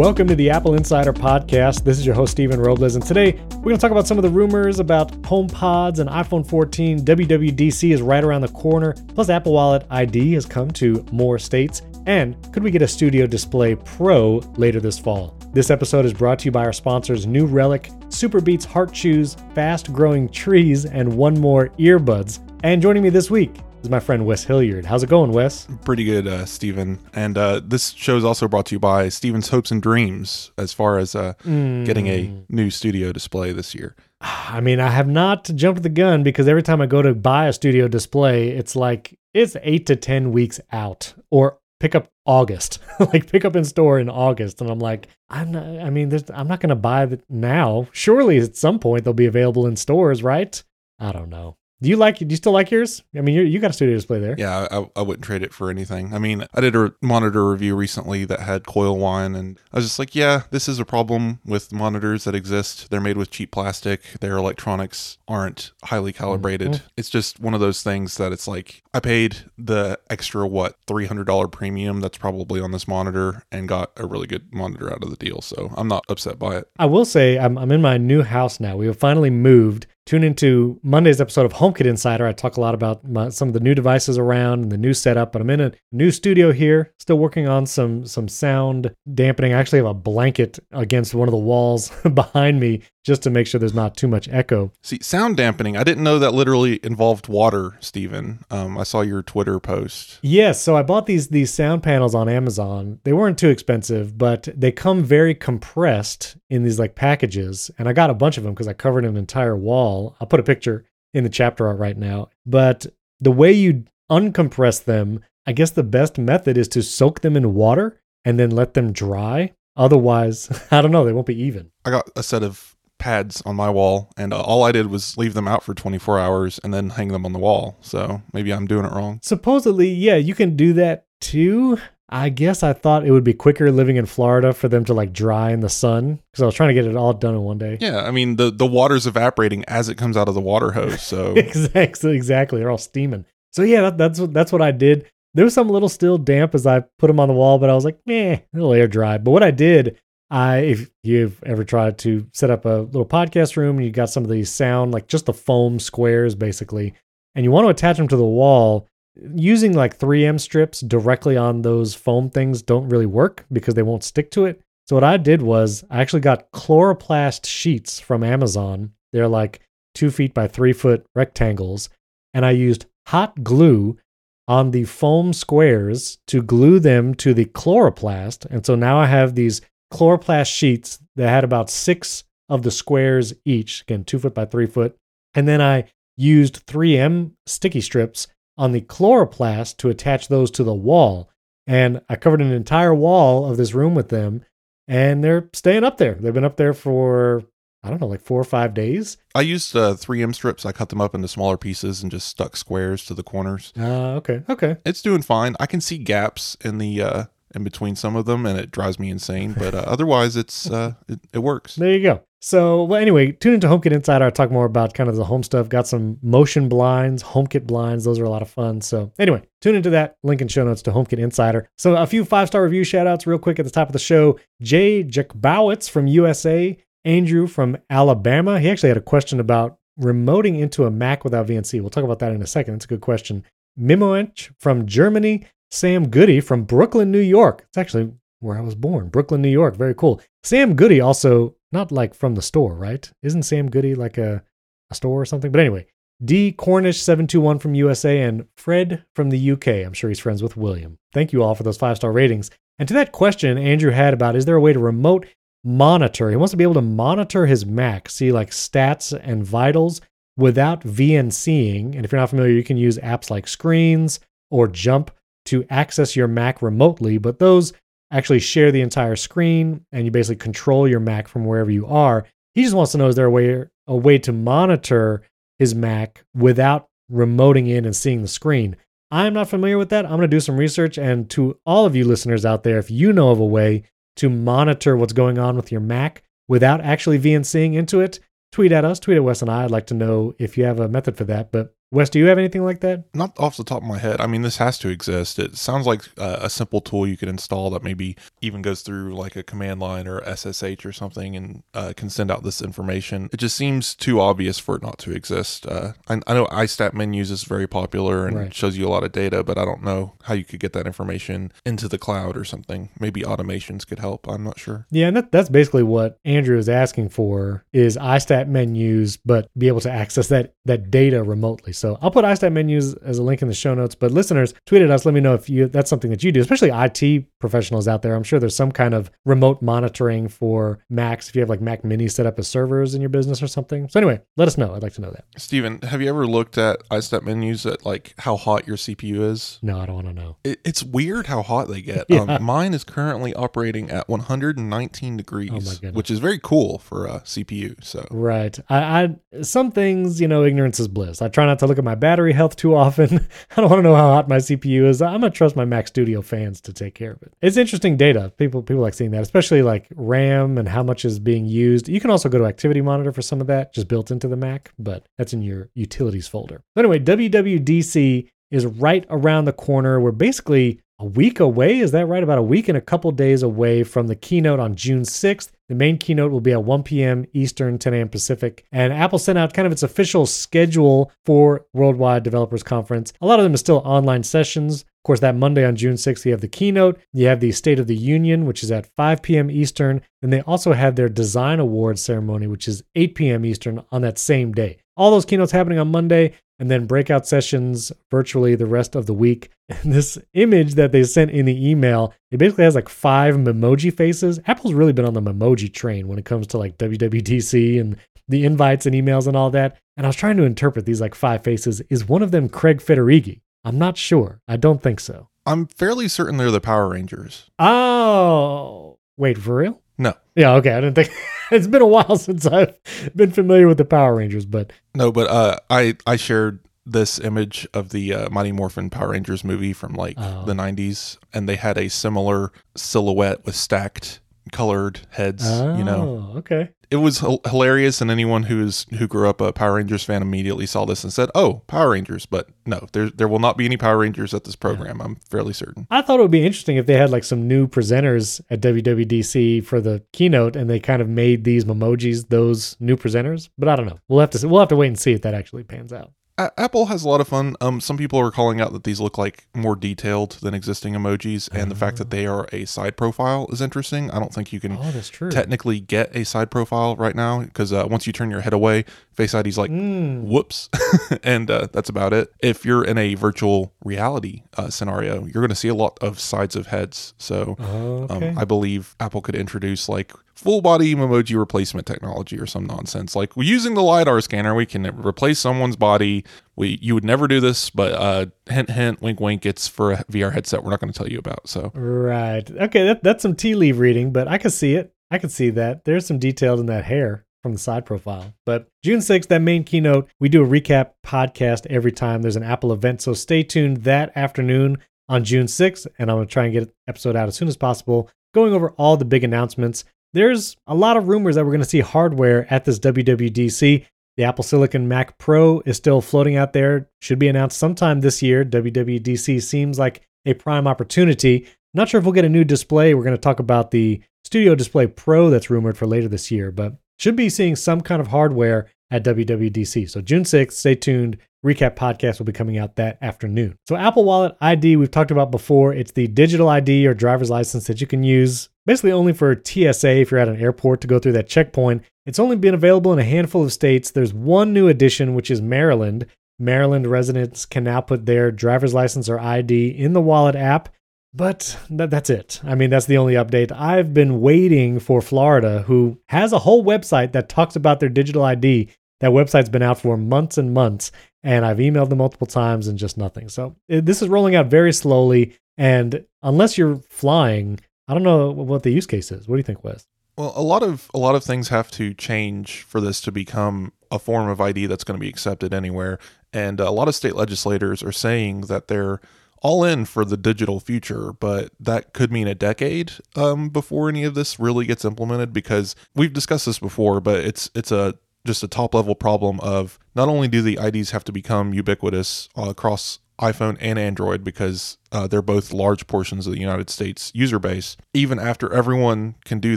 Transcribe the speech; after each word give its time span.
Welcome 0.00 0.28
to 0.28 0.34
the 0.34 0.48
Apple 0.48 0.76
Insider 0.76 1.12
Podcast. 1.12 1.84
This 1.84 1.98
is 1.98 2.06
your 2.06 2.14
host, 2.14 2.32
Stephen 2.32 2.58
Robles, 2.58 2.94
and 2.94 3.04
today 3.04 3.32
we're 3.56 3.64
going 3.64 3.76
to 3.76 3.80
talk 3.82 3.90
about 3.90 4.06
some 4.06 4.16
of 4.16 4.22
the 4.22 4.30
rumors 4.30 4.80
about 4.80 5.12
HomePods 5.20 5.98
and 5.98 6.08
iPhone 6.08 6.48
14. 6.48 7.00
WWDC 7.00 7.92
is 7.92 8.00
right 8.00 8.24
around 8.24 8.40
the 8.40 8.48
corner, 8.48 8.94
plus 9.08 9.28
Apple 9.28 9.52
Wallet 9.52 9.86
ID 9.90 10.32
has 10.32 10.46
come 10.46 10.70
to 10.70 11.04
more 11.12 11.38
states, 11.38 11.82
and 12.06 12.34
could 12.50 12.62
we 12.62 12.70
get 12.70 12.80
a 12.80 12.88
Studio 12.88 13.26
Display 13.26 13.74
Pro 13.74 14.38
later 14.56 14.80
this 14.80 14.98
fall? 14.98 15.36
This 15.52 15.68
episode 15.68 16.06
is 16.06 16.14
brought 16.14 16.38
to 16.38 16.44
you 16.46 16.50
by 16.50 16.64
our 16.64 16.72
sponsors 16.72 17.26
New 17.26 17.44
Relic, 17.44 17.90
SuperBeets 18.08 18.64
Heart 18.64 18.94
Chews, 18.94 19.36
Fast 19.54 19.92
Growing 19.92 20.30
Trees, 20.30 20.86
and 20.86 21.12
1More 21.12 21.76
Earbuds. 21.76 22.40
And 22.64 22.80
joining 22.80 23.02
me 23.02 23.10
this 23.10 23.30
week 23.30 23.58
is 23.82 23.88
my 23.90 24.00
friend 24.00 24.26
Wes 24.26 24.44
Hilliard. 24.44 24.84
How's 24.84 25.02
it 25.02 25.08
going, 25.08 25.32
Wes? 25.32 25.66
Pretty 25.84 26.04
good, 26.04 26.26
uh, 26.26 26.44
Stephen. 26.44 26.98
And 27.14 27.38
uh, 27.38 27.60
this 27.64 27.90
show 27.90 28.16
is 28.16 28.24
also 28.24 28.46
brought 28.48 28.66
to 28.66 28.74
you 28.74 28.78
by 28.80 29.08
Stephen's 29.08 29.48
Hopes 29.48 29.70
and 29.70 29.80
Dreams 29.82 30.52
as 30.58 30.72
far 30.72 30.98
as 30.98 31.14
uh, 31.14 31.34
Mm. 31.44 31.86
getting 31.86 32.06
a 32.08 32.44
new 32.48 32.70
studio 32.70 33.12
display 33.12 33.52
this 33.52 33.74
year. 33.74 33.96
I 34.20 34.60
mean, 34.60 34.80
I 34.80 34.88
have 34.90 35.08
not 35.08 35.44
jumped 35.54 35.82
the 35.82 35.88
gun 35.88 36.22
because 36.22 36.46
every 36.46 36.62
time 36.62 36.80
I 36.82 36.86
go 36.86 37.00
to 37.00 37.14
buy 37.14 37.46
a 37.46 37.52
studio 37.52 37.88
display, 37.88 38.48
it's 38.50 38.76
like 38.76 39.18
it's 39.32 39.56
eight 39.62 39.86
to 39.86 39.96
10 39.96 40.32
weeks 40.32 40.60
out 40.72 41.14
or 41.30 41.58
pick 41.78 41.94
up 41.94 42.08
August, 42.26 42.78
like 43.12 43.30
pick 43.32 43.44
up 43.46 43.56
in 43.56 43.64
store 43.64 43.98
in 43.98 44.10
August. 44.10 44.60
And 44.60 44.70
I'm 44.70 44.78
like, 44.80 45.08
I'm 45.30 45.52
not, 45.52 45.64
I 45.64 45.88
mean, 45.88 46.10
there's, 46.10 46.24
I'm 46.34 46.48
not 46.48 46.60
going 46.60 46.68
to 46.68 46.74
buy 46.76 47.04
it 47.04 47.22
now. 47.30 47.88
Surely 47.92 48.38
at 48.38 48.56
some 48.56 48.78
point 48.78 49.04
they'll 49.04 49.14
be 49.14 49.26
available 49.26 49.66
in 49.66 49.76
stores, 49.76 50.22
right? 50.22 50.62
I 50.98 51.12
don't 51.12 51.30
know. 51.30 51.56
Do 51.82 51.88
you 51.88 51.96
like, 51.96 52.18
do 52.18 52.26
you 52.28 52.36
still 52.36 52.52
like 52.52 52.70
yours? 52.70 53.02
I 53.16 53.22
mean, 53.22 53.34
you 53.34 53.42
you 53.42 53.58
got 53.58 53.70
a 53.70 53.72
studio 53.72 53.94
display 53.96 54.20
there. 54.20 54.34
Yeah, 54.36 54.68
I, 54.70 54.86
I 54.96 55.02
wouldn't 55.02 55.24
trade 55.24 55.42
it 55.42 55.52
for 55.54 55.70
anything. 55.70 56.12
I 56.12 56.18
mean, 56.18 56.46
I 56.54 56.60
did 56.60 56.76
a 56.76 56.92
monitor 57.00 57.48
review 57.50 57.74
recently 57.74 58.24
that 58.26 58.40
had 58.40 58.66
coil 58.66 58.98
whine, 58.98 59.34
and 59.34 59.58
I 59.72 59.76
was 59.78 59.86
just 59.86 59.98
like, 59.98 60.14
yeah, 60.14 60.42
this 60.50 60.68
is 60.68 60.78
a 60.78 60.84
problem 60.84 61.40
with 61.44 61.72
monitors 61.72 62.24
that 62.24 62.34
exist. 62.34 62.90
They're 62.90 63.00
made 63.00 63.16
with 63.16 63.30
cheap 63.30 63.50
plastic, 63.50 64.02
their 64.20 64.36
electronics 64.36 65.16
aren't 65.26 65.72
highly 65.84 66.12
calibrated. 66.12 66.72
Mhm. 66.72 66.82
It's 66.96 67.08
just 67.10 67.40
one 67.40 67.54
of 67.54 67.60
those 67.60 67.82
things 67.82 68.16
that 68.18 68.32
it's 68.32 68.46
like, 68.46 68.82
I 68.92 69.00
paid 69.00 69.36
the 69.56 69.98
extra, 70.10 70.46
what, 70.46 70.76
$300 70.86 71.50
premium 71.50 72.00
that's 72.00 72.18
probably 72.18 72.60
on 72.60 72.72
this 72.72 72.86
monitor 72.86 73.44
and 73.50 73.66
got 73.68 73.92
a 73.96 74.06
really 74.06 74.26
good 74.26 74.52
monitor 74.52 74.92
out 74.92 75.02
of 75.02 75.10
the 75.10 75.16
deal. 75.16 75.40
So 75.40 75.72
I'm 75.76 75.88
not 75.88 76.04
upset 76.08 76.38
by 76.38 76.56
it. 76.58 76.68
I 76.78 76.86
will 76.86 77.04
say 77.04 77.38
I'm, 77.38 77.56
I'm 77.56 77.72
in 77.72 77.80
my 77.80 77.96
new 77.96 78.22
house 78.22 78.60
now. 78.60 78.76
We 78.76 78.86
have 78.86 78.98
finally 78.98 79.30
moved. 79.30 79.86
Tune 80.10 80.24
into 80.24 80.76
Monday's 80.82 81.20
episode 81.20 81.46
of 81.46 81.52
HomeKit 81.52 81.86
Insider. 81.86 82.26
I 82.26 82.32
talk 82.32 82.56
a 82.56 82.60
lot 82.60 82.74
about 82.74 83.08
my, 83.08 83.28
some 83.28 83.46
of 83.46 83.54
the 83.54 83.60
new 83.60 83.76
devices 83.76 84.18
around 84.18 84.64
and 84.64 84.72
the 84.72 84.76
new 84.76 84.92
setup. 84.92 85.30
But 85.30 85.40
I'm 85.40 85.50
in 85.50 85.60
a 85.60 85.72
new 85.92 86.10
studio 86.10 86.50
here, 86.50 86.92
still 86.98 87.16
working 87.16 87.46
on 87.46 87.64
some 87.64 88.04
some 88.04 88.26
sound 88.26 88.92
dampening. 89.14 89.52
I 89.52 89.60
actually 89.60 89.78
have 89.78 89.86
a 89.86 89.94
blanket 89.94 90.58
against 90.72 91.14
one 91.14 91.28
of 91.28 91.30
the 91.30 91.38
walls 91.38 91.92
behind 92.14 92.58
me 92.58 92.82
just 93.04 93.22
to 93.22 93.30
make 93.30 93.46
sure 93.46 93.58
there's 93.58 93.74
not 93.74 93.96
too 93.96 94.08
much 94.08 94.28
echo. 94.30 94.72
See, 94.82 94.98
sound 95.00 95.36
dampening. 95.36 95.76
I 95.76 95.84
didn't 95.84 96.04
know 96.04 96.18
that 96.18 96.34
literally 96.34 96.80
involved 96.82 97.28
water, 97.28 97.76
Stephen. 97.80 98.44
Um, 98.50 98.76
I 98.76 98.82
saw 98.82 99.00
your 99.00 99.22
Twitter 99.22 99.58
post. 99.58 100.18
Yes, 100.22 100.62
so 100.62 100.76
I 100.76 100.82
bought 100.82 101.06
these 101.06 101.28
these 101.28 101.52
sound 101.52 101.82
panels 101.82 102.14
on 102.14 102.28
Amazon. 102.28 103.00
They 103.04 103.12
weren't 103.12 103.38
too 103.38 103.48
expensive, 103.48 104.18
but 104.18 104.48
they 104.54 104.72
come 104.72 105.02
very 105.02 105.34
compressed 105.34 106.36
in 106.48 106.62
these 106.62 106.78
like 106.78 106.94
packages, 106.94 107.70
and 107.78 107.88
I 107.88 107.92
got 107.92 108.10
a 108.10 108.14
bunch 108.14 108.36
of 108.36 108.44
them 108.44 108.54
because 108.54 108.68
I 108.68 108.74
covered 108.74 109.04
an 109.04 109.16
entire 109.16 109.56
wall. 109.56 110.16
I'll 110.20 110.26
put 110.26 110.40
a 110.40 110.44
picture 110.44 110.84
in 111.14 111.24
the 111.24 111.30
chapter 111.30 111.66
art 111.66 111.78
right 111.78 111.96
now. 111.96 112.28
But 112.46 112.86
the 113.20 113.32
way 113.32 113.52
you 113.52 113.84
uncompress 114.10 114.84
them, 114.84 115.20
I 115.46 115.52
guess 115.52 115.70
the 115.70 115.82
best 115.82 116.18
method 116.18 116.56
is 116.56 116.68
to 116.68 116.82
soak 116.82 117.20
them 117.20 117.36
in 117.36 117.54
water 117.54 118.00
and 118.24 118.38
then 118.38 118.50
let 118.50 118.74
them 118.74 118.92
dry. 118.92 119.52
Otherwise, 119.76 120.66
I 120.70 120.82
don't 120.82 120.90
know, 120.90 121.04
they 121.04 121.12
won't 121.12 121.26
be 121.26 121.40
even. 121.42 121.70
I 121.84 121.90
got 121.90 122.10
a 122.16 122.22
set 122.22 122.42
of 122.42 122.69
pads 123.00 123.42
on 123.42 123.56
my 123.56 123.68
wall, 123.68 124.10
and 124.16 124.32
uh, 124.32 124.40
all 124.40 124.62
I 124.62 124.70
did 124.70 124.86
was 124.86 125.16
leave 125.18 125.34
them 125.34 125.48
out 125.48 125.64
for 125.64 125.74
24 125.74 126.20
hours 126.20 126.60
and 126.62 126.72
then 126.72 126.90
hang 126.90 127.08
them 127.08 127.26
on 127.26 127.32
the 127.32 127.38
wall. 127.38 127.76
So 127.80 128.22
maybe 128.32 128.52
I'm 128.52 128.66
doing 128.66 128.84
it 128.84 128.92
wrong. 128.92 129.18
Supposedly, 129.22 129.88
yeah, 129.88 130.16
you 130.16 130.34
can 130.34 130.54
do 130.54 130.72
that 130.74 131.06
too. 131.20 131.78
I 132.12 132.28
guess 132.28 132.64
I 132.64 132.72
thought 132.72 133.06
it 133.06 133.12
would 133.12 133.24
be 133.24 133.32
quicker 133.32 133.70
living 133.70 133.96
in 133.96 134.04
Florida 134.04 134.52
for 134.52 134.68
them 134.68 134.84
to 134.86 134.94
like 134.94 135.12
dry 135.12 135.52
in 135.52 135.60
the 135.60 135.68
sun 135.68 136.20
because 136.30 136.42
I 136.42 136.46
was 136.46 136.56
trying 136.56 136.70
to 136.70 136.74
get 136.74 136.86
it 136.86 136.96
all 136.96 137.12
done 137.12 137.34
in 137.34 137.42
one 137.42 137.58
day. 137.58 137.78
Yeah, 137.80 138.02
I 138.02 138.10
mean 138.10 138.34
the 138.36 138.50
the 138.50 138.66
water's 138.66 139.06
evaporating 139.06 139.64
as 139.66 139.88
it 139.88 139.96
comes 139.96 140.16
out 140.16 140.28
of 140.28 140.34
the 140.34 140.40
water 140.40 140.72
hose. 140.72 141.02
So 141.02 141.32
exactly, 141.36 142.16
exactly. 142.16 142.58
They're 142.58 142.70
all 142.70 142.78
steaming. 142.78 143.26
So 143.52 143.62
yeah, 143.62 143.82
that, 143.82 143.98
that's 143.98 144.18
what 144.18 144.32
that's 144.32 144.50
what 144.50 144.62
I 144.62 144.72
did. 144.72 145.06
There 145.34 145.44
was 145.44 145.54
some 145.54 145.68
little 145.68 145.88
still 145.88 146.18
damp 146.18 146.56
as 146.56 146.66
I 146.66 146.80
put 146.98 147.06
them 147.06 147.20
on 147.20 147.28
the 147.28 147.34
wall, 147.34 147.60
but 147.60 147.70
I 147.70 147.74
was 147.74 147.84
like, 147.84 148.00
meh, 148.06 148.40
it'll 148.52 148.72
air 148.72 148.88
dry. 148.88 149.18
But 149.18 149.30
what 149.30 149.44
I 149.44 149.52
did, 149.52 149.96
I 150.30 150.58
if 150.58 150.90
you've 151.02 151.42
ever 151.44 151.64
tried 151.64 151.98
to 151.98 152.26
set 152.32 152.50
up 152.50 152.64
a 152.64 152.82
little 152.82 153.06
podcast 153.06 153.56
room 153.56 153.76
and 153.76 153.84
you 153.84 153.90
got 153.90 154.10
some 154.10 154.24
of 154.24 154.30
these 154.30 154.50
sound 154.50 154.92
like 154.92 155.08
just 155.08 155.26
the 155.26 155.32
foam 155.32 155.80
squares 155.80 156.34
basically, 156.34 156.94
and 157.34 157.44
you 157.44 157.50
want 157.50 157.64
to 157.64 157.70
attach 157.70 157.96
them 157.96 158.08
to 158.08 158.16
the 158.16 158.24
wall, 158.24 158.86
using 159.16 159.72
like 159.72 159.98
3M 159.98 160.38
strips 160.38 160.80
directly 160.80 161.36
on 161.36 161.62
those 161.62 161.94
foam 161.94 162.30
things 162.30 162.62
don't 162.62 162.88
really 162.88 163.06
work 163.06 163.44
because 163.52 163.74
they 163.74 163.82
won't 163.82 164.04
stick 164.04 164.30
to 164.32 164.44
it. 164.44 164.60
So 164.86 164.96
what 164.96 165.04
I 165.04 165.16
did 165.16 165.42
was 165.42 165.84
I 165.90 166.00
actually 166.00 166.20
got 166.20 166.50
Coroplast 166.52 167.46
sheets 167.46 168.00
from 168.00 168.22
Amazon. 168.22 168.92
They're 169.12 169.28
like 169.28 169.60
two 169.94 170.10
feet 170.10 170.34
by 170.34 170.48
three 170.48 170.72
foot 170.72 171.06
rectangles, 171.14 171.88
and 172.34 172.46
I 172.46 172.52
used 172.52 172.86
hot 173.08 173.42
glue 173.42 173.98
on 174.46 174.72
the 174.72 174.84
foam 174.84 175.32
squares 175.32 176.18
to 176.26 176.42
glue 176.42 176.80
them 176.80 177.14
to 177.16 177.34
the 177.34 177.44
Coroplast. 177.44 178.46
And 178.46 178.66
so 178.66 178.74
now 178.74 178.98
I 178.98 179.06
have 179.06 179.34
these 179.34 179.60
Coroplast 179.92 180.54
sheets 180.54 181.00
that 181.16 181.28
had 181.28 181.44
about 181.44 181.70
six 181.70 182.24
of 182.48 182.62
the 182.62 182.70
squares 182.70 183.34
each, 183.44 183.82
again, 183.82 184.04
two 184.04 184.18
foot 184.18 184.34
by 184.34 184.44
three 184.44 184.66
foot. 184.66 184.96
And 185.34 185.46
then 185.46 185.60
I 185.60 185.84
used 186.16 186.66
3M 186.66 187.32
sticky 187.46 187.80
strips 187.80 188.26
on 188.58 188.72
the 188.72 188.82
Coroplast 188.82 189.78
to 189.78 189.88
attach 189.88 190.28
those 190.28 190.50
to 190.52 190.64
the 190.64 190.74
wall. 190.74 191.30
And 191.66 192.02
I 192.08 192.16
covered 192.16 192.42
an 192.42 192.52
entire 192.52 192.94
wall 192.94 193.46
of 193.50 193.56
this 193.56 193.74
room 193.74 193.94
with 193.94 194.08
them, 194.08 194.44
and 194.88 195.22
they're 195.22 195.48
staying 195.52 195.84
up 195.84 195.98
there. 195.98 196.14
They've 196.14 196.34
been 196.34 196.44
up 196.44 196.56
there 196.56 196.74
for, 196.74 197.44
I 197.82 197.90
don't 197.90 198.00
know, 198.00 198.08
like 198.08 198.22
four 198.22 198.40
or 198.40 198.44
five 198.44 198.74
days. 198.74 199.16
I 199.34 199.42
used 199.42 199.76
uh, 199.76 199.94
3M 199.94 200.34
strips. 200.34 200.66
I 200.66 200.72
cut 200.72 200.88
them 200.88 201.00
up 201.00 201.14
into 201.14 201.28
smaller 201.28 201.56
pieces 201.56 202.02
and 202.02 202.10
just 202.10 202.26
stuck 202.26 202.56
squares 202.56 203.04
to 203.06 203.14
the 203.14 203.22
corners. 203.22 203.72
Uh, 203.78 204.14
okay, 204.16 204.42
okay. 204.48 204.78
It's 204.84 205.02
doing 205.02 205.22
fine. 205.22 205.54
I 205.60 205.66
can 205.66 205.80
see 205.80 205.98
gaps 205.98 206.56
in 206.62 206.78
the 206.78 207.00
uh, 207.00 207.24
in 207.54 207.64
between 207.64 207.96
some 207.96 208.16
of 208.16 208.26
them, 208.26 208.46
and 208.46 208.58
it 208.58 208.70
drives 208.70 208.98
me 208.98 209.10
insane. 209.10 209.54
But 209.56 209.74
uh, 209.74 209.84
otherwise, 209.86 210.36
it's 210.36 210.70
uh, 210.70 210.94
it, 211.08 211.20
it 211.32 211.38
works. 211.38 211.76
There 211.76 211.92
you 211.92 212.02
go. 212.02 212.22
So, 212.42 212.84
well, 212.84 213.00
anyway, 213.00 213.32
tune 213.32 213.54
into 213.54 213.66
HomeKit 213.66 213.92
Insider. 213.92 214.24
I 214.24 214.30
talk 214.30 214.50
more 214.50 214.64
about 214.64 214.94
kind 214.94 215.10
of 215.10 215.16
the 215.16 215.24
home 215.24 215.42
stuff. 215.42 215.68
Got 215.68 215.86
some 215.86 216.18
motion 216.22 216.70
blinds, 216.70 217.22
HomeKit 217.22 217.66
blinds. 217.66 218.04
Those 218.04 218.18
are 218.18 218.24
a 218.24 218.30
lot 218.30 218.40
of 218.40 218.48
fun. 218.48 218.80
So, 218.80 219.12
anyway, 219.18 219.42
tune 219.60 219.74
into 219.74 219.90
that. 219.90 220.16
Link 220.22 220.40
in 220.40 220.48
show 220.48 220.64
notes 220.64 220.80
to 220.82 220.90
HomeKit 220.90 221.18
Insider. 221.18 221.68
So, 221.76 221.96
a 221.96 222.06
few 222.06 222.24
five 222.24 222.48
star 222.48 222.64
review 222.64 222.84
shout 222.84 223.06
outs 223.06 223.26
real 223.26 223.38
quick 223.38 223.58
at 223.58 223.66
the 223.66 223.70
top 223.70 223.88
of 223.88 223.92
the 223.92 223.98
show. 223.98 224.38
Jay 224.62 225.04
Jakbowitz 225.04 225.90
from 225.90 226.06
USA, 226.06 226.78
Andrew 227.04 227.46
from 227.46 227.76
Alabama. 227.90 228.58
He 228.58 228.70
actually 228.70 228.88
had 228.88 228.96
a 228.96 229.02
question 229.02 229.38
about 229.38 229.78
remoting 230.00 230.58
into 230.58 230.86
a 230.86 230.90
Mac 230.90 231.24
without 231.24 231.46
VNC. 231.46 231.80
We'll 231.80 231.90
talk 231.90 232.04
about 232.04 232.20
that 232.20 232.32
in 232.32 232.40
a 232.40 232.46
second. 232.46 232.74
It's 232.74 232.86
a 232.86 232.88
good 232.88 233.02
question. 233.02 233.44
Mimoench 233.78 234.50
from 234.58 234.86
Germany. 234.86 235.46
Sam 235.70 236.08
Goody 236.08 236.40
from 236.40 236.64
Brooklyn, 236.64 237.10
New 237.10 237.20
York. 237.20 237.64
It's 237.68 237.78
actually 237.78 238.12
where 238.40 238.58
I 238.58 238.62
was 238.62 238.74
born, 238.74 239.08
Brooklyn, 239.08 239.42
New 239.42 239.50
York. 239.50 239.76
Very 239.76 239.94
cool. 239.94 240.20
Sam 240.42 240.74
Goody 240.74 241.00
also 241.00 241.54
not 241.72 241.92
like 241.92 242.14
from 242.14 242.34
the 242.34 242.42
store, 242.42 242.74
right? 242.74 243.10
Isn't 243.22 243.44
Sam 243.44 243.70
Goody 243.70 243.94
like 243.94 244.18
a, 244.18 244.42
a 244.90 244.94
store 244.94 245.20
or 245.20 245.26
something? 245.26 245.52
But 245.52 245.60
anyway, 245.60 245.86
D 246.24 246.52
Cornish 246.52 247.00
721 247.00 247.58
from 247.58 247.74
USA 247.74 248.20
and 248.22 248.46
Fred 248.56 249.04
from 249.14 249.30
the 249.30 249.52
UK. 249.52 249.68
I'm 249.68 249.92
sure 249.92 250.10
he's 250.10 250.18
friends 250.18 250.42
with 250.42 250.56
William. 250.56 250.98
Thank 251.12 251.32
you 251.32 251.42
all 251.42 251.54
for 251.54 251.62
those 251.62 251.78
five 251.78 251.96
star 251.96 252.12
ratings. 252.12 252.50
And 252.78 252.88
to 252.88 252.94
that 252.94 253.12
question 253.12 253.56
Andrew 253.58 253.90
had 253.90 254.14
about 254.14 254.36
is 254.36 254.44
there 254.44 254.56
a 254.56 254.60
way 254.60 254.72
to 254.72 254.78
remote 254.78 255.26
monitor? 255.62 256.30
He 256.30 256.36
wants 256.36 256.50
to 256.50 256.56
be 256.56 256.64
able 256.64 256.74
to 256.74 256.82
monitor 256.82 257.46
his 257.46 257.64
Mac, 257.64 258.08
see 258.10 258.32
like 258.32 258.50
stats 258.50 259.18
and 259.22 259.44
vitals 259.44 260.00
without 260.36 260.82
VNCing. 260.82 261.94
And 261.94 262.04
if 262.04 262.10
you're 262.10 262.20
not 262.20 262.30
familiar, 262.30 262.52
you 262.52 262.64
can 262.64 262.76
use 262.76 262.98
apps 262.98 263.30
like 263.30 263.46
Screens 263.46 264.20
or 264.50 264.66
Jump 264.66 265.10
to 265.50 265.66
access 265.68 266.14
your 266.14 266.28
Mac 266.28 266.62
remotely, 266.62 267.18
but 267.18 267.40
those 267.40 267.72
actually 268.12 268.38
share 268.38 268.70
the 268.70 268.80
entire 268.80 269.16
screen 269.16 269.84
and 269.90 270.04
you 270.04 270.10
basically 270.12 270.36
control 270.36 270.86
your 270.86 271.00
Mac 271.00 271.26
from 271.26 271.44
wherever 271.44 271.70
you 271.70 271.86
are. 271.86 272.24
He 272.54 272.62
just 272.62 272.74
wants 272.74 272.92
to 272.92 272.98
know 272.98 273.08
is 273.08 273.16
there 273.16 273.26
a 273.26 273.30
way 273.30 273.64
a 273.88 273.96
way 273.96 274.18
to 274.18 274.32
monitor 274.32 275.22
his 275.58 275.74
Mac 275.74 276.24
without 276.34 276.88
remoting 277.10 277.68
in 277.68 277.84
and 277.84 277.94
seeing 277.94 278.22
the 278.22 278.28
screen. 278.28 278.76
I'm 279.10 279.34
not 279.34 279.48
familiar 279.48 279.76
with 279.76 279.88
that. 279.88 280.04
I'm 280.04 280.12
going 280.12 280.22
to 280.22 280.28
do 280.28 280.38
some 280.38 280.56
research 280.56 280.96
and 280.96 281.28
to 281.30 281.58
all 281.66 281.84
of 281.84 281.96
you 281.96 282.04
listeners 282.04 282.44
out 282.44 282.62
there 282.62 282.78
if 282.78 282.90
you 282.90 283.12
know 283.12 283.30
of 283.30 283.40
a 283.40 283.44
way 283.44 283.82
to 284.16 284.30
monitor 284.30 284.96
what's 284.96 285.12
going 285.12 285.38
on 285.38 285.56
with 285.56 285.72
your 285.72 285.80
Mac 285.80 286.22
without 286.46 286.80
actually 286.80 287.18
VNCing 287.18 287.74
into 287.74 288.00
it, 288.00 288.20
tweet 288.52 288.70
at 288.70 288.84
us, 288.84 289.00
tweet 289.00 289.16
at 289.16 289.24
Wes 289.24 289.42
and 289.42 289.50
I. 289.50 289.64
I'd 289.64 289.72
like 289.72 289.86
to 289.86 289.94
know 289.94 290.34
if 290.38 290.56
you 290.56 290.64
have 290.64 290.78
a 290.78 290.88
method 290.88 291.16
for 291.16 291.24
that. 291.24 291.50
But 291.50 291.74
Wes, 291.92 292.08
do 292.08 292.20
you 292.20 292.26
have 292.26 292.38
anything 292.38 292.64
like 292.64 292.80
that? 292.80 293.04
Not 293.14 293.38
off 293.38 293.56
the 293.56 293.64
top 293.64 293.82
of 293.82 293.88
my 293.88 293.98
head. 293.98 294.20
I 294.20 294.28
mean, 294.28 294.42
this 294.42 294.58
has 294.58 294.78
to 294.78 294.88
exist. 294.88 295.40
It 295.40 295.56
sounds 295.56 295.86
like 295.86 296.02
uh, 296.16 296.38
a 296.40 296.48
simple 296.48 296.80
tool 296.80 297.06
you 297.06 297.16
could 297.16 297.28
install 297.28 297.68
that 297.70 297.82
maybe 297.82 298.16
even 298.40 298.62
goes 298.62 298.82
through 298.82 299.16
like 299.16 299.34
a 299.34 299.42
command 299.42 299.80
line 299.80 300.06
or 300.06 300.22
SSH 300.24 300.86
or 300.86 300.92
something 300.92 301.34
and 301.34 301.64
uh, 301.74 301.92
can 301.96 302.08
send 302.08 302.30
out 302.30 302.44
this 302.44 302.62
information. 302.62 303.28
It 303.32 303.38
just 303.38 303.56
seems 303.56 303.96
too 303.96 304.20
obvious 304.20 304.60
for 304.60 304.76
it 304.76 304.82
not 304.82 304.98
to 304.98 305.12
exist. 305.12 305.66
Uh, 305.66 305.94
I, 306.08 306.20
I, 306.28 306.34
know 306.34 306.46
iStat 306.46 306.94
menus 306.94 307.30
is 307.32 307.42
very 307.42 307.66
popular 307.66 308.26
and 308.26 308.36
right. 308.36 308.54
shows 308.54 308.78
you 308.78 308.86
a 308.86 308.90
lot 308.90 309.02
of 309.02 309.10
data, 309.10 309.42
but 309.42 309.58
I 309.58 309.64
don't 309.64 309.82
know 309.82 310.14
how 310.24 310.34
you 310.34 310.44
could 310.44 310.60
get 310.60 310.72
that 310.74 310.86
information 310.86 311.52
into 311.66 311.88
the 311.88 311.98
cloud 311.98 312.36
or 312.36 312.44
something. 312.44 312.90
Maybe 313.00 313.22
automations 313.22 313.84
could 313.84 313.98
help. 313.98 314.28
I'm 314.28 314.44
not 314.44 314.60
sure. 314.60 314.86
Yeah, 314.90 315.08
and 315.08 315.16
that, 315.16 315.32
that's 315.32 315.48
basically 315.48 315.82
what 315.82 316.18
Andrew 316.24 316.56
is 316.56 316.68
asking 316.68 317.08
for 317.08 317.64
is 317.72 317.96
iStat 317.96 318.46
menus, 318.46 319.16
but 319.16 319.50
be 319.58 319.66
able 319.66 319.80
to 319.80 319.90
access 319.90 320.28
that 320.28 320.54
that 320.66 320.90
data 320.90 321.22
remotely. 321.24 321.72
So 321.80 321.98
I'll 322.02 322.10
put 322.10 322.26
iStat 322.26 322.52
menus 322.52 322.92
as 322.96 323.16
a 323.16 323.22
link 323.22 323.40
in 323.40 323.48
the 323.48 323.54
show 323.54 323.72
notes. 323.74 323.94
But 323.94 324.10
listeners, 324.10 324.52
tweet 324.66 324.82
at 324.82 324.90
us. 324.90 325.06
Let 325.06 325.14
me 325.14 325.20
know 325.20 325.32
if 325.32 325.48
you 325.48 325.66
that's 325.66 325.88
something 325.88 326.10
that 326.10 326.22
you 326.22 326.30
do, 326.30 326.40
especially 326.42 326.70
IT 326.70 327.24
professionals 327.38 327.88
out 327.88 328.02
there. 328.02 328.14
I'm 328.14 328.22
sure 328.22 328.38
there's 328.38 328.54
some 328.54 328.70
kind 328.70 328.92
of 328.92 329.10
remote 329.24 329.62
monitoring 329.62 330.28
for 330.28 330.80
Macs 330.90 331.30
if 331.30 331.34
you 331.34 331.40
have 331.40 331.48
like 331.48 331.62
Mac 331.62 331.82
Mini 331.82 332.06
set 332.06 332.26
up 332.26 332.38
as 332.38 332.48
servers 332.48 332.94
in 332.94 333.00
your 333.00 333.08
business 333.08 333.42
or 333.42 333.46
something. 333.46 333.88
So 333.88 333.98
anyway, 333.98 334.20
let 334.36 334.46
us 334.46 334.58
know. 334.58 334.74
I'd 334.74 334.82
like 334.82 334.92
to 334.94 335.00
know 335.00 335.10
that. 335.10 335.24
Stephen, 335.38 335.80
have 335.80 336.02
you 336.02 336.10
ever 336.10 336.26
looked 336.26 336.58
at 336.58 336.86
iStat 336.90 337.22
menus 337.22 337.64
at 337.64 337.86
like 337.86 338.14
how 338.18 338.36
hot 338.36 338.66
your 338.66 338.76
CPU 338.76 339.30
is? 339.30 339.58
No, 339.62 339.80
I 339.80 339.86
don't 339.86 339.94
want 339.94 340.08
to 340.08 340.12
know. 340.12 340.36
It, 340.44 340.60
it's 340.66 340.82
weird 340.82 341.28
how 341.28 341.40
hot 341.40 341.68
they 341.68 341.80
get. 341.80 342.04
yeah. 342.10 342.20
um, 342.20 342.42
mine 342.42 342.74
is 342.74 342.84
currently 342.84 343.32
operating 343.32 343.90
at 343.90 344.06
119 344.06 345.16
degrees, 345.16 345.80
oh 345.82 345.88
which 345.92 346.10
is 346.10 346.18
very 346.18 346.38
cool 346.38 346.78
for 346.78 347.06
a 347.06 347.20
CPU. 347.20 347.82
So 347.82 348.06
right, 348.10 348.58
I, 348.68 348.78
I 348.78 349.42
some 349.42 349.72
things 349.72 350.20
you 350.20 350.28
know 350.28 350.44
ignorance 350.44 350.78
is 350.78 350.86
bliss. 350.86 351.22
I 351.22 351.28
try 351.28 351.46
not 351.46 351.58
to 351.60 351.69
look 351.70 351.78
at 351.78 351.84
my 351.84 351.94
battery 351.94 352.32
health 352.32 352.56
too 352.56 352.74
often. 352.74 353.26
I 353.56 353.60
don't 353.60 353.70
want 353.70 353.78
to 353.78 353.82
know 353.82 353.94
how 353.94 354.08
hot 354.08 354.28
my 354.28 354.36
CPU 354.36 354.86
is. 354.86 355.00
I'm 355.00 355.20
gonna 355.20 355.30
trust 355.30 355.56
my 355.56 355.64
Mac 355.64 355.88
Studio 355.88 356.20
fans 356.20 356.60
to 356.62 356.72
take 356.72 356.94
care 356.94 357.12
of 357.12 357.22
it. 357.22 357.32
It's 357.40 357.56
interesting 357.56 357.96
data. 357.96 358.32
People 358.36 358.62
people 358.62 358.82
like 358.82 358.94
seeing 358.94 359.12
that, 359.12 359.22
especially 359.22 359.62
like 359.62 359.86
RAM 359.94 360.58
and 360.58 360.68
how 360.68 360.82
much 360.82 361.04
is 361.04 361.18
being 361.18 361.46
used. 361.46 361.88
You 361.88 362.00
can 362.00 362.10
also 362.10 362.28
go 362.28 362.38
to 362.38 362.44
Activity 362.44 362.80
Monitor 362.80 363.12
for 363.12 363.22
some 363.22 363.40
of 363.40 363.46
that, 363.46 363.72
just 363.72 363.88
built 363.88 364.10
into 364.10 364.28
the 364.28 364.36
Mac, 364.36 364.72
but 364.78 365.06
that's 365.16 365.32
in 365.32 365.42
your 365.42 365.70
utilities 365.74 366.28
folder. 366.28 366.62
But 366.74 366.84
anyway, 366.84 366.98
WWDC 366.98 368.28
is 368.50 368.66
right 368.66 369.06
around 369.08 369.44
the 369.44 369.52
corner. 369.52 370.00
We're 370.00 370.10
basically 370.10 370.80
a 371.00 371.06
week 371.06 371.40
away. 371.40 371.78
Is 371.78 371.92
that 371.92 372.06
right? 372.06 372.22
About 372.22 372.38
a 372.38 372.42
week 372.42 372.68
and 372.68 372.76
a 372.76 372.82
couple 372.82 373.10
days 373.10 373.42
away 373.42 373.82
from 373.82 374.06
the 374.06 374.14
keynote 374.14 374.60
on 374.60 374.76
June 374.76 375.02
6th. 375.02 375.50
The 375.68 375.74
main 375.74 375.96
keynote 375.96 376.30
will 376.30 376.40
be 376.40 376.52
at 376.52 376.64
1 376.64 376.82
p.m. 376.82 377.24
Eastern, 377.32 377.78
10 377.78 377.94
a.m. 377.94 378.08
Pacific. 378.08 378.66
And 378.70 378.92
Apple 378.92 379.18
sent 379.18 379.38
out 379.38 379.54
kind 379.54 379.64
of 379.66 379.72
its 379.72 379.82
official 379.82 380.26
schedule 380.26 381.10
for 381.24 381.64
Worldwide 381.72 382.22
Developers 382.22 382.62
Conference. 382.62 383.14
A 383.20 383.26
lot 383.26 383.38
of 383.38 383.44
them 383.44 383.54
are 383.54 383.58
still 383.58 383.80
online 383.84 384.22
sessions. 384.24 384.82
Of 384.82 385.04
course, 385.04 385.20
that 385.20 385.36
Monday 385.36 385.64
on 385.64 385.76
June 385.76 385.94
6th, 385.94 386.26
you 386.26 386.32
have 386.32 386.42
the 386.42 386.48
keynote. 386.48 387.00
You 387.14 387.28
have 387.28 387.40
the 387.40 387.52
State 387.52 387.78
of 387.78 387.86
the 387.86 387.96
Union, 387.96 388.44
which 388.44 388.62
is 388.62 388.70
at 388.70 388.94
5 388.96 389.22
p.m. 389.22 389.50
Eastern. 389.50 390.02
And 390.20 390.30
they 390.30 390.42
also 390.42 390.74
have 390.74 390.96
their 390.96 391.08
Design 391.08 391.60
Awards 391.60 392.02
ceremony, 392.02 392.46
which 392.46 392.68
is 392.68 392.82
8 392.94 393.14
p.m. 393.14 393.46
Eastern 393.46 393.82
on 393.90 394.02
that 394.02 394.18
same 394.18 394.52
day. 394.52 394.78
All 395.00 395.10
those 395.10 395.24
keynotes 395.24 395.50
happening 395.50 395.78
on 395.78 395.90
Monday 395.90 396.34
and 396.58 396.70
then 396.70 396.84
breakout 396.84 397.26
sessions 397.26 397.90
virtually 398.10 398.54
the 398.54 398.66
rest 398.66 398.94
of 398.94 399.06
the 399.06 399.14
week. 399.14 399.50
And 399.70 399.92
this 399.94 400.18
image 400.34 400.74
that 400.74 400.90
they 400.92 401.04
sent 401.04 401.30
in 401.30 401.46
the 401.46 401.70
email, 401.70 402.12
it 402.30 402.38
basically 402.38 402.64
has 402.64 402.74
like 402.74 402.88
five 402.88 403.36
Memoji 403.36 403.96
faces. 403.96 404.40
Apple's 404.46 404.74
really 404.74 404.92
been 404.92 405.06
on 405.06 405.14
the 405.14 405.22
Memoji 405.22 405.72
train 405.72 406.06
when 406.08 406.18
it 406.18 406.24
comes 406.24 406.48
to 406.48 406.58
like 406.58 406.76
WWDC 406.76 407.80
and 407.80 407.96
the 408.28 408.44
invites 408.44 408.84
and 408.84 408.94
emails 408.94 409.26
and 409.26 409.36
all 409.36 409.48
that. 409.50 409.78
And 409.96 410.04
I 410.04 410.08
was 410.08 410.16
trying 410.16 410.36
to 410.38 410.42
interpret 410.42 410.86
these 410.86 411.00
like 411.00 411.14
five 411.14 411.42
faces. 411.44 411.80
Is 411.88 412.06
one 412.08 412.22
of 412.22 412.32
them 412.32 412.48
Craig 412.48 412.80
Federighi? 412.80 413.40
I'm 413.64 413.78
not 413.78 413.96
sure. 413.96 414.40
I 414.48 414.56
don't 414.56 414.82
think 414.82 415.00
so. 415.00 415.28
I'm 415.46 415.66
fairly 415.66 416.08
certain 416.08 416.36
they're 416.36 416.50
the 416.50 416.60
Power 416.60 416.88
Rangers. 416.88 417.48
Oh, 417.58 418.98
wait, 419.16 419.38
for 419.38 419.56
real? 419.56 419.80
No. 419.96 420.14
Yeah, 420.34 420.54
okay. 420.54 420.72
I 420.72 420.80
didn't 420.80 420.96
think 420.96 421.10
it's 421.56 421.66
been 421.66 421.82
a 421.82 421.86
while 421.86 422.16
since 422.16 422.46
I've 422.46 422.78
been 423.14 423.30
familiar 423.30 423.66
with 423.66 423.78
the 423.78 423.84
Power 423.84 424.16
Rangers, 424.16 424.46
but 424.46 424.72
no, 424.94 425.12
but 425.12 425.28
uh, 425.28 425.58
I 425.68 425.96
I 426.06 426.16
shared 426.16 426.60
this 426.86 427.18
image 427.18 427.68
of 427.74 427.90
the 427.90 428.14
uh, 428.14 428.30
Mighty 428.30 428.52
Morphin 428.52 428.90
Power 428.90 429.10
Rangers 429.10 429.44
movie 429.44 429.72
from 429.72 429.94
like 429.94 430.14
oh. 430.18 430.44
the 430.44 430.54
'90s, 430.54 431.18
and 431.32 431.48
they 431.48 431.56
had 431.56 431.78
a 431.78 431.88
similar 431.88 432.52
silhouette 432.76 433.44
with 433.44 433.54
stacked 433.54 434.20
colored 434.52 435.00
heads. 435.10 435.44
Oh, 435.46 435.76
you 435.76 435.84
know, 435.84 436.32
oh, 436.34 436.38
okay 436.38 436.70
it 436.90 436.96
was 436.96 437.20
hilarious, 437.20 438.00
and 438.00 438.10
anyone 438.10 438.44
who's 438.44 438.84
who 438.98 439.06
grew 439.06 439.28
up 439.28 439.40
a 439.40 439.52
Power 439.52 439.74
Rangers 439.74 440.04
fan 440.04 440.22
immediately 440.22 440.66
saw 440.66 440.84
this 440.84 441.04
and 441.04 441.12
said, 441.12 441.30
"Oh, 441.34 441.62
Power 441.66 441.90
Rangers!" 441.90 442.26
But 442.26 442.48
no, 442.66 442.86
there 442.92 443.10
there 443.10 443.28
will 443.28 443.38
not 443.38 443.56
be 443.56 443.64
any 443.64 443.76
Power 443.76 443.98
Rangers 443.98 444.34
at 444.34 444.44
this 444.44 444.56
program. 444.56 444.98
Yeah. 444.98 445.04
I'm 445.04 445.14
fairly 445.16 445.52
certain. 445.52 445.86
I 445.90 446.02
thought 446.02 446.18
it 446.18 446.22
would 446.22 446.30
be 446.30 446.44
interesting 446.44 446.76
if 446.76 446.86
they 446.86 446.96
had 446.96 447.10
like 447.10 447.24
some 447.24 447.46
new 447.46 447.68
presenters 447.68 448.40
at 448.50 448.60
WWDC 448.60 449.64
for 449.64 449.80
the 449.80 450.02
keynote, 450.12 450.56
and 450.56 450.68
they 450.68 450.80
kind 450.80 451.00
of 451.00 451.08
made 451.08 451.44
these 451.44 451.64
emojis 451.64 452.28
those 452.28 452.76
new 452.80 452.96
presenters. 452.96 453.48
But 453.56 453.68
I 453.68 453.76
don't 453.76 453.86
know. 453.86 454.00
We'll 454.08 454.20
have 454.20 454.30
to 454.30 454.48
we'll 454.48 454.60
have 454.60 454.68
to 454.70 454.76
wait 454.76 454.88
and 454.88 454.98
see 454.98 455.12
if 455.12 455.22
that 455.22 455.34
actually 455.34 455.62
pans 455.62 455.92
out. 455.92 456.12
Apple 456.56 456.86
has 456.86 457.04
a 457.04 457.08
lot 457.08 457.20
of 457.20 457.28
fun. 457.28 457.56
Um, 457.60 457.80
some 457.80 457.96
people 457.96 458.18
are 458.18 458.30
calling 458.30 458.60
out 458.60 458.72
that 458.72 458.84
these 458.84 459.00
look 459.00 459.18
like 459.18 459.46
more 459.54 459.76
detailed 459.76 460.32
than 460.42 460.54
existing 460.54 460.94
emojis, 460.94 461.48
and 461.52 461.70
the 461.70 461.74
fact 461.74 461.98
that 461.98 462.10
they 462.10 462.26
are 462.26 462.46
a 462.52 462.64
side 462.64 462.96
profile 462.96 463.46
is 463.50 463.60
interesting. 463.60 464.10
I 464.10 464.18
don't 464.18 464.32
think 464.32 464.52
you 464.52 464.60
can 464.60 464.76
oh, 464.76 464.90
that's 464.90 465.08
true. 465.08 465.30
technically 465.30 465.80
get 465.80 466.14
a 466.14 466.24
side 466.24 466.50
profile 466.50 466.96
right 466.96 467.14
now 467.14 467.40
because 467.42 467.72
uh, 467.72 467.86
once 467.88 468.06
you 468.06 468.12
turn 468.12 468.30
your 468.30 468.40
head 468.40 468.52
away, 468.52 468.84
Face 469.12 469.34
ID's 469.34 469.58
like, 469.58 469.70
mm. 469.70 470.22
whoops, 470.22 470.70
and 471.22 471.50
uh, 471.50 471.68
that's 471.72 471.88
about 471.88 472.12
it. 472.12 472.32
If 472.40 472.64
you're 472.64 472.84
in 472.84 472.96
a 472.96 473.14
virtual 473.14 473.72
reality 473.84 474.42
uh, 474.56 474.70
scenario, 474.70 475.24
you're 475.24 475.42
going 475.42 475.48
to 475.48 475.54
see 475.54 475.68
a 475.68 475.74
lot 475.74 475.98
of 476.00 476.18
sides 476.18 476.56
of 476.56 476.68
heads. 476.68 477.14
So 477.18 477.56
okay. 477.60 478.28
um, 478.28 478.38
I 478.38 478.44
believe 478.44 478.94
Apple 479.00 479.20
could 479.20 479.34
introduce 479.34 479.88
like 479.88 480.12
full 480.40 480.62
body 480.62 480.94
emoji 480.94 481.38
replacement 481.38 481.86
technology 481.86 482.38
or 482.38 482.46
some 482.46 482.64
nonsense. 482.64 483.14
Like 483.14 483.32
using 483.36 483.74
the 483.74 483.82
lidar 483.82 484.20
scanner, 484.22 484.54
we 484.54 484.64
can 484.64 484.86
replace 485.06 485.38
someone's 485.38 485.76
body. 485.76 486.24
We 486.56 486.78
you 486.80 486.94
would 486.94 487.04
never 487.04 487.28
do 487.28 487.40
this, 487.40 487.68
but 487.68 487.92
uh, 487.92 488.26
hint 488.46 488.70
hint, 488.70 489.02
wink 489.02 489.20
wink. 489.20 489.44
It's 489.44 489.68
for 489.68 489.92
a 489.92 490.04
VR 490.04 490.32
headset. 490.32 490.64
We're 490.64 490.70
not 490.70 490.80
going 490.80 490.92
to 490.92 490.98
tell 490.98 491.08
you 491.08 491.18
about. 491.18 491.48
So 491.48 491.70
right, 491.74 492.50
okay, 492.50 492.86
that, 492.86 493.02
that's 493.02 493.22
some 493.22 493.36
tea 493.36 493.54
leaf 493.54 493.78
reading, 493.78 494.12
but 494.12 494.28
I 494.28 494.38
can 494.38 494.50
see 494.50 494.74
it. 494.74 494.94
I 495.10 495.18
can 495.18 495.28
see 495.28 495.50
that. 495.50 495.84
There's 495.84 496.06
some 496.06 496.18
details 496.18 496.60
in 496.60 496.66
that 496.66 496.84
hair 496.84 497.26
from 497.42 497.52
the 497.52 497.58
side 497.58 497.84
profile. 497.84 498.34
But 498.46 498.68
June 498.84 499.00
6th, 499.00 499.28
that 499.28 499.40
main 499.40 499.64
keynote, 499.64 500.08
we 500.20 500.28
do 500.28 500.44
a 500.44 500.46
recap 500.46 500.92
podcast 501.04 501.66
every 501.66 501.92
time 501.92 502.22
there's 502.22 502.36
an 502.36 502.42
Apple 502.42 502.72
event. 502.72 503.00
So 503.02 503.12
stay 503.14 503.42
tuned 503.42 503.78
that 503.78 504.12
afternoon 504.16 504.78
on 505.08 505.24
June 505.24 505.46
6th, 505.46 505.86
and 505.98 506.10
I'm 506.10 506.18
going 506.18 506.28
to 506.28 506.32
try 506.32 506.44
and 506.44 506.52
get 506.52 506.62
an 506.64 506.72
episode 506.86 507.16
out 507.16 507.28
as 507.28 507.34
soon 507.34 507.48
as 507.48 507.56
possible, 507.56 508.08
going 508.34 508.52
over 508.52 508.70
all 508.72 508.96
the 508.96 509.04
big 509.04 509.24
announcements 509.24 509.84
there's 510.12 510.56
a 510.66 510.74
lot 510.74 510.96
of 510.96 511.08
rumors 511.08 511.34
that 511.34 511.44
we're 511.44 511.52
going 511.52 511.62
to 511.62 511.68
see 511.68 511.80
hardware 511.80 512.46
at 512.52 512.64
this 512.64 512.78
WWDC. 512.78 513.86
The 514.16 514.24
Apple 514.24 514.44
Silicon 514.44 514.88
Mac 514.88 515.18
Pro 515.18 515.60
is 515.64 515.76
still 515.76 516.00
floating 516.00 516.36
out 516.36 516.52
there, 516.52 516.88
should 517.00 517.18
be 517.18 517.28
announced 517.28 517.58
sometime 517.58 518.00
this 518.00 518.22
year. 518.22 518.44
WWDC 518.44 519.42
seems 519.42 519.78
like 519.78 520.02
a 520.26 520.34
prime 520.34 520.66
opportunity. 520.66 521.46
Not 521.72 521.88
sure 521.88 521.98
if 521.98 522.04
we'll 522.04 522.12
get 522.12 522.24
a 522.24 522.28
new 522.28 522.44
display. 522.44 522.94
We're 522.94 523.04
going 523.04 523.16
to 523.16 523.20
talk 523.20 523.38
about 523.38 523.70
the 523.70 524.02
Studio 524.24 524.54
Display 524.54 524.88
Pro 524.88 525.30
that's 525.30 525.48
rumored 525.48 525.78
for 525.78 525.86
later 525.86 526.08
this 526.08 526.30
year, 526.30 526.50
but 526.50 526.76
should 526.98 527.16
be 527.16 527.30
seeing 527.30 527.56
some 527.56 527.80
kind 527.80 528.00
of 528.00 528.08
hardware 528.08 528.68
at 528.90 529.04
WWDC. 529.04 529.88
So 529.88 530.00
June 530.00 530.24
6th, 530.24 530.52
stay 530.52 530.74
tuned. 530.74 531.16
Recap 531.46 531.74
podcast 531.74 532.18
will 532.18 532.26
be 532.26 532.32
coming 532.32 532.58
out 532.58 532.76
that 532.76 532.98
afternoon. 533.00 533.56
So 533.66 533.76
Apple 533.76 534.04
Wallet 534.04 534.36
ID, 534.42 534.76
we've 534.76 534.90
talked 534.90 535.10
about 535.10 535.30
before. 535.30 535.72
It's 535.72 535.92
the 535.92 536.08
digital 536.08 536.50
ID 536.50 536.86
or 536.86 536.92
driver's 536.92 537.30
license 537.30 537.66
that 537.68 537.80
you 537.80 537.86
can 537.86 538.02
use 538.02 538.49
basically 538.66 538.92
only 538.92 539.12
for 539.12 539.40
TSA 539.42 540.00
if 540.00 540.10
you're 540.10 540.20
at 540.20 540.28
an 540.28 540.40
airport 540.40 540.80
to 540.80 540.86
go 540.86 540.98
through 540.98 541.12
that 541.12 541.28
checkpoint. 541.28 541.82
It's 542.06 542.18
only 542.18 542.36
been 542.36 542.54
available 542.54 542.92
in 542.92 542.98
a 542.98 543.04
handful 543.04 543.44
of 543.44 543.52
states. 543.52 543.90
There's 543.90 544.14
one 544.14 544.52
new 544.52 544.68
addition, 544.68 545.14
which 545.14 545.30
is 545.30 545.40
Maryland. 545.40 546.06
Maryland 546.38 546.86
residents 546.86 547.44
can 547.44 547.64
now 547.64 547.80
put 547.80 548.06
their 548.06 548.30
driver's 548.30 548.74
license 548.74 549.08
or 549.08 549.20
ID 549.20 549.68
in 549.68 549.92
the 549.92 550.00
wallet 550.00 550.34
app. 550.34 550.70
But 551.12 551.58
that, 551.70 551.90
that's 551.90 552.08
it. 552.10 552.40
I 552.44 552.54
mean, 552.54 552.70
that's 552.70 552.86
the 552.86 552.96
only 552.96 553.14
update. 553.14 553.50
I've 553.52 553.92
been 553.92 554.20
waiting 554.20 554.78
for 554.78 555.00
Florida, 555.02 555.62
who 555.62 555.98
has 556.08 556.32
a 556.32 556.38
whole 556.38 556.64
website 556.64 557.12
that 557.12 557.28
talks 557.28 557.56
about 557.56 557.80
their 557.80 557.88
digital 557.88 558.22
ID. 558.24 558.68
That 559.00 559.10
website's 559.10 559.48
been 559.48 559.62
out 559.62 559.80
for 559.80 559.96
months 559.96 560.38
and 560.38 560.54
months, 560.54 560.92
and 561.22 561.44
I've 561.44 561.56
emailed 561.56 561.88
them 561.88 561.98
multiple 561.98 562.26
times 562.26 562.68
and 562.68 562.78
just 562.78 562.96
nothing. 562.96 563.28
So 563.28 563.56
it, 563.68 563.86
this 563.86 564.02
is 564.02 564.08
rolling 564.08 564.36
out 564.36 564.46
very 564.46 564.72
slowly. 564.72 565.36
And 565.58 566.04
unless 566.22 566.56
you're 566.56 566.76
flying, 566.88 567.58
I 567.90 567.92
don't 567.92 568.04
know 568.04 568.30
what 568.30 568.62
the 568.62 568.70
use 568.70 568.86
case 568.86 569.10
is. 569.10 569.26
What 569.26 569.34
do 569.34 569.40
you 569.40 569.44
think, 569.44 569.64
Wes? 569.64 569.88
Well, 570.16 570.32
a 570.36 570.42
lot 570.42 570.62
of 570.62 570.88
a 570.94 570.98
lot 570.98 571.16
of 571.16 571.24
things 571.24 571.48
have 571.48 571.72
to 571.72 571.92
change 571.92 572.62
for 572.62 572.80
this 572.80 573.00
to 573.00 573.10
become 573.10 573.72
a 573.90 573.98
form 573.98 574.28
of 574.28 574.40
ID 574.40 574.66
that's 574.66 574.84
going 574.84 574.96
to 574.96 575.00
be 575.00 575.08
accepted 575.08 575.52
anywhere. 575.52 575.98
And 576.32 576.60
a 576.60 576.70
lot 576.70 576.86
of 576.86 576.94
state 576.94 577.16
legislators 577.16 577.82
are 577.82 577.90
saying 577.90 578.42
that 578.42 578.68
they're 578.68 579.00
all 579.42 579.64
in 579.64 579.86
for 579.86 580.04
the 580.04 580.16
digital 580.16 580.60
future, 580.60 581.12
but 581.14 581.50
that 581.58 581.92
could 581.92 582.12
mean 582.12 582.28
a 582.28 582.34
decade 582.36 582.92
um, 583.16 583.48
before 583.48 583.88
any 583.88 584.04
of 584.04 584.14
this 584.14 584.38
really 584.38 584.66
gets 584.66 584.84
implemented. 584.84 585.32
Because 585.32 585.74
we've 585.96 586.12
discussed 586.12 586.46
this 586.46 586.60
before, 586.60 587.00
but 587.00 587.18
it's 587.24 587.50
it's 587.56 587.72
a 587.72 587.96
just 588.24 588.44
a 588.44 588.48
top 588.48 588.72
level 588.72 588.94
problem 588.94 589.40
of 589.40 589.80
not 589.96 590.08
only 590.08 590.28
do 590.28 590.42
the 590.42 590.60
IDs 590.62 590.92
have 590.92 591.02
to 591.02 591.12
become 591.12 591.52
ubiquitous 591.52 592.28
across 592.36 593.00
iPhone 593.20 593.56
and 593.60 593.78
Android 593.78 594.24
because 594.24 594.78
uh, 594.92 595.06
they're 595.06 595.22
both 595.22 595.52
large 595.52 595.86
portions 595.86 596.26
of 596.26 596.32
the 596.32 596.40
United 596.40 596.70
States 596.70 597.12
user 597.14 597.38
base. 597.38 597.76
Even 597.92 598.18
after 598.18 598.52
everyone 598.52 599.16
can 599.24 599.40
do 599.40 599.56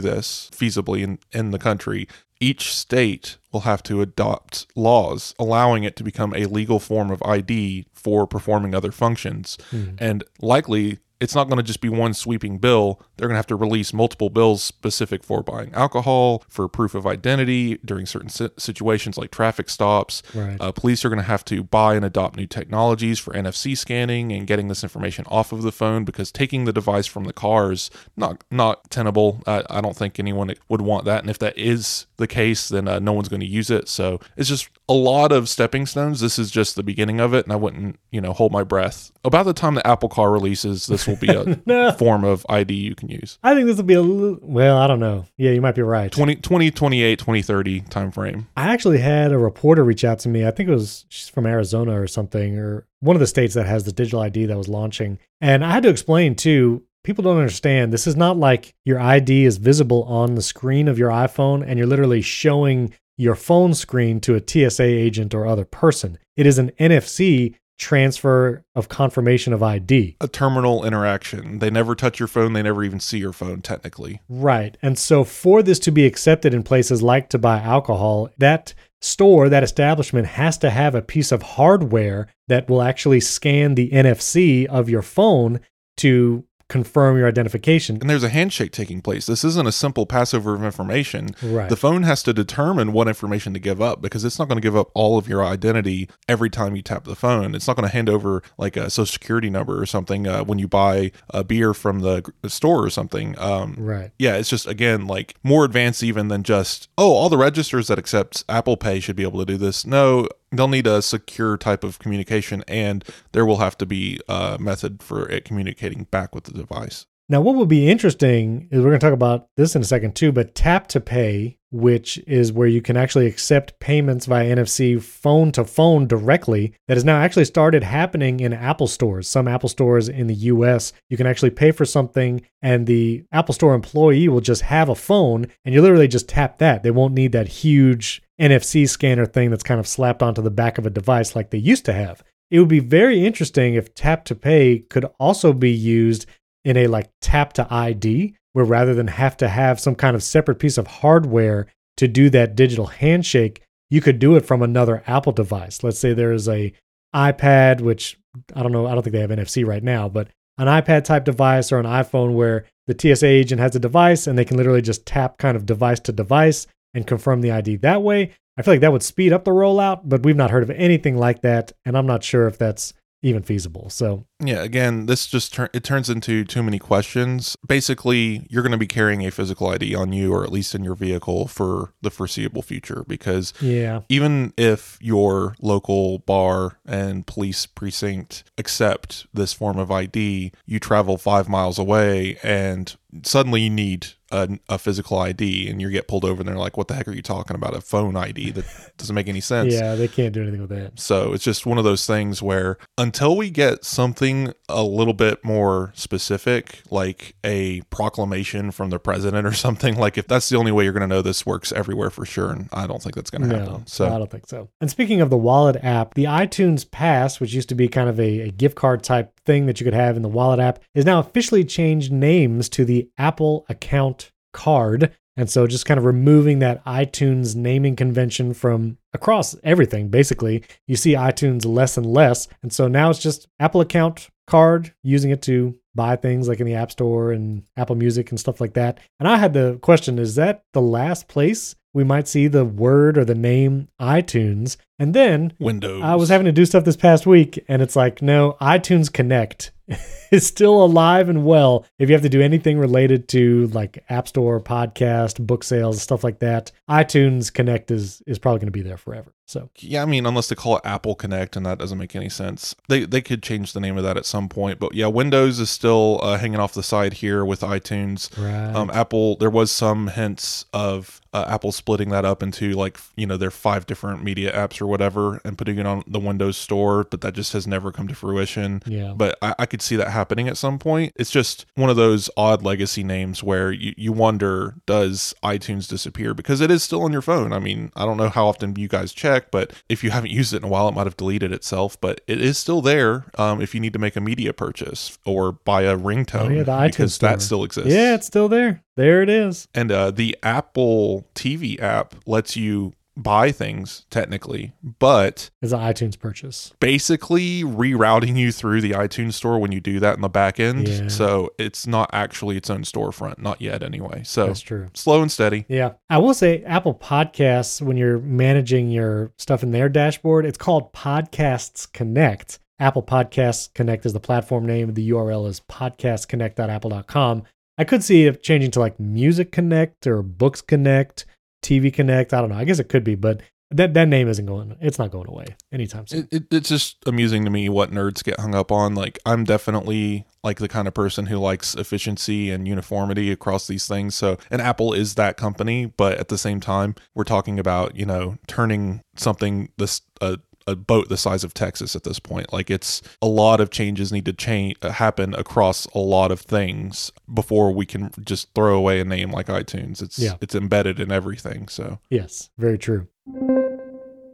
this 0.00 0.50
feasibly 0.52 1.02
in, 1.02 1.18
in 1.32 1.50
the 1.50 1.58
country, 1.58 2.06
each 2.40 2.74
state 2.74 3.38
will 3.52 3.60
have 3.60 3.82
to 3.84 4.02
adopt 4.02 4.66
laws 4.74 5.34
allowing 5.38 5.84
it 5.84 5.96
to 5.96 6.04
become 6.04 6.34
a 6.34 6.46
legal 6.46 6.78
form 6.78 7.10
of 7.10 7.22
ID 7.22 7.86
for 7.92 8.26
performing 8.26 8.74
other 8.74 8.92
functions. 8.92 9.56
Hmm. 9.70 9.92
And 9.98 10.24
likely, 10.40 10.98
it's 11.20 11.34
not 11.34 11.48
going 11.48 11.56
to 11.56 11.62
just 11.62 11.80
be 11.80 11.88
one 11.88 12.12
sweeping 12.12 12.58
bill. 12.58 13.00
They're 13.16 13.28
going 13.28 13.34
to 13.34 13.38
have 13.38 13.46
to 13.48 13.56
release 13.56 13.92
multiple 13.92 14.30
bills 14.30 14.62
specific 14.62 15.22
for 15.22 15.42
buying 15.42 15.72
alcohol, 15.72 16.44
for 16.48 16.68
proof 16.68 16.94
of 16.94 17.06
identity 17.06 17.78
during 17.84 18.06
certain 18.06 18.28
situations 18.28 19.16
like 19.16 19.30
traffic 19.30 19.70
stops. 19.70 20.22
Right. 20.34 20.56
Uh, 20.60 20.72
police 20.72 21.04
are 21.04 21.08
going 21.08 21.20
to 21.20 21.24
have 21.24 21.44
to 21.46 21.62
buy 21.62 21.94
and 21.94 22.04
adopt 22.04 22.36
new 22.36 22.46
technologies 22.46 23.18
for 23.18 23.32
NFC 23.32 23.76
scanning 23.76 24.32
and 24.32 24.46
getting 24.46 24.68
this 24.68 24.82
information 24.82 25.24
off 25.28 25.52
of 25.52 25.62
the 25.62 25.72
phone 25.72 26.04
because 26.04 26.32
taking 26.32 26.64
the 26.64 26.72
device 26.72 27.06
from 27.06 27.24
the 27.24 27.32
car 27.32 27.72
is 27.72 27.90
not 28.16 28.42
not 28.50 28.90
tenable. 28.90 29.42
I, 29.46 29.62
I 29.70 29.80
don't 29.80 29.96
think 29.96 30.18
anyone 30.18 30.52
would 30.68 30.82
want 30.82 31.04
that, 31.04 31.20
and 31.20 31.30
if 31.30 31.38
that 31.38 31.56
is 31.56 32.06
the 32.16 32.26
case, 32.26 32.68
then 32.68 32.88
uh, 32.88 32.98
no 32.98 33.12
one's 33.12 33.28
going 33.28 33.40
to 33.40 33.46
use 33.46 33.70
it. 33.70 33.88
So 33.88 34.20
it's 34.36 34.48
just 34.48 34.68
a 34.88 34.92
lot 34.92 35.32
of 35.32 35.48
stepping 35.48 35.86
stones. 35.86 36.20
This 36.20 36.38
is 36.38 36.50
just 36.50 36.76
the 36.76 36.82
beginning 36.82 37.18
of 37.20 37.32
it, 37.32 37.44
and 37.46 37.52
I 37.52 37.56
wouldn't 37.56 37.98
you 38.10 38.20
know 38.20 38.32
hold 38.32 38.52
my 38.52 38.62
breath. 38.64 39.10
About 39.24 39.44
the 39.44 39.52
time 39.54 39.74
the 39.74 39.86
Apple 39.86 40.08
Car 40.08 40.30
releases, 40.30 40.86
this 40.86 41.06
will 41.06 41.16
be 41.16 41.28
a 41.28 41.60
No. 41.66 41.92
form 41.92 42.24
of 42.24 42.44
ID 42.48 42.74
you 42.74 42.94
can 42.94 43.08
use. 43.08 43.38
I 43.42 43.54
think 43.54 43.66
this 43.66 43.76
will 43.76 43.84
be 43.84 43.94
a 43.94 44.02
little, 44.02 44.38
well, 44.42 44.76
I 44.76 44.86
don't 44.86 45.00
know. 45.00 45.24
Yeah, 45.38 45.52
you 45.52 45.60
might 45.62 45.74
be 45.74 45.82
right. 45.82 46.12
20, 46.12 46.36
2028, 46.36 47.18
2030 47.18 47.80
time 47.82 48.10
frame. 48.10 48.46
I 48.56 48.72
actually 48.72 48.98
had 48.98 49.32
a 49.32 49.38
reporter 49.38 49.82
reach 49.84 50.04
out 50.04 50.18
to 50.20 50.28
me. 50.28 50.46
I 50.46 50.50
think 50.50 50.68
it 50.68 50.72
was 50.72 51.06
she's 51.08 51.28
from 51.28 51.46
Arizona 51.46 51.98
or 52.00 52.06
something, 52.06 52.58
or 52.58 52.86
one 53.00 53.16
of 53.16 53.20
the 53.20 53.26
states 53.26 53.54
that 53.54 53.66
has 53.66 53.84
the 53.84 53.92
digital 53.92 54.20
ID 54.20 54.46
that 54.46 54.56
was 54.58 54.68
launching. 54.68 55.18
And 55.40 55.64
I 55.64 55.70
had 55.72 55.82
to 55.84 55.88
explain 55.88 56.34
too. 56.34 56.82
People 57.04 57.22
don't 57.24 57.36
understand. 57.36 57.92
This 57.92 58.06
is 58.06 58.16
not 58.16 58.38
like 58.38 58.74
your 58.86 58.98
ID 58.98 59.44
is 59.44 59.58
visible 59.58 60.04
on 60.04 60.36
the 60.36 60.42
screen 60.42 60.88
of 60.88 60.98
your 60.98 61.10
iPhone 61.10 61.62
and 61.66 61.78
you're 61.78 61.86
literally 61.86 62.22
showing 62.22 62.94
your 63.16 63.34
phone 63.34 63.74
screen 63.74 64.20
to 64.20 64.34
a 64.34 64.42
TSA 64.46 64.82
agent 64.82 65.34
or 65.34 65.46
other 65.46 65.64
person. 65.64 66.18
It 66.36 66.46
is 66.46 66.58
an 66.58 66.72
NFC 66.80 67.54
transfer 67.78 68.64
of 68.74 68.88
confirmation 68.88 69.52
of 69.52 69.62
ID. 69.62 70.16
A 70.20 70.28
terminal 70.28 70.84
interaction. 70.84 71.58
They 71.58 71.70
never 71.70 71.94
touch 71.94 72.18
your 72.18 72.28
phone. 72.28 72.52
They 72.52 72.62
never 72.62 72.84
even 72.84 73.00
see 73.00 73.18
your 73.18 73.32
phone, 73.32 73.62
technically. 73.62 74.20
Right. 74.28 74.76
And 74.80 74.98
so 74.98 75.24
for 75.24 75.62
this 75.62 75.78
to 75.80 75.90
be 75.90 76.06
accepted 76.06 76.54
in 76.54 76.62
places 76.62 77.02
like 77.02 77.28
to 77.30 77.38
buy 77.38 77.58
alcohol, 77.60 78.30
that 78.38 78.74
store, 79.00 79.48
that 79.48 79.64
establishment 79.64 80.26
has 80.26 80.56
to 80.58 80.70
have 80.70 80.94
a 80.94 81.02
piece 81.02 81.32
of 81.32 81.42
hardware 81.42 82.28
that 82.48 82.68
will 82.68 82.82
actually 82.82 83.20
scan 83.20 83.74
the 83.74 83.90
NFC 83.90 84.66
of 84.66 84.88
your 84.88 85.02
phone 85.02 85.60
to 85.98 86.44
confirm 86.68 87.16
your 87.18 87.28
identification. 87.28 87.98
And 88.00 88.08
there's 88.08 88.22
a 88.22 88.28
handshake 88.28 88.72
taking 88.72 89.00
place. 89.00 89.26
This 89.26 89.44
isn't 89.44 89.66
a 89.66 89.72
simple 89.72 90.06
passover 90.06 90.54
of 90.54 90.64
information. 90.64 91.30
Right. 91.42 91.68
The 91.68 91.76
phone 91.76 92.02
has 92.04 92.22
to 92.24 92.32
determine 92.32 92.92
what 92.92 93.08
information 93.08 93.52
to 93.54 93.60
give 93.60 93.80
up 93.80 94.00
because 94.00 94.24
it's 94.24 94.38
not 94.38 94.48
going 94.48 94.56
to 94.56 94.62
give 94.62 94.76
up 94.76 94.90
all 94.94 95.18
of 95.18 95.28
your 95.28 95.44
identity 95.44 96.08
every 96.28 96.50
time 96.50 96.74
you 96.76 96.82
tap 96.82 97.04
the 97.04 97.14
phone. 97.14 97.54
It's 97.54 97.66
not 97.66 97.76
going 97.76 97.88
to 97.88 97.92
hand 97.92 98.08
over 98.08 98.42
like 98.58 98.76
a 98.76 98.90
social 98.90 99.12
security 99.12 99.50
number 99.50 99.80
or 99.80 99.86
something 99.86 100.26
uh, 100.26 100.44
when 100.44 100.58
you 100.58 100.68
buy 100.68 101.12
a 101.30 101.44
beer 101.44 101.74
from 101.74 102.00
the 102.00 102.32
store 102.46 102.84
or 102.84 102.90
something. 102.90 103.38
Um, 103.38 103.76
right. 103.78 104.10
yeah, 104.18 104.36
it's 104.36 104.48
just 104.48 104.66
again 104.66 105.06
like 105.06 105.34
more 105.42 105.64
advanced 105.64 106.02
even 106.02 106.28
than 106.28 106.42
just 106.42 106.88
oh, 106.96 107.12
all 107.12 107.28
the 107.28 107.36
registers 107.36 107.88
that 107.88 107.98
accept 107.98 108.44
Apple 108.48 108.76
Pay 108.76 109.00
should 109.00 109.16
be 109.16 109.22
able 109.22 109.40
to 109.40 109.46
do 109.46 109.56
this. 109.56 109.86
No, 109.86 110.28
they'll 110.58 110.68
need 110.68 110.86
a 110.86 111.02
secure 111.02 111.56
type 111.56 111.84
of 111.84 111.98
communication, 111.98 112.64
and 112.68 113.04
there 113.32 113.46
will 113.46 113.58
have 113.58 113.78
to 113.78 113.86
be 113.86 114.20
a 114.28 114.56
method 114.58 115.02
for 115.02 115.28
it 115.28 115.44
communicating 115.44 116.04
back 116.04 116.34
with 116.34 116.44
the 116.44 116.52
device. 116.52 117.06
Now, 117.26 117.40
what 117.40 117.54
would 117.54 117.68
be 117.68 117.88
interesting 117.88 118.68
is 118.70 118.82
we're 118.82 118.90
going 118.90 119.00
to 119.00 119.06
talk 119.06 119.14
about 119.14 119.48
this 119.56 119.74
in 119.74 119.80
a 119.80 119.86
second 119.86 120.14
too, 120.14 120.30
but 120.30 120.54
tap 120.54 120.88
to 120.88 121.00
pay, 121.00 121.56
which 121.70 122.18
is 122.26 122.52
where 122.52 122.68
you 122.68 122.82
can 122.82 122.98
actually 122.98 123.26
accept 123.26 123.80
payments 123.80 124.26
via 124.26 124.54
NFC 124.54 125.02
phone 125.02 125.50
to 125.52 125.64
phone 125.64 126.06
directly, 126.06 126.74
that 126.86 126.98
has 126.98 127.04
now 127.04 127.16
actually 127.16 127.46
started 127.46 127.82
happening 127.82 128.40
in 128.40 128.52
Apple 128.52 128.86
stores. 128.86 129.26
Some 129.26 129.48
Apple 129.48 129.70
stores 129.70 130.10
in 130.10 130.26
the 130.26 130.34
US, 130.34 130.92
you 131.08 131.16
can 131.16 131.26
actually 131.26 131.48
pay 131.48 131.70
for 131.70 131.86
something 131.86 132.42
and 132.60 132.86
the 132.86 133.24
Apple 133.32 133.54
Store 133.54 133.72
employee 133.72 134.28
will 134.28 134.42
just 134.42 134.62
have 134.62 134.90
a 134.90 134.94
phone 134.94 135.46
and 135.64 135.74
you 135.74 135.80
literally 135.80 136.08
just 136.08 136.28
tap 136.28 136.58
that. 136.58 136.82
They 136.82 136.90
won't 136.90 137.14
need 137.14 137.32
that 137.32 137.48
huge 137.48 138.22
NFC 138.40 138.88
scanner 138.88 139.26
thing 139.26 139.50
that's 139.50 139.62
kind 139.62 139.80
of 139.80 139.86
slapped 139.86 140.22
onto 140.22 140.42
the 140.42 140.50
back 140.50 140.78
of 140.78 140.86
a 140.86 140.90
device 140.90 141.36
like 141.36 141.50
they 141.50 141.58
used 141.58 141.84
to 141.84 141.92
have. 141.92 142.22
It 142.50 142.58
would 142.58 142.68
be 142.68 142.80
very 142.80 143.24
interesting 143.24 143.74
if 143.74 143.94
tap 143.94 144.24
to 144.26 144.34
pay 144.34 144.80
could 144.90 145.06
also 145.18 145.52
be 145.52 145.70
used 145.70 146.26
in 146.64 146.76
a 146.76 146.86
like 146.86 147.10
tap 147.20 147.52
to 147.54 147.66
ID, 147.72 148.34
where 148.52 148.64
rather 148.64 148.94
than 148.94 149.08
have 149.08 149.36
to 149.38 149.48
have 149.48 149.80
some 149.80 149.94
kind 149.94 150.16
of 150.16 150.22
separate 150.22 150.58
piece 150.58 150.78
of 150.78 150.86
hardware 150.86 151.66
to 151.96 152.08
do 152.08 152.30
that 152.30 152.56
digital 152.56 152.86
handshake, 152.86 153.62
you 153.90 154.00
could 154.00 154.18
do 154.18 154.36
it 154.36 154.46
from 154.46 154.62
another 154.62 155.02
Apple 155.06 155.32
device. 155.32 155.82
Let's 155.82 155.98
say 155.98 156.12
there 156.12 156.32
is 156.32 156.48
a 156.48 156.72
iPad, 157.14 157.80
which 157.80 158.18
I 158.54 158.62
don't 158.62 158.72
know, 158.72 158.86
I 158.86 158.94
don't 158.94 159.02
think 159.02 159.12
they 159.12 159.20
have 159.20 159.30
NFC 159.30 159.64
right 159.64 159.82
now, 159.82 160.08
but 160.08 160.28
an 160.58 160.66
iPad 160.66 161.04
type 161.04 161.24
device 161.24 161.70
or 161.72 161.78
an 161.78 161.86
iPhone 161.86 162.34
where 162.34 162.64
the 162.86 162.96
TSA 162.98 163.26
agent 163.26 163.60
has 163.60 163.74
a 163.74 163.80
device 163.80 164.26
and 164.26 164.38
they 164.38 164.44
can 164.44 164.56
literally 164.56 164.82
just 164.82 165.06
tap 165.06 165.38
kind 165.38 165.56
of 165.56 165.66
device 165.66 166.00
to 166.00 166.12
device 166.12 166.66
and 166.94 167.06
confirm 167.06 167.40
the 167.40 167.50
ID 167.50 167.76
that 167.76 168.02
way. 168.02 168.32
I 168.56 168.62
feel 168.62 168.74
like 168.74 168.80
that 168.80 168.92
would 168.92 169.02
speed 169.02 169.32
up 169.32 169.44
the 169.44 169.50
rollout, 169.50 170.02
but 170.04 170.22
we've 170.22 170.36
not 170.36 170.50
heard 170.50 170.62
of 170.62 170.70
anything 170.70 171.16
like 171.16 171.42
that, 171.42 171.72
and 171.84 171.98
I'm 171.98 172.06
not 172.06 172.22
sure 172.22 172.46
if 172.46 172.56
that's 172.56 172.94
even 173.22 173.42
feasible. 173.42 173.90
So 173.90 174.26
Yeah, 174.40 174.62
again, 174.62 175.06
this 175.06 175.26
just 175.26 175.54
tur- 175.54 175.70
it 175.72 175.84
turns 175.84 176.10
into 176.10 176.44
too 176.44 176.62
many 176.62 176.78
questions. 176.78 177.56
Basically, 177.66 178.46
you're 178.50 178.62
going 178.62 178.72
to 178.72 178.78
be 178.78 178.86
carrying 178.86 179.24
a 179.24 179.30
physical 179.30 179.68
ID 179.68 179.94
on 179.94 180.12
you 180.12 180.32
or 180.32 180.42
at 180.42 180.50
least 180.52 180.74
in 180.74 180.82
your 180.82 180.96
vehicle 180.96 181.46
for 181.46 181.92
the 182.02 182.10
foreseeable 182.10 182.62
future 182.62 183.04
because 183.06 183.52
yeah, 183.60 184.00
even 184.08 184.52
if 184.56 184.98
your 185.00 185.54
local 185.60 186.18
bar 186.18 186.78
and 186.84 187.26
police 187.26 187.64
precinct 187.66 188.44
accept 188.58 189.26
this 189.32 189.52
form 189.52 189.78
of 189.78 189.90
ID, 189.90 190.52
you 190.66 190.80
travel 190.80 191.16
5 191.16 191.48
miles 191.48 191.78
away 191.78 192.38
and 192.42 192.96
suddenly 193.22 193.62
you 193.62 193.70
need 193.70 194.08
a, 194.34 194.58
a 194.68 194.78
physical 194.78 195.18
ID 195.18 195.68
and 195.70 195.80
you 195.80 195.88
get 195.90 196.08
pulled 196.08 196.24
over 196.24 196.40
and 196.40 196.48
they're 196.48 196.56
like, 196.56 196.76
"What 196.76 196.88
the 196.88 196.94
heck 196.94 197.06
are 197.06 197.12
you 197.12 197.22
talking 197.22 197.54
about? 197.54 197.76
A 197.76 197.80
phone 197.80 198.16
ID 198.16 198.50
that 198.52 198.64
doesn't 198.98 199.14
make 199.14 199.28
any 199.28 199.40
sense." 199.40 199.72
yeah, 199.72 199.94
they 199.94 200.08
can't 200.08 200.34
do 200.34 200.42
anything 200.42 200.60
with 200.60 200.70
that. 200.70 200.98
So 200.98 201.32
it's 201.32 201.44
just 201.44 201.66
one 201.66 201.78
of 201.78 201.84
those 201.84 202.04
things 202.06 202.42
where 202.42 202.76
until 202.98 203.36
we 203.36 203.50
get 203.50 203.84
something 203.84 204.23
a 204.68 204.82
little 204.82 205.12
bit 205.12 205.44
more 205.44 205.92
specific, 205.94 206.82
like 206.90 207.34
a 207.44 207.82
proclamation 207.90 208.70
from 208.70 208.90
the 208.90 208.98
president 208.98 209.46
or 209.46 209.52
something, 209.66 209.96
like 209.96 210.16
if 210.16 210.26
that's 210.26 210.48
the 210.48 210.56
only 210.56 210.72
way 210.72 210.84
you're 210.84 210.92
going 210.92 211.08
to 211.08 211.14
know 211.14 211.22
this 211.22 211.44
works 211.44 211.72
everywhere 211.72 212.10
for 212.10 212.24
sure, 212.24 212.50
and 212.50 212.68
I 212.72 212.86
don't 212.86 213.02
think 213.02 213.14
that's 213.14 213.30
going 213.30 213.42
to 213.42 213.48
No, 213.48 213.58
happen. 213.58 213.86
So 213.86 214.06
I 214.06 214.18
don't 214.18 214.30
think 214.30 214.46
so. 214.46 214.68
And 214.80 214.90
speaking 214.90 215.20
of 215.20 215.30
the 215.30 215.36
wallet 215.36 215.76
app, 215.82 216.14
the 216.14 216.24
iTunes 216.24 216.90
Pass, 216.90 217.40
which 217.40 217.52
used 217.52 217.68
to 217.68 217.74
be 217.74 217.88
kind 217.88 218.08
of 218.08 218.18
a, 218.18 218.40
a 218.40 218.50
gift 218.50 218.76
card 218.76 219.02
type 219.02 219.32
thing 219.44 219.66
that 219.66 219.80
you 219.80 219.84
could 219.84 219.94
have 219.94 220.16
in 220.16 220.22
the 220.22 220.28
wallet 220.28 220.60
app, 220.60 220.78
is 220.94 221.04
now 221.04 221.18
officially 221.18 221.64
changed 221.64 222.12
names 222.12 222.68
to 222.70 222.84
the 222.84 223.08
Apple 223.18 223.66
Account 223.68 224.30
Card. 224.52 225.14
And 225.36 225.50
so 225.50 225.66
just 225.66 225.86
kind 225.86 225.98
of 225.98 226.04
removing 226.04 226.60
that 226.60 226.84
iTunes 226.84 227.56
naming 227.56 227.96
convention 227.96 228.54
from 228.54 228.98
across 229.12 229.56
everything, 229.64 230.08
basically. 230.08 230.62
You 230.86 230.96
see 230.96 231.14
iTunes 231.14 231.66
less 231.66 231.96
and 231.96 232.06
less. 232.06 232.48
And 232.62 232.72
so 232.72 232.86
now 232.88 233.10
it's 233.10 233.18
just 233.18 233.48
Apple 233.58 233.80
Account 233.80 234.28
Card, 234.46 234.94
using 235.02 235.30
it 235.30 235.42
to 235.42 235.74
buy 235.94 236.16
things 236.16 236.48
like 236.48 236.60
in 236.60 236.66
the 236.66 236.74
App 236.74 236.90
Store 236.90 237.32
and 237.32 237.64
Apple 237.76 237.96
Music 237.96 238.30
and 238.30 238.38
stuff 238.38 238.60
like 238.60 238.74
that. 238.74 238.98
And 239.18 239.28
I 239.28 239.38
had 239.38 239.54
the 239.54 239.78
question 239.80 240.18
is 240.18 240.34
that 240.34 240.64
the 240.72 240.82
last 240.82 241.28
place 241.28 241.74
we 241.94 242.04
might 242.04 242.28
see 242.28 242.48
the 242.48 242.64
word 242.64 243.16
or 243.16 243.24
the 243.24 243.34
name 243.34 243.88
iTunes? 244.00 244.76
And 244.98 245.14
then 245.14 245.54
Windows. 245.58 246.02
I 246.02 246.16
was 246.16 246.28
having 246.28 246.44
to 246.44 246.52
do 246.52 246.66
stuff 246.66 246.84
this 246.84 246.96
past 246.96 247.26
week, 247.26 247.64
and 247.68 247.80
it's 247.80 247.96
like, 247.96 248.20
no, 248.20 248.56
iTunes 248.60 249.12
Connect 249.12 249.72
is 250.30 250.46
still 250.46 250.82
alive 250.82 251.28
and 251.28 251.44
well. 251.44 251.84
If 251.98 252.08
you 252.08 252.14
have 252.14 252.22
to 252.22 252.28
do 252.28 252.40
anything 252.40 252.78
related 252.78 253.28
to 253.28 253.68
like 253.68 254.04
App 254.08 254.28
Store, 254.28 254.60
podcast, 254.60 255.44
book 255.44 255.64
sales, 255.64 256.00
stuff 256.00 256.24
like 256.24 256.38
that, 256.40 256.72
iTunes 256.88 257.52
Connect 257.52 257.90
is 257.90 258.22
is 258.26 258.38
probably 258.38 258.60
going 258.60 258.68
to 258.68 258.72
be 258.72 258.82
there 258.82 258.96
forever. 258.96 259.32
So 259.46 259.70
Yeah, 259.78 260.02
I 260.02 260.06
mean, 260.06 260.26
unless 260.26 260.48
they 260.48 260.54
call 260.54 260.76
it 260.76 260.82
Apple 260.84 261.14
Connect, 261.14 261.56
and 261.56 261.66
that 261.66 261.78
doesn't 261.78 261.98
make 261.98 262.16
any 262.16 262.28
sense. 262.28 262.74
They 262.88 263.04
they 263.04 263.20
could 263.20 263.42
change 263.42 263.72
the 263.72 263.80
name 263.80 263.96
of 263.96 264.04
that 264.04 264.16
at 264.16 264.26
some 264.26 264.48
point, 264.48 264.78
but 264.78 264.94
yeah, 264.94 265.06
Windows 265.06 265.60
is 265.60 265.70
still 265.70 266.20
uh, 266.22 266.38
hanging 266.38 266.60
off 266.60 266.74
the 266.74 266.82
side 266.82 267.14
here 267.14 267.44
with 267.44 267.60
iTunes. 267.60 268.30
right. 268.38 268.74
Um, 268.74 268.90
Apple, 268.90 269.36
there 269.36 269.50
was 269.50 269.70
some 269.70 270.08
hints 270.08 270.64
of 270.72 271.20
uh, 271.34 271.44
Apple 271.48 271.72
splitting 271.72 272.10
that 272.10 272.24
up 272.24 272.42
into 272.42 272.72
like 272.72 272.98
you 273.16 273.26
know 273.26 273.36
their 273.36 273.50
five 273.50 273.86
different 273.86 274.22
media 274.22 274.52
apps 274.52 274.80
or 274.80 274.86
whatever, 274.86 275.40
and 275.44 275.58
putting 275.58 275.78
it 275.78 275.84
on 275.84 276.04
the 276.06 276.20
Windows 276.20 276.56
Store, 276.56 277.04
but 277.04 277.20
that 277.22 277.34
just 277.34 277.52
has 277.52 277.66
never 277.66 277.90
come 277.90 278.06
to 278.06 278.14
fruition. 278.14 278.82
yeah. 278.86 279.12
But 279.14 279.36
I, 279.42 279.54
I 279.58 279.66
could 279.66 279.82
see 279.82 279.96
that 279.96 280.10
happening 280.10 280.48
at 280.48 280.56
some 280.56 280.78
point. 280.78 281.12
It's 281.16 281.30
just 281.30 281.66
one 281.74 281.90
of 281.90 281.96
those 281.96 282.30
odd 282.36 282.62
legacy 282.62 283.02
names 283.02 283.42
where 283.42 283.72
you, 283.72 283.94
you 283.96 284.12
wonder 284.12 284.76
does 284.86 285.34
iTunes 285.42 285.88
disappear 285.88 286.34
because 286.34 286.60
it 286.60 286.70
is 286.70 286.84
still 286.84 287.02
on 287.02 287.12
your 287.12 287.22
phone. 287.22 287.52
I 287.52 287.58
mean, 287.58 287.90
I 287.96 288.04
don't 288.04 288.16
know 288.16 288.28
how 288.28 288.46
often 288.46 288.76
you 288.76 288.86
guys 288.86 289.12
check, 289.12 289.33
but 289.50 289.72
if 289.88 290.02
you 290.04 290.10
haven't 290.10 290.30
used 290.30 290.52
it 290.54 290.58
in 290.58 290.64
a 290.64 290.68
while, 290.68 290.88
it 290.88 290.94
might 290.94 291.06
have 291.06 291.16
deleted 291.16 291.52
itself. 291.52 292.00
But 292.00 292.20
it 292.26 292.40
is 292.40 292.58
still 292.58 292.80
there 292.80 293.26
um, 293.38 293.60
if 293.60 293.74
you 293.74 293.80
need 293.80 293.92
to 293.92 293.98
make 293.98 294.16
a 294.16 294.20
media 294.20 294.52
purchase 294.52 295.18
or 295.24 295.52
buy 295.52 295.82
a 295.82 295.96
ringtone 295.96 296.46
Oh, 296.46 296.48
yeah, 296.48 296.62
the 296.62 296.72
iTunes 296.72 296.90
because 296.92 297.14
store. 297.14 297.28
that 297.30 297.42
still 297.42 297.64
exists. 297.64 297.90
yeah, 297.92 298.14
it's 298.14 298.26
still 298.26 298.48
there. 298.48 298.82
There 298.96 299.22
it 299.22 299.28
is. 299.28 299.68
And 299.74 299.90
uh, 299.90 300.10
the 300.10 300.36
Apple 300.42 301.26
TV 301.34 301.80
app 301.80 302.14
lets 302.26 302.56
you 302.56 302.92
buy 303.16 303.52
things 303.52 304.06
technically, 304.10 304.72
but 304.98 305.50
It's 305.62 305.72
an 305.72 305.78
iTunes 305.80 306.18
purchase. 306.18 306.72
basically 306.80 307.62
rerouting 307.62 308.36
you 308.36 308.50
through 308.50 308.80
the 308.80 308.90
iTunes 308.92 309.34
store 309.34 309.58
when 309.58 309.70
you 309.72 309.80
do 309.80 310.00
that 310.00 310.16
in 310.16 310.20
the 310.20 310.28
back 310.28 310.58
end. 310.58 310.88
Yeah. 310.88 311.08
So 311.08 311.50
it's 311.58 311.86
not 311.86 312.10
actually 312.12 312.56
its 312.56 312.70
own 312.70 312.82
storefront, 312.82 313.38
not 313.38 313.60
yet 313.60 313.82
anyway. 313.82 314.22
So 314.24 314.46
That's 314.48 314.60
true. 314.60 314.88
slow 314.94 315.22
and 315.22 315.30
steady. 315.30 315.64
Yeah. 315.68 315.92
I 316.10 316.18
will 316.18 316.34
say 316.34 316.62
Apple 316.64 316.94
Podcasts, 316.94 317.80
when 317.80 317.96
you're 317.96 318.18
managing 318.18 318.90
your 318.90 319.32
stuff 319.38 319.62
in 319.62 319.70
their 319.70 319.88
dashboard, 319.88 320.44
it's 320.46 320.58
called 320.58 320.92
Podcasts 320.92 321.90
Connect. 321.92 322.58
Apple 322.80 323.04
Podcasts 323.04 323.72
Connect 323.74 324.04
is 324.04 324.12
the 324.12 324.20
platform 324.20 324.66
name. 324.66 324.94
The 324.94 325.10
URL 325.10 325.46
is 325.48 325.60
podcastconnect.apple.com. 325.70 327.42
I 327.76 327.84
could 327.84 328.04
see 328.04 328.26
it 328.26 328.42
changing 328.42 328.70
to 328.72 328.80
like 328.80 329.00
Music 329.00 329.50
Connect 329.50 330.06
or 330.06 330.22
Books 330.22 330.60
Connect, 330.60 331.26
TV 331.64 331.92
Connect. 331.92 332.32
I 332.32 332.40
don't 332.40 332.50
know. 332.50 332.56
I 332.56 332.64
guess 332.64 332.78
it 332.78 332.88
could 332.88 333.04
be, 333.04 333.14
but 333.14 333.40
that, 333.70 333.94
that 333.94 334.08
name 334.08 334.28
isn't 334.28 334.46
going, 334.46 334.76
it's 334.80 334.98
not 334.98 335.10
going 335.10 335.28
away 335.28 335.46
anytime 335.72 336.06
soon. 336.06 336.28
It, 336.30 336.36
it, 336.36 336.54
it's 336.54 336.68
just 336.68 336.96
amusing 337.06 337.44
to 337.44 337.50
me 337.50 337.68
what 337.68 337.90
nerds 337.90 338.22
get 338.22 338.38
hung 338.38 338.54
up 338.54 338.70
on. 338.70 338.94
Like, 338.94 339.18
I'm 339.26 339.44
definitely 339.44 340.26
like 340.44 340.58
the 340.58 340.68
kind 340.68 340.86
of 340.86 340.94
person 340.94 341.26
who 341.26 341.38
likes 341.38 341.74
efficiency 341.74 342.50
and 342.50 342.68
uniformity 342.68 343.32
across 343.32 343.66
these 343.66 343.88
things. 343.88 344.14
So, 344.14 344.36
and 344.50 344.62
Apple 344.62 344.92
is 344.92 345.14
that 345.14 345.36
company, 345.36 345.86
but 345.86 346.18
at 346.18 346.28
the 346.28 346.38
same 346.38 346.60
time, 346.60 346.94
we're 347.14 347.24
talking 347.24 347.58
about, 347.58 347.96
you 347.96 348.06
know, 348.06 348.38
turning 348.46 349.00
something 349.16 349.70
this, 349.76 350.02
a, 350.20 350.38
a 350.66 350.74
boat 350.74 351.08
the 351.08 351.16
size 351.16 351.44
of 351.44 351.52
Texas 351.54 351.94
at 351.94 352.04
this 352.04 352.18
point. 352.18 352.52
Like 352.52 352.70
it's 352.70 353.02
a 353.20 353.26
lot 353.26 353.60
of 353.60 353.70
changes 353.70 354.12
need 354.12 354.24
to 354.24 354.32
change 354.32 354.76
uh, 354.82 354.90
happen 354.90 355.34
across 355.34 355.86
a 355.86 355.98
lot 355.98 356.30
of 356.32 356.40
things 356.40 357.12
before 357.32 357.72
we 357.72 357.84
can 357.86 358.10
just 358.24 358.48
throw 358.54 358.76
away 358.76 359.00
a 359.00 359.04
name 359.04 359.30
like 359.30 359.46
iTunes. 359.46 360.00
It's 360.02 360.18
Yeah. 360.18 360.34
it's 360.40 360.54
embedded 360.54 361.00
in 361.00 361.12
everything. 361.12 361.68
So 361.68 361.98
Yes, 362.10 362.50
very 362.58 362.78
true. 362.78 363.08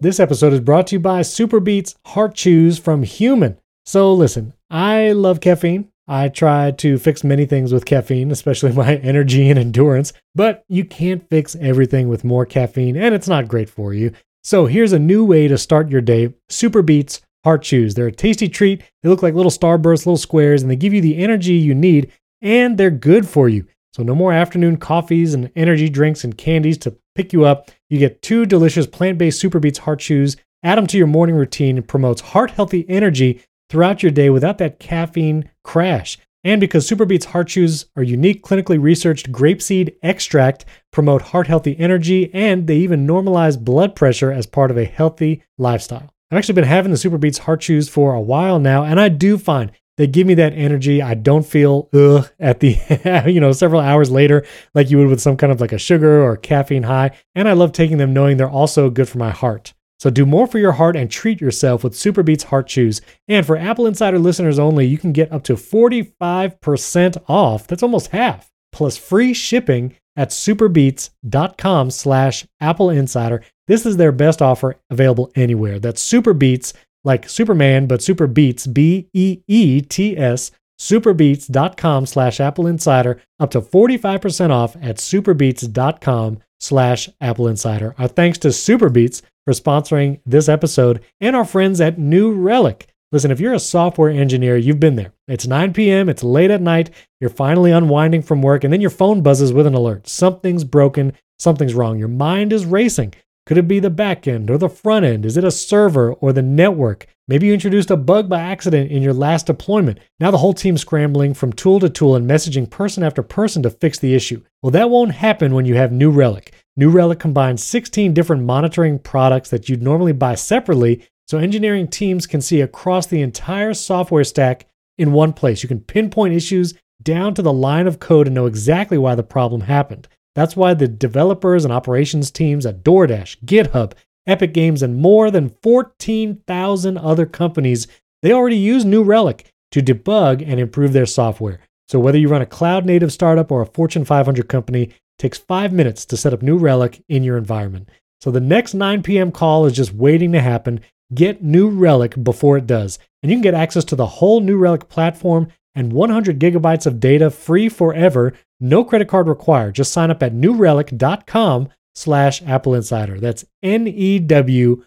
This 0.00 0.18
episode 0.18 0.52
is 0.52 0.60
brought 0.60 0.86
to 0.88 0.96
you 0.96 1.00
by 1.00 1.20
SuperBeets 1.20 1.94
Heart 2.06 2.34
Chews 2.34 2.78
from 2.78 3.02
Human. 3.02 3.58
So 3.84 4.12
listen, 4.14 4.54
I 4.70 5.12
love 5.12 5.40
caffeine. 5.40 5.88
I 6.08 6.28
try 6.28 6.72
to 6.72 6.98
fix 6.98 7.22
many 7.22 7.46
things 7.46 7.72
with 7.72 7.84
caffeine, 7.84 8.30
especially 8.30 8.72
my 8.84 8.96
energy 8.96 9.48
and 9.50 9.58
endurance, 9.58 10.12
but 10.34 10.64
you 10.68 10.84
can't 10.84 11.28
fix 11.28 11.54
everything 11.60 12.08
with 12.08 12.24
more 12.24 12.44
caffeine, 12.46 12.96
and 12.96 13.14
it's 13.14 13.28
not 13.28 13.46
great 13.46 13.68
for 13.68 13.92
you. 13.94 14.12
So 14.42 14.66
here's 14.66 14.92
a 14.92 14.98
new 14.98 15.24
way 15.24 15.48
to 15.48 15.58
start 15.58 15.90
your 15.90 16.00
day 16.00 16.32
SuperBeets 16.48 17.20
Heart 17.44 17.62
Chews. 17.62 17.94
They're 17.94 18.06
a 18.06 18.12
tasty 18.12 18.48
treat. 18.48 18.82
They 19.02 19.08
look 19.08 19.22
like 19.22 19.34
little 19.34 19.50
starbursts, 19.50 20.06
little 20.06 20.16
squares, 20.16 20.62
and 20.62 20.70
they 20.70 20.76
give 20.76 20.94
you 20.94 21.00
the 21.02 21.18
energy 21.18 21.54
you 21.54 21.74
need, 21.74 22.10
and 22.40 22.78
they're 22.78 22.90
good 22.90 23.28
for 23.28 23.48
you. 23.48 23.66
So 23.92 24.02
no 24.02 24.14
more 24.14 24.32
afternoon 24.32 24.76
coffees 24.78 25.34
and 25.34 25.50
energy 25.56 25.88
drinks 25.88 26.24
and 26.24 26.38
candies 26.38 26.78
to 26.78 26.96
pick 27.14 27.32
you 27.32 27.44
up. 27.44 27.70
You 27.90 27.98
get 27.98 28.22
two 28.22 28.46
delicious 28.46 28.86
plant-based 28.86 29.42
SuperBeets 29.42 29.78
Heart 29.78 30.00
Chews. 30.00 30.36
Add 30.62 30.78
them 30.78 30.86
to 30.86 30.98
your 30.98 31.06
morning 31.06 31.36
routine. 31.36 31.76
It 31.76 31.88
promotes 31.88 32.20
heart-healthy 32.20 32.86
energy 32.88 33.42
throughout 33.68 34.02
your 34.02 34.12
day 34.12 34.30
without 34.30 34.58
that 34.58 34.78
caffeine 34.78 35.50
crash. 35.64 36.18
And 36.42 36.60
because 36.60 36.88
SuperBeets 36.88 37.26
Heart 37.26 37.48
Chews 37.48 37.86
are 37.96 38.02
unique, 38.02 38.42
clinically 38.42 38.80
researched 38.80 39.30
grapeseed 39.30 39.94
extract, 40.02 40.64
promote 40.90 41.22
heart 41.22 41.46
healthy 41.46 41.78
energy, 41.78 42.30
and 42.32 42.66
they 42.66 42.78
even 42.78 43.06
normalize 43.06 43.62
blood 43.62 43.94
pressure 43.94 44.32
as 44.32 44.46
part 44.46 44.70
of 44.70 44.78
a 44.78 44.86
healthy 44.86 45.42
lifestyle. 45.58 46.10
I've 46.30 46.38
actually 46.38 46.54
been 46.54 46.64
having 46.64 46.92
the 46.92 46.98
SuperBeets 46.98 47.38
Heart 47.38 47.60
Chews 47.60 47.88
for 47.88 48.14
a 48.14 48.20
while 48.20 48.58
now, 48.58 48.84
and 48.84 48.98
I 48.98 49.08
do 49.08 49.36
find 49.36 49.72
they 50.00 50.06
give 50.06 50.26
me 50.26 50.32
that 50.34 50.54
energy. 50.54 51.02
I 51.02 51.12
don't 51.12 51.44
feel 51.44 51.90
ugh 51.92 52.30
at 52.38 52.60
the 52.60 52.78
you 53.30 53.38
know 53.38 53.52
several 53.52 53.82
hours 53.82 54.10
later 54.10 54.46
like 54.72 54.90
you 54.90 54.96
would 54.96 55.08
with 55.08 55.20
some 55.20 55.36
kind 55.36 55.52
of 55.52 55.60
like 55.60 55.72
a 55.72 55.78
sugar 55.78 56.22
or 56.22 56.38
caffeine 56.38 56.84
high. 56.84 57.10
And 57.34 57.46
I 57.46 57.52
love 57.52 57.72
taking 57.72 57.98
them 57.98 58.14
knowing 58.14 58.38
they're 58.38 58.48
also 58.48 58.88
good 58.88 59.10
for 59.10 59.18
my 59.18 59.30
heart. 59.30 59.74
So 60.00 60.08
do 60.08 60.24
more 60.24 60.46
for 60.46 60.58
your 60.58 60.72
heart 60.72 60.96
and 60.96 61.10
treat 61.10 61.42
yourself 61.42 61.84
with 61.84 61.92
SuperBeets 61.92 62.44
Heart 62.44 62.68
Chews. 62.68 63.02
And 63.28 63.44
for 63.44 63.58
Apple 63.58 63.86
Insider 63.86 64.18
listeners 64.18 64.58
only, 64.58 64.86
you 64.86 64.96
can 64.96 65.12
get 65.12 65.30
up 65.30 65.44
to 65.44 65.54
45% 65.54 67.22
off. 67.28 67.66
That's 67.66 67.82
almost 67.82 68.08
half. 68.08 68.50
Plus 68.72 68.96
free 68.96 69.34
shipping 69.34 69.94
at 70.16 70.30
superbeets.com 70.30 71.90
slash 71.90 72.46
Apple 72.60 72.88
Insider. 72.88 73.42
This 73.66 73.84
is 73.84 73.98
their 73.98 74.10
best 74.10 74.40
offer 74.40 74.76
available 74.88 75.30
anywhere. 75.34 75.78
That's 75.78 76.02
SuperBeets, 76.10 76.72
like 77.04 77.28
Superman, 77.28 77.86
but 77.86 78.00
SuperBeets, 78.00 78.72
B-E-E-T-S, 78.72 80.50
superbeets.com 80.80 82.06
slash 82.06 82.40
Apple 82.40 82.66
Insider, 82.66 83.20
up 83.38 83.50
to 83.50 83.60
45% 83.60 84.50
off 84.50 84.76
at 84.76 84.96
superbeets.com 84.96 86.38
slash 86.58 87.08
Apple 87.20 87.48
Insider. 87.48 87.94
Our 87.98 88.08
thanks 88.08 88.38
to 88.38 88.48
SuperBeets 88.48 89.20
for 89.44 89.52
sponsoring 89.52 90.20
this 90.24 90.48
episode 90.48 91.02
and 91.20 91.34
our 91.34 91.44
friends 91.44 91.80
at 91.80 91.98
New 91.98 92.32
Relic. 92.32 92.86
Listen, 93.12 93.30
if 93.30 93.40
you're 93.40 93.54
a 93.54 93.58
software 93.58 94.10
engineer, 94.10 94.56
you've 94.56 94.78
been 94.78 94.94
there. 94.94 95.12
It's 95.26 95.46
9 95.46 95.72
p.m., 95.72 96.08
it's 96.08 96.22
late 96.22 96.50
at 96.50 96.62
night, 96.62 96.90
you're 97.20 97.30
finally 97.30 97.72
unwinding 97.72 98.22
from 98.22 98.40
work, 98.40 98.62
and 98.62 98.72
then 98.72 98.80
your 98.80 98.90
phone 98.90 99.22
buzzes 99.22 99.52
with 99.52 99.66
an 99.66 99.74
alert. 99.74 100.06
Something's 100.06 100.62
broken, 100.62 101.14
something's 101.38 101.74
wrong. 101.74 101.98
Your 101.98 102.08
mind 102.08 102.52
is 102.52 102.64
racing. 102.66 103.14
Could 103.46 103.58
it 103.58 103.66
be 103.66 103.80
the 103.80 103.90
back 103.90 104.28
end 104.28 104.48
or 104.48 104.58
the 104.58 104.68
front 104.68 105.04
end? 105.04 105.26
Is 105.26 105.36
it 105.36 105.42
a 105.42 105.50
server 105.50 106.12
or 106.12 106.32
the 106.32 106.42
network? 106.42 107.06
Maybe 107.26 107.48
you 107.48 107.54
introduced 107.54 107.90
a 107.90 107.96
bug 107.96 108.28
by 108.28 108.40
accident 108.40 108.92
in 108.92 109.02
your 109.02 109.12
last 109.12 109.46
deployment. 109.46 109.98
Now 110.20 110.30
the 110.30 110.38
whole 110.38 110.54
team's 110.54 110.82
scrambling 110.82 111.34
from 111.34 111.52
tool 111.52 111.80
to 111.80 111.88
tool 111.88 112.14
and 112.14 112.30
messaging 112.30 112.70
person 112.70 113.02
after 113.02 113.24
person 113.24 113.62
to 113.64 113.70
fix 113.70 113.98
the 113.98 114.14
issue. 114.14 114.42
Well, 114.62 114.70
that 114.70 114.90
won't 114.90 115.14
happen 115.14 115.54
when 115.54 115.64
you 115.64 115.74
have 115.74 115.90
New 115.90 116.10
Relic. 116.10 116.52
New 116.80 116.88
Relic 116.88 117.18
combines 117.18 117.62
16 117.62 118.14
different 118.14 118.44
monitoring 118.44 118.98
products 118.98 119.50
that 119.50 119.68
you'd 119.68 119.82
normally 119.82 120.14
buy 120.14 120.34
separately, 120.34 121.06
so 121.28 121.36
engineering 121.36 121.86
teams 121.86 122.26
can 122.26 122.40
see 122.40 122.62
across 122.62 123.06
the 123.06 123.20
entire 123.20 123.74
software 123.74 124.24
stack 124.24 124.64
in 124.96 125.12
one 125.12 125.34
place. 125.34 125.62
You 125.62 125.68
can 125.68 125.80
pinpoint 125.80 126.32
issues 126.32 126.72
down 127.02 127.34
to 127.34 127.42
the 127.42 127.52
line 127.52 127.86
of 127.86 128.00
code 128.00 128.28
and 128.28 128.34
know 128.34 128.46
exactly 128.46 128.96
why 128.96 129.14
the 129.14 129.22
problem 129.22 129.60
happened. 129.60 130.08
That's 130.34 130.56
why 130.56 130.72
the 130.72 130.88
developers 130.88 131.66
and 131.66 131.72
operations 131.72 132.30
teams 132.30 132.64
at 132.64 132.82
DoorDash, 132.82 133.44
GitHub, 133.44 133.92
Epic 134.26 134.54
Games, 134.54 134.82
and 134.82 134.96
more 134.96 135.30
than 135.30 135.54
14,000 135.62 136.96
other 136.96 137.26
companies, 137.26 137.88
they 138.22 138.32
already 138.32 138.56
use 138.56 138.86
New 138.86 139.02
Relic 139.02 139.52
to 139.72 139.82
debug 139.82 140.42
and 140.42 140.58
improve 140.58 140.94
their 140.94 141.04
software. 141.04 141.60
So 141.88 142.00
whether 142.00 142.16
you 142.16 142.28
run 142.28 142.40
a 142.40 142.46
cloud 142.46 142.86
native 142.86 143.12
startup 143.12 143.52
or 143.52 143.60
a 143.60 143.66
Fortune 143.66 144.06
500 144.06 144.48
company, 144.48 144.94
takes 145.20 145.38
5 145.38 145.72
minutes 145.72 146.04
to 146.06 146.16
set 146.16 146.32
up 146.32 146.42
New 146.42 146.56
Relic 146.56 147.04
in 147.08 147.22
your 147.22 147.36
environment. 147.36 147.88
So 148.20 148.30
the 148.30 148.40
next 148.40 148.74
9 148.74 149.02
p.m. 149.02 149.30
call 149.32 149.66
is 149.66 149.72
just 149.72 149.92
waiting 149.94 150.32
to 150.32 150.40
happen. 150.40 150.80
Get 151.14 151.42
New 151.42 151.68
Relic 151.68 152.22
before 152.22 152.56
it 152.56 152.66
does. 152.66 152.98
And 153.22 153.30
you 153.30 153.36
can 153.36 153.42
get 153.42 153.54
access 153.54 153.84
to 153.84 153.96
the 153.96 154.06
whole 154.06 154.40
New 154.40 154.56
Relic 154.58 154.88
platform 154.88 155.48
and 155.74 155.92
100 155.92 156.38
gigabytes 156.38 156.86
of 156.86 157.00
data 157.00 157.30
free 157.30 157.68
forever. 157.68 158.32
No 158.60 158.84
credit 158.84 159.08
card 159.08 159.28
required. 159.28 159.74
Just 159.74 159.92
sign 159.92 160.10
up 160.10 160.22
at 160.22 160.34
newrelic.com 160.34 161.68
slash 161.94 162.42
Apple 162.42 162.74
Insider. 162.74 163.18
That's 163.18 163.44
N-E-W-R-E-L-I-C 163.62 164.82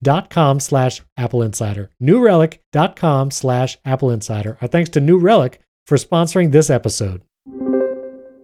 dot 0.00 0.30
com 0.30 0.60
slash 0.60 1.02
Apple 1.16 1.42
Insider. 1.42 1.90
Newrelic.com 2.02 3.30
slash 3.30 3.78
Apple 3.84 4.10
Insider. 4.10 4.58
Our 4.60 4.68
thanks 4.68 4.90
to 4.90 5.00
New 5.00 5.18
Relic 5.18 5.60
for 5.86 5.96
sponsoring 5.96 6.52
this 6.52 6.70
episode. 6.70 7.22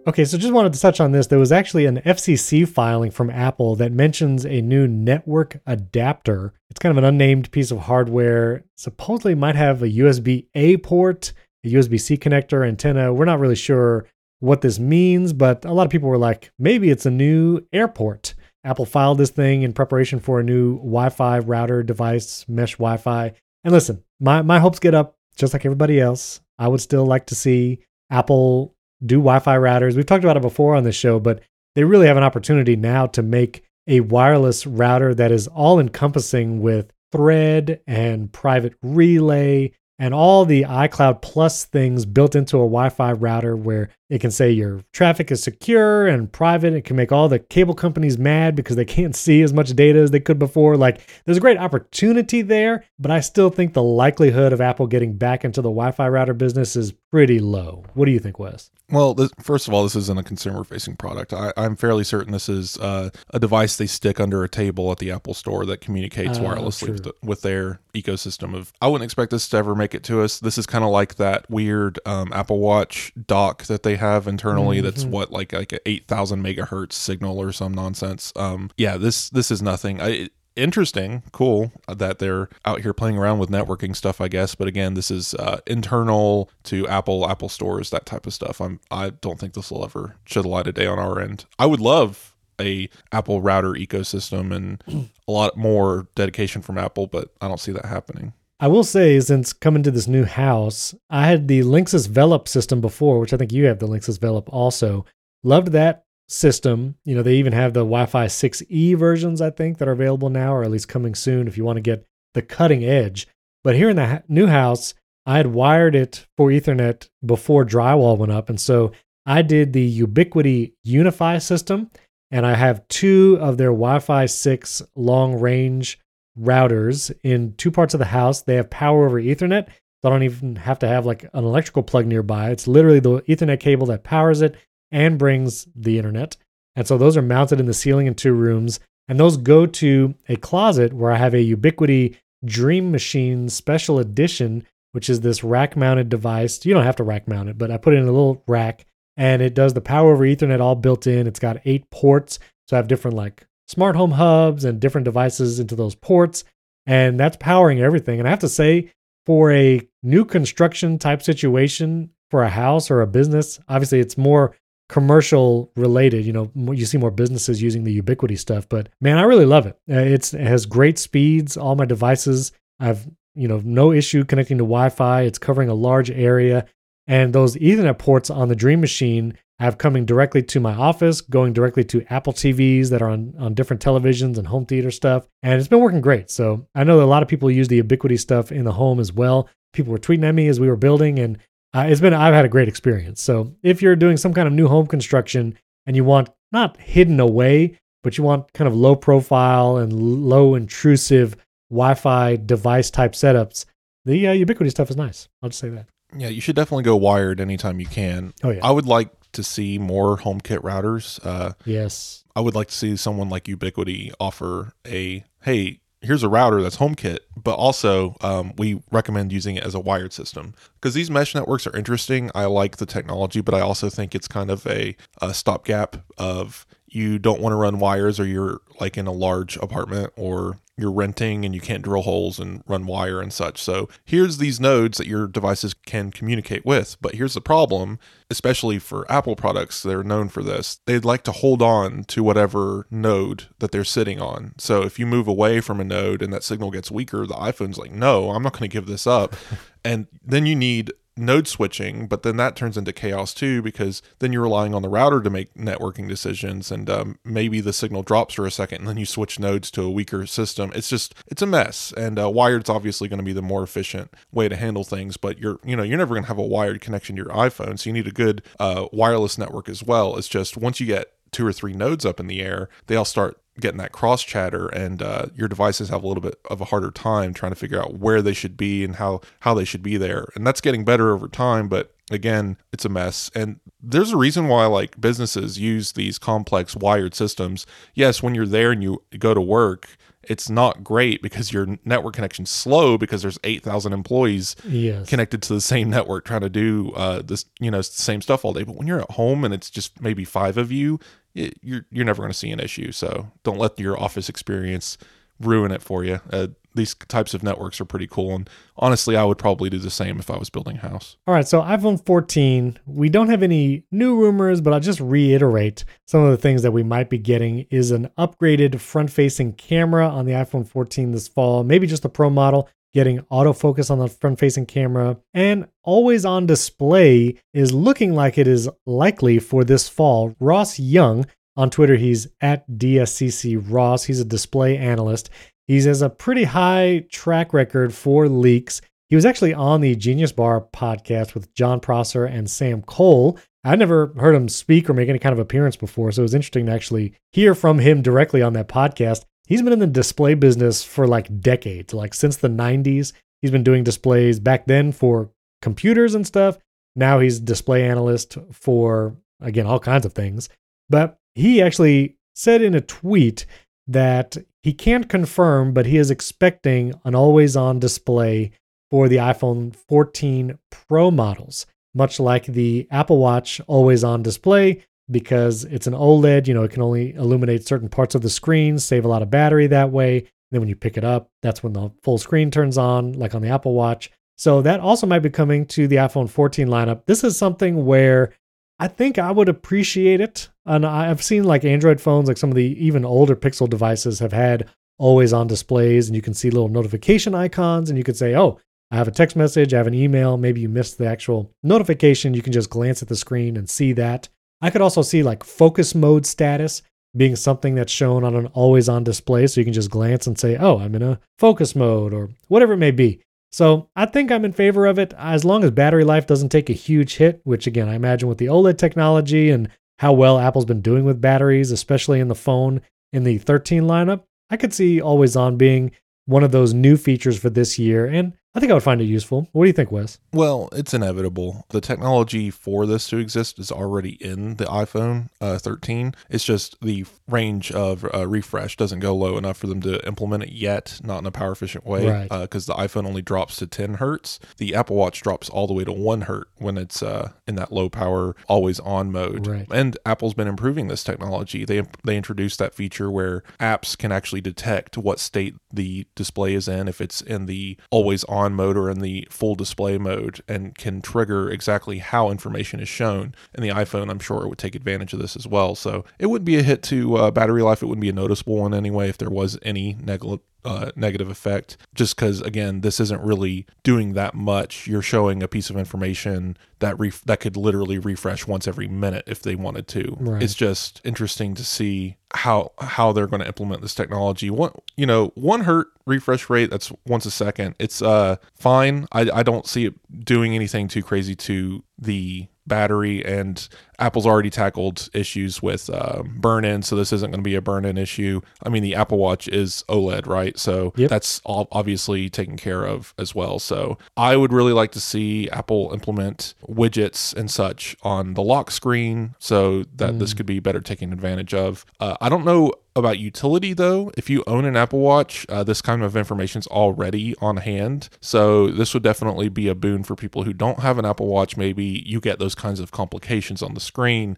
Okay, 0.07 0.27
so 0.27 0.37
just 0.37 0.53
wanted 0.53 0.75
to 0.75 0.81
touch 0.81 1.01
on 1.01 1.13
this. 1.13 1.29
There 1.29 1.39
was 1.39 1.51
actually 1.51 1.87
an 1.87 2.03
FCC 2.05 2.69
filing 2.69 3.11
from 3.11 3.31
Apple 3.31 3.75
that 3.77 3.91
mentions 3.91 4.45
a 4.45 4.61
new 4.61 4.87
network 4.87 5.63
adapter. 5.67 6.53
It's 6.69 6.79
kind 6.79 6.91
of 6.91 7.03
an 7.03 7.09
unnamed 7.09 7.51
piece 7.53 7.71
of 7.71 7.79
hardware. 7.79 8.65
Supposedly 8.77 9.35
might 9.35 9.57
have 9.57 9.83
a 9.83 9.89
USB 9.89 10.49
A 10.55 10.77
port, 10.77 11.33
a 11.65 11.73
USB 11.73 11.99
C 11.99 12.19
connector, 12.19 12.69
antenna. 12.69 13.15
We're 13.15 13.25
not 13.25 13.41
really 13.41 13.57
sure 13.57 14.07
what 14.41 14.61
this 14.61 14.79
means, 14.79 15.33
but 15.33 15.65
a 15.65 15.73
lot 15.73 15.87
of 15.87 15.91
people 15.91 16.11
were 16.11 16.19
like, 16.19 16.53
maybe 16.59 16.91
it's 16.91 17.07
a 17.07 17.11
new 17.11 17.63
airport. 17.73 18.35
Apple 18.63 18.85
filed 18.85 19.17
this 19.17 19.31
thing 19.31 19.63
in 19.63 19.73
preparation 19.73 20.21
for 20.21 20.39
a 20.39 20.45
new 20.45 20.77
Wi-Fi 20.77 21.39
router 21.39 21.83
device, 21.83 22.45
mesh 22.47 22.73
Wi-Fi. 22.73 23.33
And 23.65 23.73
listen, 23.73 24.05
my 24.21 24.43
my 24.43 24.59
hopes 24.59 24.81
get 24.81 24.95
up 24.95 25.17
just 25.35 25.55
like 25.55 25.65
everybody 25.65 25.99
else. 25.99 26.43
I 26.59 26.69
would 26.69 26.83
still 26.83 27.07
like 27.07 27.27
to 27.27 27.35
see 27.35 27.81
Apple 28.11 28.74
do 29.05 29.17
Wi-Fi 29.17 29.57
routers. 29.57 29.95
We've 29.97 30.07
talked 30.07 30.25
about 30.25 30.37
it 30.37 30.43
before 30.43 30.75
on 30.75 30.85
this 30.85 30.97
show, 30.97 31.19
but 31.19 31.41
they 31.75 31.85
really 31.85 32.07
have 32.07 32.17
an 32.17 32.23
opportunity 32.23 32.77
now 32.77 33.07
to 33.09 33.23
make 33.23 33.65
a 33.87 34.01
wireless 34.01 34.67
router 34.67 35.15
that 35.15 35.33
is 35.33 35.47
all 35.49 35.79
encompassing 35.79 36.61
with 36.61 36.93
thread 37.13 37.81
and 37.87 38.33
private 38.33 38.75
relay 38.83 39.73
and 39.99 40.13
all 40.13 40.45
the 40.45 40.63
iCloud 40.63 41.23
Plus 41.23 41.65
things 41.65 42.05
built 42.05 42.35
into 42.35 42.57
a 42.57 42.61
Wi 42.61 42.89
Fi 42.89 43.13
router 43.13 43.57
where 43.57 43.91
it 44.11 44.21
can 44.21 44.31
say 44.31 44.51
your 44.51 44.83
traffic 44.93 45.31
is 45.31 45.43
secure 45.43 46.07
and 46.07 46.31
private. 46.31 46.73
It 46.75 46.85
can 46.85 46.97
make 46.97 47.11
all 47.11 47.29
the 47.29 47.39
cable 47.39 47.75
companies 47.75 48.19
mad 48.19 48.55
because 48.55 48.77
they 48.77 48.85
can't 48.85 49.17
see 49.17 49.43
as 49.43 49.53
much 49.53 49.71
data 49.71 49.99
as 49.99 50.11
they 50.11 50.21
could 50.21 50.39
before. 50.39 50.77
Like, 50.77 51.09
there's 51.25 51.39
a 51.39 51.41
great 51.41 51.59
opportunity 51.59 52.43
there, 52.43 52.85
but 52.99 53.11
I 53.11 53.21
still 53.21 53.51
think 53.51 53.73
the 53.73 53.83
likelihood 53.83 54.53
of 54.53 54.61
Apple 54.61 54.87
getting 54.87 55.17
back 55.17 55.45
into 55.45 55.61
the 55.61 55.71
Wi 55.71 55.91
Fi 55.93 56.09
router 56.09 56.35
business 56.35 56.77
is 56.77 56.93
pretty 57.11 57.39
low. 57.39 57.85
What 57.95 58.07
do 58.07 58.13
you 58.13 58.19
think, 58.19 58.39
Wes? 58.39 58.71
Well, 58.91 59.15
this, 59.15 59.31
first 59.41 59.67
of 59.67 59.75
all, 59.75 59.83
this 59.83 59.97
isn't 59.97 60.19
a 60.19 60.23
consumer-facing 60.23 60.97
product. 60.97 61.33
I, 61.33 61.53
am 61.57 61.75
fairly 61.75 62.05
certain 62.05 62.33
this 62.33 62.49
is 62.49 62.77
uh, 62.79 63.11
a 63.31 63.41
device 63.41 63.77
they 63.77 63.87
stick 63.87 64.21
under 64.21 64.45
a 64.45 64.49
table 64.49 64.93
at 64.93 64.99
the 64.99 65.11
Apple 65.11 65.33
Store 65.33 65.65
that 65.67 65.81
communicates 65.81 66.39
uh, 66.39 66.43
wirelessly 66.43 66.91
with, 66.91 67.05
the, 67.05 67.15
with, 67.23 67.43
their 67.43 67.81
ecosystem. 67.95 68.55
Of 68.55 68.73
I 68.83 68.89
wouldn't 68.89 69.05
expect 69.05 69.31
this 69.31 69.49
to 69.49 69.57
ever 69.57 69.75
make 69.75 69.84
it 69.93 70.05
to 70.05 70.23
us. 70.23 70.39
This 70.39 70.57
is 70.57 70.67
kind 70.67 70.85
of 70.85 70.91
like 70.91 71.17
that 71.17 71.51
weird 71.51 71.99
um, 72.07 72.33
Apple 72.33 72.61
Watch 72.61 73.13
dock 73.27 73.65
that 73.65 73.83
they 73.83 73.97
have 73.97 74.29
internally. 74.29 74.77
Mm-hmm. 74.77 74.85
That's 74.85 75.05
what 75.05 75.33
like 75.33 75.53
like 75.53 75.73
an 75.73 75.81
eight 75.85 76.07
thousand 76.07 76.45
megahertz 76.45 76.93
signal 76.93 77.41
or 77.41 77.51
some 77.51 77.75
nonsense. 77.75 78.33
Um, 78.37 78.71
yeah, 78.77 78.97
this 78.97 79.29
this 79.31 79.51
is 79.51 79.61
nothing. 79.61 80.01
I, 80.01 80.29
interesting, 80.57 81.23
cool 81.33 81.73
that 81.89 82.19
they're 82.19 82.49
out 82.65 82.83
here 82.83 82.93
playing 82.93 83.19
around 83.19 83.39
with 83.39 83.51
networking 83.51 83.95
stuff, 83.95 84.21
I 84.21 84.29
guess. 84.29 84.55
But 84.55 84.69
again, 84.69 84.95
this 84.95 85.11
is 85.11 85.35
uh, 85.35 85.61
internal 85.67 86.51
to 86.65 86.87
Apple, 86.89 87.29
Apple 87.29 87.49
stores, 87.49 87.91
that 87.91 88.07
type 88.07 88.27
of 88.27 88.35
stuff. 88.35 88.61
I'm 88.61 88.81
I 88.91 89.11
don't 89.11 89.39
think 89.39 89.55
this 89.55 89.71
will 89.71 89.85
ever 89.85 90.17
shed 90.25 90.45
a 90.45 90.49
light 90.49 90.67
of 90.67 90.75
day 90.75 90.87
on 90.87 90.99
our 90.99 91.21
end. 91.21 91.47
I 91.59 91.67
would 91.67 91.81
love 91.81 92.35
a 92.61 92.89
Apple 93.13 93.41
router 93.41 93.73
ecosystem 93.73 94.55
and 94.55 95.11
a 95.29 95.33
lot 95.33 95.57
more 95.57 96.09
dedication 96.15 96.63
from 96.63 96.79
Apple, 96.79 97.07
but 97.07 97.31
I 97.41 97.49
don't 97.49 97.61
see 97.61 97.73
that 97.73 97.87
happening. 97.87 98.33
I 98.61 98.69
will 98.69 98.85
say, 98.85 99.19
since 99.21 99.53
coming 99.53 99.83
to 99.83 99.91
this 99.91 100.07
new 100.07 100.25
house, 100.25 100.95
I 101.11 101.27
had 101.27 101.49
the 101.49 101.61
Linksys 101.61 102.09
Velop 102.09 102.47
system 102.47 102.81
before, 102.81 103.19
which 103.19 103.33
I 103.33 103.37
think 103.37 103.53
you 103.53 103.67
have 103.67 103.81
the 103.81 103.89
Linksys 103.89 104.19
Velop 104.19 104.45
also. 104.49 105.05
Loved 105.43 105.73
that 105.73 106.05
system. 106.29 106.95
You 107.05 107.17
know, 107.17 107.23
they 107.23 107.35
even 107.35 107.53
have 107.53 107.75
the 107.75 107.81
Wi-Fi 107.81 108.27
6E 108.27 108.97
versions, 108.97 109.41
I 109.41 109.51
think, 109.51 109.79
that 109.79 109.89
are 109.89 109.93
available 109.93 110.31
now, 110.31 110.55
or 110.55 110.63
at 110.63 110.71
least 110.71 110.89
coming 110.89 111.15
soon 111.15 111.49
if 111.49 111.57
you 111.57 111.65
want 111.65 111.79
to 111.79 111.83
get 111.83 112.07
the 112.35 112.43
cutting 112.43 112.85
edge. 112.85 113.27
But 113.63 113.77
here 113.77 113.91
in 113.91 113.97
the 113.97 114.23
new 114.29 114.47
house, 114.47 114.95
I 115.27 115.39
had 115.39 115.49
wired 115.49 115.95
it 115.95 116.27
for 116.37 116.51
Ethernet 116.51 117.09
before 117.25 117.65
drywall 117.65 118.19
went 118.19 118.33
up, 118.33 118.51
and 118.51 118.61
so 118.61 118.93
I 119.27 119.43
did 119.43 119.73
the 119.73 120.01
Ubiquiti 120.01 120.75
UniFi 120.87 121.41
system, 121.43 121.91
and 122.31 122.45
I 122.45 122.55
have 122.55 122.87
two 122.89 123.39
of 123.41 123.57
their 123.57 123.71
Wi-Fi 123.71 124.27
6 124.27 124.83
long 124.95 125.41
range 125.41 125.99
routers 126.39 127.13
in 127.23 127.55
two 127.57 127.71
parts 127.71 127.95
of 127.95 127.99
the 127.99 128.07
house. 128.07 128.43
They 128.43 128.57
have 128.57 128.71
power 128.71 129.07
over 129.07 129.21
Ethernet. 129.21 129.69
So 130.03 130.09
I 130.09 130.11
don't 130.11 130.23
even 130.23 130.57
have 130.57 130.79
to 130.81 130.89
have 130.89 131.07
like 131.07 131.25
an 131.25 131.45
electrical 131.45 131.83
plug 131.83 132.07
nearby. 132.07 132.51
It's 132.51 132.69
literally 132.69 133.01
the 133.01 133.23
Ethernet 133.23 133.61
cable 133.61 133.87
that 133.87 134.05
powers 134.05 134.43
it 134.43 134.57
and 134.93 135.19
brings 135.19 135.67
the 135.75 135.97
internet. 135.99 136.37
And 136.77 136.87
so 136.87 136.99
those 136.99 137.17
are 137.17 137.23
mounted 137.23 137.61
in 137.61 137.67
the 137.67 137.75
ceiling 137.75 138.07
in 138.07 138.15
two 138.15 138.33
rooms. 138.33 138.81
And 139.09 139.19
those 139.19 139.37
go 139.37 139.67
to 139.67 140.15
a 140.29 140.37
closet 140.37 140.93
where 140.93 141.13
I 141.13 141.17
have 141.17 141.35
a 141.35 141.57
Ubiquiti 141.57 142.17
Dream 142.45 142.91
Machine 142.91 143.49
Special 143.49 143.99
Edition, 143.99 144.67
which 144.93 145.09
is 145.09 145.21
this 145.21 145.45
rack 145.45 145.77
mounted 145.77 146.09
device. 146.09 146.65
You 146.65 146.75
don't 146.75 146.85
have 146.85 146.97
to 146.97 147.05
rack 147.05 147.29
mount 147.29 147.49
it, 147.49 147.59
but 147.59 147.71
I 147.71 147.77
put 147.77 147.95
it 147.95 147.99
in 147.99 148.09
a 148.09 148.13
little 148.13 148.43
rack 148.47 148.87
and 149.17 149.43
it 149.43 149.55
does 149.55 149.75
the 149.75 149.81
power 149.81 150.13
over 150.13 150.25
Ethernet 150.25 150.61
all 150.61 150.75
built 150.75 151.07
in. 151.07 151.27
It's 151.27 151.39
got 151.39 151.61
eight 151.65 151.89
ports. 151.91 152.39
So 152.69 152.77
I 152.77 152.79
have 152.79 152.89
different 152.89 153.17
like 153.17 153.47
smart 153.69 153.97
home 153.97 154.13
hubs 154.13 154.65
and 154.65 154.81
different 154.81 155.05
devices 155.05 155.61
into 155.61 155.75
those 155.75 155.95
ports. 155.95 156.45
And 156.87 157.19
that's 157.19 157.37
powering 157.39 157.81
everything. 157.81 158.19
And 158.19 158.29
I 158.29 158.31
have 158.31 158.41
to 158.41 158.49
say, 158.49 158.93
for 159.27 159.51
a 159.53 159.81
new 160.03 160.25
construction 160.25 160.99
type 160.99 161.23
situation 161.23 162.11
for 162.31 162.43
a 162.43 162.51
house 162.51 162.91
or 162.91 163.01
a 163.01 163.07
business, 163.07 163.59
obviously 163.69 164.01
it's 164.01 164.19
more 164.19 164.55
commercial 164.89 165.73
related. 165.77 166.27
You 166.27 166.33
know, 166.33 166.51
you 166.73 166.85
see 166.85 166.99
more 166.99 167.11
businesses 167.11 167.63
using 167.63 167.85
the 167.85 168.03
Ubiquiti 168.03 168.39
stuff, 168.39 168.69
but 168.69 168.91
man, 169.01 169.17
I 169.17 169.23
really 169.23 169.47
love 169.47 169.67
it. 169.67 169.79
Uh, 169.91 169.95
it's, 169.99 170.35
it 170.35 170.47
has 170.47 170.67
great 170.67 170.99
speeds. 170.99 171.57
All 171.57 171.75
my 171.75 171.87
devices, 171.87 172.53
I've 172.79 173.09
you 173.35 173.49
know 173.49 173.61
no 173.65 173.93
issue 173.93 174.25
connecting 174.25 174.59
to 174.59 174.65
Wi-Fi. 174.65 175.23
It's 175.23 175.39
covering 175.39 175.69
a 175.69 175.75
large 175.75 176.11
area, 176.11 176.67
and 177.07 177.33
those 177.33 177.57
Ethernet 177.57 177.99
ports 177.99 178.31
on 178.31 178.49
the 178.49 178.57
Dream 178.57 178.81
Machine 178.81 179.37
have 179.59 179.79
coming 179.79 180.05
directly 180.05 180.43
to 180.43 180.61
my 180.61 180.75
office, 180.75 181.21
going 181.21 181.53
directly 181.53 181.85
to 181.85 182.05
Apple 182.13 182.33
TVs 182.33 182.91
that 182.91 183.03
are 183.03 183.09
on, 183.09 183.35
on 183.39 183.55
different 183.55 183.83
televisions 183.83 184.37
and 184.37 184.47
home 184.47 184.67
theater 184.67 184.91
stuff. 184.91 185.27
And 185.43 185.59
it's 185.59 185.69
been 185.69 185.81
working 185.81 186.01
great. 186.01 186.31
So 186.31 186.67
I 186.75 186.85
know 186.85 186.99
that 186.99 187.05
a 187.05 187.07
lot 187.07 187.23
of 187.23 187.29
people 187.29 187.51
use 187.51 187.69
the 187.69 187.81
Ubiquiti 187.81 188.19
stuff 188.19 188.51
in 188.51 188.65
the 188.65 188.73
home 188.73 188.99
as 188.99 189.13
well. 189.13 189.49
People 189.73 189.93
were 189.93 189.99
tweeting 189.99 190.25
at 190.25 190.35
me 190.35 190.49
as 190.49 190.59
we 190.59 190.69
were 190.69 190.77
building, 190.77 191.19
and 191.19 191.39
uh, 191.73 191.87
it's 191.89 192.01
been, 192.01 192.15
I've 192.15 192.35
had 192.35 192.45
a 192.45 192.49
great 192.49 192.69
experience. 192.69 193.21
So 193.23 193.55
if 193.63 193.81
you're 193.83 193.97
doing 193.97 194.17
some 194.17 194.35
kind 194.35 194.47
of 194.47 194.55
new 194.55 194.69
home 194.69 194.87
construction 194.87 195.57
and 195.87 195.97
you 195.97 196.05
want 196.05 196.31
not 196.53 196.77
hidden 196.77 197.21
away, 197.21 197.79
but 198.03 198.19
you 198.19 198.25
want 198.25 198.53
kind 198.53 198.69
of 198.69 198.77
low 198.77 198.95
profile 198.95 199.77
and 199.77 199.93
low 199.93 200.55
intrusive 200.55 201.37
Wi 201.71 201.95
Fi 201.95 202.37
device 202.37 202.91
type 202.91 203.13
setups, 203.13 203.65
the 204.05 204.29
uh, 204.29 204.33
Ubiquiti 204.35 204.71
stuff 204.71 204.91
is 204.91 204.97
nice. 204.97 205.29
I'll 205.43 205.49
just 205.49 205.61
say 205.61 205.71
that. 205.71 205.87
Yeah, 206.17 206.29
you 206.29 206.41
should 206.41 206.55
definitely 206.55 206.85
go 206.85 206.97
wired 206.97 207.41
anytime 207.41 207.81
you 207.81 207.87
can. 207.87 208.35
Oh 208.45 208.51
yeah. 208.51 208.61
I 208.63 208.71
would 208.71 208.87
like 208.87 209.11
to 209.35 209.43
see 209.43 209.79
more 209.79 210.19
HomeKit 210.19 210.61
routers. 210.61 211.25
Uh, 211.25 211.53
yes. 211.65 212.25
I 212.37 212.41
would 212.41 212.55
like 212.55 212.69
to 212.69 212.75
see 212.75 212.97
someone 212.97 213.29
like 213.29 213.45
Ubiquiti 213.45 214.13
offer 214.19 214.73
a 214.87 215.25
hey, 215.43 215.81
here's 216.05 216.23
a 216.23 216.29
router 216.29 216.63
that's 216.63 216.77
HomeKit, 216.77 217.19
but 217.37 217.55
also 217.55 218.17
um, 218.21 218.53
we 218.57 218.83
recommend 218.91 219.33
using 219.33 219.57
it 219.57 219.65
as 219.65 219.75
a 219.75 219.81
wired 219.81 220.13
system 220.13 220.55
because 220.75 220.95
these 220.95 221.11
mesh 221.11 221.35
networks 221.35 221.67
are 221.67 221.77
interesting. 221.77 222.31
I 222.35 222.47
like 222.47 222.77
the 222.77 222.87
technology, 222.87 223.41
but 223.41 223.55
I 223.55 223.61
also 223.61 223.89
think 223.89 224.15
it's 224.15 224.29
kind 224.29 224.51
of 224.51 224.67
a, 224.67 224.97
a 225.21 225.35
stopgap 225.35 225.97
of 226.19 226.67
you 226.87 227.19
don't 227.19 227.41
want 227.41 227.53
to 227.53 227.57
run 227.57 227.79
wires 227.79 228.21
or 228.21 228.27
you're 228.27 228.61
like 228.81 228.97
in 228.97 229.07
a 229.07 229.13
large 229.13 229.57
apartment 229.57 230.13
or 230.17 230.59
you're 230.77 230.93
renting 230.93 231.45
and 231.45 231.55
you 231.55 231.61
can't 231.61 231.85
drill 231.85 232.03
holes 232.03 232.39
and 232.39 232.63
run 232.67 232.87
wire 232.87 233.21
and 233.21 233.33
such. 233.33 233.63
So 233.63 233.89
here's 234.05 234.39
these 234.39 234.59
nodes 234.59 234.99
that 234.99 235.07
your 235.07 235.29
devices 235.29 235.75
can 235.75 236.11
communicate 236.11 236.65
with. 236.65 236.97
But 237.01 237.15
here's 237.15 237.35
the 237.35 237.41
problem, 237.41 237.99
especially 238.29 238.79
for 238.79 239.11
Apple 239.11 239.37
products, 239.37 239.83
they're 239.83 240.03
known 240.03 240.29
for 240.29 240.43
this. 240.43 240.81
They'd 240.87 241.05
like 241.05 241.23
to 241.25 241.33
hold 241.33 241.63
on 241.63 242.05
to 242.05 242.23
whatever 242.23 242.87
node 242.91 243.45
that 243.61 243.71
they're 243.71 243.85
sitting 243.85 244.21
on. 244.21 244.55
So 244.59 244.83
if 244.83 244.99
you 244.99 245.07
move 245.07 245.29
away 245.29 245.61
from 245.61 245.81
a 245.81 245.85
node 245.85 246.23
and 246.23 246.33
that 246.33 246.45
signal 246.45 246.71
gets 246.71 246.91
weaker, 246.91 247.27
the 247.27 247.35
iPhone's 247.35 247.79
like, 247.79 247.93
no, 247.93 248.31
I'm 248.31 248.43
not 248.43 248.53
going 248.53 248.69
to 248.69 248.75
give 248.75 248.87
this 248.87 249.07
up. 249.07 249.37
and 249.85 250.09
then 250.25 250.47
you 250.47 250.57
need 250.57 250.93
node 251.17 251.47
switching, 251.47 252.07
but 252.07 252.23
then 252.23 252.37
that 252.37 252.57
turns 252.57 252.77
into 252.77 252.93
chaos 252.93 253.33
too 253.35 253.63
because 253.63 254.03
then 254.19 254.33
you're 254.33 254.43
relying 254.43 254.75
on 254.75 254.83
the 254.83 254.89
router 254.89 255.21
to 255.21 255.31
make 255.31 255.55
networking 255.55 256.09
decisions, 256.09 256.71
and 256.71 256.91
um, 256.91 257.19
maybe 257.25 257.61
the 257.61 257.73
signal 257.73 258.03
drops 258.03 258.35
for 258.35 258.47
a 258.47 258.51
second, 258.51 258.81
and 258.81 258.89
then 258.89 258.97
you 258.97 259.07
switch 259.07 259.39
nodes 259.39 259.71
to 259.73 259.83
a 259.83 259.91
weaker 259.91 260.27
system. 260.27 260.73
It's 260.75 260.89
just 260.89 261.15
it's 261.27 261.43
a 261.43 261.47
mess, 261.47 261.93
and 261.97 262.19
uh, 262.19 262.31
wired's 262.31 262.71
obviously 262.71 263.09
going 263.09 263.19
to 263.19 263.25
be 263.25 263.33
the 263.33 263.43
more 263.43 263.63
efficient 263.63 264.13
way 264.33 264.49
to 264.49 264.57
handle 264.57 264.85
things. 264.85 265.17
But 265.17 265.39
you're 265.39 265.59
you 265.65 265.77
know 265.77 265.83
you're 265.83 265.99
never 265.99 266.15
going 266.15 266.25
to 266.25 266.29
have 266.29 266.39
a 266.39 266.43
wired 266.43 266.81
connection 266.81 267.17
to 267.17 267.23
your 267.23 267.33
iPhone, 267.33 267.79
so 267.79 267.89
you 267.89 267.95
need 267.95 268.09
a 268.09 268.13
good 268.13 268.43
uh, 268.59 268.89
wireless 268.93 269.39
network 269.39 269.69
as 269.69 269.83
well. 269.83 270.17
It's 270.17 270.29
just 270.29 270.57
once 270.57 270.81
you 270.81 270.87
get 270.87 271.13
two 271.31 271.47
or 271.47 271.53
three 271.53 271.73
nodes 271.73 272.07
up 272.07 272.21
in 272.21 272.29
the 272.29 272.41
air, 272.41 272.69
they 272.87 272.97
all 272.97 273.05
start 273.05 273.39
getting 273.61 273.79
that 273.79 273.93
cross 273.93 274.23
chatter 274.23 274.67
and 274.69 275.03
uh, 275.03 275.27
your 275.35 275.49
devices 275.49 275.89
have 275.89 276.03
a 276.03 276.07
little 276.07 276.23
bit 276.23 276.39
of 276.51 276.61
a 276.61 276.67
harder 276.67 276.91
time 276.91 277.33
trying 277.33 277.53
to 277.53 277.57
figure 277.57 277.81
out 277.81 277.95
where 277.99 278.21
they 278.21 278.33
should 278.33 278.57
be 278.57 278.85
and 278.85 278.97
how 278.97 279.21
how 279.41 279.55
they 279.55 279.65
should 279.65 279.83
be 279.83 279.97
there 279.97 280.29
and 280.35 280.47
that's 280.47 280.61
getting 280.61 280.85
better 280.85 281.13
over 281.13 281.29
time 281.29 281.69
but 281.69 281.95
again 282.11 282.57
it's 282.73 282.85
a 282.85 282.89
mess 282.89 283.31
and 283.35 283.61
there's 283.81 284.11
a 284.11 284.17
reason 284.17 284.49
why 284.49 284.67
like 284.67 285.01
businesses 285.01 285.59
use 285.59 285.93
these 285.93 286.19
complex 286.19 286.75
wired 286.75 287.15
systems 287.15 287.67
yes 287.95 288.23
when 288.23 288.35
you're 288.35 288.47
there 288.47 288.73
and 288.73 288.83
you 288.83 289.03
go 289.19 289.33
to 289.35 289.41
work 289.41 289.89
it's 290.29 290.51
not 290.51 290.85
great 290.85 291.23
because 291.23 291.53
your 291.53 291.79
network 291.85 292.15
connection's 292.15 292.51
slow 292.51 292.99
because 292.99 293.23
there's 293.23 293.39
8,000 293.45 293.93
employees 293.93 294.57
yes. 294.67 295.09
connected 295.09 295.43
to 295.43 295.55
the 295.55 295.61
same 295.61 295.91
network 295.91 296.25
trying 296.25 296.41
to 296.43 296.51
do 296.51 296.93
uh, 296.97 297.23
this, 297.23 297.47
you 297.61 297.71
know, 297.71 297.83
same 297.83 298.21
stuff 298.21 298.45
all 298.45 298.53
day. 298.53 298.65
But 298.65 298.77
when 298.77 298.87
you're 298.87 299.01
at 299.01 299.11
home 299.13 299.45
and 299.45 299.53
it's 299.53 299.71
just 299.71 300.01
maybe 300.01 300.25
five 300.25 300.57
of 300.57 300.73
you, 300.73 300.99
you're 301.35 301.87
you're 301.91 302.05
never 302.05 302.23
going 302.23 302.33
to 302.33 302.39
see 302.39 302.51
an 302.51 302.61
issue. 302.61 302.93
So 302.93 303.33
don't 303.43 303.59
let 303.59 303.79
your 303.79 304.01
office 304.01 304.29
experience 304.29 304.97
ruin 305.41 305.73
it 305.73 305.83
for 305.83 306.05
you. 306.05 306.21
Uh, 306.33 306.49
these 306.75 306.95
types 306.95 307.35
of 307.35 307.43
networks 307.43 307.81
are 307.81 307.85
pretty 307.85 308.07
cool. 308.07 308.35
And 308.35 308.51
honestly, 308.77 309.17
I 309.17 309.25
would 309.25 309.39
probably 309.39 309.71
do 309.71 309.79
the 309.79 309.91
same 309.91 310.19
if 310.19 310.31
I 310.31 310.37
was 310.37 310.51
building 310.51 310.77
a 310.77 310.81
house. 310.81 311.17
All 311.27 311.35
right, 311.35 311.47
so 311.47 311.63
iPhone 311.63 312.05
14, 312.05 312.79
we 312.87 313.09
don't 313.09 313.29
have 313.29 313.43
any 313.43 313.85
new 313.91 314.17
rumors, 314.17 314.61
but 314.61 314.73
I'll 314.73 314.81
just 314.81 315.01
reiterate 315.01 315.85
some 316.07 316.23
of 316.23 316.31
the 316.31 316.37
things 316.37 316.63
that 316.63 316.73
we 316.73 316.83
might 316.83 317.11
be 317.11 317.19
getting 317.19 317.67
is 317.71 317.91
an 317.91 318.11
upgraded 318.19 318.81
front-facing 318.81 319.53
camera 319.55 320.09
on 320.09 320.27
the 320.27 320.33
iPhone 320.33 320.67
14 320.67 321.13
this 321.13 321.29
fall, 321.29 321.63
maybe 321.63 321.87
just 321.87 322.03
the 322.03 322.09
Pro 322.09 322.29
model 322.29 322.69
getting 322.95 323.19
autofocus 323.31 323.91
on 323.91 323.99
the 323.99 324.09
front 324.09 324.39
facing 324.39 324.65
camera, 324.65 325.19
and 325.35 325.67
always 325.83 326.25
on 326.25 326.47
display 326.47 327.37
is 327.53 327.75
looking 327.75 328.15
like 328.15 328.39
it 328.39 328.49
is 328.49 328.69
likely 328.87 329.39
for 329.39 329.65
this 329.65 329.89
fall. 329.89 330.35
Ross 330.41 330.79
Young 330.79 331.27
on 331.57 331.71
Twitter, 331.71 331.97
he's 331.97 332.29
at 332.41 332.69
DSCC 332.71 333.63
Ross. 333.69 334.05
He's 334.05 334.21
a 334.21 334.25
display 334.25 334.79
analyst. 334.79 335.29
He 335.67 335.81
has 335.83 336.03
a 336.03 336.11
pretty 336.11 336.45
high 336.45 337.07
track 337.11 337.53
record 337.53 337.93
for 337.93 338.29
leaks. 338.29 338.81
He 339.09 339.17
was 339.17 339.27
actually 339.27 339.55
on 339.55 339.81
the 339.81 339.97
Genius 339.97 340.33
Bar 340.33 340.67
podcast 340.73 341.35
with 341.35 341.53
Jon 341.55 341.81
Prosser 341.81 342.25
and 342.25 342.51
Sam 342.51 342.83
Kohl. 342.83 343.39
I'd 343.65 343.79
never 343.79 344.13
heard 344.19 344.35
him 344.35 344.49
speak 344.49 344.91
or 344.91 344.95
make 344.95 345.09
any 345.09 345.19
kind 345.19 345.33
of 345.33 345.39
appearance 345.39 345.77
before, 345.77 346.13
so 346.13 346.21
it 346.21 346.25
was 346.25 346.35
interesting 346.35 346.67
to 346.67 346.73
actually 346.73 347.15
hear 347.33 347.55
from 347.55 347.79
him 347.79 348.03
directly 348.03 348.43
on 348.43 348.53
that 348.55 348.69
podcast 348.69 349.25
he's 349.47 349.63
been 349.63 349.73
in 349.73 349.79
the 349.79 349.87
display 349.87 350.35
business 350.35 350.85
for 350.85 351.07
like 351.07 351.41
decades, 351.41 351.95
like 351.95 352.15
since 352.15 352.37
the 352.37 352.49
90s. 352.49 353.13
He's 353.43 353.51
been 353.51 353.65
doing 353.65 353.85
displays 353.85 354.41
back 354.41 354.67
then 354.67 354.93
for 354.93 355.31
computers 355.61 356.15
and 356.15 356.27
stuff. 356.27 356.59
Now 356.97 357.19
he's 357.19 357.41
display 357.41 357.85
analyst 357.85 358.39
for 358.53 359.17
again 359.41 359.67
all 359.67 359.81
kinds 359.81 360.07
of 360.07 360.13
things. 360.13 360.49
But 360.89 361.19
he 361.35 361.61
actually 361.63 362.17
said 362.35 362.63
in 362.63 362.75
a 362.75 362.81
tweet 362.81 363.47
that 363.87 364.37
he 364.63 364.73
can't 364.73 365.09
confirm, 365.09 365.75
but 365.75 365.87
he 365.87 365.99
is 365.99 366.11
expecting 366.11 366.95
an 367.05 367.15
always 367.15 367.57
on 367.57 367.79
display 367.79 368.53
for 368.91 369.09
the 369.09 369.17
iPhone 369.17 369.75
14 369.75 370.59
Pro 370.71 371.11
models, 371.11 371.67
much 371.95 372.19
like 372.19 372.47
the 372.47 372.87
Apple 372.91 373.19
Watch 373.19 373.61
always 373.67 374.05
on 374.05 374.23
display 374.23 374.85
because 375.11 375.65
it's 375.65 375.87
an 375.87 375.95
OLED, 375.95 376.47
you 376.47 376.55
know, 376.55 376.63
it 376.63 376.71
can 376.71 376.83
only 376.83 377.15
illuminate 377.15 377.67
certain 377.67 377.89
parts 377.89 378.15
of 378.15 378.23
the 378.23 378.31
screen, 378.31 378.79
save 378.79 379.05
a 379.05 379.09
lot 379.09 379.23
of 379.23 379.31
battery 379.31 379.67
that 379.67 379.91
way. 379.91 380.27
then 380.51 380.61
when 380.61 380.69
you 380.69 380.77
pick 380.77 380.97
it 380.97 381.05
up, 381.05 381.31
that's 381.43 381.63
when 381.63 381.73
the 381.73 381.91
full 382.03 382.19
screen 382.19 382.51
turns 382.51 382.79
on, 382.79 383.13
like 383.15 383.35
on 383.35 383.43
the 383.43 383.49
Apple 383.49 383.75
Watch. 383.75 384.11
So 384.37 384.63
that 384.63 384.81
also 384.81 385.07
might 385.07 385.21
be 385.21 385.31
coming 385.31 385.67
to 385.67 385.87
the 385.87 385.97
iPhone 385.97 386.29
14 386.29 386.69
lineup. 386.69 387.07
This 387.07 387.23
is 387.23 387.37
something 387.37 387.87
where 387.87 388.33
I 388.79 388.89
think 388.89 389.19
I 389.19 389.31
would 389.31 389.49
appreciate 389.49 390.21
it. 390.21 390.49
And 390.67 390.85
I've 390.85 391.23
seen 391.23 391.45
like 391.45 391.65
Android 391.65 392.01
phones, 392.01 392.29
like 392.29 392.39
some 392.39 392.51
of 392.51 392.57
the 392.57 392.85
even 392.85 393.05
older 393.05 393.37
Pixel 393.37 393.69
devices 393.69 394.19
have 394.19 394.33
had 394.33 394.69
always 394.99 395.33
on 395.33 395.47
displays, 395.47 396.09
and 396.09 396.17
you 396.17 396.23
can 396.23 396.35
see 396.35 396.51
little 396.51 396.69
notification 396.69 397.35
icons, 397.35 397.91
and 397.91 397.99
you 397.99 398.05
could 398.05 398.17
say, 398.17 398.35
oh, 398.35 398.59
I 398.91 398.97
have 398.97 399.09
a 399.09 399.13
text 399.13 399.35
message, 399.35 399.75
I 399.75 399.79
have 399.79 399.87
an 399.87 399.95
email. 399.95 400.37
Maybe 400.37 400.61
you 400.61 400.69
missed 400.69 400.99
the 400.99 401.07
actual 401.07 401.51
notification. 401.63 402.35
You 402.35 402.43
can 402.43 402.53
just 402.53 402.71
glance 402.71 403.03
at 403.03 403.09
the 403.09 403.17
screen 403.17 403.57
and 403.57 403.69
see 403.69 403.93
that. 403.95 404.29
I 404.61 404.71
could 404.71 404.81
also 404.81 405.03
see 405.03 405.23
like 405.23 405.45
focus 405.45 405.95
mode 405.95 406.27
status 406.27 406.83
being 407.17 407.37
something 407.37 407.75
that's 407.75 407.93
shown 407.93 408.25
on 408.25 408.35
an 408.35 408.47
always 408.49 408.89
on 408.89 409.05
display. 409.05 409.47
So 409.47 409.61
you 409.61 409.65
can 409.65 409.73
just 409.73 409.91
glance 409.91 410.27
and 410.27 410.39
say, 410.39 410.57
oh, 410.57 410.79
I'm 410.79 410.95
in 410.95 411.03
a 411.03 411.21
focus 411.39 411.77
mode 411.77 412.13
or 412.13 412.31
whatever 412.49 412.73
it 412.73 412.79
may 412.79 412.91
be. 412.91 413.21
So 413.53 413.89
I 413.95 414.07
think 414.07 414.33
I'm 414.33 414.45
in 414.45 414.53
favor 414.53 414.85
of 414.87 414.99
it 414.99 415.15
as 415.17 415.45
long 415.45 415.63
as 415.63 415.71
battery 415.71 416.03
life 416.03 416.27
doesn't 416.27 416.49
take 416.49 416.69
a 416.69 416.75
huge 416.75 417.17
hit, 417.17 417.41
which 417.45 417.69
again, 417.69 417.89
I 417.89 417.95
imagine 417.95 418.29
with 418.29 418.39
the 418.39 418.47
OLED 418.47 418.79
technology 418.79 419.51
and 419.51 419.69
how 420.01 420.13
well 420.13 420.41
Apple's 420.41 420.65
been 420.65 420.81
doing 420.81 421.05
with 421.05 421.21
batteries, 421.21 421.71
especially 421.71 422.19
in 422.19 422.27
the 422.27 422.35
phone 422.35 422.81
in 423.13 423.23
the 423.23 423.39
13 423.39 423.85
lineup, 423.85 424.23
I 424.51 424.57
could 424.57 424.75
see 424.75 425.01
always 425.01 425.37
on 425.37 425.57
being 425.57 425.93
one 426.27 426.43
of 426.43 426.51
those 426.51 426.75
new 426.75 426.97
features 426.97 427.39
for 427.39 427.49
this 427.49 427.79
year. 427.79 428.07
And 428.07 428.33
I 428.55 428.61
think 428.61 428.71
I 428.71 428.75
would 428.75 428.85
find 428.85 429.01
it 429.01 429.07
useful. 429.07 429.49
What 429.53 429.65
do 429.65 429.67
you 429.67 429.73
think, 429.73 429.91
Wes? 429.91 430.19
Well, 430.33 430.69
it's 430.73 430.95
inevitable. 430.95 431.67
The 431.71 431.81
technology 431.81 432.51
for 432.51 432.87
this 432.87 433.09
to 433.09 433.17
exist 433.17 433.59
is 433.59 433.73
already 433.73 434.13
in 434.25 434.57
the 434.57 434.67
iPhone 434.67 435.29
uh, 435.41 435.59
13. 435.59 436.15
It's 436.31 436.45
just 436.45 436.81
the 436.81 437.05
range 437.29 437.73
of 437.73 438.09
uh, 438.15 438.29
refresh 438.29 438.77
doesn't 438.77 439.01
go 439.01 439.15
low 439.15 439.37
enough 439.37 439.57
for 439.57 439.67
them 439.67 439.81
to 439.83 440.07
implement 440.07 440.45
it 440.45 440.53
yet, 440.53 441.01
not 441.03 441.19
in 441.19 441.27
a 441.27 441.33
power 441.33 441.51
efficient 441.51 441.85
way, 441.85 442.03
because 442.29 442.69
right. 442.69 442.77
uh, 442.77 442.87
the 442.87 442.89
iPhone 442.89 443.07
only 443.07 443.23
drops 443.23 443.57
to 443.57 443.67
10 443.67 443.95
hertz. 443.95 444.39
The 444.59 444.75
Apple 444.75 444.95
Watch 444.95 445.21
drops 445.21 445.49
all 445.49 445.67
the 445.67 445.75
way 445.75 445.83
to 445.83 445.93
1 445.93 446.23
hertz 446.23 446.51
when 446.59 446.79
it's 446.79 447.03
uh, 447.03 447.33
in 447.49 447.57
that 447.57 447.73
low 447.73 447.89
power, 447.89 448.37
always 448.47 448.79
on 448.81 449.11
mode. 449.11 449.49
Right. 449.49 449.67
And 449.73 449.99
Apple's 450.07 450.35
been 450.35 450.49
improving 450.49 450.87
this 450.87 451.03
technology. 451.03 451.65
They, 451.65 451.83
they 452.05 452.17
introduced 452.17 452.61
that 452.61 452.75
feature 452.75 453.11
where 453.11 453.43
apps 453.59 453.99
can 453.99 454.13
actually 454.13 454.43
detect 454.43 454.97
what 454.97 455.19
state 455.19 455.57
the 455.73 456.07
display 456.15 456.55
is 456.55 456.69
in, 456.69 456.87
if 456.87 457.01
it's 457.01 457.21
in 457.21 457.47
the 457.47 457.77
always 457.91 458.23
on 458.25 458.44
on 458.45 458.55
mode 458.55 458.77
or 458.77 458.91
in 458.91 459.01
the 459.01 459.27
full 459.31 459.55
display 459.55 459.99
mode 459.99 460.43
and 460.47 460.77
can 460.77 461.03
trigger 461.03 461.51
exactly 461.51 461.99
how 461.99 462.31
information 462.31 462.81
is 462.81 462.89
shown. 462.89 463.35
And 463.55 463.65
the 463.65 463.71
iPhone, 463.71 464.11
I'm 464.11 464.19
sure, 464.19 464.47
would 464.47 464.59
take 464.59 464.75
advantage 464.75 465.13
of 465.13 465.19
this 465.19 465.37
as 465.37 465.47
well. 465.47 465.75
So 465.75 466.05
it 466.19 466.27
wouldn't 466.27 466.47
be 466.47 466.57
a 466.57 466.63
hit 466.63 466.83
to 466.85 467.17
uh, 467.17 467.31
battery 467.31 467.63
life. 467.63 467.83
It 467.83 467.87
wouldn't 467.87 468.03
be 468.03 468.09
a 468.09 468.13
noticeable 468.13 468.59
one 468.59 468.75
anyway 468.75 469.09
if 469.09 469.19
there 469.19 469.31
was 469.31 469.59
any 469.63 469.95
neg- 470.01 470.25
uh, 470.65 470.91
negative 470.97 471.29
effect 471.31 471.77
just 471.95 472.17
because 472.17 472.41
again 472.41 472.81
this 472.81 473.01
isn't 473.01 473.21
really 473.21 473.67
doing 473.83 474.15
that 474.15 474.35
much. 474.35 474.87
You're 474.87 475.03
showing 475.03 475.43
a 475.43 475.49
piece 475.49 475.71
of 475.71 475.77
information 475.77 476.57
that 476.79 476.99
ref- 476.99 477.23
that 477.25 477.41
could 477.41 477.57
literally 477.57 477.99
refresh 477.99 478.47
once 478.47 478.67
every 478.67 478.89
minute 478.89 479.25
if 479.27 479.43
they 479.43 479.55
wanted 479.55 479.89
to. 479.89 480.17
Right. 480.21 480.43
it's 480.43 480.55
just 480.55 481.01
interesting 481.05 481.55
to 481.55 481.65
see 481.65 482.17
how 482.33 482.73
how 482.81 483.13
they're 483.13 483.27
going 483.27 483.41
to 483.41 483.47
implement 483.47 483.83
this 483.83 483.95
technology. 483.95 484.51
One 484.51 484.73
you 484.97 485.07
know 485.07 485.33
one 485.35 485.63
hertz 485.63 485.91
refresh 486.07 486.51
rate 486.51 486.71
that's 486.71 486.93
once 487.07 487.27
a 487.27 487.31
second. 487.31 487.75
It's 487.79 488.03
uh 488.03 488.37
fine. 488.55 489.07
I 489.13 489.31
i 489.33 489.43
don't 489.43 489.67
see 489.67 489.87
it 489.87 490.25
doing 490.25 490.55
anything 490.55 490.89
too 490.89 491.03
crazy 491.03 491.35
to 491.37 491.83
the 491.99 492.49
battery 492.67 493.25
and 493.25 493.69
Apple's 493.99 494.27
already 494.27 494.51
tackled 494.51 495.09
issues 495.13 495.63
with 495.63 495.89
uh, 495.89 496.23
burn 496.25 496.65
in, 496.65 496.83
so 496.83 496.97
this 496.97 497.13
isn't 497.13 497.31
going 497.31 497.41
to 497.41 497.49
be 497.49 497.55
a 497.55 497.61
burn 497.61 497.85
in 497.85 497.97
issue. 497.97 498.41
I 498.63 498.69
mean, 498.69 498.83
the 498.83 498.95
Apple 498.95 499.19
Watch 499.19 499.47
is 499.49 499.85
OLED, 499.89 500.27
right? 500.27 500.59
So 500.59 500.93
yep. 500.97 501.11
that's 501.11 501.41
all 501.45 501.69
obviously 501.71 502.29
taken 502.29 502.57
care 502.57 502.85
of 502.85 503.15
as 503.19 503.35
well. 503.35 503.59
So 503.59 503.99
I 504.17 504.37
would 504.37 504.53
really 504.53 504.73
like 504.73 504.93
to 504.93 505.01
see 505.01 505.49
Apple 505.51 505.91
implement 505.93 506.55
widgets 506.69 507.35
and 507.35 507.51
such 507.51 507.97
on 508.03 508.35
the 508.35 508.43
lock 508.43 508.71
screen 508.71 509.35
so 509.39 509.85
that 509.95 510.15
mm. 510.15 510.19
this 510.19 510.35
could 510.35 510.47
be 510.47 510.61
better 510.61 510.81
taken 510.81 511.13
advantage 511.13 511.55
of. 511.55 511.85
Uh, 512.01 512.17
I 512.21 512.29
don't 512.29 512.45
know 512.45 512.73
about 512.97 513.19
utility 513.19 513.73
though 513.73 514.11
if 514.17 514.31
you 514.31 514.45
own 514.47 514.65
an 514.65 514.77
apple 514.77 515.01
watch 515.01 515.45
uh, 515.49 515.65
this 515.65 515.83
kind 515.83 516.03
of 516.03 516.17
information 516.17 516.61
is 516.61 516.67
already 516.69 517.35
on 517.41 517.57
hand 517.57 518.09
so 518.21 518.69
this 518.69 518.95
would 518.95 519.03
definitely 519.03 519.49
be 519.49 519.67
a 519.67 519.75
boon 519.75 520.05
for 520.05 520.15
people 520.15 520.45
who 520.45 520.53
don't 520.53 520.79
have 520.79 520.99
an 520.99 521.05
apple 521.05 521.27
watch 521.27 521.57
maybe 521.57 522.05
you 522.07 522.21
get 522.21 522.39
those 522.39 522.55
kinds 522.55 522.81
of 522.81 522.91
complications 522.91 523.63
on 523.63 523.75
the 523.75 523.81
screen. 523.81 524.37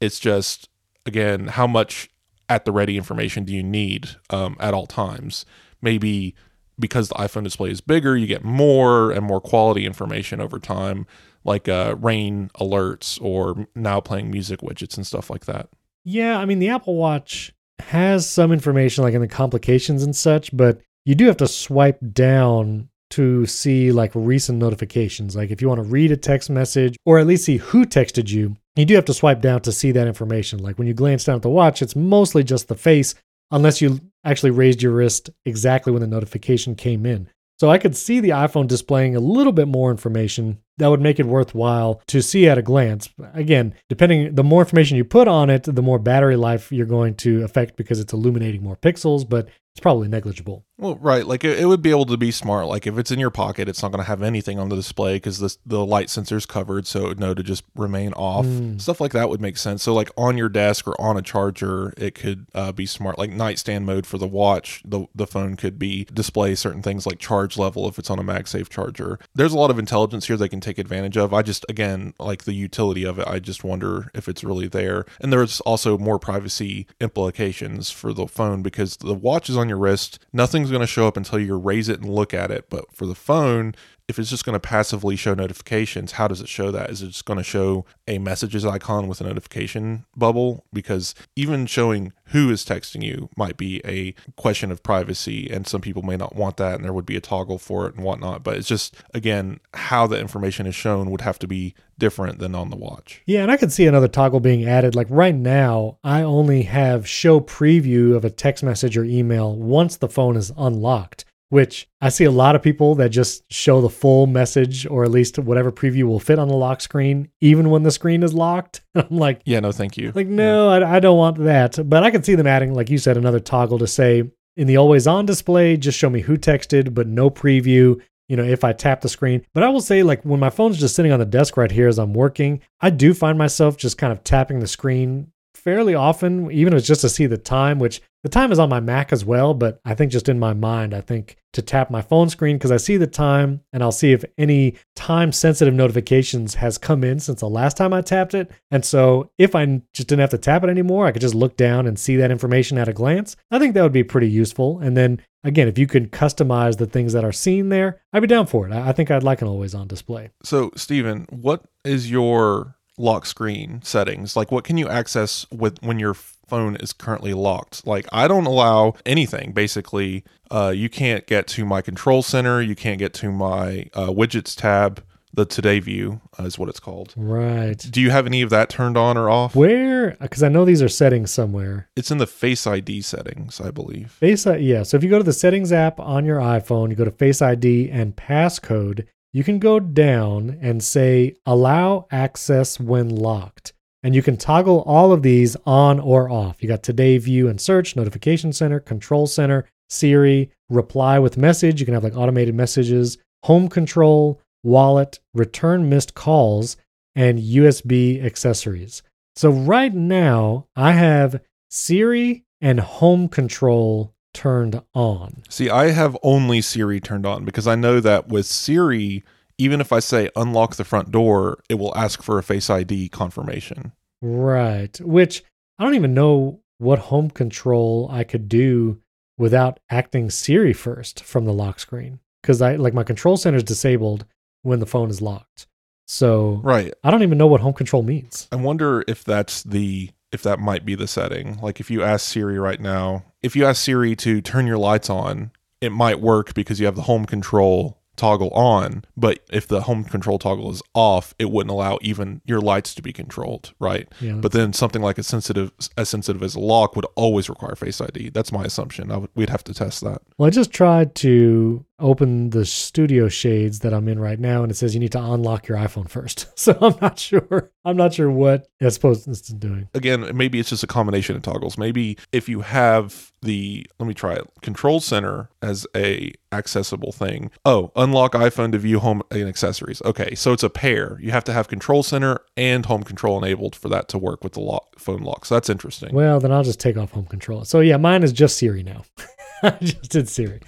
It's 0.00 0.18
just, 0.18 0.68
again, 1.04 1.48
how 1.48 1.66
much 1.66 2.08
at 2.48 2.64
the 2.64 2.72
ready 2.72 2.96
information 2.96 3.44
do 3.44 3.52
you 3.52 3.62
need 3.62 4.10
um, 4.30 4.56
at 4.60 4.74
all 4.74 4.86
times? 4.86 5.44
Maybe 5.82 6.34
because 6.78 7.08
the 7.08 7.14
iPhone 7.14 7.44
display 7.44 7.70
is 7.70 7.80
bigger, 7.80 8.16
you 8.16 8.26
get 8.26 8.44
more 8.44 9.10
and 9.10 9.24
more 9.24 9.40
quality 9.40 9.86
information 9.86 10.40
over 10.40 10.58
time, 10.58 11.06
like 11.44 11.68
uh, 11.68 11.96
rain 11.98 12.50
alerts 12.60 13.20
or 13.22 13.66
now 13.74 14.00
playing 14.00 14.30
music 14.30 14.60
widgets 14.60 14.96
and 14.96 15.06
stuff 15.06 15.30
like 15.30 15.46
that. 15.46 15.68
Yeah, 16.04 16.38
I 16.38 16.44
mean, 16.44 16.58
the 16.58 16.68
Apple 16.68 16.96
Watch 16.96 17.52
has 17.78 18.28
some 18.28 18.52
information 18.52 19.04
like 19.04 19.14
in 19.14 19.20
the 19.20 19.28
complications 19.28 20.02
and 20.02 20.14
such, 20.14 20.54
but 20.56 20.80
you 21.04 21.14
do 21.14 21.26
have 21.26 21.36
to 21.38 21.48
swipe 21.48 21.98
down 22.12 22.88
to 23.10 23.46
see 23.46 23.92
like 23.92 24.10
recent 24.14 24.58
notifications. 24.58 25.36
Like 25.36 25.50
if 25.50 25.62
you 25.62 25.68
want 25.68 25.78
to 25.78 25.88
read 25.88 26.10
a 26.10 26.16
text 26.16 26.50
message 26.50 26.96
or 27.04 27.18
at 27.18 27.26
least 27.26 27.44
see 27.44 27.58
who 27.58 27.84
texted 27.84 28.28
you, 28.30 28.56
you 28.74 28.84
do 28.84 28.94
have 28.94 29.04
to 29.06 29.14
swipe 29.14 29.40
down 29.40 29.60
to 29.62 29.72
see 29.72 29.92
that 29.92 30.08
information. 30.08 30.58
Like 30.58 30.78
when 30.78 30.88
you 30.88 30.94
glance 30.94 31.24
down 31.24 31.36
at 31.36 31.42
the 31.42 31.48
watch, 31.48 31.82
it's 31.82 31.96
mostly 31.96 32.42
just 32.42 32.68
the 32.68 32.74
face, 32.74 33.14
unless 33.50 33.80
you 33.80 34.00
actually 34.24 34.50
raised 34.50 34.82
your 34.82 34.92
wrist 34.92 35.30
exactly 35.44 35.92
when 35.92 36.02
the 36.02 36.08
notification 36.08 36.74
came 36.74 37.06
in. 37.06 37.28
So 37.58 37.70
I 37.70 37.78
could 37.78 37.96
see 37.96 38.20
the 38.20 38.30
iPhone 38.30 38.66
displaying 38.66 39.16
a 39.16 39.20
little 39.20 39.52
bit 39.52 39.68
more 39.68 39.90
information 39.90 40.58
that 40.78 40.88
would 40.88 41.00
make 41.00 41.18
it 41.18 41.26
worthwhile 41.26 42.02
to 42.08 42.20
see 42.22 42.48
at 42.48 42.58
a 42.58 42.62
glance. 42.62 43.08
Again, 43.32 43.74
depending 43.88 44.34
the 44.34 44.44
more 44.44 44.62
information 44.62 44.96
you 44.96 45.04
put 45.04 45.28
on 45.28 45.48
it, 45.48 45.62
the 45.62 45.82
more 45.82 45.98
battery 45.98 46.36
life 46.36 46.70
you're 46.70 46.86
going 46.86 47.14
to 47.16 47.42
affect 47.44 47.76
because 47.76 48.00
it's 48.00 48.12
illuminating 48.12 48.62
more 48.62 48.76
pixels, 48.76 49.28
but 49.28 49.48
it's 49.72 49.80
probably 49.80 50.08
negligible. 50.08 50.65
Well, 50.78 50.96
right. 50.96 51.26
Like 51.26 51.42
it, 51.42 51.58
it, 51.58 51.66
would 51.66 51.80
be 51.80 51.90
able 51.90 52.04
to 52.06 52.18
be 52.18 52.30
smart. 52.30 52.66
Like 52.66 52.86
if 52.86 52.98
it's 52.98 53.10
in 53.10 53.18
your 53.18 53.30
pocket, 53.30 53.66
it's 53.66 53.82
not 53.82 53.92
going 53.92 54.02
to 54.02 54.08
have 54.08 54.22
anything 54.22 54.58
on 54.58 54.68
the 54.68 54.76
display 54.76 55.16
because 55.16 55.38
the 55.38 55.56
the 55.64 55.84
light 55.84 56.10
sensor's 56.10 56.44
covered, 56.44 56.86
so 56.86 57.06
it 57.06 57.08
would 57.08 57.20
know 57.20 57.32
to 57.32 57.42
just 57.42 57.64
remain 57.74 58.12
off. 58.12 58.44
Mm. 58.44 58.80
Stuff 58.80 59.00
like 59.00 59.12
that 59.12 59.30
would 59.30 59.40
make 59.40 59.56
sense. 59.56 59.82
So 59.82 59.94
like 59.94 60.10
on 60.18 60.36
your 60.36 60.50
desk 60.50 60.86
or 60.86 61.00
on 61.00 61.16
a 61.16 61.22
charger, 61.22 61.94
it 61.96 62.14
could 62.14 62.46
uh, 62.54 62.72
be 62.72 62.84
smart. 62.84 63.18
Like 63.18 63.30
nightstand 63.30 63.86
mode 63.86 64.06
for 64.06 64.18
the 64.18 64.26
watch, 64.26 64.82
the 64.84 65.06
the 65.14 65.26
phone 65.26 65.56
could 65.56 65.78
be 65.78 66.04
display 66.12 66.54
certain 66.54 66.82
things 66.82 67.06
like 67.06 67.18
charge 67.18 67.56
level 67.56 67.88
if 67.88 67.98
it's 67.98 68.10
on 68.10 68.18
a 68.18 68.24
MagSafe 68.24 68.68
charger. 68.68 69.18
There's 69.34 69.54
a 69.54 69.58
lot 69.58 69.70
of 69.70 69.78
intelligence 69.78 70.26
here 70.26 70.36
they 70.36 70.48
can 70.48 70.60
take 70.60 70.78
advantage 70.78 71.16
of. 71.16 71.32
I 71.32 71.40
just 71.40 71.64
again 71.70 72.12
like 72.18 72.44
the 72.44 72.54
utility 72.54 73.04
of 73.04 73.18
it. 73.18 73.26
I 73.26 73.38
just 73.38 73.64
wonder 73.64 74.10
if 74.14 74.28
it's 74.28 74.44
really 74.44 74.68
there. 74.68 75.06
And 75.22 75.32
there's 75.32 75.60
also 75.62 75.96
more 75.96 76.18
privacy 76.18 76.86
implications 77.00 77.90
for 77.90 78.12
the 78.12 78.26
phone 78.26 78.62
because 78.62 78.98
the 78.98 79.14
watch 79.14 79.48
is 79.48 79.56
on 79.56 79.70
your 79.70 79.78
wrist. 79.78 80.18
Nothing 80.34 80.65
nothing's 80.66 80.78
going 80.78 80.86
to 80.86 80.92
show 80.92 81.06
up 81.06 81.16
until 81.16 81.38
you 81.38 81.56
raise 81.56 81.88
it 81.88 82.00
and 82.00 82.08
look 82.08 82.34
at 82.34 82.50
it. 82.50 82.68
But 82.68 82.92
for 82.92 83.06
the 83.06 83.14
phone, 83.14 83.74
if 84.08 84.18
it's 84.18 84.30
just 84.30 84.44
going 84.44 84.54
to 84.54 84.60
passively 84.60 85.16
show 85.16 85.34
notifications, 85.34 86.12
how 86.12 86.28
does 86.28 86.40
it 86.40 86.48
show 86.48 86.70
that? 86.70 86.90
Is 86.90 87.02
it 87.02 87.08
just 87.08 87.24
going 87.24 87.38
to 87.38 87.44
show 87.44 87.84
a 88.06 88.18
messages 88.18 88.64
icon 88.64 89.08
with 89.08 89.20
a 89.20 89.24
notification 89.24 90.04
bubble? 90.16 90.64
Because 90.72 91.14
even 91.34 91.66
showing 91.66 92.12
who 92.26 92.50
is 92.50 92.64
texting 92.64 93.02
you 93.02 93.28
might 93.36 93.56
be 93.56 93.80
a 93.84 94.14
question 94.36 94.70
of 94.70 94.82
privacy, 94.84 95.50
and 95.50 95.66
some 95.66 95.80
people 95.80 96.02
may 96.02 96.16
not 96.16 96.36
want 96.36 96.56
that, 96.58 96.76
and 96.76 96.84
there 96.84 96.92
would 96.92 97.06
be 97.06 97.16
a 97.16 97.20
toggle 97.20 97.58
for 97.58 97.88
it 97.88 97.96
and 97.96 98.04
whatnot. 98.04 98.44
But 98.44 98.56
it's 98.56 98.68
just, 98.68 98.94
again, 99.12 99.58
how 99.74 100.06
the 100.06 100.20
information 100.20 100.66
is 100.66 100.74
shown 100.74 101.10
would 101.10 101.22
have 101.22 101.38
to 101.40 101.48
be 101.48 101.74
different 101.98 102.38
than 102.38 102.54
on 102.54 102.70
the 102.70 102.76
watch. 102.76 103.22
Yeah, 103.26 103.42
and 103.42 103.50
I 103.50 103.56
could 103.56 103.72
see 103.72 103.86
another 103.86 104.08
toggle 104.08 104.40
being 104.40 104.68
added. 104.68 104.94
Like 104.94 105.08
right 105.10 105.34
now, 105.34 105.98
I 106.04 106.22
only 106.22 106.62
have 106.62 107.08
show 107.08 107.40
preview 107.40 108.14
of 108.14 108.24
a 108.24 108.30
text 108.30 108.62
message 108.62 108.96
or 108.96 109.04
email 109.04 109.56
once 109.56 109.96
the 109.96 110.08
phone 110.08 110.36
is 110.36 110.52
unlocked 110.56 111.24
which 111.48 111.88
I 112.00 112.08
see 112.08 112.24
a 112.24 112.30
lot 112.30 112.56
of 112.56 112.62
people 112.62 112.94
that 112.96 113.10
just 113.10 113.44
show 113.50 113.80
the 113.80 113.88
full 113.88 114.26
message 114.26 114.86
or 114.86 115.04
at 115.04 115.10
least 115.10 115.38
whatever 115.38 115.70
preview 115.70 116.04
will 116.04 116.20
fit 116.20 116.38
on 116.38 116.48
the 116.48 116.56
lock 116.56 116.80
screen, 116.80 117.28
even 117.40 117.70
when 117.70 117.82
the 117.82 117.90
screen 117.90 118.22
is 118.22 118.34
locked. 118.34 118.82
I'm 118.94 119.16
like, 119.16 119.42
yeah, 119.44 119.60
no, 119.60 119.72
thank 119.72 119.96
you. 119.96 120.12
Like, 120.14 120.26
no, 120.26 120.76
yeah. 120.76 120.86
I, 120.86 120.96
I 120.96 121.00
don't 121.00 121.18
want 121.18 121.38
that. 121.38 121.88
But 121.88 122.02
I 122.02 122.10
can 122.10 122.22
see 122.22 122.34
them 122.34 122.46
adding, 122.46 122.74
like 122.74 122.90
you 122.90 122.98
said, 122.98 123.16
another 123.16 123.40
toggle 123.40 123.78
to 123.78 123.86
say 123.86 124.24
in 124.56 124.66
the 124.66 124.76
always 124.76 125.06
on 125.06 125.26
display, 125.26 125.76
just 125.76 125.98
show 125.98 126.10
me 126.10 126.20
who 126.20 126.36
texted, 126.36 126.94
but 126.94 127.06
no 127.06 127.30
preview. 127.30 128.00
You 128.28 128.36
know, 128.36 128.42
if 128.42 128.64
I 128.64 128.72
tap 128.72 129.02
the 129.02 129.08
screen. 129.08 129.46
But 129.54 129.62
I 129.62 129.68
will 129.68 129.80
say, 129.80 130.02
like, 130.02 130.24
when 130.24 130.40
my 130.40 130.50
phone's 130.50 130.80
just 130.80 130.96
sitting 130.96 131.12
on 131.12 131.20
the 131.20 131.24
desk 131.24 131.56
right 131.56 131.70
here 131.70 131.86
as 131.86 131.96
I'm 131.96 132.12
working, 132.12 132.60
I 132.80 132.90
do 132.90 133.14
find 133.14 133.38
myself 133.38 133.76
just 133.76 133.98
kind 133.98 134.12
of 134.12 134.24
tapping 134.24 134.58
the 134.58 134.66
screen 134.66 135.30
fairly 135.56 135.94
often, 135.94 136.50
even 136.50 136.72
if 136.72 136.78
it's 136.78 136.86
just 136.86 137.00
to 137.00 137.08
see 137.08 137.26
the 137.26 137.38
time, 137.38 137.78
which 137.78 138.00
the 138.22 138.28
time 138.28 138.50
is 138.50 138.58
on 138.58 138.68
my 138.68 138.80
Mac 138.80 139.12
as 139.12 139.24
well, 139.24 139.54
but 139.54 139.80
I 139.84 139.94
think 139.94 140.10
just 140.10 140.28
in 140.28 140.38
my 140.38 140.52
mind, 140.52 140.92
I 140.92 141.00
think 141.00 141.36
to 141.52 141.62
tap 141.62 141.90
my 141.90 142.02
phone 142.02 142.28
screen 142.28 142.56
because 142.56 142.72
I 142.72 142.76
see 142.76 142.96
the 142.96 143.06
time 143.06 143.60
and 143.72 143.82
I'll 143.82 143.92
see 143.92 144.12
if 144.12 144.24
any 144.36 144.74
time 144.94 145.32
sensitive 145.32 145.74
notifications 145.74 146.54
has 146.56 146.76
come 146.76 147.04
in 147.04 147.20
since 147.20 147.40
the 147.40 147.48
last 147.48 147.76
time 147.76 147.92
I 147.92 148.02
tapped 148.02 148.34
it. 148.34 148.50
And 148.70 148.84
so 148.84 149.30
if 149.38 149.54
I 149.54 149.80
just 149.92 150.08
didn't 150.08 150.20
have 150.20 150.30
to 150.30 150.38
tap 150.38 150.64
it 150.64 150.70
anymore, 150.70 151.06
I 151.06 151.12
could 151.12 151.22
just 151.22 151.34
look 151.34 151.56
down 151.56 151.86
and 151.86 151.98
see 151.98 152.16
that 152.16 152.30
information 152.30 152.78
at 152.78 152.88
a 152.88 152.92
glance. 152.92 153.36
I 153.50 153.58
think 153.58 153.74
that 153.74 153.82
would 153.82 153.92
be 153.92 154.04
pretty 154.04 154.28
useful. 154.28 154.80
And 154.80 154.96
then 154.96 155.22
again, 155.44 155.68
if 155.68 155.78
you 155.78 155.86
can 155.86 156.08
customize 156.08 156.76
the 156.76 156.86
things 156.86 157.12
that 157.12 157.24
are 157.24 157.32
seen 157.32 157.68
there, 157.70 158.02
I'd 158.12 158.20
be 158.20 158.26
down 158.26 158.46
for 158.46 158.66
it. 158.66 158.72
I 158.72 158.92
think 158.92 159.10
I'd 159.10 159.22
like 159.22 159.40
an 159.40 159.48
always 159.48 159.74
on 159.74 159.88
display. 159.88 160.30
So, 160.42 160.72
Stephen, 160.76 161.26
what 161.30 161.64
is 161.84 162.10
your 162.10 162.75
lock 162.98 163.26
screen 163.26 163.80
settings? 163.82 164.36
Like, 164.36 164.50
what 164.50 164.64
can 164.64 164.76
you 164.76 164.88
access 164.88 165.46
with 165.50 165.82
when 165.82 165.98
you're 165.98 166.16
phone 166.46 166.76
is 166.76 166.92
currently 166.92 167.34
locked. 167.34 167.86
Like 167.86 168.06
I 168.12 168.28
don't 168.28 168.46
allow 168.46 168.94
anything. 169.04 169.52
Basically, 169.52 170.24
uh, 170.50 170.72
you 170.74 170.88
can't 170.88 171.26
get 171.26 171.46
to 171.48 171.64
my 171.64 171.82
control 171.82 172.22
center. 172.22 172.62
You 172.62 172.74
can't 172.74 172.98
get 172.98 173.12
to 173.14 173.30
my 173.30 173.90
uh, 173.94 174.08
widgets 174.08 174.56
tab. 174.56 175.02
The 175.34 175.44
Today 175.44 175.80
View 175.80 176.22
uh, 176.40 176.44
is 176.44 176.58
what 176.58 176.70
it's 176.70 176.80
called. 176.80 177.12
Right. 177.14 177.76
Do 177.90 178.00
you 178.00 178.10
have 178.10 178.24
any 178.24 178.40
of 178.40 178.48
that 178.48 178.70
turned 178.70 178.96
on 178.96 179.18
or 179.18 179.28
off? 179.28 179.54
Where? 179.54 180.12
Because 180.12 180.42
I 180.42 180.48
know 180.48 180.64
these 180.64 180.80
are 180.80 180.88
settings 180.88 181.30
somewhere. 181.30 181.90
It's 181.94 182.10
in 182.10 182.16
the 182.16 182.26
Face 182.26 182.66
ID 182.66 183.02
settings, 183.02 183.60
I 183.60 183.70
believe. 183.70 184.12
Face 184.12 184.46
ID, 184.46 184.64
yeah. 184.64 184.82
So 184.82 184.96
if 184.96 185.04
you 185.04 185.10
go 185.10 185.18
to 185.18 185.24
the 185.24 185.34
settings 185.34 185.72
app 185.72 186.00
on 186.00 186.24
your 186.24 186.38
iPhone, 186.38 186.88
you 186.88 186.96
go 186.96 187.04
to 187.04 187.10
Face 187.10 187.42
ID 187.42 187.90
and 187.90 188.16
passcode, 188.16 189.06
you 189.32 189.44
can 189.44 189.58
go 189.58 189.78
down 189.78 190.58
and 190.60 190.82
say 190.82 191.34
allow 191.44 192.06
access 192.10 192.80
when 192.80 193.08
locked. 193.08 193.72
And 194.02 194.14
you 194.14 194.22
can 194.22 194.36
toggle 194.36 194.82
all 194.82 195.12
of 195.12 195.22
these 195.22 195.56
on 195.66 195.98
or 195.98 196.30
off. 196.30 196.62
You 196.62 196.68
got 196.68 196.82
Today 196.82 197.18
View 197.18 197.48
and 197.48 197.60
Search, 197.60 197.96
Notification 197.96 198.52
Center, 198.52 198.78
Control 198.78 199.26
Center, 199.26 199.68
Siri, 199.88 200.50
Reply 200.68 201.18
with 201.18 201.36
Message. 201.36 201.80
You 201.80 201.86
can 201.86 201.94
have 201.94 202.04
like 202.04 202.16
automated 202.16 202.54
messages, 202.54 203.18
Home 203.44 203.68
Control, 203.68 204.40
Wallet, 204.62 205.18
Return 205.34 205.88
Missed 205.88 206.14
Calls, 206.14 206.76
and 207.14 207.38
USB 207.38 208.24
accessories. 208.24 209.02
So 209.34 209.50
right 209.50 209.92
now, 209.92 210.66
I 210.76 210.92
have 210.92 211.42
Siri 211.70 212.44
and 212.60 212.80
Home 212.80 213.28
Control 213.28 214.14
turned 214.36 214.82
on. 214.94 215.42
See, 215.48 215.70
I 215.70 215.90
have 215.90 216.16
only 216.22 216.60
Siri 216.60 217.00
turned 217.00 217.24
on 217.24 217.44
because 217.44 217.66
I 217.66 217.74
know 217.74 218.00
that 218.00 218.28
with 218.28 218.44
Siri, 218.44 219.24
even 219.56 219.80
if 219.80 219.92
I 219.92 219.98
say 219.98 220.28
unlock 220.36 220.76
the 220.76 220.84
front 220.84 221.10
door, 221.10 221.60
it 221.70 221.74
will 221.74 221.96
ask 221.96 222.22
for 222.22 222.38
a 222.38 222.42
Face 222.42 222.68
ID 222.68 223.08
confirmation. 223.08 223.92
Right. 224.20 225.00
Which 225.00 225.42
I 225.78 225.84
don't 225.84 225.94
even 225.94 226.12
know 226.12 226.60
what 226.76 226.98
home 226.98 227.30
control 227.30 228.08
I 228.12 228.24
could 228.24 228.48
do 228.48 229.00
without 229.38 229.80
acting 229.88 230.28
Siri 230.30 230.74
first 230.74 231.24
from 231.24 231.46
the 231.46 231.52
lock 231.54 231.80
screen. 231.80 232.20
Because 232.42 232.60
I 232.60 232.76
like 232.76 232.94
my 232.94 233.04
control 233.04 233.38
center 233.38 233.56
is 233.56 233.64
disabled 233.64 234.26
when 234.62 234.80
the 234.80 234.86
phone 234.86 235.08
is 235.08 235.22
locked. 235.22 235.66
So 236.06 236.60
right. 236.62 236.92
I 237.02 237.10
don't 237.10 237.22
even 237.22 237.38
know 237.38 237.46
what 237.46 237.62
home 237.62 237.72
control 237.72 238.02
means. 238.02 238.48
I 238.52 238.56
wonder 238.56 239.02
if 239.08 239.24
that's 239.24 239.62
the 239.62 240.10
if 240.36 240.42
that 240.42 240.60
might 240.60 240.84
be 240.84 240.94
the 240.94 241.08
setting. 241.08 241.58
Like 241.62 241.80
if 241.80 241.90
you 241.90 242.02
ask 242.02 242.30
Siri 242.30 242.58
right 242.58 242.78
now, 242.78 243.24
if 243.42 243.56
you 243.56 243.64
ask 243.64 243.82
Siri 243.82 244.14
to 244.16 244.42
turn 244.42 244.66
your 244.66 244.76
lights 244.76 245.08
on, 245.08 245.50
it 245.80 245.90
might 245.90 246.20
work 246.20 246.52
because 246.52 246.78
you 246.78 246.84
have 246.84 246.94
the 246.94 247.02
home 247.02 247.24
control 247.24 247.98
toggle 248.16 248.50
on, 248.50 249.04
but 249.16 249.40
if 249.50 249.66
the 249.66 249.82
home 249.82 250.04
control 250.04 250.38
toggle 250.38 250.70
is 250.70 250.82
off, 250.94 251.34
it 251.38 251.50
wouldn't 251.50 251.70
allow 251.70 251.98
even 252.02 252.40
your 252.44 252.60
lights 252.60 252.94
to 252.94 253.02
be 253.02 253.12
controlled, 253.12 253.72
right? 253.78 254.08
Yeah, 254.20 254.34
but 254.34 254.52
then 254.52 254.72
something 254.74 255.02
like 255.02 255.16
a 255.18 255.22
sensitive 255.22 255.72
as 255.96 256.08
sensitive 256.10 256.42
as 256.42 256.54
a 256.54 256.60
lock 256.60 256.96
would 256.96 257.06
always 257.14 257.48
require 257.48 257.74
Face 257.76 258.00
ID. 258.00 258.30
That's 258.30 258.52
my 258.52 258.64
assumption. 258.64 259.28
we'd 259.34 259.50
have 259.50 259.64
to 259.64 259.74
test 259.74 260.02
that. 260.02 260.20
Well, 260.36 260.48
I 260.48 260.50
just 260.50 260.70
tried 260.70 261.14
to 261.16 261.84
open 261.98 262.50
the 262.50 262.66
studio 262.66 263.28
shades 263.28 263.80
that 263.80 263.94
I'm 263.94 264.08
in 264.08 264.18
right 264.18 264.38
now, 264.38 264.62
and 264.62 264.70
it 264.70 264.74
says 264.74 264.94
you 264.94 265.00
need 265.00 265.12
to 265.12 265.22
unlock 265.22 265.68
your 265.68 265.78
iPhone 265.78 266.08
first. 266.08 266.46
So 266.66 266.76
I'm 266.80 266.96
not 267.00 267.18
sure. 267.18 267.70
I'm 267.84 267.96
not 267.96 268.14
sure 268.14 268.28
what 268.28 268.66
I 268.82 268.88
suppose 268.88 269.28
it's 269.28 269.48
doing. 269.48 269.88
Again, 269.94 270.36
maybe 270.36 270.58
it's 270.58 270.70
just 270.70 270.82
a 270.82 270.88
combination 270.88 271.36
of 271.36 271.42
toggles. 271.42 271.78
Maybe 271.78 272.18
if 272.32 272.48
you 272.48 272.62
have 272.62 273.30
the 273.42 273.86
let 274.00 274.08
me 274.08 274.14
try 274.14 274.34
it 274.34 274.48
control 274.62 274.98
center 274.98 275.48
as 275.62 275.86
a 275.94 276.32
accessible 276.50 277.12
thing. 277.12 277.52
Oh, 277.64 277.92
unlock 277.94 278.32
iPhone 278.32 278.72
to 278.72 278.78
view 278.78 278.98
home 278.98 279.22
and 279.30 279.48
accessories. 279.48 280.02
Okay, 280.04 280.34
so 280.34 280.52
it's 280.52 280.64
a 280.64 280.70
pair. 280.70 281.18
You 281.20 281.30
have 281.30 281.44
to 281.44 281.52
have 281.52 281.68
control 281.68 282.02
center 282.02 282.40
and 282.56 282.84
home 282.86 283.04
control 283.04 283.38
enabled 283.38 283.76
for 283.76 283.88
that 283.90 284.08
to 284.08 284.18
work 284.18 284.42
with 284.42 284.54
the 284.54 284.60
lock, 284.60 284.98
phone 284.98 285.22
lock. 285.22 285.44
So 285.44 285.54
that's 285.54 285.70
interesting. 285.70 286.14
Well, 286.14 286.40
then 286.40 286.50
I'll 286.50 286.64
just 286.64 286.80
take 286.80 286.96
off 286.96 287.12
home 287.12 287.26
control. 287.26 287.64
So 287.64 287.80
yeah, 287.80 287.96
mine 287.96 288.24
is 288.24 288.32
just 288.32 288.58
Siri 288.58 288.82
now. 288.82 289.04
I 289.62 289.70
just 289.80 290.10
did 290.10 290.28
Siri. 290.28 290.60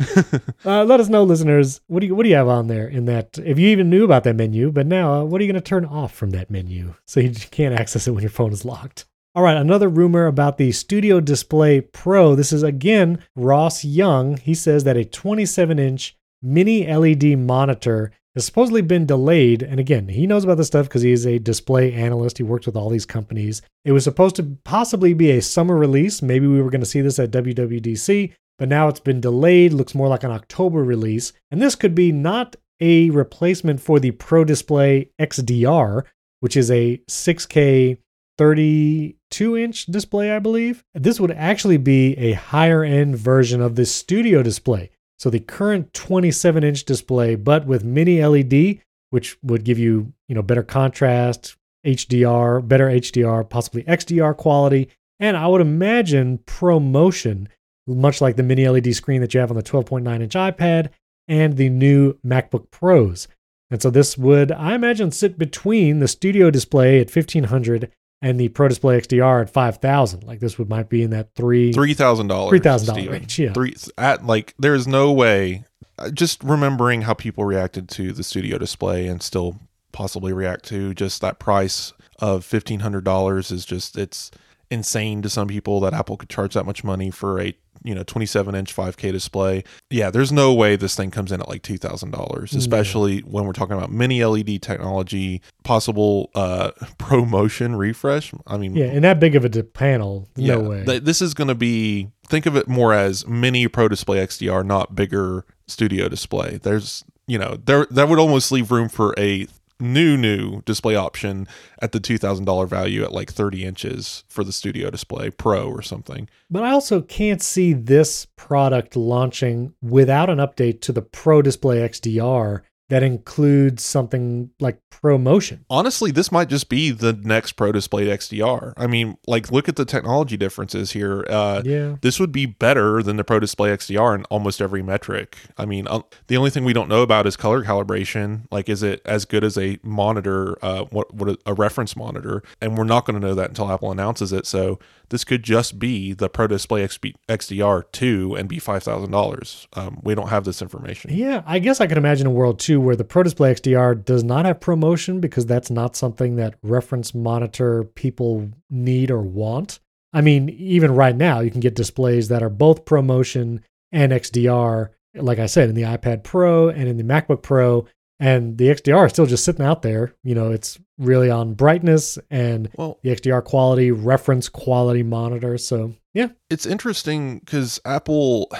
uh, 0.64 0.84
let 0.84 1.00
us 1.00 1.08
know, 1.08 1.24
listeners. 1.24 1.80
What 1.86 2.00
do 2.00 2.06
you 2.06 2.14
what 2.14 2.22
do 2.24 2.28
you 2.28 2.36
have 2.36 2.48
on 2.48 2.68
there 2.68 2.88
in 2.88 3.04
that? 3.06 3.38
If 3.38 3.58
you 3.58 3.68
even 3.68 3.90
knew 3.90 4.04
about 4.04 4.24
that 4.24 4.36
menu, 4.36 4.70
but 4.70 4.86
now 4.86 5.12
uh, 5.12 5.24
what 5.24 5.40
are 5.40 5.44
you 5.44 5.52
going 5.52 5.62
to 5.62 5.68
turn 5.68 5.84
off 5.84 6.14
from 6.14 6.30
that 6.30 6.50
menu 6.50 6.94
so 7.06 7.20
you 7.20 7.30
can't 7.50 7.74
access 7.74 8.06
it 8.06 8.12
when 8.12 8.22
your 8.22 8.30
phone 8.30 8.52
is 8.52 8.64
locked? 8.64 9.04
All 9.34 9.42
right, 9.44 9.56
another 9.56 9.88
rumor 9.88 10.26
about 10.26 10.58
the 10.58 10.72
Studio 10.72 11.20
Display 11.20 11.80
Pro. 11.80 12.34
This 12.34 12.52
is 12.52 12.62
again 12.62 13.22
Ross 13.36 13.84
Young. 13.84 14.36
He 14.36 14.54
says 14.54 14.84
that 14.84 14.96
a 14.96 15.04
27 15.04 15.78
inch 15.78 16.16
mini 16.42 16.86
LED 16.86 17.38
monitor 17.38 18.12
has 18.34 18.46
supposedly 18.46 18.82
been 18.82 19.06
delayed. 19.06 19.62
And 19.62 19.80
again, 19.80 20.08
he 20.08 20.26
knows 20.26 20.44
about 20.44 20.56
this 20.56 20.68
stuff 20.68 20.86
because 20.86 21.02
he's 21.02 21.26
a 21.26 21.38
display 21.38 21.92
analyst. 21.92 22.38
He 22.38 22.44
works 22.44 22.66
with 22.66 22.76
all 22.76 22.88
these 22.88 23.06
companies. 23.06 23.62
It 23.84 23.92
was 23.92 24.04
supposed 24.04 24.36
to 24.36 24.56
possibly 24.64 25.12
be 25.12 25.30
a 25.32 25.42
summer 25.42 25.76
release. 25.76 26.22
Maybe 26.22 26.46
we 26.46 26.62
were 26.62 26.70
going 26.70 26.80
to 26.80 26.86
see 26.86 27.00
this 27.00 27.18
at 27.18 27.30
WWDC, 27.30 28.32
but 28.58 28.68
now 28.68 28.88
it's 28.88 29.00
been 29.00 29.20
delayed, 29.20 29.72
looks 29.72 29.94
more 29.94 30.08
like 30.08 30.24
an 30.24 30.30
October 30.30 30.82
release. 30.82 31.32
And 31.50 31.62
this 31.62 31.74
could 31.74 31.94
be 31.94 32.12
not 32.12 32.56
a 32.80 33.10
replacement 33.10 33.80
for 33.80 33.98
the 34.00 34.10
Pro 34.12 34.44
Display 34.44 35.10
XDR, 35.20 36.04
which 36.40 36.56
is 36.56 36.70
a 36.70 37.00
6K 37.08 37.98
32 38.36 39.56
inch 39.56 39.86
display, 39.86 40.30
I 40.30 40.38
believe. 40.38 40.84
This 40.94 41.18
would 41.18 41.32
actually 41.32 41.76
be 41.76 42.16
a 42.16 42.32
higher 42.32 42.84
end 42.84 43.16
version 43.16 43.60
of 43.60 43.74
the 43.74 43.84
studio 43.84 44.42
display. 44.42 44.90
So 45.18 45.28
the 45.28 45.40
current 45.40 45.92
27 45.92 46.62
inch 46.62 46.84
display, 46.84 47.34
but 47.34 47.66
with 47.66 47.82
mini 47.82 48.24
LED, 48.24 48.80
which 49.10 49.36
would 49.42 49.64
give 49.64 49.78
you, 49.78 50.12
you 50.28 50.34
know, 50.36 50.42
better 50.42 50.62
contrast, 50.62 51.56
HDR, 51.84 52.66
better 52.66 52.86
HDR, 52.86 53.48
possibly 53.48 53.82
XDR 53.84 54.36
quality, 54.36 54.88
and 55.18 55.36
I 55.36 55.48
would 55.48 55.60
imagine 55.60 56.38
ProMotion 56.38 57.48
much 57.94 58.20
like 58.20 58.36
the 58.36 58.42
mini 58.42 58.68
LED 58.68 58.94
screen 58.94 59.20
that 59.20 59.34
you 59.34 59.40
have 59.40 59.50
on 59.50 59.56
the 59.56 59.62
12.9 59.62 60.20
inch 60.20 60.34
iPad 60.34 60.90
and 61.26 61.56
the 61.56 61.68
new 61.68 62.14
MacBook 62.24 62.70
Pros. 62.70 63.28
And 63.70 63.82
so 63.82 63.90
this 63.90 64.16
would, 64.16 64.50
I 64.50 64.74
imagine, 64.74 65.10
sit 65.10 65.38
between 65.38 65.98
the 65.98 66.08
studio 66.08 66.50
display 66.50 67.00
at 67.00 67.14
1500 67.14 67.90
and 68.20 68.40
the 68.40 68.48
Pro 68.48 68.68
Display 68.68 69.00
XDR 69.00 69.42
at 69.42 69.50
5000. 69.50 70.24
Like 70.24 70.40
this 70.40 70.58
would 70.58 70.68
might 70.68 70.88
be 70.88 71.02
in 71.02 71.10
that 71.10 71.34
three 71.34 71.72
$3,000 71.72 72.28
$3,000 72.28 73.10
range. 73.10 73.38
Yeah. 73.38 73.52
Three, 73.52 73.74
at 73.96 74.24
like 74.24 74.54
there 74.58 74.74
is 74.74 74.86
no 74.88 75.12
way 75.12 75.64
uh, 75.98 76.10
just 76.10 76.42
remembering 76.42 77.02
how 77.02 77.14
people 77.14 77.44
reacted 77.44 77.88
to 77.90 78.12
the 78.12 78.22
studio 78.22 78.58
display 78.58 79.06
and 79.06 79.22
still 79.22 79.60
possibly 79.92 80.32
react 80.32 80.64
to 80.66 80.94
just 80.94 81.20
that 81.20 81.38
price 81.38 81.92
of 82.20 82.44
$1500 82.44 83.52
is 83.52 83.64
just 83.64 83.96
it's 83.96 84.30
insane 84.70 85.22
to 85.22 85.28
some 85.28 85.48
people 85.48 85.80
that 85.80 85.94
Apple 85.94 86.16
could 86.16 86.28
charge 86.28 86.54
that 86.54 86.66
much 86.66 86.84
money 86.84 87.10
for 87.10 87.40
a 87.40 87.56
you 87.84 87.94
know 87.94 88.02
27 88.02 88.54
inch 88.54 88.74
5K 88.74 89.12
display. 89.12 89.64
Yeah, 89.90 90.10
there's 90.10 90.32
no 90.32 90.52
way 90.54 90.76
this 90.76 90.94
thing 90.96 91.10
comes 91.10 91.32
in 91.32 91.40
at 91.40 91.48
like 91.48 91.62
two 91.62 91.78
thousand 91.78 92.10
dollars, 92.10 92.54
especially 92.54 93.20
when 93.20 93.44
we're 93.44 93.52
talking 93.52 93.76
about 93.76 93.90
mini 93.92 94.24
LED 94.24 94.60
technology, 94.62 95.40
possible 95.64 96.30
uh, 96.34 96.70
ProMotion 96.98 97.76
refresh. 97.78 98.32
I 98.46 98.56
mean, 98.58 98.74
Yeah, 98.76 98.86
and 98.86 99.04
that 99.04 99.20
big 99.20 99.34
of 99.34 99.44
a 99.44 99.62
panel, 99.62 100.28
no 100.36 100.60
way. 100.60 100.84
th- 100.84 101.02
this 101.02 101.20
is 101.22 101.34
going 101.34 101.48
to 101.48 101.54
be 101.54 102.08
think 102.28 102.46
of 102.46 102.56
it 102.56 102.68
more 102.68 102.92
as 102.92 103.26
mini 103.26 103.66
Pro 103.68 103.88
Display 103.88 104.18
XDR, 104.18 104.64
not 104.64 104.94
bigger 104.94 105.44
studio 105.66 106.08
display. 106.08 106.58
There's 106.62 107.04
you 107.26 107.38
know 107.38 107.58
there 107.64 107.86
that 107.90 108.08
would 108.08 108.18
almost 108.18 108.50
leave 108.52 108.70
room 108.70 108.88
for 108.88 109.14
a 109.18 109.46
new 109.80 110.16
new 110.16 110.62
display 110.62 110.96
option 110.96 111.46
at 111.80 111.92
the 111.92 112.00
two 112.00 112.18
thousand 112.18 112.44
dollar 112.44 112.66
value 112.66 113.04
at 113.04 113.12
like 113.12 113.32
thirty 113.32 113.64
inches 113.64 114.24
for 114.28 114.44
the 114.44 114.52
studio 114.52 114.90
display 114.90 115.30
Pro 115.30 115.68
or 115.68 115.82
something. 115.82 116.28
But 116.50 116.64
I 116.64 116.70
also 116.70 117.02
can't 117.02 117.42
see 117.42 117.72
this 117.72 118.26
product 118.36 118.96
launching 118.96 119.74
without 119.82 120.30
an 120.30 120.38
update 120.38 120.80
to 120.82 120.92
the 120.92 121.02
Pro 121.02 121.42
Display 121.42 121.78
XDR 121.78 122.62
that 122.88 123.02
includes 123.02 123.82
something 123.82 124.50
like 124.60 124.80
ProMotion. 124.90 125.60
Honestly, 125.68 126.10
this 126.10 126.32
might 126.32 126.48
just 126.48 126.68
be 126.68 126.90
the 126.90 127.12
next 127.12 127.52
Pro 127.52 127.70
Display 127.70 128.06
XDR. 128.06 128.72
I 128.76 128.86
mean, 128.86 129.16
like 129.26 129.50
look 129.52 129.68
at 129.68 129.76
the 129.76 129.84
technology 129.84 130.36
differences 130.36 130.92
here. 130.92 131.24
Uh, 131.28 131.62
Yeah. 131.64 131.96
this 132.00 132.18
would 132.18 132.32
be 132.32 132.46
better 132.46 133.02
than 133.02 133.16
the 133.16 133.24
Pro 133.24 133.40
Display 133.40 133.70
XDR 133.70 134.14
in 134.14 134.24
almost 134.24 134.60
every 134.62 134.82
metric. 134.82 135.36
I 135.58 135.66
mean, 135.66 135.86
uh, 135.86 136.00
the 136.28 136.36
only 136.36 136.50
thing 136.50 136.64
we 136.64 136.72
don't 136.72 136.88
know 136.88 137.02
about 137.02 137.26
is 137.26 137.36
color 137.36 137.62
calibration. 137.62 138.42
Like, 138.50 138.68
is 138.68 138.82
it 138.82 139.02
as 139.04 139.24
good 139.26 139.44
as 139.44 139.58
a 139.58 139.78
monitor, 139.82 140.56
uh, 140.62 140.84
what, 140.84 141.12
what 141.14 141.28
a, 141.28 141.38
a 141.46 141.54
reference 141.54 141.94
monitor? 141.94 142.42
And 142.60 142.78
we're 142.78 142.84
not 142.84 143.04
going 143.04 143.20
to 143.20 143.26
know 143.26 143.34
that 143.34 143.50
until 143.50 143.70
Apple 143.70 143.92
announces 143.92 144.32
it. 144.32 144.46
So 144.46 144.78
this 145.10 145.24
could 145.24 145.42
just 145.42 145.78
be 145.78 146.12
the 146.12 146.28
Pro 146.28 146.46
Display 146.46 146.86
XDR 146.86 147.84
2 147.92 148.34
and 148.36 148.48
be 148.48 148.58
$5,000. 148.58 149.66
Um, 149.74 150.00
we 150.02 150.14
don't 150.14 150.28
have 150.28 150.44
this 150.44 150.60
information. 150.60 151.12
Yeah, 151.14 151.42
I 151.46 151.58
guess 151.58 151.80
I 151.80 151.86
could 151.86 151.98
imagine 151.98 152.26
a 152.26 152.30
world 152.30 152.58
too 152.58 152.80
where 152.80 152.96
the 152.96 153.04
Pro 153.04 153.22
Display 153.22 153.54
XDR 153.54 154.04
does 154.04 154.22
not 154.22 154.44
have 154.44 154.60
ProMotion 154.60 155.20
because 155.20 155.46
that's 155.46 155.70
not 155.70 155.96
something 155.96 156.36
that 156.36 156.54
reference 156.62 157.14
monitor 157.14 157.84
people 157.84 158.50
need 158.70 159.10
or 159.10 159.22
want. 159.22 159.80
I 160.12 160.20
mean, 160.20 160.48
even 160.50 160.94
right 160.94 161.16
now, 161.16 161.40
you 161.40 161.50
can 161.50 161.60
get 161.60 161.74
displays 161.74 162.28
that 162.28 162.42
are 162.42 162.50
both 162.50 162.84
ProMotion 162.84 163.60
and 163.92 164.12
XDR, 164.12 164.88
like 165.14 165.38
I 165.38 165.46
said, 165.46 165.68
in 165.68 165.74
the 165.74 165.82
iPad 165.82 166.24
Pro 166.24 166.68
and 166.68 166.88
in 166.88 166.96
the 166.96 167.04
MacBook 167.04 167.42
Pro. 167.42 167.86
And 168.20 168.58
the 168.58 168.68
XDR 168.68 169.06
is 169.06 169.12
still 169.12 169.26
just 169.26 169.44
sitting 169.44 169.64
out 169.64 169.82
there. 169.82 170.14
You 170.24 170.34
know, 170.34 170.50
it's 170.50 170.78
really 170.98 171.30
on 171.30 171.54
brightness 171.54 172.18
and 172.30 172.68
Well, 172.76 172.98
the 173.02 173.10
XDR 173.10 173.44
quality, 173.44 173.90
reference 173.92 174.48
quality 174.48 175.02
monitor. 175.02 175.56
So, 175.58 175.94
yeah. 176.14 176.28
it's 176.50 176.66
interesting 176.66 177.38
because 177.38 177.80
Apple, 177.84 178.50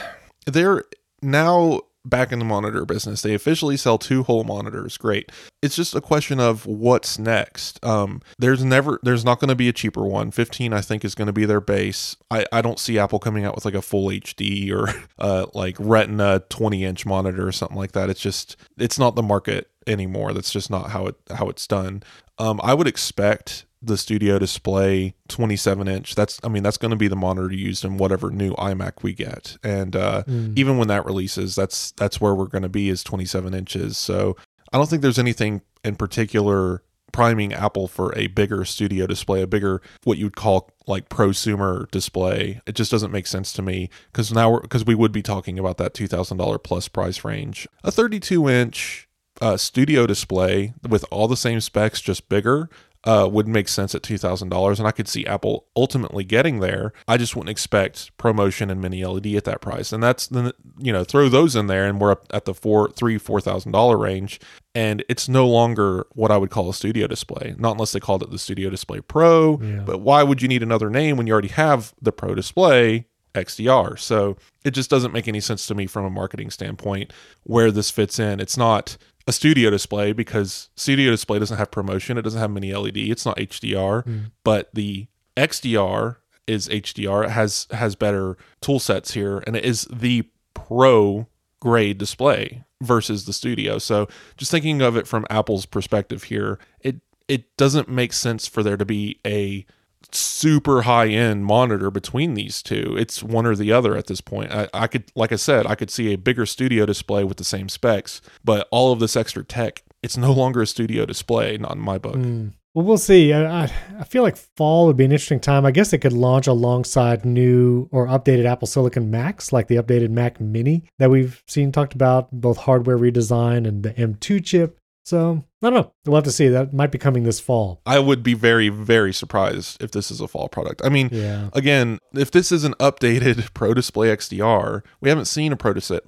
they're 0.46 0.84
now 1.22 1.80
back 2.08 2.32
in 2.32 2.38
the 2.38 2.44
monitor 2.44 2.84
business. 2.84 3.22
They 3.22 3.34
officially 3.34 3.76
sell 3.76 3.98
two 3.98 4.22
whole 4.22 4.44
monitors. 4.44 4.96
Great. 4.96 5.30
It's 5.62 5.76
just 5.76 5.94
a 5.94 6.00
question 6.00 6.40
of 6.40 6.66
what's 6.66 7.18
next. 7.18 7.84
Um, 7.84 8.22
there's 8.38 8.64
never, 8.64 9.00
there's 9.02 9.24
not 9.24 9.40
going 9.40 9.48
to 9.48 9.54
be 9.54 9.68
a 9.68 9.72
cheaper 9.72 10.04
one. 10.04 10.30
15, 10.30 10.72
I 10.72 10.80
think, 10.80 11.04
is 11.04 11.14
going 11.14 11.26
to 11.26 11.32
be 11.32 11.44
their 11.44 11.60
base. 11.60 12.16
I, 12.30 12.46
I 12.52 12.62
don't 12.62 12.78
see 12.78 12.98
Apple 12.98 13.18
coming 13.18 13.44
out 13.44 13.54
with 13.54 13.64
like 13.64 13.74
a 13.74 13.82
full 13.82 14.08
HD 14.08 14.70
or 14.72 14.88
uh, 15.18 15.46
like 15.54 15.76
Retina 15.78 16.42
20 16.48 16.84
inch 16.84 17.06
monitor 17.06 17.46
or 17.46 17.52
something 17.52 17.76
like 17.76 17.92
that. 17.92 18.10
It's 18.10 18.20
just, 18.20 18.56
it's 18.78 18.98
not 18.98 19.14
the 19.14 19.22
market 19.22 19.70
anymore. 19.88 20.32
That's 20.32 20.52
just 20.52 20.70
not 20.70 20.90
how 20.90 21.06
it 21.06 21.16
how 21.34 21.48
it's 21.48 21.66
done. 21.66 22.02
Um, 22.38 22.60
I 22.62 22.74
would 22.74 22.86
expect 22.86 23.64
the 23.80 23.96
studio 23.96 24.38
display 24.38 25.14
27 25.28 25.86
inch 25.86 26.14
that's 26.16 26.40
i 26.42 26.48
mean 26.48 26.62
that's 26.64 26.76
going 26.76 26.90
to 26.90 26.96
be 26.96 27.06
the 27.08 27.14
monitor 27.16 27.52
used 27.52 27.84
in 27.84 27.96
whatever 27.96 28.30
new 28.30 28.52
imac 28.54 29.02
we 29.02 29.12
get. 29.12 29.56
And 29.62 29.94
uh, 29.94 30.24
Mm. 30.26 30.58
even 30.58 30.78
when 30.78 30.88
that 30.88 31.04
releases 31.06 31.54
that's 31.54 31.92
that's 31.92 32.20
where 32.20 32.34
we're 32.34 32.46
going 32.46 32.62
to 32.62 32.68
be 32.68 32.88
is 32.88 33.04
27 33.04 33.54
inches. 33.54 33.96
So 33.96 34.36
i 34.72 34.76
don't 34.78 34.88
think 34.90 35.02
there's 35.02 35.18
anything 35.18 35.62
in 35.84 35.94
particular 35.96 36.82
priming 37.12 37.54
apple 37.54 37.88
for 37.88 38.12
a 38.18 38.26
bigger 38.26 38.64
studio 38.66 39.06
display 39.06 39.40
a 39.40 39.46
bigger 39.46 39.80
what 40.04 40.18
you'd 40.18 40.36
call 40.36 40.70
like 40.86 41.08
prosumer 41.08 41.90
display. 41.90 42.60
It 42.66 42.74
just 42.74 42.90
doesn't 42.90 43.10
make 43.12 43.26
sense 43.26 43.52
to 43.54 43.62
me 43.62 43.88
because 44.12 44.32
now 44.32 44.50
we're 44.50 44.60
because 44.60 44.84
we 44.84 44.94
would 44.94 45.12
be 45.12 45.22
talking 45.22 45.58
about 45.58 45.78
that 45.78 45.94
$2000 45.94 46.62
plus 46.62 46.88
price 46.88 47.24
range. 47.24 47.66
A 47.84 47.90
32 47.90 48.48
inch 48.48 49.08
uh, 49.40 49.56
studio 49.56 50.06
display 50.06 50.74
with 50.88 51.04
all 51.10 51.28
the 51.28 51.36
same 51.36 51.60
specs 51.60 52.00
just 52.00 52.28
bigger 52.28 52.68
uh, 53.04 53.28
would 53.30 53.48
make 53.48 53.68
sense 53.68 53.94
at 53.94 54.02
two 54.02 54.18
thousand 54.18 54.48
dollars, 54.48 54.78
and 54.78 54.88
I 54.88 54.90
could 54.90 55.08
see 55.08 55.26
Apple 55.26 55.66
ultimately 55.76 56.24
getting 56.24 56.60
there. 56.60 56.92
I 57.06 57.16
just 57.16 57.36
wouldn't 57.36 57.50
expect 57.50 58.16
ProMotion 58.18 58.70
and 58.70 58.80
Mini 58.80 59.04
LED 59.04 59.28
at 59.28 59.44
that 59.44 59.60
price, 59.60 59.92
and 59.92 60.02
that's 60.02 60.26
the 60.26 60.54
you 60.78 60.92
know 60.92 61.04
throw 61.04 61.28
those 61.28 61.54
in 61.54 61.68
there, 61.68 61.86
and 61.86 62.00
we're 62.00 62.12
up 62.12 62.26
at 62.32 62.44
the 62.44 62.54
four, 62.54 62.90
three, 62.90 63.18
four 63.18 63.40
thousand 63.40 63.72
dollar 63.72 63.96
range, 63.96 64.40
and 64.74 65.04
it's 65.08 65.28
no 65.28 65.46
longer 65.46 66.06
what 66.12 66.30
I 66.30 66.36
would 66.36 66.50
call 66.50 66.68
a 66.68 66.74
studio 66.74 67.06
display, 67.06 67.54
not 67.58 67.72
unless 67.72 67.92
they 67.92 68.00
called 68.00 68.22
it 68.22 68.30
the 68.30 68.38
Studio 68.38 68.70
Display 68.70 69.00
Pro. 69.00 69.60
Yeah. 69.60 69.82
But 69.86 70.00
why 70.00 70.22
would 70.22 70.42
you 70.42 70.48
need 70.48 70.62
another 70.62 70.90
name 70.90 71.16
when 71.16 71.26
you 71.26 71.32
already 71.32 71.48
have 71.48 71.94
the 72.00 72.12
Pro 72.12 72.34
Display? 72.34 73.06
XDR. 73.34 73.96
So 73.98 74.36
it 74.64 74.72
just 74.72 74.90
doesn't 74.90 75.12
make 75.12 75.28
any 75.28 75.38
sense 75.38 75.66
to 75.66 75.74
me 75.74 75.86
from 75.86 76.04
a 76.04 76.10
marketing 76.10 76.50
standpoint 76.50 77.12
where 77.44 77.70
this 77.70 77.90
fits 77.90 78.18
in. 78.18 78.40
It's 78.40 78.56
not 78.56 78.96
a 79.28 79.32
studio 79.32 79.68
display 79.70 80.12
because 80.12 80.70
studio 80.74 81.10
display 81.10 81.38
doesn't 81.38 81.58
have 81.58 81.70
promotion. 81.70 82.16
It 82.18 82.22
doesn't 82.22 82.40
have 82.40 82.50
mini 82.50 82.72
LED. 82.74 82.96
It's 83.10 83.26
not 83.26 83.38
HDR, 83.38 84.02
Mm. 84.04 84.30
but 84.42 84.70
the 84.74 85.06
XDR 85.36 86.16
is 86.46 86.66
HDR. 86.68 87.24
It 87.24 87.30
has 87.30 87.66
has 87.70 87.94
better 87.94 88.36
tool 88.60 88.80
sets 88.80 89.12
here, 89.12 89.38
and 89.46 89.54
it 89.54 89.64
is 89.64 89.86
the 89.92 90.24
pro 90.54 91.28
grade 91.60 91.98
display 91.98 92.64
versus 92.82 93.26
the 93.26 93.32
studio. 93.32 93.78
So 93.78 94.08
just 94.36 94.50
thinking 94.50 94.80
of 94.80 94.96
it 94.96 95.06
from 95.06 95.26
Apple's 95.28 95.66
perspective 95.66 96.24
here, 96.24 96.58
it 96.80 96.96
it 97.28 97.54
doesn't 97.58 97.88
make 97.88 98.14
sense 98.14 98.46
for 98.46 98.62
there 98.62 98.78
to 98.78 98.86
be 98.86 99.20
a 99.26 99.66
super 100.12 100.82
high 100.82 101.08
end 101.08 101.44
monitor 101.44 101.90
between 101.90 102.34
these 102.34 102.62
two. 102.62 102.96
It's 102.98 103.22
one 103.22 103.46
or 103.46 103.54
the 103.54 103.72
other 103.72 103.96
at 103.96 104.06
this 104.06 104.20
point. 104.20 104.50
I, 104.50 104.68
I 104.72 104.86
could, 104.86 105.10
like 105.14 105.32
I 105.32 105.36
said, 105.36 105.66
I 105.66 105.74
could 105.74 105.90
see 105.90 106.12
a 106.12 106.18
bigger 106.18 106.46
studio 106.46 106.86
display 106.86 107.24
with 107.24 107.36
the 107.36 107.44
same 107.44 107.68
specs, 107.68 108.20
but 108.44 108.68
all 108.70 108.92
of 108.92 109.00
this 109.00 109.16
extra 109.16 109.44
tech, 109.44 109.82
it's 110.02 110.16
no 110.16 110.32
longer 110.32 110.62
a 110.62 110.66
studio 110.66 111.04
display, 111.04 111.58
not 111.58 111.72
in 111.72 111.80
my 111.80 111.98
book. 111.98 112.16
Mm. 112.16 112.52
Well, 112.74 112.86
we'll 112.86 112.98
see. 112.98 113.32
I, 113.32 113.64
I, 113.64 113.72
I 113.98 114.04
feel 114.04 114.22
like 114.22 114.36
fall 114.36 114.86
would 114.86 114.96
be 114.96 115.04
an 115.04 115.10
interesting 115.10 115.40
time. 115.40 115.66
I 115.66 115.72
guess 115.72 115.92
it 115.92 115.98
could 115.98 116.12
launch 116.12 116.46
alongside 116.46 117.24
new 117.24 117.88
or 117.90 118.06
updated 118.06 118.44
Apple 118.44 118.68
Silicon 118.68 119.10
Macs, 119.10 119.52
like 119.52 119.66
the 119.66 119.76
updated 119.76 120.10
Mac 120.10 120.40
Mini 120.40 120.84
that 120.98 121.10
we've 121.10 121.42
seen 121.48 121.72
talked 121.72 121.94
about, 121.94 122.30
both 122.30 122.56
hardware 122.56 122.98
redesign 122.98 123.66
and 123.66 123.82
the 123.82 123.94
M2 123.94 124.44
chip. 124.44 124.78
So 125.08 125.42
I 125.62 125.70
don't 125.70 125.72
know. 125.72 125.92
We'll 126.04 126.16
have 126.16 126.24
to 126.24 126.30
see. 126.30 126.48
That 126.48 126.74
might 126.74 126.92
be 126.92 126.98
coming 126.98 127.22
this 127.22 127.40
fall. 127.40 127.80
I 127.86 127.98
would 127.98 128.22
be 128.22 128.34
very, 128.34 128.68
very 128.68 129.14
surprised 129.14 129.82
if 129.82 129.90
this 129.92 130.10
is 130.10 130.20
a 130.20 130.28
fall 130.28 130.50
product. 130.50 130.82
I 130.84 130.90
mean, 130.90 131.08
Yeah. 131.10 131.48
again, 131.54 131.98
if 132.12 132.30
this 132.30 132.52
is 132.52 132.62
an 132.64 132.74
updated 132.74 133.48
Pro 133.54 133.72
Display 133.72 134.08
XDR, 134.14 134.82
we 135.00 135.08
haven't 135.08 135.24
seen 135.24 135.50
a 135.50 135.56
Pro 135.56 135.72
Display 135.72 136.00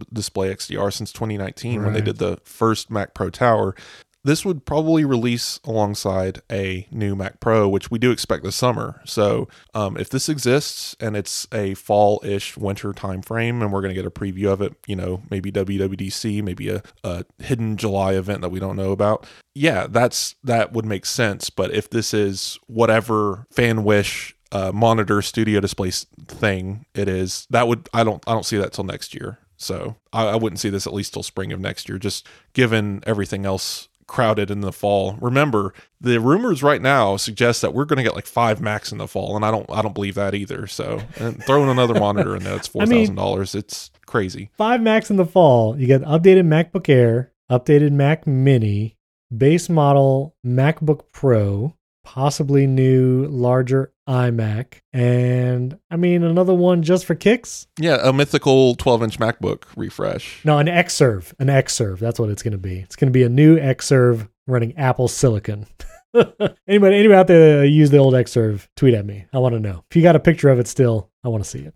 XDR 0.54 0.92
since 0.92 1.14
2019 1.14 1.82
when 1.82 1.94
they 1.94 2.02
did 2.02 2.18
the 2.18 2.36
first 2.44 2.90
Mac 2.90 3.14
Pro 3.14 3.30
Tower. 3.30 3.74
This 4.22 4.44
would 4.44 4.66
probably 4.66 5.04
release 5.04 5.60
alongside 5.64 6.42
a 6.52 6.86
new 6.90 7.16
Mac 7.16 7.40
Pro, 7.40 7.68
which 7.68 7.90
we 7.90 7.98
do 7.98 8.10
expect 8.10 8.44
this 8.44 8.56
summer. 8.56 9.00
So, 9.06 9.48
um, 9.74 9.96
if 9.96 10.10
this 10.10 10.28
exists 10.28 10.94
and 11.00 11.16
it's 11.16 11.46
a 11.52 11.74
fall-ish 11.74 12.56
winter 12.56 12.92
time 12.92 13.22
frame, 13.22 13.62
and 13.62 13.72
we're 13.72 13.80
going 13.80 13.94
to 13.94 14.00
get 14.00 14.06
a 14.06 14.10
preview 14.10 14.48
of 14.48 14.60
it, 14.60 14.74
you 14.86 14.94
know, 14.94 15.22
maybe 15.30 15.50
WWDC, 15.50 16.42
maybe 16.42 16.68
a, 16.68 16.82
a 17.02 17.24
hidden 17.38 17.78
July 17.78 18.12
event 18.12 18.42
that 18.42 18.50
we 18.50 18.60
don't 18.60 18.76
know 18.76 18.92
about, 18.92 19.26
yeah, 19.54 19.86
that's 19.88 20.34
that 20.44 20.72
would 20.72 20.84
make 20.84 21.06
sense. 21.06 21.48
But 21.48 21.72
if 21.72 21.88
this 21.88 22.12
is 22.12 22.58
whatever 22.66 23.46
fan 23.50 23.84
wish 23.84 24.36
uh, 24.52 24.72
monitor 24.72 25.22
studio 25.22 25.60
display 25.60 25.90
thing 25.90 26.84
it 26.94 27.08
is, 27.08 27.46
that 27.50 27.68
would 27.68 27.88
I 27.94 28.04
don't 28.04 28.22
I 28.26 28.32
don't 28.32 28.46
see 28.46 28.58
that 28.58 28.72
till 28.72 28.84
next 28.84 29.14
year. 29.14 29.38
So 29.56 29.96
I, 30.12 30.28
I 30.28 30.36
wouldn't 30.36 30.58
see 30.58 30.70
this 30.70 30.86
at 30.86 30.94
least 30.94 31.12
till 31.12 31.22
spring 31.22 31.52
of 31.52 31.60
next 31.60 31.88
year, 31.88 31.98
just 31.98 32.26
given 32.54 33.02
everything 33.06 33.44
else 33.44 33.88
crowded 34.10 34.50
in 34.50 34.60
the 34.60 34.72
fall. 34.72 35.16
Remember, 35.20 35.72
the 36.00 36.18
rumors 36.18 36.64
right 36.64 36.82
now 36.82 37.16
suggest 37.16 37.62
that 37.62 37.72
we're 37.72 37.84
going 37.84 37.98
to 37.98 38.02
get 38.02 38.16
like 38.16 38.26
five 38.26 38.60
Macs 38.60 38.90
in 38.90 38.98
the 38.98 39.06
fall, 39.06 39.36
and 39.36 39.44
I 39.44 39.52
don't 39.52 39.70
I 39.70 39.80
don't 39.82 39.94
believe 39.94 40.16
that 40.16 40.34
either. 40.34 40.66
So 40.66 41.00
and 41.16 41.42
throwing 41.44 41.70
another 41.70 41.94
monitor 41.94 42.34
in 42.34 42.42
there, 42.42 42.56
it's 42.56 42.66
four 42.68 42.82
thousand 42.82 42.96
I 42.96 43.00
mean, 43.06 43.14
dollars. 43.14 43.54
It's 43.54 43.92
crazy. 44.06 44.50
Five 44.58 44.82
Macs 44.82 45.10
in 45.10 45.16
the 45.16 45.24
fall. 45.24 45.78
You 45.78 45.86
get 45.86 46.02
updated 46.02 46.44
MacBook 46.44 46.88
Air, 46.88 47.32
updated 47.50 47.92
Mac 47.92 48.26
Mini, 48.26 48.96
base 49.34 49.68
model 49.68 50.34
MacBook 50.44 51.02
Pro, 51.12 51.76
possibly 52.02 52.66
new 52.66 53.26
larger 53.26 53.92
iMac, 54.10 54.80
and 54.92 55.78
I 55.88 55.96
mean 55.96 56.24
another 56.24 56.52
one 56.52 56.82
just 56.82 57.06
for 57.06 57.14
kicks. 57.14 57.68
Yeah, 57.78 57.98
a 58.02 58.12
mythical 58.12 58.74
twelve 58.74 59.02
inch 59.04 59.18
MacBook 59.20 59.64
refresh. 59.76 60.44
No, 60.44 60.58
an 60.58 60.66
Xserve. 60.66 61.32
An 61.38 61.46
Xserve. 61.46 62.00
That's 62.00 62.18
what 62.18 62.28
it's 62.28 62.42
going 62.42 62.52
to 62.52 62.58
be. 62.58 62.80
It's 62.80 62.96
going 62.96 63.08
to 63.08 63.12
be 63.12 63.22
a 63.22 63.28
new 63.28 63.56
Xserve 63.56 64.28
running 64.48 64.76
Apple 64.76 65.06
Silicon. 65.06 65.66
anybody, 66.14 66.96
anybody 66.96 67.14
out 67.14 67.28
there 67.28 67.60
that 67.60 67.68
use 67.68 67.90
the 67.90 67.98
old 67.98 68.14
Xserve, 68.14 68.66
tweet 68.76 68.94
at 68.94 69.06
me. 69.06 69.26
I 69.32 69.38
want 69.38 69.54
to 69.54 69.60
know. 69.60 69.84
If 69.88 69.96
you 69.96 70.02
got 70.02 70.16
a 70.16 70.20
picture 70.20 70.48
of 70.48 70.58
it 70.58 70.66
still, 70.66 71.08
I 71.24 71.28
want 71.28 71.44
to 71.44 71.48
see 71.48 71.60
it. 71.60 71.74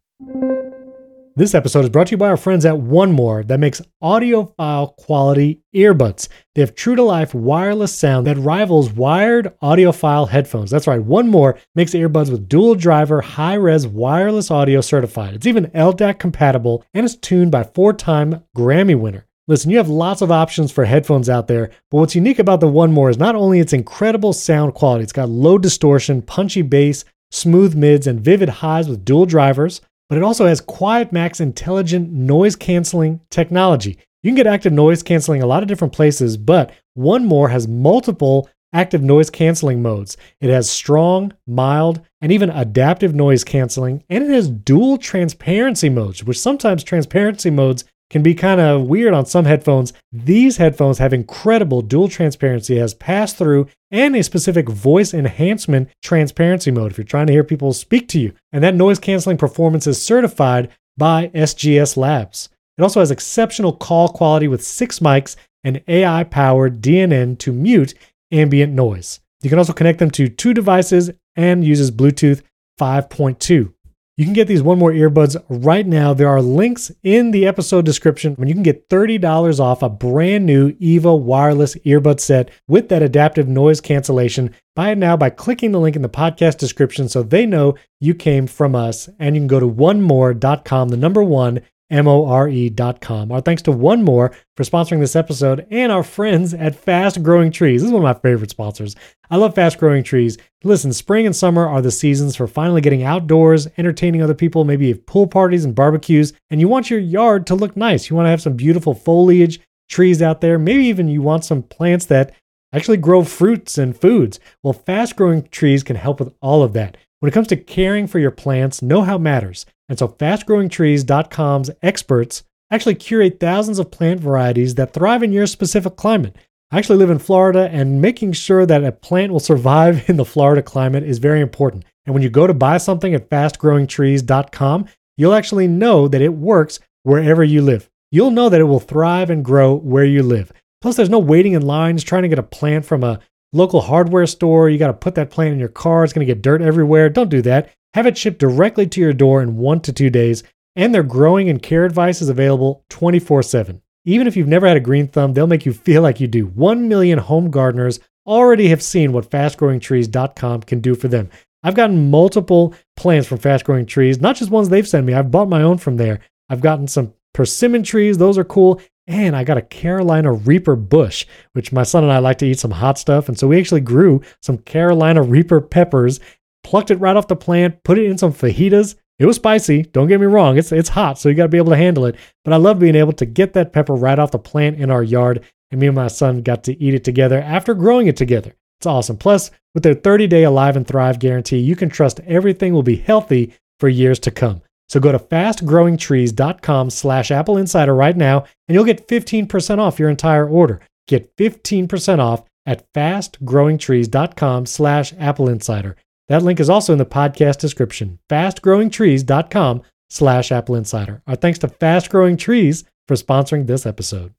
This 1.36 1.52
episode 1.56 1.82
is 1.82 1.90
brought 1.90 2.06
to 2.06 2.10
you 2.12 2.16
by 2.16 2.28
our 2.28 2.36
friends 2.36 2.64
at 2.64 2.74
1More 2.74 3.44
that 3.48 3.58
makes 3.58 3.82
audiophile 4.00 4.94
quality 4.94 5.62
earbuds. 5.74 6.28
They 6.54 6.60
have 6.60 6.76
true 6.76 6.94
to 6.94 7.02
life 7.02 7.34
wireless 7.34 7.92
sound 7.92 8.28
that 8.28 8.38
rivals 8.38 8.92
wired 8.92 9.52
audiophile 9.60 10.28
headphones. 10.28 10.70
That's 10.70 10.86
right, 10.86 11.04
1More 11.04 11.58
makes 11.74 11.90
earbuds 11.90 12.30
with 12.30 12.48
dual 12.48 12.76
driver, 12.76 13.20
high 13.20 13.54
res 13.54 13.84
wireless 13.84 14.52
audio 14.52 14.80
certified. 14.80 15.34
It's 15.34 15.48
even 15.48 15.72
LDAC 15.72 16.20
compatible 16.20 16.84
and 16.94 17.04
is 17.04 17.16
tuned 17.16 17.50
by 17.50 17.64
four 17.64 17.92
time 17.92 18.44
Grammy 18.56 18.96
winner. 18.96 19.26
Listen, 19.48 19.72
you 19.72 19.78
have 19.78 19.88
lots 19.88 20.22
of 20.22 20.30
options 20.30 20.70
for 20.70 20.84
headphones 20.84 21.28
out 21.28 21.48
there, 21.48 21.70
but 21.90 21.98
what's 21.98 22.14
unique 22.14 22.38
about 22.38 22.60
the 22.60 22.68
1More 22.68 23.10
is 23.10 23.18
not 23.18 23.34
only 23.34 23.58
its 23.58 23.72
incredible 23.72 24.32
sound 24.32 24.74
quality, 24.74 25.02
it's 25.02 25.12
got 25.12 25.28
low 25.28 25.58
distortion, 25.58 26.22
punchy 26.22 26.62
bass, 26.62 27.04
smooth 27.32 27.74
mids, 27.74 28.06
and 28.06 28.20
vivid 28.20 28.48
highs 28.48 28.88
with 28.88 29.04
dual 29.04 29.26
drivers 29.26 29.80
but 30.08 30.18
it 30.18 30.24
also 30.24 30.46
has 30.46 30.60
QuietMax 30.60 31.40
intelligent 31.40 32.12
noise 32.12 32.56
canceling 32.56 33.20
technology. 33.30 33.98
You 34.22 34.30
can 34.30 34.36
get 34.36 34.46
active 34.46 34.72
noise 34.72 35.02
canceling 35.02 35.42
a 35.42 35.46
lot 35.46 35.62
of 35.62 35.68
different 35.68 35.92
places, 35.92 36.36
but 36.36 36.72
1More 36.96 37.50
has 37.50 37.68
multiple 37.68 38.48
active 38.72 39.02
noise 39.02 39.30
canceling 39.30 39.80
modes. 39.82 40.16
It 40.40 40.50
has 40.50 40.68
strong, 40.68 41.32
mild, 41.46 42.00
and 42.20 42.32
even 42.32 42.50
adaptive 42.50 43.14
noise 43.14 43.44
canceling, 43.44 44.02
and 44.10 44.24
it 44.24 44.30
has 44.30 44.50
dual 44.50 44.98
transparency 44.98 45.88
modes, 45.88 46.24
which 46.24 46.40
sometimes 46.40 46.82
transparency 46.82 47.50
modes 47.50 47.84
can 48.10 48.22
be 48.22 48.34
kind 48.34 48.60
of 48.60 48.82
weird 48.82 49.14
on 49.14 49.26
some 49.26 49.44
headphones. 49.44 49.92
These 50.12 50.58
headphones 50.58 50.98
have 50.98 51.12
incredible 51.12 51.82
dual 51.82 52.08
transparency, 52.08 52.78
as 52.78 52.94
pass 52.94 53.32
through, 53.32 53.68
and 53.90 54.14
a 54.14 54.22
specific 54.22 54.68
voice 54.68 55.14
enhancement 55.14 55.88
transparency 56.02 56.70
mode 56.70 56.92
if 56.92 56.98
you're 56.98 57.04
trying 57.04 57.26
to 57.26 57.32
hear 57.32 57.44
people 57.44 57.72
speak 57.72 58.08
to 58.08 58.20
you. 58.20 58.32
And 58.52 58.62
that 58.62 58.74
noise 58.74 58.98
canceling 58.98 59.36
performance 59.36 59.86
is 59.86 60.04
certified 60.04 60.70
by 60.96 61.28
SGS 61.28 61.96
Labs. 61.96 62.48
It 62.78 62.82
also 62.82 63.00
has 63.00 63.10
exceptional 63.10 63.72
call 63.72 64.08
quality 64.08 64.48
with 64.48 64.64
six 64.64 64.98
mics 64.98 65.36
and 65.62 65.82
AI 65.88 66.24
powered 66.24 66.82
DNN 66.82 67.38
to 67.38 67.52
mute 67.52 67.94
ambient 68.32 68.72
noise. 68.72 69.20
You 69.42 69.50
can 69.50 69.58
also 69.58 69.72
connect 69.72 69.98
them 69.98 70.10
to 70.12 70.28
two 70.28 70.54
devices 70.54 71.10
and 71.36 71.64
uses 71.64 71.90
Bluetooth 71.90 72.42
5.2. 72.80 73.73
You 74.16 74.24
can 74.24 74.32
get 74.32 74.46
these 74.46 74.62
1More 74.62 74.96
earbuds 74.96 75.42
right 75.48 75.84
now. 75.84 76.14
There 76.14 76.28
are 76.28 76.40
links 76.40 76.92
in 77.02 77.32
the 77.32 77.48
episode 77.48 77.84
description 77.84 78.34
when 78.34 78.46
you 78.46 78.54
can 78.54 78.62
get 78.62 78.88
$30 78.88 79.58
off 79.58 79.82
a 79.82 79.88
brand 79.88 80.46
new 80.46 80.70
EVO 80.74 81.20
wireless 81.20 81.74
earbud 81.84 82.20
set 82.20 82.48
with 82.68 82.88
that 82.90 83.02
adaptive 83.02 83.48
noise 83.48 83.80
cancellation. 83.80 84.54
Buy 84.76 84.90
it 84.90 84.98
now 84.98 85.16
by 85.16 85.30
clicking 85.30 85.72
the 85.72 85.80
link 85.80 85.96
in 85.96 86.02
the 86.02 86.08
podcast 86.08 86.58
description 86.58 87.08
so 87.08 87.24
they 87.24 87.44
know 87.44 87.74
you 88.00 88.14
came 88.14 88.46
from 88.46 88.76
us. 88.76 89.08
And 89.18 89.34
you 89.34 89.40
can 89.40 89.48
go 89.48 89.58
to 89.58 89.66
one 89.66 90.00
onemore.com, 90.00 90.90
the 90.90 90.96
number 90.96 91.22
one, 91.24 91.62
M-O-R-E.com. 91.94 93.30
Our 93.30 93.40
thanks 93.40 93.62
to 93.62 93.70
1More 93.70 94.34
for 94.56 94.64
sponsoring 94.64 94.98
this 94.98 95.14
episode 95.14 95.64
and 95.70 95.92
our 95.92 96.02
friends 96.02 96.52
at 96.52 96.74
Fast 96.74 97.22
Growing 97.22 97.52
Trees. 97.52 97.82
This 97.82 97.86
is 97.86 97.92
one 97.92 98.04
of 98.04 98.16
my 98.16 98.20
favorite 98.20 98.50
sponsors. 98.50 98.96
I 99.30 99.36
love 99.36 99.54
Fast 99.54 99.78
Growing 99.78 100.02
Trees. 100.02 100.36
Listen, 100.64 100.92
spring 100.92 101.24
and 101.24 101.36
summer 101.36 101.68
are 101.68 101.80
the 101.80 101.92
seasons 101.92 102.34
for 102.34 102.48
finally 102.48 102.80
getting 102.80 103.04
outdoors, 103.04 103.68
entertaining 103.78 104.22
other 104.22 104.34
people, 104.34 104.64
maybe 104.64 104.88
have 104.88 105.06
pool 105.06 105.28
parties 105.28 105.64
and 105.64 105.72
barbecues, 105.72 106.32
and 106.50 106.60
you 106.60 106.66
want 106.66 106.90
your 106.90 106.98
yard 106.98 107.46
to 107.46 107.54
look 107.54 107.76
nice. 107.76 108.10
You 108.10 108.16
want 108.16 108.26
to 108.26 108.30
have 108.30 108.42
some 108.42 108.56
beautiful 108.56 108.94
foliage, 108.94 109.60
trees 109.88 110.20
out 110.20 110.40
there. 110.40 110.58
Maybe 110.58 110.86
even 110.86 111.06
you 111.06 111.22
want 111.22 111.44
some 111.44 111.62
plants 111.62 112.06
that 112.06 112.34
actually 112.72 112.96
grow 112.96 113.22
fruits 113.22 113.78
and 113.78 113.96
foods. 113.96 114.40
Well, 114.64 114.72
Fast 114.72 115.14
Growing 115.14 115.44
Trees 115.44 115.84
can 115.84 115.94
help 115.94 116.18
with 116.18 116.34
all 116.42 116.64
of 116.64 116.72
that. 116.72 116.96
When 117.24 117.30
it 117.30 117.32
comes 117.32 117.48
to 117.48 117.56
caring 117.56 118.06
for 118.06 118.18
your 118.18 118.30
plants, 118.30 118.82
know 118.82 119.00
how 119.00 119.16
matters. 119.16 119.64
And 119.88 119.98
so 119.98 120.08
fastgrowingtrees.com's 120.08 121.70
experts 121.82 122.44
actually 122.70 122.96
curate 122.96 123.40
thousands 123.40 123.78
of 123.78 123.90
plant 123.90 124.20
varieties 124.20 124.74
that 124.74 124.92
thrive 124.92 125.22
in 125.22 125.32
your 125.32 125.46
specific 125.46 125.96
climate. 125.96 126.36
I 126.70 126.76
actually 126.76 126.98
live 126.98 127.08
in 127.08 127.18
Florida, 127.18 127.70
and 127.72 128.02
making 128.02 128.32
sure 128.32 128.66
that 128.66 128.84
a 128.84 128.92
plant 128.92 129.32
will 129.32 129.40
survive 129.40 130.06
in 130.10 130.18
the 130.18 130.26
Florida 130.26 130.60
climate 130.60 131.02
is 131.02 131.16
very 131.16 131.40
important. 131.40 131.86
And 132.04 132.12
when 132.12 132.22
you 132.22 132.28
go 132.28 132.46
to 132.46 132.52
buy 132.52 132.76
something 132.76 133.14
at 133.14 133.30
fastgrowingtrees.com, 133.30 134.84
you'll 135.16 135.32
actually 135.32 135.66
know 135.66 136.08
that 136.08 136.20
it 136.20 136.34
works 136.34 136.78
wherever 137.04 137.42
you 137.42 137.62
live. 137.62 137.88
You'll 138.10 138.32
know 138.32 138.50
that 138.50 138.60
it 138.60 138.64
will 138.64 138.80
thrive 138.80 139.30
and 139.30 139.42
grow 139.42 139.74
where 139.74 140.04
you 140.04 140.22
live. 140.22 140.52
Plus, 140.82 140.96
there's 140.96 141.08
no 141.08 141.20
waiting 141.20 141.54
in 141.54 141.62
lines 141.62 142.04
trying 142.04 142.24
to 142.24 142.28
get 142.28 142.38
a 142.38 142.42
plant 142.42 142.84
from 142.84 143.02
a 143.02 143.20
local 143.54 143.80
hardware 143.80 144.26
store. 144.26 144.68
You 144.68 144.78
got 144.78 144.88
to 144.88 144.92
put 144.92 145.14
that 145.14 145.30
plant 145.30 145.54
in 145.54 145.58
your 145.58 145.68
car. 145.68 146.04
It's 146.04 146.12
going 146.12 146.26
to 146.26 146.32
get 146.32 146.42
dirt 146.42 146.60
everywhere. 146.60 147.08
Don't 147.08 147.30
do 147.30 147.40
that. 147.42 147.70
Have 147.94 148.06
it 148.06 148.18
shipped 148.18 148.40
directly 148.40 148.86
to 148.88 149.00
your 149.00 149.12
door 149.12 149.40
in 149.40 149.56
one 149.56 149.80
to 149.82 149.92
two 149.92 150.10
days, 150.10 150.42
and 150.76 150.92
their 150.92 151.04
growing 151.04 151.48
and 151.48 151.62
care 151.62 151.84
advice 151.84 152.20
is 152.20 152.28
available 152.28 152.84
24 152.90 153.42
7. 153.42 153.80
Even 154.04 154.26
if 154.26 154.36
you've 154.36 154.48
never 154.48 154.66
had 154.66 154.76
a 154.76 154.80
green 154.80 155.08
thumb, 155.08 155.32
they'll 155.32 155.46
make 155.46 155.64
you 155.64 155.72
feel 155.72 156.02
like 156.02 156.20
you 156.20 156.26
do. 156.26 156.46
1 156.46 156.88
million 156.88 157.18
home 157.18 157.50
gardeners 157.50 158.00
already 158.26 158.68
have 158.68 158.82
seen 158.82 159.12
what 159.12 159.30
fastgrowingtrees.com 159.30 160.62
can 160.62 160.80
do 160.80 160.94
for 160.94 161.08
them. 161.08 161.30
I've 161.62 161.74
gotten 161.74 162.10
multiple 162.10 162.74
plants 162.96 163.26
from 163.26 163.38
Fast 163.38 163.64
Growing 163.64 163.86
Trees, 163.86 164.20
not 164.20 164.36
just 164.36 164.50
ones 164.50 164.68
they've 164.68 164.86
sent 164.86 165.06
me. 165.06 165.14
I've 165.14 165.30
bought 165.30 165.48
my 165.48 165.62
own 165.62 165.78
from 165.78 165.96
there. 165.96 166.20
I've 166.50 166.60
gotten 166.60 166.86
some 166.86 167.14
persimmon 167.32 167.82
trees, 167.82 168.18
those 168.18 168.36
are 168.36 168.44
cool. 168.44 168.80
And 169.06 169.36
I 169.36 169.44
got 169.44 169.58
a 169.58 169.62
Carolina 169.62 170.32
Reaper 170.32 170.76
bush, 170.76 171.26
which 171.52 171.72
my 171.72 171.82
son 171.82 172.04
and 172.04 172.12
I 172.12 172.18
like 172.18 172.38
to 172.38 172.46
eat 172.46 172.58
some 172.58 172.70
hot 172.70 172.98
stuff. 172.98 173.28
And 173.28 173.38
so 173.38 173.48
we 173.48 173.58
actually 173.58 173.82
grew 173.82 174.22
some 174.40 174.58
Carolina 174.58 175.22
Reaper 175.22 175.60
peppers 175.60 176.20
plucked 176.64 176.90
it 176.90 176.96
right 176.96 177.14
off 177.14 177.28
the 177.28 177.36
plant, 177.36 177.84
put 177.84 177.98
it 177.98 178.06
in 178.06 178.18
some 178.18 178.32
fajitas. 178.32 178.96
It 179.20 179.26
was 179.26 179.36
spicy. 179.36 179.82
Don't 179.82 180.08
get 180.08 180.18
me 180.18 180.26
wrong. 180.26 180.58
It's 180.58 180.72
it's 180.72 180.88
hot, 180.88 181.20
so 181.20 181.28
you 181.28 181.36
got 181.36 181.44
to 181.44 181.48
be 181.48 181.58
able 181.58 181.70
to 181.70 181.76
handle 181.76 182.06
it. 182.06 182.16
But 182.44 182.52
I 182.52 182.56
love 182.56 182.80
being 182.80 182.96
able 182.96 183.12
to 183.12 183.26
get 183.26 183.52
that 183.52 183.72
pepper 183.72 183.94
right 183.94 184.18
off 184.18 184.32
the 184.32 184.40
plant 184.40 184.80
in 184.80 184.90
our 184.90 185.04
yard, 185.04 185.44
and 185.70 185.80
me 185.80 185.86
and 185.86 185.94
my 185.94 186.08
son 186.08 186.42
got 186.42 186.64
to 186.64 186.82
eat 186.82 186.94
it 186.94 187.04
together 187.04 187.40
after 187.40 187.74
growing 187.74 188.08
it 188.08 188.16
together. 188.16 188.54
It's 188.80 188.86
awesome. 188.86 189.16
Plus, 189.16 189.52
with 189.72 189.84
their 189.84 189.94
30-day 189.94 190.42
Alive 190.42 190.76
and 190.76 190.86
Thrive 190.86 191.20
guarantee, 191.20 191.58
you 191.58 191.76
can 191.76 191.90
trust 191.90 192.18
everything 192.26 192.72
will 192.72 192.82
be 192.82 192.96
healthy 192.96 193.54
for 193.78 193.88
years 193.88 194.18
to 194.20 194.32
come. 194.32 194.62
So 194.88 195.00
go 195.00 195.12
to 195.12 195.18
fastgrowingtrees.com 195.18 196.90
slash 196.90 197.30
Apple 197.30 197.56
Insider 197.56 197.94
right 197.94 198.16
now, 198.16 198.44
and 198.68 198.74
you'll 198.74 198.84
get 198.84 199.08
15% 199.08 199.78
off 199.78 199.98
your 199.98 200.10
entire 200.10 200.48
order. 200.48 200.80
Get 201.08 201.36
15% 201.36 202.18
off 202.18 202.44
at 202.66 202.90
fastgrowingtrees.com 202.92 204.66
slash 204.66 205.14
Apple 205.18 205.48
Insider. 205.48 205.96
That 206.28 206.42
link 206.42 206.60
is 206.60 206.70
also 206.70 206.92
in 206.92 206.98
the 206.98 207.06
podcast 207.06 207.58
description, 207.58 208.18
fastgrowingtrees.com 208.30 209.82
slash 210.10 210.52
Apple 210.52 210.76
Insider. 210.76 211.22
Our 211.26 211.36
thanks 211.36 211.58
to 211.60 211.68
Fast 211.68 212.10
Growing 212.10 212.36
Trees 212.36 212.84
for 213.06 213.14
sponsoring 213.14 213.66
this 213.66 213.84
episode. 213.84 214.32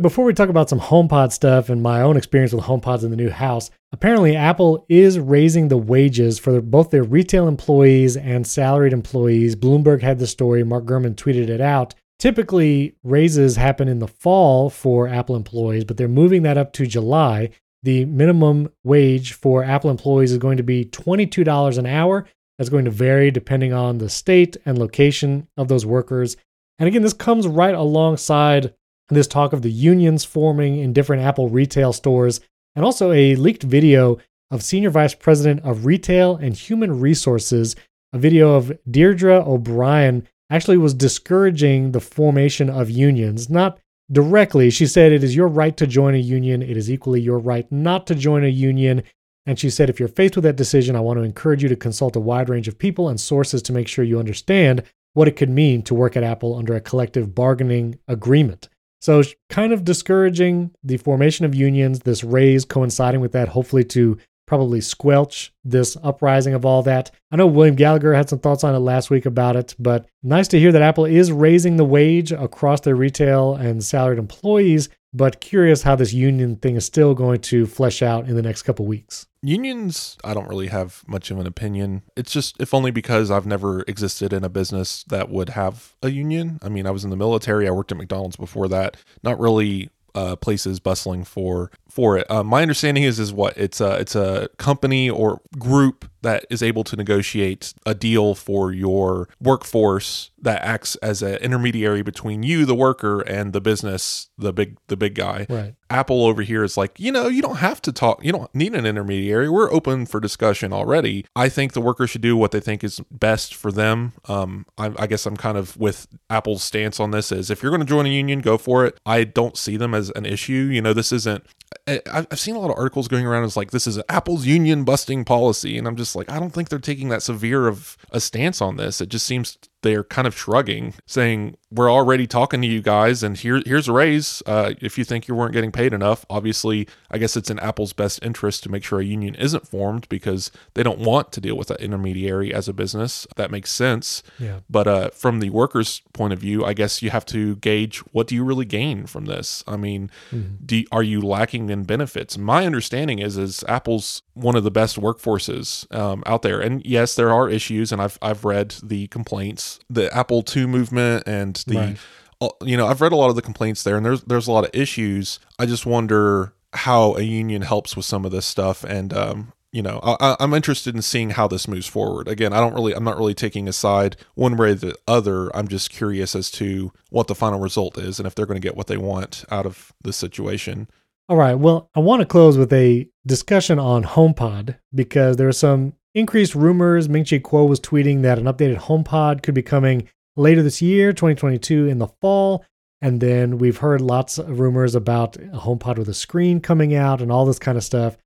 Before 0.00 0.24
we 0.24 0.34
talk 0.34 0.48
about 0.48 0.68
some 0.68 0.80
HomePod 0.80 1.30
stuff 1.32 1.68
and 1.68 1.82
my 1.82 2.00
own 2.02 2.16
experience 2.16 2.52
with 2.52 2.64
HomePods 2.64 3.04
in 3.04 3.10
the 3.10 3.16
new 3.16 3.30
house, 3.30 3.70
apparently 3.92 4.34
Apple 4.34 4.84
is 4.88 5.18
raising 5.18 5.68
the 5.68 5.76
wages 5.76 6.38
for 6.38 6.60
both 6.60 6.90
their 6.90 7.04
retail 7.04 7.46
employees 7.46 8.16
and 8.16 8.46
salaried 8.46 8.92
employees. 8.92 9.54
Bloomberg 9.54 10.02
had 10.02 10.18
the 10.18 10.26
story, 10.26 10.64
Mark 10.64 10.84
Gurman 10.84 11.14
tweeted 11.14 11.48
it 11.48 11.60
out. 11.60 11.94
Typically, 12.18 12.96
raises 13.04 13.56
happen 13.56 13.86
in 13.86 14.00
the 14.00 14.08
fall 14.08 14.68
for 14.68 15.06
Apple 15.06 15.36
employees, 15.36 15.84
but 15.84 15.96
they're 15.96 16.08
moving 16.08 16.42
that 16.42 16.58
up 16.58 16.72
to 16.72 16.86
July 16.86 17.50
the 17.84 18.06
minimum 18.06 18.70
wage 18.82 19.34
for 19.34 19.62
Apple 19.62 19.90
employees 19.90 20.32
is 20.32 20.38
going 20.38 20.56
to 20.56 20.62
be 20.62 20.86
$22 20.86 21.78
an 21.78 21.86
hour. 21.86 22.26
That's 22.56 22.70
going 22.70 22.86
to 22.86 22.90
vary 22.90 23.30
depending 23.30 23.74
on 23.74 23.98
the 23.98 24.08
state 24.08 24.56
and 24.64 24.78
location 24.78 25.48
of 25.58 25.68
those 25.68 25.84
workers. 25.84 26.36
And 26.78 26.88
again, 26.88 27.02
this 27.02 27.12
comes 27.12 27.46
right 27.46 27.74
alongside 27.74 28.74
this 29.08 29.26
talk 29.26 29.52
of 29.52 29.62
the 29.62 29.70
unions 29.70 30.24
forming 30.24 30.78
in 30.78 30.92
different 30.92 31.22
Apple 31.22 31.48
retail 31.48 31.92
stores, 31.92 32.40
and 32.74 32.84
also 32.84 33.12
a 33.12 33.36
leaked 33.36 33.62
video 33.62 34.18
of 34.50 34.62
Senior 34.62 34.90
Vice 34.90 35.14
President 35.14 35.60
of 35.64 35.86
Retail 35.86 36.36
and 36.36 36.54
Human 36.54 37.00
Resources, 37.00 37.76
a 38.12 38.18
video 38.18 38.54
of 38.54 38.72
Deirdre 38.90 39.42
O'Brien 39.44 40.26
actually 40.50 40.78
was 40.78 40.94
discouraging 40.94 41.92
the 41.92 42.00
formation 42.00 42.70
of 42.70 42.90
unions, 42.90 43.50
not 43.50 43.78
directly. 44.12 44.70
She 44.70 44.86
said, 44.86 45.12
It 45.12 45.24
is 45.24 45.34
your 45.34 45.48
right 45.48 45.76
to 45.76 45.86
join 45.86 46.14
a 46.14 46.18
union. 46.18 46.62
It 46.62 46.76
is 46.76 46.90
equally 46.90 47.20
your 47.20 47.38
right 47.38 47.70
not 47.72 48.06
to 48.06 48.14
join 48.14 48.44
a 48.44 48.48
union. 48.48 49.02
And 49.46 49.58
she 49.58 49.70
said, 49.70 49.90
If 49.90 49.98
you're 49.98 50.08
faced 50.08 50.36
with 50.36 50.44
that 50.44 50.56
decision, 50.56 50.94
I 50.94 51.00
want 51.00 51.18
to 51.18 51.24
encourage 51.24 51.62
you 51.62 51.68
to 51.68 51.76
consult 51.76 52.16
a 52.16 52.20
wide 52.20 52.48
range 52.48 52.68
of 52.68 52.78
people 52.78 53.08
and 53.08 53.18
sources 53.18 53.62
to 53.62 53.72
make 53.72 53.88
sure 53.88 54.04
you 54.04 54.18
understand 54.18 54.82
what 55.14 55.28
it 55.28 55.36
could 55.36 55.50
mean 55.50 55.82
to 55.82 55.94
work 55.94 56.16
at 56.16 56.22
Apple 56.22 56.56
under 56.56 56.74
a 56.74 56.80
collective 56.80 57.34
bargaining 57.34 57.98
agreement. 58.08 58.68
So, 59.04 59.22
kind 59.50 59.74
of 59.74 59.84
discouraging 59.84 60.70
the 60.82 60.96
formation 60.96 61.44
of 61.44 61.54
unions, 61.54 62.00
this 62.00 62.24
raise 62.24 62.64
coinciding 62.64 63.20
with 63.20 63.32
that, 63.32 63.48
hopefully 63.48 63.84
to 63.84 64.16
probably 64.46 64.80
squelch 64.80 65.52
this 65.62 65.94
uprising 66.02 66.54
of 66.54 66.64
all 66.64 66.82
that. 66.84 67.10
I 67.30 67.36
know 67.36 67.46
William 67.46 67.74
Gallagher 67.74 68.14
had 68.14 68.30
some 68.30 68.38
thoughts 68.38 68.64
on 68.64 68.74
it 68.74 68.78
last 68.78 69.10
week 69.10 69.26
about 69.26 69.56
it, 69.56 69.74
but 69.78 70.06
nice 70.22 70.48
to 70.48 70.58
hear 70.58 70.72
that 70.72 70.80
Apple 70.80 71.04
is 71.04 71.30
raising 71.30 71.76
the 71.76 71.84
wage 71.84 72.32
across 72.32 72.80
their 72.80 72.96
retail 72.96 73.54
and 73.54 73.84
salaried 73.84 74.18
employees. 74.18 74.88
But 75.14 75.40
curious 75.40 75.82
how 75.82 75.94
this 75.94 76.12
union 76.12 76.56
thing 76.56 76.74
is 76.76 76.84
still 76.84 77.14
going 77.14 77.40
to 77.40 77.66
flesh 77.66 78.02
out 78.02 78.28
in 78.28 78.34
the 78.34 78.42
next 78.42 78.62
couple 78.62 78.84
weeks. 78.84 79.26
Unions, 79.42 80.18
I 80.24 80.34
don't 80.34 80.48
really 80.48 80.66
have 80.66 81.04
much 81.06 81.30
of 81.30 81.38
an 81.38 81.46
opinion. 81.46 82.02
It's 82.16 82.32
just, 82.32 82.60
if 82.60 82.74
only 82.74 82.90
because 82.90 83.30
I've 83.30 83.46
never 83.46 83.82
existed 83.82 84.32
in 84.32 84.42
a 84.42 84.48
business 84.48 85.04
that 85.04 85.30
would 85.30 85.50
have 85.50 85.94
a 86.02 86.10
union. 86.10 86.58
I 86.62 86.68
mean, 86.68 86.86
I 86.86 86.90
was 86.90 87.04
in 87.04 87.10
the 87.10 87.16
military, 87.16 87.68
I 87.68 87.70
worked 87.70 87.92
at 87.92 87.98
McDonald's 87.98 88.36
before 88.36 88.68
that. 88.68 88.96
Not 89.22 89.38
really 89.38 89.90
uh, 90.14 90.36
places 90.36 90.80
bustling 90.80 91.24
for 91.24 91.70
for 91.94 92.18
it. 92.18 92.28
Uh, 92.28 92.42
my 92.42 92.60
understanding 92.60 93.04
is 93.04 93.20
is 93.20 93.32
what 93.32 93.56
it's 93.56 93.80
a 93.80 93.94
it's 94.00 94.16
a 94.16 94.48
company 94.58 95.08
or 95.08 95.40
group 95.56 96.10
that 96.22 96.44
is 96.50 96.62
able 96.62 96.82
to 96.82 96.96
negotiate 96.96 97.72
a 97.86 97.94
deal 97.94 98.34
for 98.34 98.72
your 98.72 99.28
workforce 99.40 100.30
that 100.40 100.60
acts 100.62 100.96
as 100.96 101.22
an 101.22 101.36
intermediary 101.36 102.02
between 102.02 102.42
you, 102.42 102.66
the 102.66 102.74
worker, 102.74 103.20
and 103.20 103.52
the 103.52 103.60
business, 103.60 104.30
the 104.36 104.52
big 104.52 104.76
the 104.88 104.96
big 104.96 105.14
guy. 105.14 105.46
Right. 105.48 105.74
Apple 105.88 106.24
over 106.26 106.42
here 106.42 106.64
is 106.64 106.76
like, 106.76 106.98
you 106.98 107.12
know, 107.12 107.28
you 107.28 107.40
don't 107.40 107.58
have 107.58 107.80
to 107.82 107.92
talk, 107.92 108.24
you 108.24 108.32
don't 108.32 108.52
need 108.54 108.74
an 108.74 108.84
intermediary. 108.84 109.48
We're 109.48 109.72
open 109.72 110.06
for 110.06 110.18
discussion 110.18 110.72
already. 110.72 111.24
I 111.36 111.48
think 111.48 111.72
the 111.72 111.80
workers 111.80 112.10
should 112.10 112.22
do 112.22 112.36
what 112.36 112.50
they 112.50 112.58
think 112.58 112.82
is 112.82 113.00
best 113.12 113.54
for 113.54 113.70
them. 113.70 114.14
Um, 114.26 114.66
I, 114.76 114.92
I 114.98 115.06
guess 115.06 115.24
I'm 115.26 115.36
kind 115.36 115.56
of 115.56 115.76
with 115.76 116.08
Apple's 116.28 116.64
stance 116.64 116.98
on 116.98 117.12
this 117.12 117.30
is 117.30 117.50
if 117.50 117.62
you're 117.62 117.70
going 117.70 117.80
to 117.80 117.86
join 117.86 118.06
a 118.06 118.08
union, 118.08 118.40
go 118.40 118.58
for 118.58 118.84
it. 118.84 118.98
I 119.06 119.22
don't 119.22 119.56
see 119.56 119.76
them 119.76 119.94
as 119.94 120.10
an 120.10 120.26
issue. 120.26 120.68
You 120.72 120.82
know, 120.82 120.94
this 120.94 121.12
isn't 121.12 121.44
I've 121.86 122.38
seen 122.38 122.56
a 122.56 122.58
lot 122.58 122.70
of 122.70 122.78
articles 122.78 123.08
going 123.08 123.26
around 123.26 123.44
as 123.44 123.56
like 123.56 123.70
this 123.70 123.86
is 123.86 124.00
Apple's 124.08 124.46
union 124.46 124.84
busting 124.84 125.24
policy, 125.24 125.76
and 125.76 125.86
I'm 125.86 125.96
just 125.96 126.16
like 126.16 126.30
I 126.30 126.38
don't 126.38 126.50
think 126.50 126.68
they're 126.68 126.78
taking 126.78 127.08
that 127.10 127.22
severe 127.22 127.68
of 127.68 127.96
a 128.10 128.20
stance 128.20 128.60
on 128.60 128.76
this. 128.76 129.00
It 129.00 129.08
just 129.08 129.26
seems 129.26 129.58
they're 129.84 130.02
kind 130.02 130.26
of 130.26 130.34
shrugging, 130.34 130.94
saying, 131.04 131.56
"We're 131.70 131.92
already 131.92 132.26
talking 132.26 132.62
to 132.62 132.66
you 132.66 132.80
guys, 132.80 133.22
and 133.22 133.36
here 133.36 133.62
here's 133.66 133.86
a 133.86 133.92
raise. 133.92 134.42
Uh, 134.46 134.72
if 134.80 134.96
you 134.96 135.04
think 135.04 135.28
you 135.28 135.34
weren't 135.34 135.52
getting 135.52 135.70
paid 135.70 135.92
enough, 135.92 136.24
obviously, 136.30 136.88
I 137.10 137.18
guess 137.18 137.36
it's 137.36 137.50
in 137.50 137.58
Apple's 137.58 137.92
best 137.92 138.18
interest 138.22 138.62
to 138.62 138.70
make 138.70 138.82
sure 138.82 138.98
a 138.98 139.04
union 139.04 139.34
isn't 139.34 139.68
formed 139.68 140.08
because 140.08 140.50
they 140.72 140.82
don't 140.82 140.98
want 140.98 141.32
to 141.32 141.40
deal 141.40 141.56
with 141.56 141.70
an 141.70 141.76
intermediary 141.76 142.52
as 142.52 142.66
a 142.66 142.72
business. 142.72 143.26
That 143.36 143.50
makes 143.50 143.70
sense. 143.70 144.22
Yeah. 144.38 144.60
But 144.70 144.88
uh, 144.88 145.10
from 145.10 145.40
the 145.40 145.50
workers' 145.50 146.00
point 146.14 146.32
of 146.32 146.38
view, 146.38 146.64
I 146.64 146.72
guess 146.72 147.02
you 147.02 147.10
have 147.10 147.26
to 147.26 147.56
gauge 147.56 147.98
what 148.12 148.26
do 148.26 148.34
you 148.34 148.42
really 148.42 148.64
gain 148.64 149.04
from 149.04 149.26
this. 149.26 149.62
I 149.66 149.76
mean, 149.76 150.10
mm-hmm. 150.32 150.64
do, 150.64 150.82
are 150.90 151.02
you 151.02 151.20
lacking 151.20 151.68
in 151.68 151.84
benefits? 151.84 152.38
My 152.38 152.64
understanding 152.64 153.18
is 153.18 153.36
is 153.36 153.62
Apple's 153.68 154.22
one 154.32 154.56
of 154.56 154.64
the 154.64 154.70
best 154.70 154.98
workforces 154.98 155.94
um, 155.94 156.22
out 156.24 156.40
there, 156.40 156.58
and 156.58 156.84
yes, 156.86 157.14
there 157.14 157.30
are 157.30 157.50
issues, 157.50 157.92
and 157.92 158.00
I've 158.00 158.18
I've 158.22 158.46
read 158.46 158.76
the 158.82 159.08
complaints 159.08 159.73
the 159.88 160.14
Apple 160.14 160.44
II 160.54 160.66
movement 160.66 161.24
and 161.26 161.56
the 161.66 161.76
right. 161.76 161.98
Uh, 162.40 162.48
you 162.62 162.76
know 162.76 162.86
I've 162.86 163.00
read 163.00 163.12
a 163.12 163.16
lot 163.16 163.30
of 163.30 163.36
the 163.36 163.42
complaints 163.42 163.82
there, 163.82 163.96
and 163.96 164.04
there's 164.04 164.22
there's 164.22 164.48
a 164.48 164.52
lot 164.52 164.64
of 164.64 164.70
issues. 164.74 165.38
I 165.58 165.66
just 165.66 165.86
wonder 165.86 166.52
how 166.72 167.14
a 167.14 167.22
union 167.22 167.62
helps 167.62 167.96
with 167.96 168.04
some 168.04 168.24
of 168.24 168.32
this 168.32 168.46
stuff, 168.46 168.84
and 168.84 169.12
um, 169.12 169.52
you 169.72 169.82
know 169.82 170.00
I, 170.02 170.36
am 170.40 170.52
interested 170.52 170.94
in 170.94 171.02
seeing 171.02 171.30
how 171.30 171.46
this 171.46 171.68
moves 171.68 171.86
forward. 171.86 172.28
Again, 172.28 172.52
I 172.52 172.60
don't 172.60 172.74
really 172.74 172.92
I'm 172.92 173.04
not 173.04 173.16
really 173.16 173.34
taking 173.34 173.68
a 173.68 173.72
side 173.72 174.16
one 174.34 174.56
way 174.56 174.70
or 174.70 174.74
the 174.74 174.96
other. 175.06 175.54
I'm 175.56 175.68
just 175.68 175.90
curious 175.90 176.34
as 176.34 176.50
to 176.52 176.92
what 177.10 177.28
the 177.28 177.34
final 177.34 177.60
result 177.60 177.98
is 177.98 178.18
and 178.18 178.26
if 178.26 178.34
they're 178.34 178.46
going 178.46 178.60
to 178.60 178.66
get 178.66 178.76
what 178.76 178.88
they 178.88 178.96
want 178.96 179.44
out 179.50 179.66
of 179.66 179.92
this 180.02 180.16
situation. 180.16 180.88
All 181.28 181.36
right. 181.36 181.54
Well, 181.54 181.88
I 181.94 182.00
want 182.00 182.20
to 182.20 182.26
close 182.26 182.58
with 182.58 182.72
a 182.72 183.08
discussion 183.26 183.78
on 183.78 184.04
HomePod 184.04 184.76
because 184.94 185.38
there 185.38 185.48
are 185.48 185.52
some 185.52 185.94
increased 186.14 186.54
rumors. 186.54 187.08
Ming 187.08 187.24
Chi 187.24 187.38
Kuo 187.38 187.68
was 187.68 187.80
tweeting 187.80 188.22
that 188.22 188.38
an 188.38 188.44
updated 188.44 188.78
HomePod 188.78 189.42
could 189.42 189.54
be 189.54 189.62
coming 189.62 190.08
later 190.36 190.62
this 190.62 190.80
year, 190.80 191.12
2022, 191.12 191.88
in 191.88 191.98
the 191.98 192.08
fall. 192.20 192.64
And 193.02 193.20
then 193.20 193.58
we've 193.58 193.78
heard 193.78 194.00
lots 194.00 194.38
of 194.38 194.60
rumors 194.60 194.94
about 194.94 195.36
a 195.36 195.58
HomePod 195.58 195.98
with 195.98 196.08
a 196.08 196.14
screen 196.14 196.60
coming 196.60 196.94
out 196.94 197.20
and 197.20 197.30
all 197.30 197.44
this 197.44 197.58
kind 197.58 197.76
of 197.76 197.84
stuff. 197.84 198.16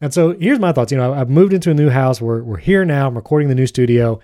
And 0.00 0.12
so 0.12 0.36
here's 0.38 0.58
my 0.58 0.72
thoughts. 0.72 0.90
You 0.90 0.98
know, 0.98 1.12
I've 1.12 1.30
moved 1.30 1.52
into 1.52 1.70
a 1.70 1.74
new 1.74 1.90
house. 1.90 2.20
We're, 2.20 2.42
we're 2.42 2.56
here 2.56 2.84
now. 2.84 3.08
I'm 3.08 3.14
recording 3.14 3.48
the 3.48 3.54
new 3.54 3.66
studio. 3.66 4.20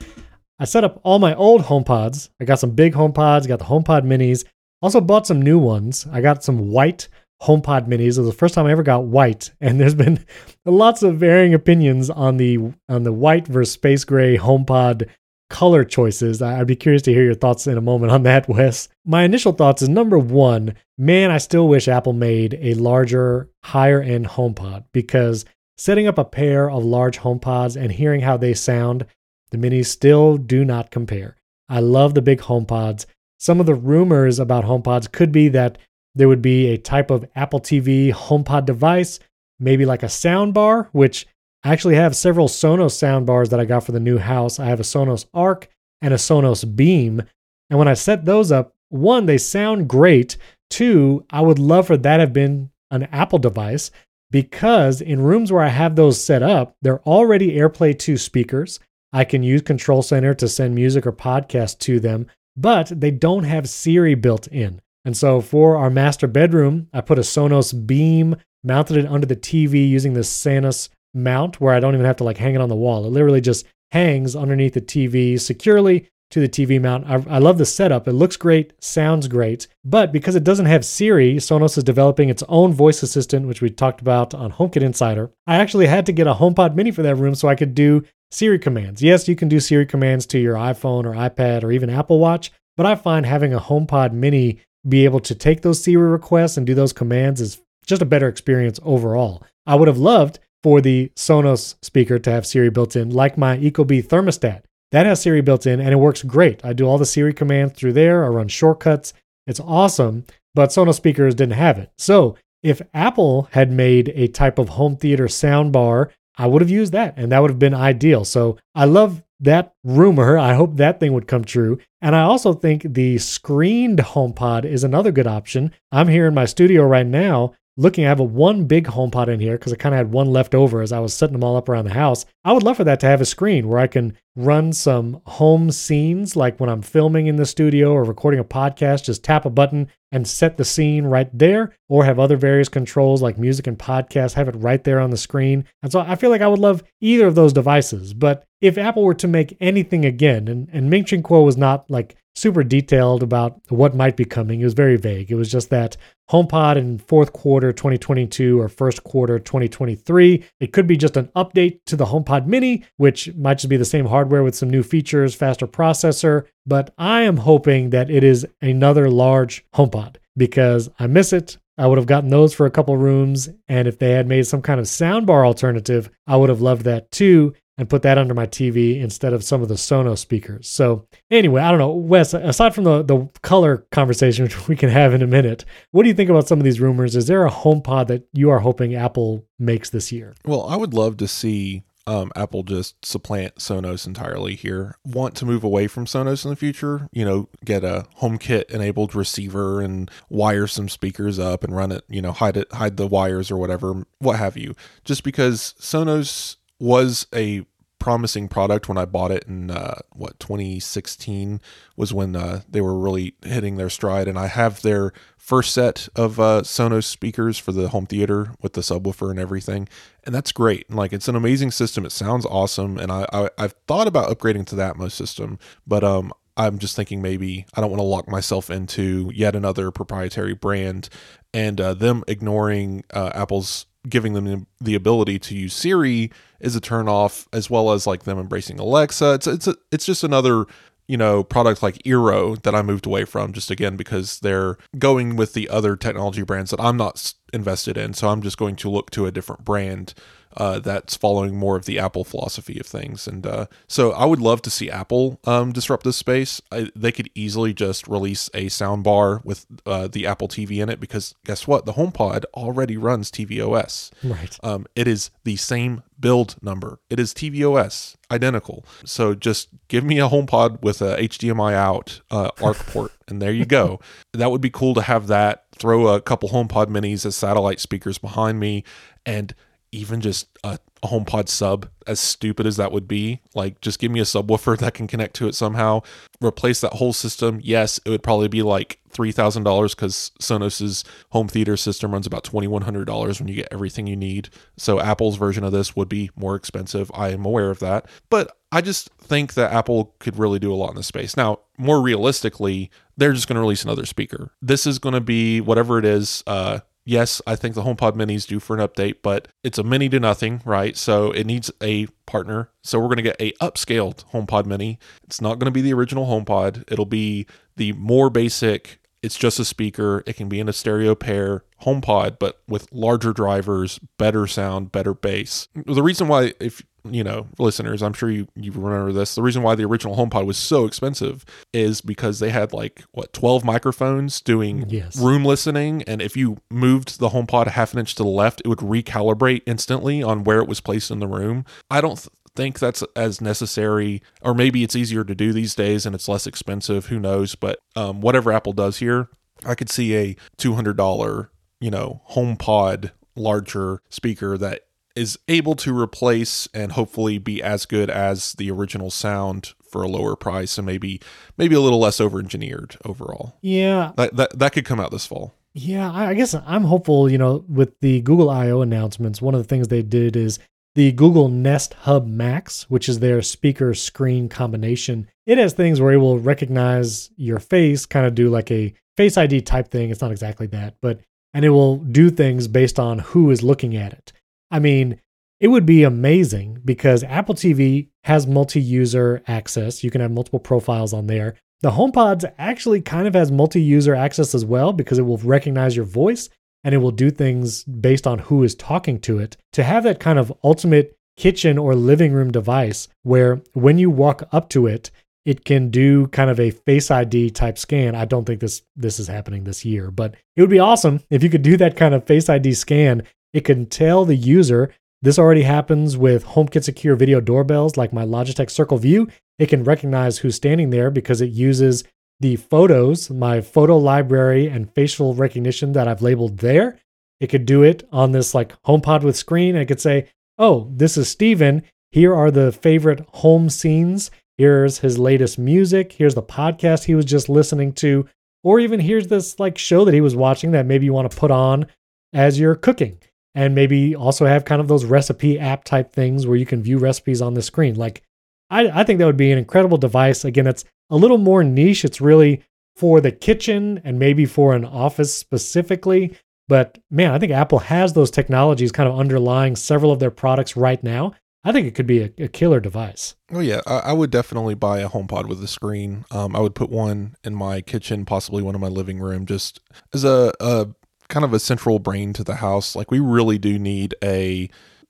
I 0.59 0.65
set 0.65 0.83
up 0.83 1.01
all 1.05 1.19
my 1.19 1.35
old 1.35 1.63
HomePods. 1.63 2.31
I 2.41 2.45
got 2.45 2.59
some 2.59 2.71
big 2.71 2.95
HomePods, 2.95 3.47
got 3.47 3.61
the 3.61 3.67
HomePod 3.67 4.03
minis. 4.03 4.45
Also 4.83 5.01
bought 5.01 5.27
some 5.27 5.43
new 5.43 5.59
ones. 5.59 6.07
I 6.11 6.21
got 6.21 6.43
some 6.43 6.71
white 6.71 7.09
HomePod 7.43 7.89
minis. 7.89 8.17
It 8.17 8.21
was 8.21 8.27
the 8.27 8.33
first 8.33 8.55
time 8.55 8.67
I 8.67 8.73
ever 8.73 8.83
got 8.83 9.05
white, 9.05 9.53
and 9.61 9.81
there's 9.81 9.95
been 9.95 10.25
lots 10.65 11.03
of 11.03 11.19
varying 11.19 11.55
opinions 11.55 12.11
on 12.11 12.37
the 12.37 12.59
on 12.89 13.05
the 13.05 13.13
white 13.13 13.47
versus 13.47 13.73
space 13.73 14.05
gray 14.05 14.37
HomePod 14.37 15.09
color 15.51 15.85
choices. 15.85 16.43
I'd 16.43 16.67
be 16.67 16.77
curious 16.77 17.03
to 17.03 17.13
hear 17.13 17.25
your 17.25 17.35
thoughts 17.35 17.67
in 17.67 17.79
a 17.79 17.83
moment 17.83 18.13
on 18.13 18.23
that, 18.25 18.49
Wes. 18.49 18.89
My 19.05 19.23
initial 19.23 19.53
thoughts 19.53 19.83
is 19.83 19.89
number 19.89 20.19
one, 20.19 20.75
man, 20.97 21.31
I 21.31 21.39
still 21.39 21.69
wish 21.69 21.89
Apple 21.89 22.13
made 22.13 22.59
a 22.61 22.75
larger, 22.75 23.49
higher 23.65 24.01
end 24.01 24.27
HomePod 24.27 24.85
because 24.93 25.45
setting 25.77 26.07
up 26.07 26.19
a 26.19 26.25
pair 26.25 26.71
of 26.71 26.85
large 26.85 27.19
HomePods 27.19 27.81
and 27.81 27.93
hearing 27.93 28.21
how 28.21 28.37
they 28.37 28.55
sound, 28.55 29.07
the 29.51 29.59
minis 29.59 29.87
still 29.87 30.37
do 30.37 30.65
not 30.65 30.91
compare. 30.91 31.37
I 31.69 31.81
love 31.81 32.15
the 32.15 32.23
big 32.23 32.41
HomePods. 32.41 33.07
Some 33.39 33.61
of 33.61 33.67
the 33.67 33.75
rumors 33.75 34.39
about 34.39 34.65
HomePods 34.65 35.11
could 35.11 35.31
be 35.31 35.49
that 35.51 35.79
there 36.15 36.29
would 36.29 36.43
be 36.43 36.69
a 36.69 36.79
type 36.79 37.11
of 37.11 37.29
Apple 37.37 37.61
TV 37.61 38.13
HomePod 38.13 38.65
device, 38.65 39.21
maybe 39.61 39.87
like 39.87 40.03
a 40.03 40.09
sound 40.09 40.55
bar, 40.55 40.89
which 40.93 41.27
I 41.65 41.73
actually 41.73 41.97
have 41.97 42.17
several 42.17 42.49
Sonos 42.49 42.93
sound 42.93 43.27
bars 43.27 43.51
that 43.51 43.61
I 43.61 43.65
got 43.65 43.85
for 43.85 43.93
the 43.93 44.01
new 44.01 44.19
house. 44.19 44.59
I 44.59 44.67
have 44.67 44.81
a 44.81 44.85
Sonos 44.85 45.27
Arc 45.35 45.69
and 46.01 46.15
a 46.15 46.17
Sonos 46.17 46.77
Beam. 46.77 47.23
And 47.71 47.79
when 47.79 47.89
I 47.89 47.95
set 47.95 48.25
those 48.25 48.53
up, 48.53 48.75
one, 48.89 49.27
they 49.27 49.39
sound 49.39 49.89
great. 49.89 50.37
Two, 50.71 51.25
I 51.31 51.41
would 51.41 51.59
love 51.59 51.87
for 51.87 51.97
that 51.97 52.21
have 52.21 52.33
been 52.33 52.71
an 52.91 53.05
Apple 53.05 53.39
device 53.39 53.91
because 54.31 55.01
in 55.01 55.23
rooms 55.23 55.51
where 55.51 55.63
I 55.63 55.69
have 55.69 55.97
those 55.97 56.23
set 56.23 56.43
up, 56.43 56.77
they're 56.83 57.03
already 57.03 57.57
AirPlay 57.57 57.99
2 57.99 58.17
speakers. 58.17 58.81
I 59.13 59.25
can 59.25 59.43
use 59.43 59.63
Control 59.63 60.03
Center 60.03 60.35
to 60.35 60.49
send 60.49 60.75
music 60.75 61.07
or 61.07 61.13
podcast 61.13 61.79
to 61.81 61.99
them, 61.99 62.27
but 62.57 62.93
they 62.95 63.11
don't 63.11 63.45
have 63.45 63.69
Siri 63.69 64.15
built 64.15 64.47
in. 64.49 64.81
And 65.05 65.17
so 65.17 65.41
for 65.41 65.77
our 65.77 65.91
master 65.91 66.27
bedroom, 66.27 66.89
I 66.93 67.01
put 67.01 67.19
a 67.19 67.23
Sonos 67.23 67.87
Beam, 67.87 68.37
mounted 68.65 68.97
it 68.97 69.07
under 69.07 69.27
the 69.27 69.37
TV 69.37 69.89
using 69.89 70.15
this 70.15 70.31
Sanus 70.31 70.89
mount 71.15 71.61
where 71.61 71.75
I 71.75 71.81
don't 71.81 71.95
even 71.95 72.07
have 72.07 72.17
to 72.17 72.25
like 72.25 72.39
hang 72.39 72.55
it 72.55 72.61
on 72.61 72.69
the 72.69 72.77
wall. 72.77 73.07
It 73.07 73.11
literally 73.11 73.41
just 73.41 73.67
hangs 73.93 74.37
underneath 74.37 74.75
the 74.75 74.81
TV 74.81 75.41
securely 75.41 76.09
to 76.31 76.41
the 76.41 76.49
TV 76.49 76.81
mount. 76.81 77.07
I, 77.07 77.37
I, 77.37 77.39
love 77.39 77.57
the 77.57 77.65
setup. 77.65 78.07
It 78.07 78.13
looks 78.13 78.37
great, 78.37 78.75
sounds 78.81 79.29
great, 79.29 79.67
but 79.85 80.13
because 80.13 80.37
it 80.37 80.45
doesn't 80.45 80.67
have 80.67 80.85
Siri, 80.85 81.37
Sonos 81.37 81.79
is 81.79 81.85
developing 81.85 82.29
its 82.29 82.43
own 82.49 82.73
voice 82.73 83.03
assistant, 83.03 83.47
which 83.47 83.63
we 83.63 83.71
talked 83.71 84.03
about 84.03 84.35
on 84.35 84.53
HomeKit 84.53 84.83
Insider. 84.83 85.31
I 85.47 85.57
actually 85.57 85.87
had 85.87 86.05
to 86.07 86.13
get 86.13 86.27
a 86.27 86.35
HomePod 86.35 86.75
Mini 86.75 86.91
for 86.91 87.03
that 87.03 87.17
room 87.17 87.35
so 87.35 87.49
I 87.49 87.55
could 87.55 87.75
do 87.75 88.05
Siri 88.31 88.59
commands. 88.59 89.03
Yes, 89.03 89.27
you 89.27 89.37
can 89.37 89.49
do 89.49 89.59
Siri 89.59 89.87
commands 89.87 90.27
to 90.27 90.39
your 90.39 90.57
iPhone 90.57 91.07
or 91.07 91.15
iPad 91.15 91.65
or 91.65 91.73
even 91.73 91.89
Apple 91.89 92.19
Watch, 92.19 92.53
but 92.77 92.85
I 92.85 92.95
find 92.95 93.25
having 93.25 93.55
a 93.55 93.61
HomePod 93.61 94.13
Mini 94.13 94.61
be 94.89 95.05
able 95.05 95.21
to 95.21 95.35
take 95.35 95.63
those 95.63 95.83
Siri 95.83 96.11
requests 96.11 96.57
and 96.57 96.67
do 96.67 96.75
those 96.75 96.93
commands 96.93 97.41
is 97.41 97.61
just 97.87 98.03
a 98.03 98.07
better 98.07 98.29
experience 98.29 98.81
overall. 98.83 99.43
I 99.67 99.75
would 99.75 99.89
have 99.89 99.99
loved 99.99 100.39
for 100.63 100.81
the 100.81 101.11
Sonos 101.17 101.77
speaker 101.83 102.19
to 102.19 102.31
have 102.31 102.47
Siri 102.47 102.71
built 102.71 102.97
in, 102.97 103.11
like 103.11 103.39
my 103.39 103.57
Ecobee 103.59 104.05
thermostat. 104.05 104.63
That 104.91 105.07
has 105.07 105.21
Siri 105.21 105.43
built 105.43 105.67
in 105.67 105.81
and 105.81 105.91
it 105.91 105.97
works 105.97 106.23
great. 106.23 106.65
I 106.65 106.73
do 106.73 106.87
all 106.87 106.99
the 106.99 107.07
Siri 107.07 107.33
commands 107.33 107.75
through 107.75 107.93
there, 107.93 108.25
I 108.25 108.29
run 108.29 108.49
shortcuts. 108.49 109.13
It's 109.47 109.61
awesome, 109.61 110.25
but 110.55 110.71
Sonos 110.71 110.95
speakers 110.95 111.35
didn't 111.35 111.55
have 111.55 111.79
it. 111.79 111.91
So 111.99 112.37
if 112.63 112.83
Apple 112.93 113.49
had 113.53 113.71
made 113.71 114.13
a 114.15 114.29
type 114.29 114.59
of 114.59 114.71
home 114.71 114.97
theater 114.97 115.27
soundbar, 115.27 116.11
I 116.37 116.47
would 116.47 116.63
have 116.63 116.71
used 116.71 116.93
that 116.93 117.15
and 117.17 117.33
that 117.33 117.41
would 117.41 117.51
have 117.51 117.59
been 117.59 117.75
ideal. 117.75 118.25
So 118.25 118.59
I 118.75 118.85
love 118.85 119.23
that 119.41 119.75
rumor. 119.85 120.39
I 120.39 120.55
hope 120.55 120.77
that 120.77 121.01
thing 121.01 121.13
would 121.13 121.29
come 121.29 121.45
true. 121.45 121.79
And 122.01 122.17
I 122.17 122.23
also 122.23 122.53
think 122.53 122.83
the 122.83 123.19
screened 123.19 123.99
HomePod 123.99 124.65
is 124.65 124.85
another 124.85 125.13
good 125.13 125.27
option. 125.27 125.73
I'm 125.93 126.09
here 126.09 126.27
in 126.27 126.35
my 126.35 126.45
studio 126.45 126.85
right 126.85 127.07
now 127.07 127.53
looking. 127.79 128.05
I 128.05 128.09
have 128.09 128.21
a 128.21 128.25
one 128.25 128.65
big 128.65 128.87
HomePod 128.87 129.29
in 129.29 129.41
here 129.41 129.57
because 129.57 129.73
I 129.73 129.77
kind 129.77 129.95
of 129.95 129.99
had 129.99 130.13
one 130.13 130.31
left 130.31 130.55
over 130.55 130.83
as 130.83 130.93
I 130.93 130.99
was 130.99 131.15
setting 131.15 131.33
them 131.33 131.45
all 131.45 131.57
up 131.57 131.69
around 131.69 131.87
the 131.87 131.95
house. 131.95 132.27
I 132.45 132.53
would 132.53 132.63
love 132.63 132.77
for 132.77 132.85
that 132.85 133.01
to 133.01 133.07
have 133.07 133.23
a 133.23 133.25
screen 133.25 133.69
where 133.69 133.79
I 133.79 133.87
can 133.87 134.19
run 134.37 134.73
some 134.73 135.21
home 135.27 135.71
scenes, 135.71 136.37
like 136.37 136.61
when 136.61 136.69
I'm 136.69 136.83
filming 136.83 137.27
in 137.27 137.37
the 137.37 137.47
studio 137.47 137.93
or 137.93 138.05
recording 138.05 138.41
a 138.41 138.45
podcast, 138.45 139.05
just 139.05 139.25
tap 139.25 139.47
a 139.47 139.51
button 139.51 139.89
and 140.13 140.27
set 140.27 140.57
the 140.57 140.65
scene 140.65 141.05
right 141.05 141.29
there, 141.37 141.75
or 141.89 142.05
have 142.05 142.19
other 142.19 142.37
various 142.37 142.69
controls 142.69 143.21
like 143.21 143.37
music 143.37 143.67
and 143.67 143.79
podcast, 143.79 144.35
have 144.35 144.49
it 144.49 144.57
right 144.57 144.83
there 144.85 145.01
on 145.01 145.11
the 145.11 145.17
screen. 145.17 145.65
And 145.83 145.93
so 145.93 146.01
I 146.01 146.15
feel 146.17 146.31
like 146.31 146.41
I 146.41 146.49
would 146.49 146.59
love 146.59 146.83
either 147.01 147.27
of 147.27 147.35
those 147.35 147.53
devices. 147.53 148.15
But 148.15 148.45
if 148.61 148.79
Apple 148.79 149.05
were 149.05 149.15
to 149.15 149.29
make 149.29 149.57
anything 149.61 150.05
again, 150.05 150.49
and, 150.49 150.69
and 150.73 150.89
Ming 150.89 151.05
Chi 151.05 151.17
Kuo 151.17 151.45
was 151.45 151.57
not 151.57 151.91
like 151.91 152.17
super 152.39 152.63
detailed 152.63 153.23
about 153.23 153.61
what 153.69 153.95
might 153.95 154.17
be 154.17 154.25
coming. 154.25 154.61
It 154.61 154.65
was 154.65 154.75
very 154.75 154.97
vague. 154.97 155.31
It 155.31 155.35
was 155.35 155.51
just 155.51 155.71
that 155.71 155.97
HomePod 156.31 156.77
in 156.77 156.99
fourth 156.99 157.33
quarter 157.33 157.73
2022 157.73 158.61
or 158.61 158.69
first 158.69 159.03
quarter 159.03 159.39
2023. 159.39 160.45
It 160.61 160.73
could 160.73 160.87
be 160.87 160.97
just 160.97 161.17
an 161.17 161.31
update 161.35 161.81
to 161.87 161.97
the 161.97 162.07
HomePod 162.07 162.47
Mini, 162.47 162.85
which 162.97 163.35
might 163.35 163.55
just 163.55 163.69
be 163.69 163.77
the 163.77 163.85
same 163.85 164.07
hardware 164.07 164.43
with 164.43 164.55
some 164.55 164.71
new 164.71 164.83
features, 164.83 165.35
faster 165.35 165.67
processor. 165.67 166.45
But 166.67 166.95
I 166.99 167.23
am 167.23 167.39
hoping 167.39 167.91
that 167.91 168.11
it 168.11 168.23
is 168.23 168.47
another 168.61 169.11
large 169.11 169.65
HomePod 169.75 170.17
because 170.37 170.89
I 170.99 171.07
miss 171.07 171.33
it. 171.33 171.59
I 171.77 171.87
would 171.87 171.99
have 171.99 172.07
gotten 172.07 172.31
those 172.31 172.53
for 172.55 172.67
a 172.67 172.71
couple 172.71 172.97
rooms. 172.97 173.49
And 173.69 173.89
if 173.89 173.99
they 173.99 174.11
had 174.11 174.27
made 174.27 174.47
some 174.47 174.63
kind 174.63 174.81
of 174.81 174.87
soundbar 174.87 175.47
alternative, 175.47 176.11
I 176.27 176.37
would 176.37 176.49
have 176.49 176.61
loved 176.61 176.83
that 176.85 177.11
too 177.11 177.55
and 177.79 177.89
put 177.89 178.03
that 178.03 178.19
under 178.19 178.35
my 178.35 178.47
TV 178.47 179.01
instead 179.01 179.33
of 179.33 179.45
some 179.45 179.63
of 179.63 179.69
the 179.69 179.75
Sonos 179.75 180.19
speakers. 180.19 180.69
So 180.69 181.07
anyway, 181.31 181.63
I 181.63 181.71
don't 181.71 181.79
know, 181.79 181.93
Wes. 181.93 182.35
Aside 182.35 182.75
from 182.75 182.85
the 182.85 183.03
the 183.03 183.29
color 183.43 183.87
conversation, 183.93 184.43
which 184.45 184.69
we 184.69 184.77
can 184.77 184.91
have 184.91 185.15
in 185.15 185.23
a 185.23 185.27
minute, 185.27 185.65
what 185.93 186.03
do 186.03 186.09
you 186.09 186.15
think 186.15 186.29
about 186.29 186.49
some 186.49 186.59
of 186.59 186.65
these 186.65 186.81
rumors? 186.81 187.17
Is 187.17 187.27
there 187.27 187.47
a 187.47 187.51
HomePod 187.51 188.09
that 188.09 188.29
you 188.33 188.51
are 188.51 188.59
hoping 188.59 188.95
Apple 188.95 189.47
makes 189.59 189.91
this 189.91 190.13
year? 190.13 190.35
Well, 190.45 190.67
I 190.67 190.77
would 190.77 190.93
love 190.93 191.17
to 191.19 191.29
see 191.29 191.85
um, 192.09 192.33
Apple 192.35 192.63
just 192.63 193.05
supplant 193.05 193.57
Sonos 193.57 194.07
entirely 194.07 194.55
here. 194.55 194.97
Want 195.05 195.35
to 195.37 195.45
move 195.45 195.63
away 195.63 195.89
from 195.89 196.07
Sonos 196.07 196.43
in 196.43 196.51
the 196.51 196.57
future? 196.57 197.07
You 197.13 197.25
know, 197.25 197.49
get 197.65 197.85
a 197.85 198.07
HomeKit 198.23 198.71
enabled 198.71 199.15
receiver 199.15 199.83
and 199.83 200.11
wire 200.31 200.67
some 200.67 200.89
speakers 200.89 201.39
up 201.39 201.63
and 201.63 201.77
run 201.77 201.93
it. 201.93 202.05
You 202.09 202.23
know, 202.23 202.33
hide 202.33 202.57
it, 202.57 202.73
hide 202.73 202.97
the 202.97 203.07
wires 203.07 203.51
or 203.51 203.59
whatever, 203.59 204.07
what 204.21 204.39
have 204.39 204.57
you. 204.57 204.75
Just 205.05 205.23
because 205.23 205.75
Sonos 205.81 206.57
was 206.79 207.27
a 207.35 207.65
promising 207.99 208.49
product 208.49 208.89
when 208.89 208.97
I 208.97 209.05
bought 209.05 209.31
it 209.31 209.45
in 209.49 209.71
uh, 209.71 210.01
what 210.13 210.39
2016 210.39 211.61
was 211.97 212.15
when 212.15 212.37
uh, 212.37 212.63
they 212.69 212.81
were 212.81 212.99
really 212.99 213.35
hitting 213.43 213.77
their 213.77 213.91
stride, 213.91 214.29
and 214.29 214.39
I 214.39 214.47
have 214.47 214.83
their 214.83 215.13
first 215.37 215.75
set 215.75 216.09
of 216.15 216.39
uh, 216.39 216.63
Sonos 216.63 217.05
speakers 217.05 217.59
for 217.59 217.73
the 217.73 217.89
home 217.89 218.07
theater 218.07 218.53
with 218.63 218.75
the 218.75 218.83
subwoofer 218.83 219.31
and 219.31 219.39
everything, 219.39 219.89
and 220.25 220.35
that's 220.35 220.53
great. 220.53 220.89
And, 220.89 220.97
Like 220.97 221.13
it's 221.13 221.29
an 221.29 221.37
amazing 221.37 221.73
system. 221.73 222.07
It 222.07 222.13
sounds 222.13 222.47
awesome, 222.47 222.99
and 222.99 223.11
I, 223.11 223.27
I 223.33 223.51
have 223.59 223.75
thought 223.87 224.07
about 224.07 224.31
upgrading 224.31 224.67
to 224.67 224.77
that 224.77 224.97
Atmos 224.97 225.13
system, 225.13 225.59
but 225.87 226.05
um 226.05 226.33
I'm 226.57 226.79
just 226.79 226.97
thinking 226.97 227.23
maybe 227.23 227.67
I 227.75 227.81
don't 227.81 227.91
want 227.91 228.01
to 228.01 228.05
lock 228.05 228.29
myself 228.29 228.69
into 228.69 229.31
yet 229.33 229.55
another 229.55 229.93
proprietary 229.93 230.55
brand 230.55 231.09
and 231.55 231.81
uh, 231.81 231.95
them 231.95 232.25
ignoring 232.27 233.05
uh, 233.15 233.31
Apple's 233.33 233.87
giving 234.09 234.33
them 234.33 234.67
the 234.81 234.95
ability 234.95 235.39
to 235.39 235.55
use 235.57 235.75
Siri 235.75 236.31
is 236.61 236.75
a 236.77 236.81
turn 236.81 237.09
off, 237.09 237.49
as 237.53 237.71
well 237.71 237.93
as 237.93 238.07
like 238.07 238.25
them 238.25 238.39
embracing 238.39 238.79
Alexa. 238.79 239.35
It's 239.35 239.47
it's 239.47 239.67
a, 239.67 239.77
it's 239.93 240.07
just 240.07 240.25
another 240.25 240.67
you 241.07 241.17
know 241.17 241.43
product 241.43 241.83
like 241.83 242.03
Eero 242.05 242.61
that 242.63 242.75
I 242.75 242.83
moved 242.83 243.07
away 243.07 243.25
from 243.25 243.53
just 243.53 243.71
again 243.71 243.97
because 243.97 244.41
they're 244.41 244.77
going 244.99 245.37
with 245.37 245.55
the 245.55 245.69
other 245.69 245.97
technology 245.97 246.43
brands 246.43 246.71
that 246.71 246.81
I'm 246.81 246.97
not 246.97 247.35
invested 247.53 247.97
in. 247.97 248.15
So 248.15 248.29
I'm 248.29 248.43
just 248.43 248.59
going 248.59 248.77
to 248.77 248.91
look 248.91 249.11
to 249.13 249.27
a 249.27 249.33
different 249.33 249.65
brand 249.65 250.15
uh, 250.57 250.79
that's 250.81 251.17
following 251.17 251.57
more 251.57 251.77
of 251.77 251.85
the 251.85 251.99
Apple 251.99 252.25
philosophy 252.25 252.79
of 252.79 252.87
things. 252.87 253.27
And 253.27 253.47
uh, 253.47 253.67
so 253.87 254.13
I 254.13 254.25
would 254.25 254.41
love 254.41 254.63
to 254.63 254.71
see 254.71 254.91
Apple 254.91 255.39
um, 255.45 255.73
disrupt 255.73 256.05
this 256.05 256.17
space. 256.17 256.61
I, 256.73 256.91
they 256.97 257.13
could 257.13 257.31
easily 257.35 257.73
just 257.75 258.09
release 258.09 258.51
a 258.55 258.69
sound 258.69 259.05
bar 259.05 259.41
with 259.45 259.67
uh, 259.87 260.09
the 260.09 260.27
Apple 260.27 260.49
TV 260.49 260.83
in 260.83 260.89
it 260.89 261.01
because 261.01 261.35
guess 261.45 261.67
what? 261.67 261.87
The 261.87 261.93
HomePod 261.93 262.45
already 262.55 262.97
runs 262.97 263.31
tvOS. 263.31 264.11
Right. 264.23 264.59
Um, 264.63 264.87
it 264.97 265.07
is 265.07 265.31
the 265.45 265.57
same 265.57 266.03
build 266.21 266.57
number. 266.63 266.99
It 267.11 267.21
is 267.21 267.33
tvOS, 267.33 268.17
identical. 268.31 268.85
So 269.05 269.35
just 269.35 269.69
give 269.89 270.05
me 270.05 270.19
a 270.19 270.29
HomePod 270.29 270.83
with 270.83 271.01
a 271.01 271.17
HDMI 271.17 271.75
out 271.75 272.21
uh, 272.31 272.51
ARC 272.63 272.79
port, 272.79 273.13
and 273.29 273.41
there 273.41 273.53
you 273.53 273.65
go. 273.65 274.01
that 274.33 274.51
would 274.51 274.61
be 274.61 274.71
cool 274.71 274.95
to 274.95 275.03
have 275.03 275.27
that. 275.29 275.65
Throw 275.73 276.09
a 276.09 276.21
couple 276.21 276.49
HomePod 276.49 276.87
minis 276.87 277.25
as 277.25 277.37
satellite 277.37 277.81
speakers 277.81 278.19
behind 278.19 278.59
me, 278.59 278.85
and 279.25 279.55
even 279.93 280.21
just 280.21 280.49
a, 280.65 280.79
HomePod 281.05 281.49
sub, 281.49 281.89
as 282.07 282.19
stupid 282.19 282.67
as 282.67 282.77
that 282.77 282.93
would 282.93 283.07
be, 283.07 283.41
like 283.55 283.81
just 283.81 283.99
give 283.99 284.11
me 284.11 284.21
a 284.21 284.25
subwoofer 284.25 284.77
that 284.81 284.95
can 284.95 285.07
connect 285.07 285.35
to 285.37 285.49
it 285.49 285.55
somehow. 285.55 286.03
Replace 286.43 286.81
that 286.81 286.95
whole 286.95 287.13
system. 287.13 287.61
Yes, 287.63 287.99
it 288.05 288.11
would 288.11 288.23
probably 288.23 288.49
be 288.49 288.63
like 288.63 288.99
three 289.09 289.33
thousand 289.33 289.65
dollars 289.65 289.95
because 289.95 290.33
Sonos's 290.41 291.05
home 291.31 291.49
theater 291.49 291.77
system 291.77 292.13
runs 292.13 292.27
about 292.27 292.45
twenty 292.45 292.67
one 292.67 292.83
hundred 292.83 293.07
dollars 293.07 293.41
when 293.41 293.49
you 293.49 293.55
get 293.55 293.69
everything 293.71 294.07
you 294.07 294.17
need. 294.17 294.49
So 294.77 295.01
Apple's 295.01 295.37
version 295.37 295.65
of 295.65 295.73
this 295.73 295.95
would 295.97 296.09
be 296.09 296.31
more 296.37 296.57
expensive. 296.57 297.11
I 297.15 297.31
am 297.31 297.45
aware 297.45 297.71
of 297.71 297.79
that, 297.81 298.07
but 298.31 298.57
I 298.71 298.81
just 298.81 299.11
think 299.15 299.55
that 299.55 299.73
Apple 299.73 300.15
could 300.19 300.39
really 300.39 300.59
do 300.59 300.73
a 300.73 300.77
lot 300.77 300.91
in 300.91 300.97
this 300.97 301.07
space. 301.07 301.37
Now, 301.37 301.61
more 301.79 302.03
realistically, 302.03 302.91
they're 303.17 303.33
just 303.33 303.49
going 303.49 303.55
to 303.55 303.61
release 303.61 303.83
another 303.83 304.05
speaker. 304.05 304.53
This 304.61 304.87
is 304.87 304.99
going 304.99 305.15
to 305.15 305.21
be 305.21 305.61
whatever 305.61 305.99
it 305.99 306.05
is. 306.05 306.45
Uh, 306.47 306.81
yes, 307.09 307.41
I 307.47 307.57
think 307.57 307.75
the 307.75 307.83
HomePod 307.83 308.15
Mini 308.15 308.35
is 308.35 308.45
due 308.45 308.61
for 308.61 308.79
an 308.79 308.87
update, 308.87 309.17
but 309.23 309.49
it's 309.65 309.79
a 309.79 309.83
mini 309.83 310.11
to 310.11 310.21
nothing, 310.21 310.61
right? 310.67 310.95
So 310.95 311.31
it 311.31 311.47
needs 311.47 311.71
a 311.83 312.07
partner. 312.27 312.71
So 312.83 312.99
we're 312.99 313.07
going 313.07 313.17
to 313.17 313.23
get 313.23 313.41
a 313.41 313.53
upscaled 313.53 314.27
HomePod 314.33 314.67
Mini. 314.67 314.99
It's 315.25 315.41
not 315.41 315.59
going 315.59 315.65
to 315.65 315.71
be 315.73 315.81
the 315.81 315.95
original 315.95 316.27
HomePod. 316.27 316.85
It'll 316.93 317.07
be 317.07 317.47
the 317.77 317.95
more 317.95 318.29
basic. 318.29 319.01
It's 319.23 319.39
just 319.39 319.59
a 319.59 319.65
speaker. 319.65 320.23
It 320.27 320.37
can 320.37 320.51
be 320.51 320.61
in 320.61 320.69
a 320.69 320.73
stereo 320.73 321.15
pair 321.15 321.65
HomePod, 321.83 322.39
but 322.39 322.61
with 322.69 322.93
larger 322.93 323.33
drivers, 323.33 323.99
better 324.19 324.47
sound, 324.47 324.93
better 324.93 325.15
bass. 325.15 325.69
The 325.75 326.03
reason 326.03 326.29
why, 326.29 326.53
if 326.61 326.83
you 327.13 327.25
know, 327.25 327.47
listeners, 327.59 328.03
I'm 328.03 328.13
sure 328.13 328.31
you, 328.31 328.49
you 328.55 328.73
remember 328.73 329.13
this. 329.13 329.35
The 329.35 329.43
reason 329.43 329.63
why 329.63 329.75
the 329.75 329.85
original 329.85 330.17
HomePod 330.17 330.47
was 330.47 330.57
so 330.57 330.85
expensive 330.85 331.45
is 331.73 332.01
because 332.01 332.39
they 332.39 332.51
had 332.51 332.73
like 332.73 333.05
what 333.13 333.33
12 333.33 333.65
microphones 333.65 334.41
doing 334.41 334.89
yes. 334.89 335.17
room 335.17 335.45
listening, 335.45 336.03
and 336.05 336.23
if 336.23 336.37
you 336.37 336.59
moved 336.71 337.19
the 337.19 337.31
HomePod 337.31 337.67
a 337.67 337.71
half 337.71 337.93
an 337.93 338.01
inch 338.01 338.15
to 338.17 338.23
the 338.23 338.29
left, 338.29 338.63
it 338.65 338.69
would 338.69 338.79
recalibrate 338.79 339.63
instantly 339.67 340.23
on 340.23 340.45
where 340.45 340.59
it 340.59 340.69
was 340.69 340.81
placed 340.81 341.11
in 341.11 341.21
the 341.21 341.29
room. 341.29 341.65
I 341.91 342.01
don't 342.01 342.17
th- 342.17 342.29
think 342.55 342.79
that's 342.79 343.03
as 343.15 343.41
necessary, 343.41 344.23
or 344.43 344.55
maybe 344.55 344.83
it's 344.83 344.97
easier 344.97 345.25
to 345.25 345.35
do 345.35 345.53
these 345.53 345.75
days 345.75 346.07
and 346.07 346.15
it's 346.15 346.29
less 346.29 346.47
expensive. 346.47 347.07
Who 347.07 347.21
knows? 347.21 347.55
But 347.55 347.79
um, 347.95 348.21
whatever 348.21 348.53
Apple 348.53 348.73
does 348.73 348.99
here, 348.99 349.29
I 349.65 349.75
could 349.75 349.91
see 349.91 350.17
a 350.17 350.37
two 350.57 350.75
hundred 350.75 350.97
dollar, 350.97 351.51
you 351.81 351.91
know, 351.91 352.23
HomePod 352.33 353.13
larger 353.39 354.03
speaker 354.09 354.59
that 354.59 354.83
is 355.17 355.39
able 355.49 355.75
to 355.77 355.99
replace 355.99 356.69
and 356.73 356.93
hopefully 356.93 357.39
be 357.39 357.63
as 357.63 357.87
good 357.87 358.09
as 358.11 358.53
the 358.55 358.71
original 358.71 359.11
sound 359.11 359.75
for 359.91 360.03
a 360.03 360.09
lower 360.09 360.37
price 360.37 360.79
and 360.79 360.87
maybe 360.87 361.21
maybe 361.57 361.75
a 361.75 361.81
little 361.81 361.99
less 361.99 362.21
over 362.21 362.39
engineered 362.39 362.97
overall. 363.05 363.57
Yeah. 363.63 364.13
That, 364.17 364.37
that 364.37 364.59
that 364.59 364.73
could 364.73 364.85
come 364.85 365.01
out 365.01 365.11
this 365.11 365.27
fall. 365.27 365.55
Yeah, 365.75 366.11
I 366.11 366.35
guess 366.35 366.55
I'm 366.55 366.85
hopeful, 366.85 367.31
you 367.31 367.39
know, 367.39 367.65
with 367.69 367.99
the 368.01 368.21
Google 368.23 368.51
I/O 368.51 368.81
announcements, 368.81 369.41
one 369.41 369.55
of 369.55 369.63
the 369.63 369.69
things 369.69 369.89
they 369.89 370.03
did 370.03 370.35
is 370.35 370.59
the 370.95 371.13
Google 371.13 371.49
Nest 371.49 371.95
Hub 371.95 372.27
Max, 372.27 372.91
which 372.91 373.09
is 373.09 373.21
their 373.21 373.43
speaker 373.43 373.95
screen 373.95 374.49
combination. 374.49 375.29
It 375.47 375.59
has 375.59 375.73
things 375.73 376.01
where 376.01 376.13
it 376.13 376.17
will 376.17 376.39
recognize 376.39 377.31
your 377.37 377.61
face, 377.61 378.07
kind 378.07 378.27
of 378.27 378.35
do 378.35 378.49
like 378.49 378.71
a 378.71 378.93
face 379.17 379.37
ID 379.37 379.61
type 379.63 379.91
thing. 379.91 380.11
It's 380.11 380.21
not 380.21 380.33
exactly 380.33 380.67
that, 380.69 380.97
but 381.01 381.21
and 381.55 381.65
it 381.65 381.71
will 381.71 381.99
do 381.99 382.31
things 382.31 382.67
based 382.67 382.99
on 382.99 383.21
who 383.21 383.51
is 383.51 383.63
looking 383.63 383.97
at 383.97 384.13
it. 384.13 384.33
I 384.71 384.79
mean, 384.79 385.21
it 385.61 385.69
would 385.69 385.87
be 385.87 386.05
amazing 386.05 386.81
because 386.85 387.25
Apple 387.25 387.55
TV 387.55 388.09
has 388.25 388.47
multi 388.47 388.81
user 388.81 389.43
access. 389.47 390.05
You 390.05 390.11
can 390.11 390.21
have 390.21 390.31
multiple 390.31 390.61
profiles 390.61 391.13
on 391.13 391.27
there. 391.27 391.55
The 391.81 391.91
HomePods 391.93 392.51
actually 392.59 393.01
kind 393.01 393.27
of 393.27 393.35
has 393.35 393.51
multi 393.53 393.81
user 393.81 394.15
access 394.15 394.55
as 394.55 394.65
well 394.65 394.93
because 394.93 395.19
it 395.19 395.23
will 395.23 395.39
recognize 395.39 395.97
your 395.97 396.05
voice 396.05 396.49
and 396.85 396.95
it 396.95 396.99
will 396.99 397.11
do 397.11 397.31
things 397.31 397.85
based 397.85 398.27
on 398.27 398.39
who 398.39 398.63
is 398.63 398.75
talking 398.75 399.21
to 399.21 399.39
it. 399.39 399.57
To 399.73 399.83
have 399.83 400.05
that 400.05 400.21
kind 400.21 400.39
of 400.39 400.53
ultimate 400.63 401.17
kitchen 401.37 401.79
or 401.79 401.95
living 401.95 402.33
room 402.33 402.51
device 402.51 403.09
where 403.23 403.61
when 403.73 403.99
you 403.99 404.11
walk 404.11 404.49
up 404.53 404.69
to 404.71 404.87
it, 404.87 405.11
it 405.45 405.65
can 405.65 405.89
do 405.89 406.27
kind 406.29 406.51
of 406.51 406.61
a 406.61 406.71
face 406.71 407.11
ID 407.11 407.51
type 407.51 407.79
scan. 407.79 408.15
I 408.15 408.27
don't 408.27 408.45
think 408.45 408.61
this 408.61 408.83
this 408.97 409.19
is 409.19 409.29
happening 409.29 409.65
this 409.65 409.85
year, 409.85 410.11
but 410.11 410.35
it 410.57 410.61
would 410.61 410.71
be 410.71 410.79
awesome 410.79 411.21
if 411.31 411.43
you 411.43 411.49
could 411.49 411.63
do 411.63 411.77
that 411.79 411.97
kind 411.97 412.15
of 412.15 412.27
face 412.27 412.49
ID 412.49 412.75
scan 412.75 413.23
it 413.53 413.61
can 413.65 413.87
tell 413.87 414.25
the 414.25 414.37
user 414.37 414.91
this 415.21 415.39
already 415.39 415.63
happens 415.63 416.17
with 416.17 416.45
HomeKit 416.45 416.85
secure 416.85 417.17
video 417.17 417.41
doorbells 417.41 417.97
like 417.97 418.13
my 418.13 418.25
Logitech 418.25 418.71
Circle 418.71 418.99
View. 418.99 419.29
It 419.59 419.69
can 419.69 419.83
recognize 419.83 420.39
who's 420.39 420.55
standing 420.55 420.91
there 420.91 421.11
because 421.11 421.41
it 421.41 421.51
uses 421.51 422.05
the 422.39 422.55
photos, 422.55 423.29
my 423.29 423.61
photo 423.61 423.99
library 423.99 424.69
and 424.69 424.95
facial 424.95 425.35
recognition 425.35 425.93
that 425.93 426.07
I've 426.07 426.23
labeled 426.23 426.59
there. 426.59 426.99
It 427.41 427.49
could 427.49 427.67
do 427.67 427.83
it 427.83 428.07
on 428.13 428.31
this 428.31 428.55
like 428.55 428.81
HomePod 428.83 429.25
with 429.25 429.37
screen. 429.37 429.75
It 429.75 429.87
could 429.87 430.01
say, 430.01 430.29
"Oh, 430.57 430.89
this 430.95 431.17
is 431.17 431.29
Stephen. 431.29 431.83
Here 432.13 432.35
are 432.35 432.53
the 432.53 432.71
favorite 432.71 433.25
home 433.29 433.71
scenes. 433.71 434.31
Here's 434.57 434.99
his 434.99 435.19
latest 435.19 435.59
music. 435.59 436.13
Here's 436.13 436.37
the 436.37 436.43
podcast 436.43 437.05
he 437.05 437.15
was 437.17 437.25
just 437.25 437.49
listening 437.49 437.93
to, 437.95 438.29
or 438.63 438.79
even 438.79 439.01
here's 439.01 439.27
this 439.27 439.59
like 439.59 439.79
show 439.79 440.05
that 440.05 440.15
he 440.15 440.21
was 440.21 440.37
watching 440.37 440.71
that 440.73 440.87
maybe 440.87 441.07
you 441.07 441.13
want 441.13 441.29
to 441.31 441.37
put 441.37 441.51
on 441.51 441.87
as 442.33 442.61
you're 442.61 442.77
cooking." 442.77 443.19
And 443.59 443.75
maybe 443.75 444.15
also 444.15 444.47
have 444.47 444.65
kind 444.65 444.81
of 444.81 444.87
those 444.87 445.05
recipe 445.05 445.59
app 445.59 445.83
type 445.83 446.13
things 446.13 446.47
where 446.47 446.57
you 446.57 446.65
can 446.65 446.81
view 446.81 446.97
recipes 446.97 447.43
on 447.43 447.55
the 447.55 447.63
screen. 447.63 447.97
Like, 447.97 448.23
I, 448.71 449.01
I 449.01 449.03
think 449.03 449.19
that 449.19 449.27
would 449.27 449.37
be 449.37 449.51
an 449.51 449.59
incredible 449.59 449.99
device. 449.99 450.45
Again, 450.45 450.69
it's 450.69 450.85
a 451.11 451.17
little 451.17 451.39
more 451.39 451.65
niche. 451.65 452.05
It's 452.05 452.21
really 452.21 452.63
for 452.95 453.21
the 453.21 453.33
kitchen 453.33 454.01
and 454.05 454.17
maybe 454.17 454.47
for 454.47 454.77
an 454.77 454.85
office 454.85 455.35
specifically. 455.35 456.37
But 456.69 456.99
man, 457.11 457.33
I 457.33 457.41
think 457.41 457.51
Apple 457.51 457.81
has 457.81 458.13
those 458.13 458.31
technologies 458.31 458.93
kind 458.93 459.09
of 459.09 459.19
underlying 459.19 459.75
several 459.75 460.13
of 460.13 460.21
their 460.21 460.31
products 460.31 460.77
right 460.77 461.03
now. 461.03 461.33
I 461.65 461.73
think 461.73 461.89
it 461.89 461.97
could 461.97 462.07
be 462.07 462.23
a, 462.23 462.31
a 462.39 462.49
killer 462.49 462.79
device. 462.79 463.35
Oh 463.53 463.59
yeah, 463.59 463.81
I, 463.89 463.99
I, 463.99 464.13
would 464.13 464.31
definitely 464.31 464.77
buy 464.77 465.01
a 465.01 465.09
HomePod 465.09 465.49
with 465.49 465.63
a 465.63 465.67
screen. 465.67 466.25
Um, 466.31 466.55
I 466.55 466.61
would 466.61 466.77
put 466.77 466.91
one 466.91 467.35
in 467.43 467.57
my 467.57 467.81
kitchen, 467.81 468.25
possibly 468.25 468.63
one 468.63 468.77
in 468.77 468.81
my 468.81 468.89
living 468.89 469.19
room, 469.19 469.45
just 469.45 469.81
as 470.15 470.23
a, 470.23 470.53
a 470.61 470.89
kind 471.29 471.45
of 471.45 471.53
a 471.53 471.61
central 471.61 471.99
brain 471.99 472.33
to 472.35 472.45
the 472.45 472.57
house. 472.57 472.97
Like 472.97 473.11
we 473.11 473.21
really 473.21 473.59
do 473.59 473.79
need 473.79 474.15
a 474.23 474.69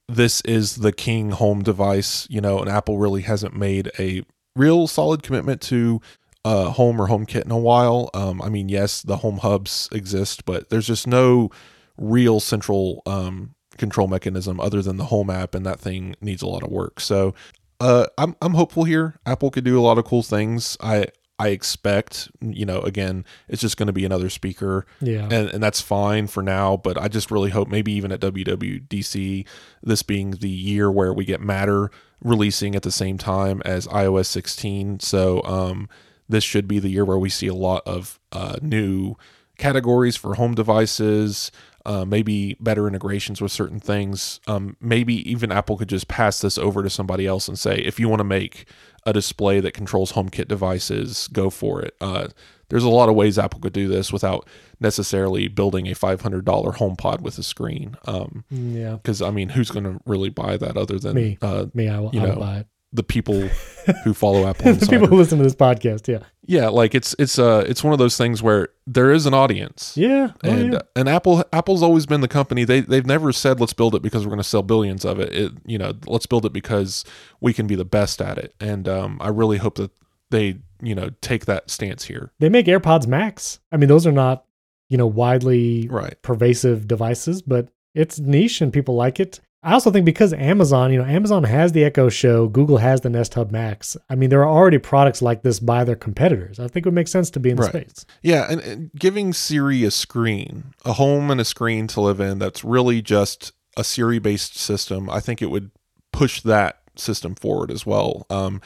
this 0.09 0.41
is 0.43 0.77
the 0.77 0.93
king 0.93 1.33
home 1.33 1.63
device, 1.63 2.27
you 2.31 2.41
know, 2.41 2.59
and 2.61 2.69
Apple 2.69 2.99
really 2.99 3.23
hasn't 3.23 3.55
made 3.55 3.91
a 3.99 4.23
real 4.57 4.87
solid 4.87 5.23
commitment 5.23 5.61
to 5.63 6.01
uh, 6.45 6.71
home 6.71 7.01
or 7.01 7.09
HomeKit 7.09 7.45
in 7.45 7.51
a 7.51 7.59
while. 7.59 8.09
Um, 8.15 8.41
I 8.41 8.49
mean, 8.49 8.69
yes, 8.69 9.03
the 9.03 9.19
home 9.19 9.39
hubs 9.39 9.89
exist, 9.93 10.47
but 10.47 10.71
there's 10.71 10.87
just 10.87 11.07
no 11.07 11.51
real 11.99 12.41
central 12.41 13.03
um, 13.05 13.55
control 13.77 14.09
mechanism 14.09 14.61
other 14.61 14.81
than 14.81 14.97
the 14.97 15.07
home 15.07 15.29
app, 15.29 15.55
and 15.55 15.67
that 15.67 15.79
thing 15.79 16.15
needs 16.21 16.43
a 16.43 16.47
lot 16.47 16.63
of 16.63 16.71
work. 16.71 17.01
So 17.01 17.35
uh, 17.81 18.07
I'm 18.17 18.35
I'm 18.41 18.55
hopeful 18.55 18.85
here. 18.85 19.17
Apple 19.27 19.51
could 19.51 19.65
do 19.65 19.79
a 19.79 19.83
lot 19.83 19.99
of 19.99 20.05
cool 20.05 20.23
things. 20.23 20.77
I 20.81 21.09
I 21.39 21.49
expect, 21.49 22.31
you 22.41 22.67
know, 22.67 22.81
again, 22.81 23.25
it's 23.49 23.63
just 23.63 23.77
going 23.77 23.87
to 23.87 23.93
be 23.93 24.05
another 24.05 24.29
speaker. 24.29 24.87
Yeah. 25.01 25.29
And, 25.31 25.49
and 25.51 25.63
that's 25.63 25.81
fine 25.81 26.27
for 26.27 26.43
now. 26.43 26.77
But 26.77 26.99
I 26.99 27.09
just 27.09 27.31
really 27.31 27.51
hope 27.51 27.69
maybe 27.69 27.93
even 27.93 28.11
at 28.11 28.21
WWDC, 28.21 29.47
this 29.83 30.03
being 30.03 30.33
the 30.33 30.49
year 30.49 30.91
where 30.91 31.13
we 31.13 31.25
get 31.25 31.41
Matter 31.41 31.91
releasing 32.23 32.75
at 32.75 32.83
the 32.83 32.91
same 32.91 33.19
time 33.19 33.63
as 33.65 33.87
iOS 33.87 34.27
16. 34.27 35.01
So 35.01 35.43
um, 35.45 35.89
this 36.29 36.43
should 36.43 36.67
be 36.67 36.81
the 36.81 36.89
year 36.89 37.05
where 37.05 37.19
we 37.19 37.31
see 37.31 37.47
a 37.47 37.55
lot 37.55 37.83
of 37.87 38.19
uh, 38.33 38.57
new 38.61 39.15
categories 39.59 40.17
for 40.17 40.35
home 40.35 40.55
devices, 40.55 41.51
uh, 41.89 42.05
maybe 42.05 42.55
better 42.61 42.87
integrations 42.87 43.41
with 43.41 43.51
certain 43.51 43.81
things. 43.81 44.41
Um, 44.47 44.77
maybe 44.79 45.15
even 45.29 45.51
Apple 45.51 45.79
could 45.79 45.89
just 45.89 46.07
pass 46.07 46.39
this 46.43 46.59
over 46.59 46.83
to 46.83 46.91
somebody 46.91 47.27
else 47.27 47.49
and 47.49 47.59
say, 47.59 47.77
if 47.79 47.99
you 47.99 48.11
want 48.11 48.21
to 48.21 48.25
make 48.25 48.67
a 49.07 49.13
display 49.15 49.59
that 49.61 49.73
controls 49.73 50.13
HomeKit 50.13 50.49
devices, 50.49 51.29
go 51.33 51.49
for 51.49 51.81
it. 51.81 51.95
Uh, 51.99 52.29
there's 52.69 52.85
a 52.85 52.91
lot 52.91 53.09
of 53.09 53.15
ways 53.15 53.39
Apple 53.39 53.61
could 53.61 53.73
do 53.73 53.89
this 53.89 54.13
without 54.13 54.47
necessarily 54.81 55.49
building 55.49 55.87
a 55.89 55.93
$500 55.95 56.45
HomePod 56.45 57.23
with 57.23 57.39
a 57.39 57.43
screen. 57.43 57.97
Um, 58.07 58.45
yeah. 58.51 58.97
Because 58.97 59.23
I 59.23 59.31
mean, 59.31 59.49
who's 59.49 59.71
going 59.71 59.85
to 59.85 59.99
really 60.05 60.29
buy 60.29 60.59
that 60.59 60.77
other 60.77 60.99
than 60.99 61.15
Me. 61.15 61.39
Uh, 61.41 61.67
Me, 61.73 61.89
I 61.89 61.99
will, 62.01 62.11
you 62.13 62.21
I 62.21 62.25
will 62.25 62.35
know, 62.35 62.41
buy 62.41 62.57
it. 62.59 62.67
the 62.93 63.03
people 63.03 63.41
who 64.05 64.13
follow 64.13 64.47
Apple 64.47 64.75
the 64.75 64.87
people 64.87 65.07
who 65.07 65.17
listen 65.17 65.39
to 65.39 65.45
this 65.45 65.55
podcast. 65.57 66.07
Yeah. 66.07 66.19
Yeah, 66.49 66.69
like 66.69 66.95
it's 66.95 67.15
it's 67.19 67.39
uh 67.39 67.63
it's 67.69 67.85
one 67.85 67.93
of 67.93 67.99
those 67.99 68.17
things 68.17 68.43
where 68.43 68.71
there 68.87 69.13
is 69.13 69.27
an 69.27 69.35
audience. 69.35 69.95
Yeah. 69.97 70.33
Oh, 70.43 70.49
and 70.49 70.73
yeah. 70.73 70.79
and 70.97 71.09
Apple 71.09 71.45
Apple's 71.53 71.83
always 71.83 72.07
been 72.07 72.23
the 72.23 72.29
company 72.29 72.65
they 72.65 72.81
they've 72.81 73.07
never 73.07 73.33
said 73.33 73.61
let's 73.61 73.75
build 73.75 73.95
it 73.95 74.01
because 74.03 74.25
we're 74.25 74.31
going 74.31 74.39
to 74.39 74.45
sell 74.49 74.63
billions 74.63 75.05
of 75.05 75.21
it. 75.21 75.33
It 75.33 75.53
you 75.67 75.77
know 75.77 75.93
let's 76.07 76.27
build 76.27 76.47
it 76.47 76.53
because 76.55 77.05
we 77.41 77.53
can 77.53 77.67
be 77.67 77.75
the 77.75 77.85
best 77.85 78.21
at 78.23 78.39
it. 78.39 78.55
And 78.59 78.89
um, 78.89 79.19
I 79.21 79.29
really 79.29 79.59
hope 79.59 79.75
that 79.77 79.91
they 80.31 80.59
you 80.83 80.95
know 80.95 81.11
take 81.21 81.45
that 81.45 81.71
stance 81.71 82.05
here. 82.05 82.33
They 82.39 82.49
make 82.49 82.67
AirPods 82.67 83.07
Max. 83.07 83.61
I 83.71 83.77
mean, 83.77 83.89
those 83.91 84.07
are 84.07 84.13
not, 84.13 84.45
you 84.89 84.97
know, 84.97 85.07
widely 85.07 85.87
Right. 85.89 86.17
pervasive 86.23 86.89
devices, 86.89 87.43
but 87.43 87.69
it's 87.95 88.19
niche 88.19 88.63
and 88.63 88.73
people 88.73 88.95
like 88.95 89.21
it. 89.21 89.41
I 89.69 89.75
also 89.75 89.91
think 89.91 90.07
because 90.07 90.33
Amazon, 90.33 90.91
you 90.91 90.99
know, 90.99 91.05
Amazon 91.05 91.45
has 91.45 91.73
the 91.73 91.85
Echo 91.85 92.09
Show, 92.09 92.49
Google 92.49 92.79
has 92.79 93.03
the 93.03 93.11
Nest 93.11 93.35
Hub 93.35 93.51
Max. 93.51 93.99
I 94.09 94.15
mean, 94.15 94.31
there 94.31 94.41
are 94.41 94.49
already 94.49 94.79
products 94.79 95.21
like 95.21 95.43
this 95.43 95.61
by 95.61 95.85
their 95.85 95.95
competitors. 95.95 96.59
I 96.59 96.69
think 96.69 96.87
it 96.87 96.89
would 96.89 96.95
make 96.95 97.07
sense 97.07 97.29
to 97.33 97.39
be 97.39 97.51
in 97.51 97.57
the 97.57 97.65
Right. 97.65 97.73
space. 97.91 98.07
Yeah, 98.23 98.47
and, 98.49 98.63
and 98.63 98.91
giving 98.99 99.35
Siri 99.35 99.85
a 99.85 99.91
screen, 99.91 100.73
a 100.87 100.95
home 100.95 101.31
and 101.31 101.39
a 101.39 101.45
screen 101.45 101.87
to 101.89 102.01
live 102.01 102.19
in 102.19 102.39
that's 102.39 102.65
really 102.65 103.03
just 103.03 103.53
a 103.77 103.85
Siri 103.85 104.19
based 104.19 104.57
system, 104.57 105.11
I 105.11 105.21
think 105.21 105.43
it 105.43 105.51
would 105.51 105.71
push 106.15 106.41
that 106.41 106.81
system 106.97 107.35
forward 107.35 107.71
as 107.71 107.85
well. 107.85 108.25
Um, 108.31 108.63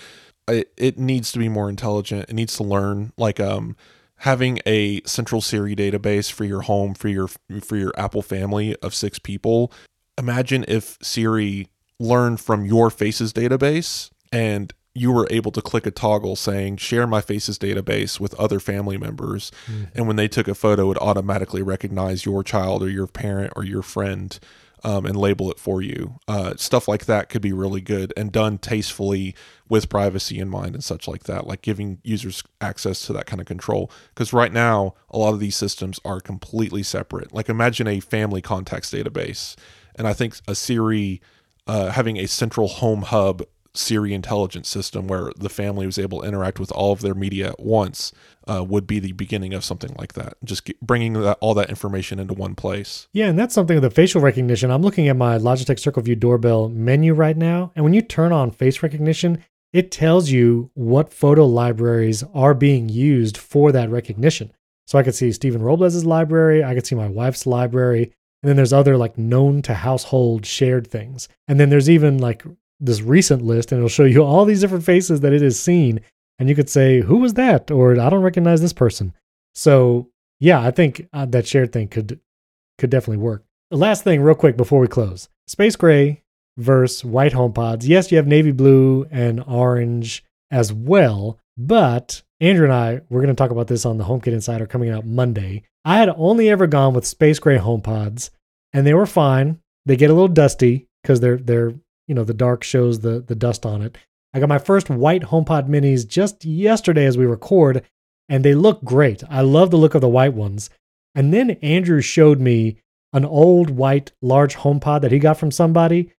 it, 0.47 0.73
it 0.77 0.99
needs 1.01 1.33
to 1.33 1.41
be 1.41 1.49
more 1.49 1.69
intelligent. 1.69 2.31
It 2.31 2.35
needs 2.35 2.57
to 2.59 2.63
learn 2.63 3.13
like 3.17 3.41
um 3.41 3.77
having 4.19 4.61
a 4.67 5.03
central 5.05 5.41
Siri 5.41 5.75
database 5.75 6.31
for 6.31 6.45
your 6.45 6.61
home 6.61 6.95
for 6.95 7.09
your 7.09 7.27
for 7.61 7.77
your 7.77 7.93
Apple 7.99 8.23
family 8.23 8.77
of 8.77 8.95
6 8.95 9.19
people. 9.19 9.73
Imagine 10.19 10.65
if 10.69 10.99
Siri 11.03 11.69
learned 11.99 12.41
from 12.41 12.65
your 12.65 12.91
faces 12.91 13.33
database 13.33 14.11
and 14.33 14.73
you 14.95 15.11
were 15.11 15.27
able 15.31 15.51
to 15.53 15.63
click 15.63 15.87
a 15.87 15.91
toggle 15.91 16.37
saying 16.37 16.77
share 16.77 17.07
my 17.07 17.21
faces 17.21 17.59
database 17.59 18.21
with 18.21 18.35
other 18.35 18.61
family 18.61 18.99
members. 18.99 19.51
And 19.95 20.07
when 20.07 20.17
they 20.17 20.29
took 20.29 20.49
a 20.49 20.55
photo 20.55 20.91
it 20.91 20.99
automatically 20.99 21.63
recognize 21.63 22.27
your 22.27 22.43
child 22.43 22.83
or 22.83 22.91
your 22.91 23.07
parent 23.07 23.53
or 23.57 23.65
your 23.65 23.83
friend 23.83 24.39
um, 24.85 25.07
and 25.07 25.17
label 25.17 25.51
it 25.51 25.59
for 25.59 25.81
you. 25.81 26.19
Uh, 26.27 26.55
stuff 26.57 26.89
like 26.89 27.07
that 27.07 27.29
could 27.29 27.41
be 27.41 27.53
really 27.53 27.81
good 27.81 28.13
and 28.17 28.33
done 28.33 28.59
tastefully 28.59 29.35
with 29.69 29.89
privacy 29.89 30.39
in 30.39 30.49
mind 30.49 30.75
and 30.75 30.85
such 30.85 31.07
like 31.07 31.25
that 31.25 31.47
like 31.47 31.63
giving 31.63 31.99
users 32.03 32.43
access 32.61 33.07
to 33.07 33.13
that 33.13 33.27
kind 33.27 33.41
of 33.41 33.47
control. 33.47 33.91
Because 34.09 34.33
right 34.33 34.53
now 34.53 34.95
a 35.09 35.19
lot 35.19 35.33
of 35.35 35.41
these 35.41 35.57
systems 35.57 36.01
are 36.05 36.21
completely 36.21 36.83
separate. 36.83 37.33
Like 37.33 37.49
imagine 37.49 37.87
a 37.87 38.01
family 38.01 38.43
contacts 38.43 38.91
database 38.91 39.57
and 39.97 40.07
i 40.07 40.13
think 40.13 40.37
a 40.47 40.55
siri 40.55 41.21
uh, 41.67 41.91
having 41.91 42.17
a 42.17 42.27
central 42.27 42.67
home 42.67 43.03
hub 43.03 43.43
Siri 43.75 44.13
intelligence 44.13 44.69
system 44.69 45.07
where 45.07 45.33
the 45.37 45.49
family 45.49 45.87
was 45.87 45.99
able 45.99 46.21
to 46.21 46.29
interact 46.29 46.61
with 46.61 46.71
all 46.73 46.93
of 46.93 47.01
their 47.01 47.15
media 47.15 47.49
at 47.49 47.61
once 47.61 48.13
uh, 48.47 48.63
would 48.63 48.87
be 48.87 48.99
the 48.99 49.13
beginning 49.13 49.55
of 49.55 49.65
something 49.65 49.95
like 49.99 50.13
that. 50.13 50.35
Just 50.45 50.67
get, 50.67 50.79
bringing 50.81 51.15
that, 51.15 51.39
all 51.41 51.55
that 51.55 51.71
information 51.71 52.19
into 52.19 52.35
one 52.35 52.55
place. 52.55 53.09
Yeah, 53.13 53.29
and 53.29 53.39
that's 53.39 53.55
something 53.55 53.77
with 53.77 53.83
the 53.83 53.91
facial 53.91 54.21
recognition. 54.21 54.71
I'm 54.71 54.83
looking 54.83 55.09
at 55.09 55.17
my 55.17 55.39
Logitech 55.39 55.79
Circle 55.79 56.03
View 56.03 56.17
doorbell 56.17 56.69
menu 56.69 57.15
right 57.15 57.37
now, 57.37 57.73
and 57.75 57.83
when 57.83 57.95
you 57.95 58.03
turn 58.03 58.31
on 58.31 58.51
face 58.51 58.83
recognition, 58.83 59.43
it 59.73 59.91
tells 59.91 60.29
you 60.29 60.71
what 60.75 61.13
photo 61.13 61.47
libraries 61.47 62.23
are 62.35 62.53
being 62.53 62.91
used 62.91 63.39
for 63.39 63.73
that 63.73 63.89
recognition. 63.89 64.53
So 64.87 64.99
I 64.99 65.03
could 65.03 65.15
see 65.15 65.33
Stephen 65.33 65.63
Robles' 65.63 66.05
library, 66.05 66.63
I 66.63 66.75
could 66.75 66.87
see 66.87 66.95
my 66.95 67.09
wife's 67.09 67.47
library, 67.47 68.13
and 68.43 68.49
then 68.49 68.57
there's 68.57 68.73
other 68.73 68.97
like 68.97 69.17
known 69.17 69.63
to 69.63 69.75
household 69.75 70.45
shared 70.45 70.87
things. 70.87 71.29
And 71.49 71.61
then 71.61 71.71
there's 71.71 71.91
even 71.91 72.19
like 72.19 72.45
this 72.81 73.01
recent 73.01 73.43
list, 73.43 73.71
and 73.71 73.79
it'll 73.79 73.89
show 73.89 74.05
you 74.05 74.25
all 74.25 74.45
these 74.45 74.61
different 74.61 74.85
faces 74.85 75.21
that 75.21 75.33
it 75.33 75.43
has 75.43 75.59
seen. 75.59 76.01
And 76.39 76.49
you 76.49 76.55
could 76.55 76.71
say, 76.71 77.01
who 77.01 77.19
was 77.19 77.35
that? 77.35 77.71
Or 77.71 77.93
I 77.93 78.11
don't 78.11 78.23
recognize 78.23 78.61
this 78.61 78.73
person. 78.73 79.15
So 79.55 80.09
yeah, 80.41 80.61
I 80.61 80.73
think 80.73 81.09
uh, 81.13 81.27
that 81.27 81.47
shared 81.47 81.73
thing 81.73 81.89
could 81.89 82.19
could 82.79 82.91
definitely 82.91 83.23
work. 83.23 83.45
The 83.71 83.77
last 83.77 84.03
thing, 84.03 84.21
real 84.21 84.35
quick, 84.35 84.57
before 84.57 84.81
we 84.81 84.89
close 84.89 85.29
Space 85.47 85.77
Gray 85.77 86.23
versus 86.59 87.05
white 87.05 87.33
HomePods. 87.33 87.87
Yes, 87.87 88.11
you 88.11 88.17
have 88.17 88.27
navy 88.27 88.53
blue 88.53 89.07
and 89.11 89.43
orange 89.47 90.25
as 90.51 90.73
well, 90.73 91.39
but 91.57 92.23
Andrew 92.43 92.65
and 92.65 92.75
I, 92.75 93.01
we're 93.09 93.21
going 93.21 93.33
to 93.33 93.39
talk 93.39 93.53
about 93.53 93.69
this 93.69 93.87
on 93.87 93.99
the 93.99 94.05
HomeKit 94.05 94.33
Insider 94.33 94.67
coming 94.67 94.91
out 94.91 95.07
Monday. 95.07 95.63
I 95.85 95.99
had 95.99 96.09
only 96.17 96.51
ever 96.51 96.67
gone 96.67 96.93
with 96.93 97.07
Space 97.07 97.39
Gray 97.39 97.57
HomePods, 97.57 98.31
and 98.73 98.85
they 98.85 98.95
were 98.95 99.07
fine. 99.07 99.61
They 99.87 99.95
get 99.95 100.11
a 100.11 100.13
little 100.13 100.27
dusty 100.27 100.89
because 101.03 101.21
they're 101.21 101.37
they're 101.37 101.73
you 102.09 102.17
know 102.17 102.25
the 102.25 102.35
dark 102.35 102.65
shows 102.65 102.99
the 102.99 103.21
the 103.21 103.37
dust 103.37 103.65
on 103.65 103.81
it. 103.81 103.97
I 104.35 104.41
got 104.41 104.49
my 104.49 104.59
first 104.59 104.91
white 104.91 105.23
HomePod 105.23 105.69
minis 105.69 106.05
just 106.05 106.45
yesterday 106.45 107.07
as 107.07 107.17
we 107.17 107.27
record, 107.27 107.85
and 108.29 108.45
they 108.45 108.57
look 108.57 108.83
great. 108.83 109.23
I 109.31 109.43
love 109.43 109.71
the 109.71 109.77
look 109.77 109.95
of 109.95 110.01
the 110.01 110.09
white 110.09 110.35
ones. 110.35 110.69
And 111.15 111.33
then 111.33 111.53
Andrew 111.63 112.01
showed 112.01 112.41
me 112.41 112.79
an 113.13 113.25
old 113.25 113.71
white 113.71 114.11
large 114.21 114.57
HomePod 114.57 115.03
that 115.03 115.13
he 115.13 115.21
got 115.21 115.39
from 115.39 115.53
somebody. 115.53 116.13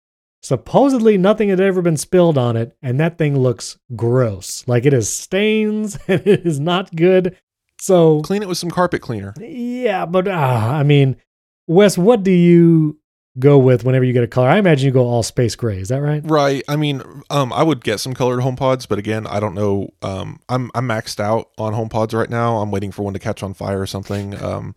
Supposedly 0.43 1.17
nothing 1.17 1.47
had 1.49 1.61
ever 1.61 1.81
been 1.81 1.95
spilled 1.95 2.37
on 2.37 2.57
it, 2.57 2.75
and 2.81 2.99
that 2.99 3.17
thing 3.17 3.39
looks 3.39 3.77
gross. 3.95 4.63
Like 4.67 4.85
it 4.85 4.91
has 4.91 5.07
stains 5.13 5.97
and 6.07 6.21
it 6.27 6.45
is 6.45 6.59
not 6.59 6.93
good. 6.95 7.37
So 7.79 8.21
Clean 8.21 8.41
it 8.41 8.47
with 8.49 8.57
some 8.57 8.69
carpet 8.69 9.01
cleaner. 9.01 9.33
yeah, 9.39 10.05
but 10.05 10.27
uh, 10.27 10.31
I 10.31 10.83
mean, 10.83 11.15
Wes, 11.67 11.97
what 11.97 12.23
do 12.23 12.31
you 12.31 12.99
go 13.39 13.57
with 13.57 13.83
whenever 13.83 14.05
you 14.05 14.13
get 14.13 14.23
a 14.23 14.27
color? 14.27 14.49
I 14.49 14.57
imagine 14.57 14.85
you 14.85 14.91
go 14.91 15.05
all 15.05 15.23
space 15.23 15.55
gray. 15.55 15.79
Is 15.79 15.87
that 15.87 16.01
right? 16.01 16.21
Right. 16.23 16.63
I 16.67 16.75
mean, 16.75 17.01
um, 17.29 17.51
I 17.53 17.63
would 17.63 17.83
get 17.83 17.99
some 17.99 18.13
colored 18.13 18.41
HomePods, 18.41 18.87
but 18.87 18.99
again, 18.99 19.25
I 19.27 19.39
don't 19.39 19.53
know. 19.55 19.89
Um, 20.01 20.39
I'm 20.49 20.71
I'm 20.75 20.87
maxed 20.87 21.19
out 21.21 21.51
on 21.57 21.73
HomePods 21.73 22.13
right 22.13 22.29
now. 22.29 22.57
I'm 22.57 22.69
waiting 22.69 22.91
for 22.91 23.03
one 23.03 23.13
to 23.13 23.19
catch 23.19 23.43
on 23.43 23.53
fire 23.53 23.81
or 23.81 23.87
something. 23.87 24.41
Um, 24.41 24.75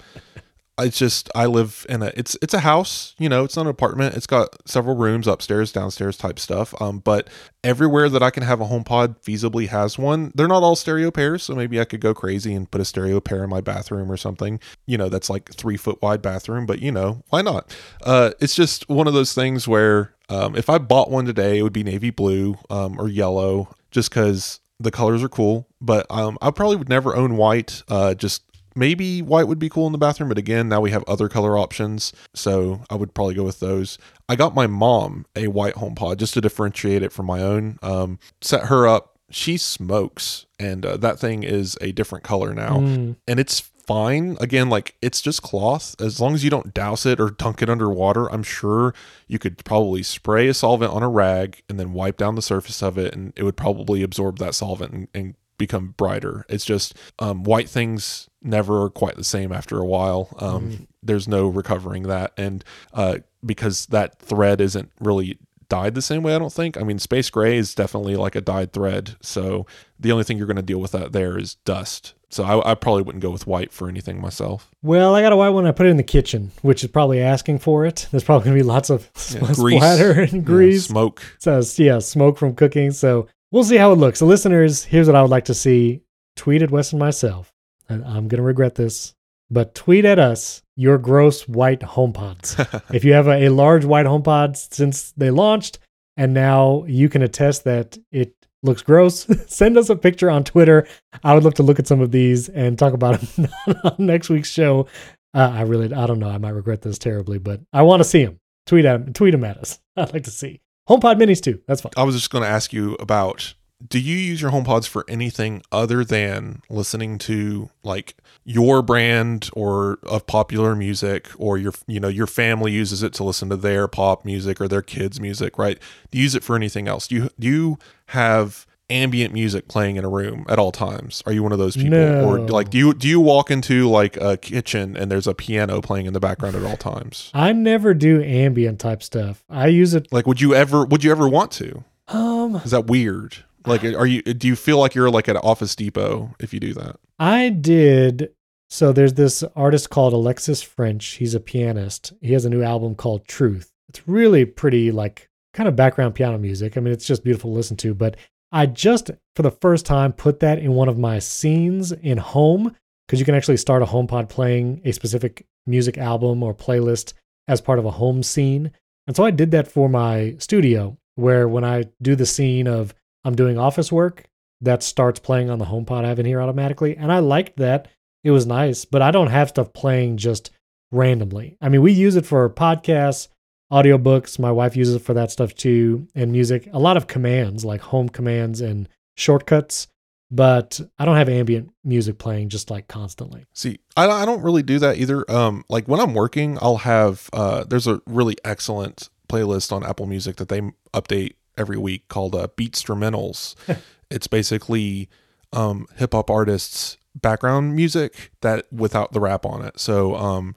it's 0.79 0.99
just 0.99 1.31
I 1.35 1.47
live 1.47 1.87
in 1.89 2.03
a 2.03 2.13
it's 2.17 2.37
it's 2.43 2.53
a 2.53 2.61
house. 2.61 3.15
You 3.19 3.29
know, 3.29 3.45
it's 3.45 3.57
not 3.57 3.63
an 3.63 3.71
apartment. 3.71 4.15
It's 4.15 4.27
got 4.27 4.57
several 4.69 4.97
rooms, 4.97 5.27
upstairs, 5.27 5.73
downstairs 5.73 6.19
type 6.19 6.39
stuff. 6.39 6.75
Um, 6.81 6.99
but 6.99 7.29
everywhere 7.65 8.09
that 8.11 8.23
I 8.23 8.31
can 8.31 8.43
have 8.43 8.61
a 8.61 8.67
HomePod 8.67 9.23
feasibly 9.23 9.69
has 9.69 9.99
one. 9.99 10.33
They're 10.35 10.49
not 10.49 10.63
all 10.63 10.77
stereo 10.77 11.11
pairs, 11.11 11.45
so 11.45 11.55
maybe 11.55 11.81
I 11.81 11.85
could 11.85 12.01
go 12.01 12.13
crazy 12.13 12.55
and 12.55 12.71
put 12.71 12.81
a 12.81 12.85
stereo 12.85 13.21
pair 13.21 13.43
in 13.43 13.51
my 13.51 13.63
bathroom 13.63 14.13
or 14.13 14.19
something. 14.19 14.61
You 14.87 14.99
know, 14.99 15.09
that's 15.09 15.31
like 15.31 15.53
three 15.55 15.79
foot 15.79 16.03
wide 16.03 16.21
bathroom. 16.21 16.67
But 16.67 16.81
you 16.81 16.93
know, 16.93 17.23
why 17.31 17.41
not? 17.41 17.75
Uh, 18.03 18.33
it's 18.41 18.55
just 18.55 18.89
one 18.89 19.07
of 19.07 19.15
those 19.15 19.33
things 19.33 19.67
where 19.67 20.15
um, 20.29 20.57
if 20.57 20.69
I 20.69 20.79
bought 20.79 21.11
one 21.11 21.25
today, 21.25 21.59
it 21.59 21.63
would 21.63 21.73
be 21.73 21.85
navy 21.85 22.11
blue 22.11 22.59
um, 22.69 23.01
or 23.01 23.09
yellow, 23.09 23.75
just 23.91 24.11
because 24.11 24.61
the 24.79 24.91
colors 24.91 25.23
are 25.23 25.29
cool. 25.29 25.69
But 25.81 26.07
um, 26.11 26.37
I 26.43 26.51
probably 26.51 26.77
would 26.77 26.91
never 26.91 27.17
own 27.17 27.39
white. 27.39 27.83
Uh, 27.89 28.13
just 28.15 28.43
maybe 28.77 29.23
white 29.23 29.49
would 29.49 29.59
be 29.59 29.69
cool 29.69 29.87
in 29.87 29.93
the 29.93 29.99
bathroom, 29.99 30.29
but 30.29 30.39
again, 30.39 30.69
now 30.69 30.81
we 30.81 30.91
have 30.93 31.03
other 31.09 31.29
color 31.29 31.59
options, 31.59 32.13
so 32.35 32.83
I 32.91 32.95
would 32.95 33.15
probably 33.15 33.35
go 33.35 33.45
with 33.45 33.61
those. 33.61 33.99
I 34.29 34.37
got 34.37 34.55
my 34.55 34.67
mom 34.67 35.27
a 35.35 35.49
white 35.49 35.75
home 35.75 35.95
pod 35.95 36.19
just 36.19 36.35
to 36.35 36.41
differentiate 36.41 37.03
it 37.03 37.13
from 37.13 37.27
my 37.27 37.41
own. 37.41 37.79
Um, 37.83 38.19
set 38.41 38.67
her 38.67 38.87
up. 38.87 39.19
She 39.31 39.57
smokes, 39.57 40.47
and 40.61 40.87
uh, 40.87 40.97
that 40.99 41.19
thing 41.19 41.43
is 41.43 41.77
a 41.81 41.91
different 41.93 42.23
color 42.25 42.55
now, 42.55 42.79
Mm. 42.79 43.17
and 43.27 43.41
it's 43.41 43.59
fine. 43.87 44.37
Again, 44.41 44.69
like 44.69 44.95
it's 45.03 45.21
just 45.21 45.43
cloth. 45.43 45.95
As 46.01 46.21
long 46.21 46.35
as 46.35 46.43
you 46.45 46.51
don't 46.51 46.73
douse 46.75 47.07
it 47.07 47.19
or 47.21 47.31
dunk 47.31 47.63
it 47.63 47.71
under 47.71 47.89
water, 47.89 48.27
I'm 48.33 48.43
sure 48.45 48.95
you 49.29 49.39
could 49.39 49.65
probably 49.65 50.03
spray 50.05 50.47
a 50.49 50.55
solvent 50.55 50.93
on 50.93 51.03
a 51.03 51.09
rag 51.09 51.63
and 51.69 51.79
then 51.79 51.93
wipe 51.93 52.17
down 52.17 52.35
the 52.37 52.43
surface 52.43 52.83
of 52.83 52.99
it, 52.99 53.15
and 53.15 53.33
it 53.37 53.43
would 53.43 53.57
probably 53.57 54.03
absorb 54.03 54.39
that 54.39 54.55
solvent 54.55 54.93
and, 54.93 55.09
and 55.15 55.35
become 55.59 55.95
brighter. 55.97 56.45
It's 56.49 56.65
just 56.65 56.95
um, 57.19 57.45
white 57.45 57.69
things 57.69 58.29
never 58.43 58.83
are 58.83 58.91
quite 58.91 59.17
the 59.17 59.25
same 59.25 59.53
after 59.53 59.79
a 59.79 59.87
while. 59.87 60.29
Um, 60.39 60.71
Mhm. 60.71 60.87
There's 61.03 61.29
no 61.29 61.47
recovering 61.49 62.05
that, 62.05 62.33
and 62.37 62.65
uh, 62.93 63.19
because 63.45 63.87
that 63.87 64.19
thread 64.19 64.61
isn't 64.61 64.91
really 65.01 65.39
dyed 65.69 65.95
the 65.95 66.03
same 66.03 66.23
way, 66.25 66.35
I 66.35 66.39
don't 66.39 66.53
think. 66.53 66.77
I 66.77 66.83
mean, 66.83 66.99
space 66.99 67.31
gray 67.31 67.57
is 67.57 67.75
definitely 67.77 68.17
like 68.17 68.35
a 68.35 68.41
dyed 68.41 68.73
thread, 68.73 69.15
so 69.21 69.67
the 70.01 70.11
only 70.11 70.25
thing 70.25 70.37
you're 70.37 70.47
going 70.49 70.57
to 70.57 70.63
deal 70.63 70.81
with 70.81 70.91
that 70.93 71.13
there 71.13 71.39
is 71.39 71.55
dust. 71.65 72.15
So 72.29 72.43
I, 72.43 72.73
I 72.73 72.75
probably 72.75 73.03
wouldn't 73.03 73.23
go 73.23 73.31
with 73.31 73.47
white 73.47 73.73
for 73.73 73.89
anything 73.89 74.21
myself. 74.21 74.69
Well, 74.83 75.15
I 75.15 75.23
got 75.23 75.33
a 75.33 75.37
white 75.37 75.51
one. 75.51 75.65
I 75.65 75.71
put 75.71 75.87
it 75.87 75.91
in 75.91 75.97
the 75.97 76.03
kitchen, 76.03 76.51
which 76.63 76.83
is 76.83 76.91
probably 76.91 77.21
asking 77.21 77.61
for 77.61 77.87
it. 77.87 78.09
There's 78.11 78.25
probably 78.25 78.47
gonna 78.47 78.57
be 78.57 78.63
lots 78.65 78.91
of 78.91 79.09
Yeah, 79.33 79.41
grease. 79.55 79.77
splatter 79.81 80.11
and 80.23 80.33
Yeah, 80.33 80.39
grease. 80.41 80.87
smoke. 80.87 81.23
So 81.39 81.63
yeah 81.77 82.01
smoke 82.01 82.37
from 82.37 82.57
cooking 82.57 82.91
so 82.91 83.29
we'll 83.51 83.65
see 83.65 83.77
how 83.77 83.93
it 83.93 83.97
looks. 83.97 84.19
So 84.19 84.27
listeners 84.27 84.85
here's 84.85 85.07
what 85.07 85.17
i 85.17 85.23
would 85.23 85.31
like 85.31 85.47
to 85.47 85.55
see. 85.55 86.03
Tweet 86.37 86.63
at 86.63 86.71
wes 86.71 86.93
and 86.93 87.01
myself 87.01 87.53
and 87.89 88.05
i'm 88.05 88.29
going 88.29 88.39
to 88.39 88.43
regret 88.43 88.75
this 88.75 89.15
but 89.51 89.75
tweet 89.75 90.05
at 90.05 90.19
us 90.19 90.63
your 90.75 90.99
gross 90.99 91.49
white 91.49 91.81
homepods. 91.81 92.57
If 92.95 93.05
you 93.05 93.13
have 93.15 93.29
a, 93.29 93.47
a 93.47 93.49
large 93.49 93.85
white 93.85 94.07
homepod 94.07 94.57
since 94.57 95.13
they 95.13 95.31
launched 95.31 95.79
and 96.17 96.35
now 96.35 96.85
you 96.87 97.09
can 97.09 97.23
attest 97.23 97.65
that 97.65 97.97
it 98.11 98.35
looks 98.63 98.83
gross 98.83 99.27
send 99.53 99.79
us 99.79 99.91
a 99.91 99.97
picture 99.97 100.31
on 100.31 100.45
twitter. 100.45 100.87
I 101.23 101.35
would 101.35 101.45
love 101.45 101.55
to 101.55 101.63
look 101.63 101.79
at 101.79 101.87
some 101.87 102.01
of 102.01 102.11
these 102.11 102.49
and 102.49 102.79
talk 102.79 102.93
about 102.93 103.21
them 103.21 103.49
on 103.85 103.95
next 103.99 104.29
week's 104.29 104.51
show. 104.51 104.87
Uh, 105.35 105.51
i 105.53 105.63
really 105.63 105.93
i 105.93 106.07
don't 106.07 106.19
know. 106.19 106.29
I 106.31 106.39
might 106.39 106.51
regret 106.51 106.83
this 106.83 106.99
terribly 106.99 107.39
but 107.39 107.61
i 107.73 107.83
want 107.83 108.01
to 108.01 108.05
see 108.05 108.25
them 108.25 108.39
tweet 108.67 108.85
at 108.85 109.05
them, 109.05 109.13
tweet 109.13 109.33
them 109.33 109.45
at 109.45 109.59
us. 109.59 109.79
I'd 109.97 110.13
like 110.13 110.25
to 110.25 110.31
see 110.31 110.61
HomePod 110.89 111.21
minis 111.21 111.41
too. 111.41 111.61
That's 111.67 111.81
fine. 111.81 111.93
I 111.97 112.05
was 112.05 112.15
just 112.15 112.31
going 112.31 112.43
to 112.43 112.49
ask 112.49 112.73
you 112.73 112.95
about 112.95 113.55
do 113.87 113.99
you 113.99 114.17
use 114.17 114.41
your 114.41 114.51
HomePods 114.51 114.89
for 114.89 115.05
anything 115.07 115.63
other 115.71 116.03
than 116.03 116.63
listening 116.71 117.19
to 117.19 117.69
like 117.83 118.17
your 118.45 118.81
brand 118.81 119.51
or 119.53 119.99
of 120.05 120.27
popular 120.27 120.75
music 120.75 121.29
or 121.37 121.59
your 121.59 121.73
you 121.87 122.01
know 122.01 122.09
your 122.09 122.27
family 122.27 122.73
uses 122.73 123.03
it 123.03 123.13
to 123.15 123.25
listen 123.25 123.51
to 123.51 123.57
their 123.57 123.87
pop 123.87 124.25
music 124.25 124.61
or 124.61 124.69
their 124.69 124.83
kids 124.83 125.21
music, 125.21 125.59
right? 125.59 125.79
Do 126.11 126.19
you 126.19 126.25
use 126.25 126.35
it 126.35 126.43
for 126.43 126.57
anything 126.57 126.89
else? 126.89 127.07
Do 127.07 127.17
you 127.17 127.31
do 127.39 127.49
you 127.49 127.79
have 128.07 128.67
ambient 128.89 129.35
music 129.35 129.69
playing 129.69 129.97
in 129.97 130.05
a 130.05 130.09
room 130.09 130.45
at 130.49 130.59
all 130.59 130.73
times? 130.73 131.23
Are 131.27 131.33
you 131.33 131.43
one 131.43 131.53
of 131.53 131.59
those 131.59 131.77
people 131.77 131.99
or 131.99 132.39
like 132.39 132.71
do 132.71 132.79
you 132.79 132.95
do 132.95 133.09
you 133.09 133.21
walk 133.21 133.51
into 133.51 133.89
like 133.89 134.17
a 134.17 134.37
kitchen 134.37 134.97
and 134.97 135.11
there's 135.11 135.27
a 135.27 135.35
piano 135.35 135.81
playing 135.81 136.07
in 136.07 136.13
the 136.13 136.21
background 136.21 136.57
at 136.57 136.65
all 136.65 136.77
times? 136.77 137.31
I 137.35 137.53
never 137.53 137.95
do 137.95 138.23
ambient 138.23 138.79
type 138.81 139.03
stuff. 139.03 139.45
I 139.51 139.69
use 139.69 139.95
it. 139.95 140.13
Like 140.13 140.27
would 140.27 140.41
you 140.41 140.55
ever 140.55 140.85
would 140.85 141.03
you 141.03 141.11
ever 141.11 141.29
want 141.29 141.51
to? 141.53 141.85
Um, 142.09 142.57
Is 142.57 142.71
that 142.71 142.87
weird? 142.87 143.45
Like, 143.67 143.85
are 143.85 144.07
you? 144.07 144.23
Do 144.23 144.47
you 144.47 144.57
feel 144.57 144.79
like 144.79 144.95
you're 144.95 145.11
like 145.11 145.29
at 145.29 145.37
Office 145.37 145.75
Depot 145.75 146.35
if 146.39 146.55
you 146.55 146.61
do 146.61 146.73
that? 146.75 146.97
I 147.19 147.49
did. 147.49 148.31
So 148.69 148.93
there's 148.93 149.15
this 149.15 149.43
artist 149.55 149.91
called 149.91 150.13
Alexis 150.13 150.65
Ffrench. 150.65 151.17
He's 151.17 151.35
a 151.35 151.41
pianist. 151.41 152.13
He 152.21 152.33
has 152.33 152.45
a 152.45 152.51
new 152.51 152.63
album 152.63 152.95
called 152.95 153.27
Truth. 153.27 153.73
It's 153.89 154.07
really 154.07 154.45
pretty, 154.45 154.91
like 154.91 155.29
kind 155.53 155.69
of 155.69 155.77
background 155.77 156.15
piano 156.15 156.39
music. 156.39 156.77
I 156.77 156.81
mean, 156.81 156.93
it's 156.93 157.07
just 157.07 157.25
beautiful 157.25 157.51
to 157.51 157.57
listen 157.57 157.77
to. 157.79 157.95
But 157.95 158.17
I 158.53 158.67
just, 158.67 159.11
for 159.35 159.43
the 159.43 159.51
first 159.51 159.87
time, 159.87 160.13
put 160.13 160.41
that 160.41 160.59
in 160.59 160.73
one 160.73 160.89
of 160.89 160.99
my 160.99 161.19
scenes 161.19 161.93
in 161.93 162.19
Home 162.19 162.75
because 163.07 163.21
you 163.21 163.27
can 163.27 163.35
actually 163.35 163.57
start 163.57 163.83
a 163.83 163.87
HomePod 163.87 164.29
playing 164.29 164.81
a 164.85 164.93
specific 164.93 165.47
music 165.67 165.99
album 165.99 166.43
or 166.43 166.55
playlist 166.55 167.13
as 167.49 167.61
part 167.61 167.79
of 167.79 167.85
a 167.85 167.91
home 167.91 168.23
scene. 168.23 168.71
And 169.07 169.15
so 169.15 169.25
I 169.25 169.31
did 169.31 169.53
that 169.53 169.69
for 169.69 169.89
my 169.89 170.37
studio, 170.39 170.97
where 171.15 171.49
when 171.49 171.65
I 171.65 171.85
do 172.03 172.17
the 172.17 172.27
scene 172.27 172.67
of 172.67 172.95
I'm 173.25 173.37
doing 173.37 173.59
office 173.59 173.93
work, 173.93 174.25
that 174.61 174.83
starts 174.83 175.21
playing 175.21 175.51
on 175.51 175.59
the 175.59 175.67
HomePod 175.67 176.05
I 176.05 176.09
have 176.09 176.19
in 176.19 176.27
here 176.27 176.41
automatically. 176.41 176.97
And 176.97 177.13
I 177.13 177.19
liked 177.19 177.59
that. 177.59 177.89
It 178.25 178.31
was 178.31 178.47
nice, 178.47 178.85
but 178.85 179.03
I 179.03 179.11
don't 179.11 179.29
have 179.29 179.51
stuff 179.51 179.73
playing 179.73 180.17
just 180.17 180.51
randomly. 180.91 181.57
I 181.61 181.69
mean, 181.69 181.83
we 181.83 181.93
use 181.93 182.17
it 182.17 182.27
for 182.27 182.49
podcasts, 182.51 183.29
audiobooks. 183.71 184.39
My 184.39 184.53
wife 184.53 184.77
uses 184.77 184.95
it 184.97 185.03
for 185.03 185.15
that 185.15 185.31
stuff 185.31 185.55
too, 185.55 186.09
and 186.15 186.33
music. 186.33 186.69
A 186.73 186.79
lot 186.79 186.97
of 186.97 187.07
commands 187.07 187.65
like 187.65 187.81
home 187.81 188.09
commands 188.09 188.61
and 188.61 188.89
shortcuts, 189.17 189.89
but 190.31 190.81
I 190.99 191.05
don't 191.05 191.17
have 191.17 191.29
ambient 191.29 191.71
music 191.85 192.19
playing 192.19 192.49
just 192.49 192.71
like 192.71 192.89
constantly. 192.89 193.45
See, 193.53 193.79
I, 193.97 194.09
I 194.09 194.25
don't 194.25 194.43
really 194.43 194.63
do 194.63 194.79
that 194.79 194.99
either. 194.99 195.29
Um, 195.31 195.65
like 195.69 195.87
when 195.87 196.01
I'm 196.01 196.15
working, 196.15 196.59
I'll 196.61 196.79
have 196.79 197.29
uh, 197.33 197.65
there's 197.65 197.87
a 197.87 198.01
really 198.07 198.37
excellent 198.45 199.09
playlist 199.29 199.73
on 199.73 199.85
Apple 199.85 200.07
Music 200.07 200.37
that 200.37 200.49
they 200.49 200.61
update 200.93 201.35
every 201.59 201.79
week 201.79 202.09
called 202.09 202.35
uh, 202.35 202.49
Beatstrumentals. 202.57 203.55
it's 204.11 204.27
basically 204.27 205.09
um, 205.53 205.87
hip 205.97 206.13
hop 206.13 206.31
artists' 206.31 206.97
background 207.15 207.75
music 207.75 208.31
that 208.43 208.71
without 208.73 209.13
the 209.13 209.21
rap 209.21 209.47
on 209.47 209.65
it. 209.65 209.81
So, 209.81 210.15
um, 210.17 210.55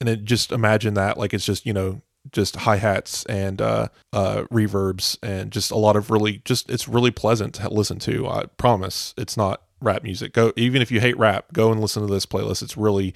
and 0.00 0.08
it 0.08 0.24
just 0.24 0.52
imagine 0.52 0.94
that 0.94 1.18
like 1.18 1.34
it's 1.34 1.44
just 1.44 1.66
you 1.66 1.72
know 1.72 2.02
just 2.32 2.56
hi 2.56 2.76
hats 2.76 3.24
and 3.26 3.60
uh, 3.62 3.88
uh, 4.12 4.44
reverbs 4.52 5.16
and 5.22 5.50
just 5.50 5.70
a 5.70 5.76
lot 5.76 5.96
of 5.96 6.10
really 6.10 6.42
just 6.44 6.70
it's 6.70 6.88
really 6.88 7.10
pleasant 7.10 7.54
to 7.56 7.68
listen 7.70 7.98
to. 8.00 8.26
I 8.28 8.44
promise 8.56 9.14
it's 9.16 9.36
not 9.36 9.62
rap 9.80 10.02
music. 10.02 10.32
Go 10.32 10.52
even 10.56 10.82
if 10.82 10.90
you 10.90 11.00
hate 11.00 11.16
rap, 11.18 11.52
go 11.52 11.70
and 11.72 11.80
listen 11.80 12.06
to 12.06 12.12
this 12.12 12.26
playlist. 12.26 12.62
It's 12.62 12.76
really 12.76 13.14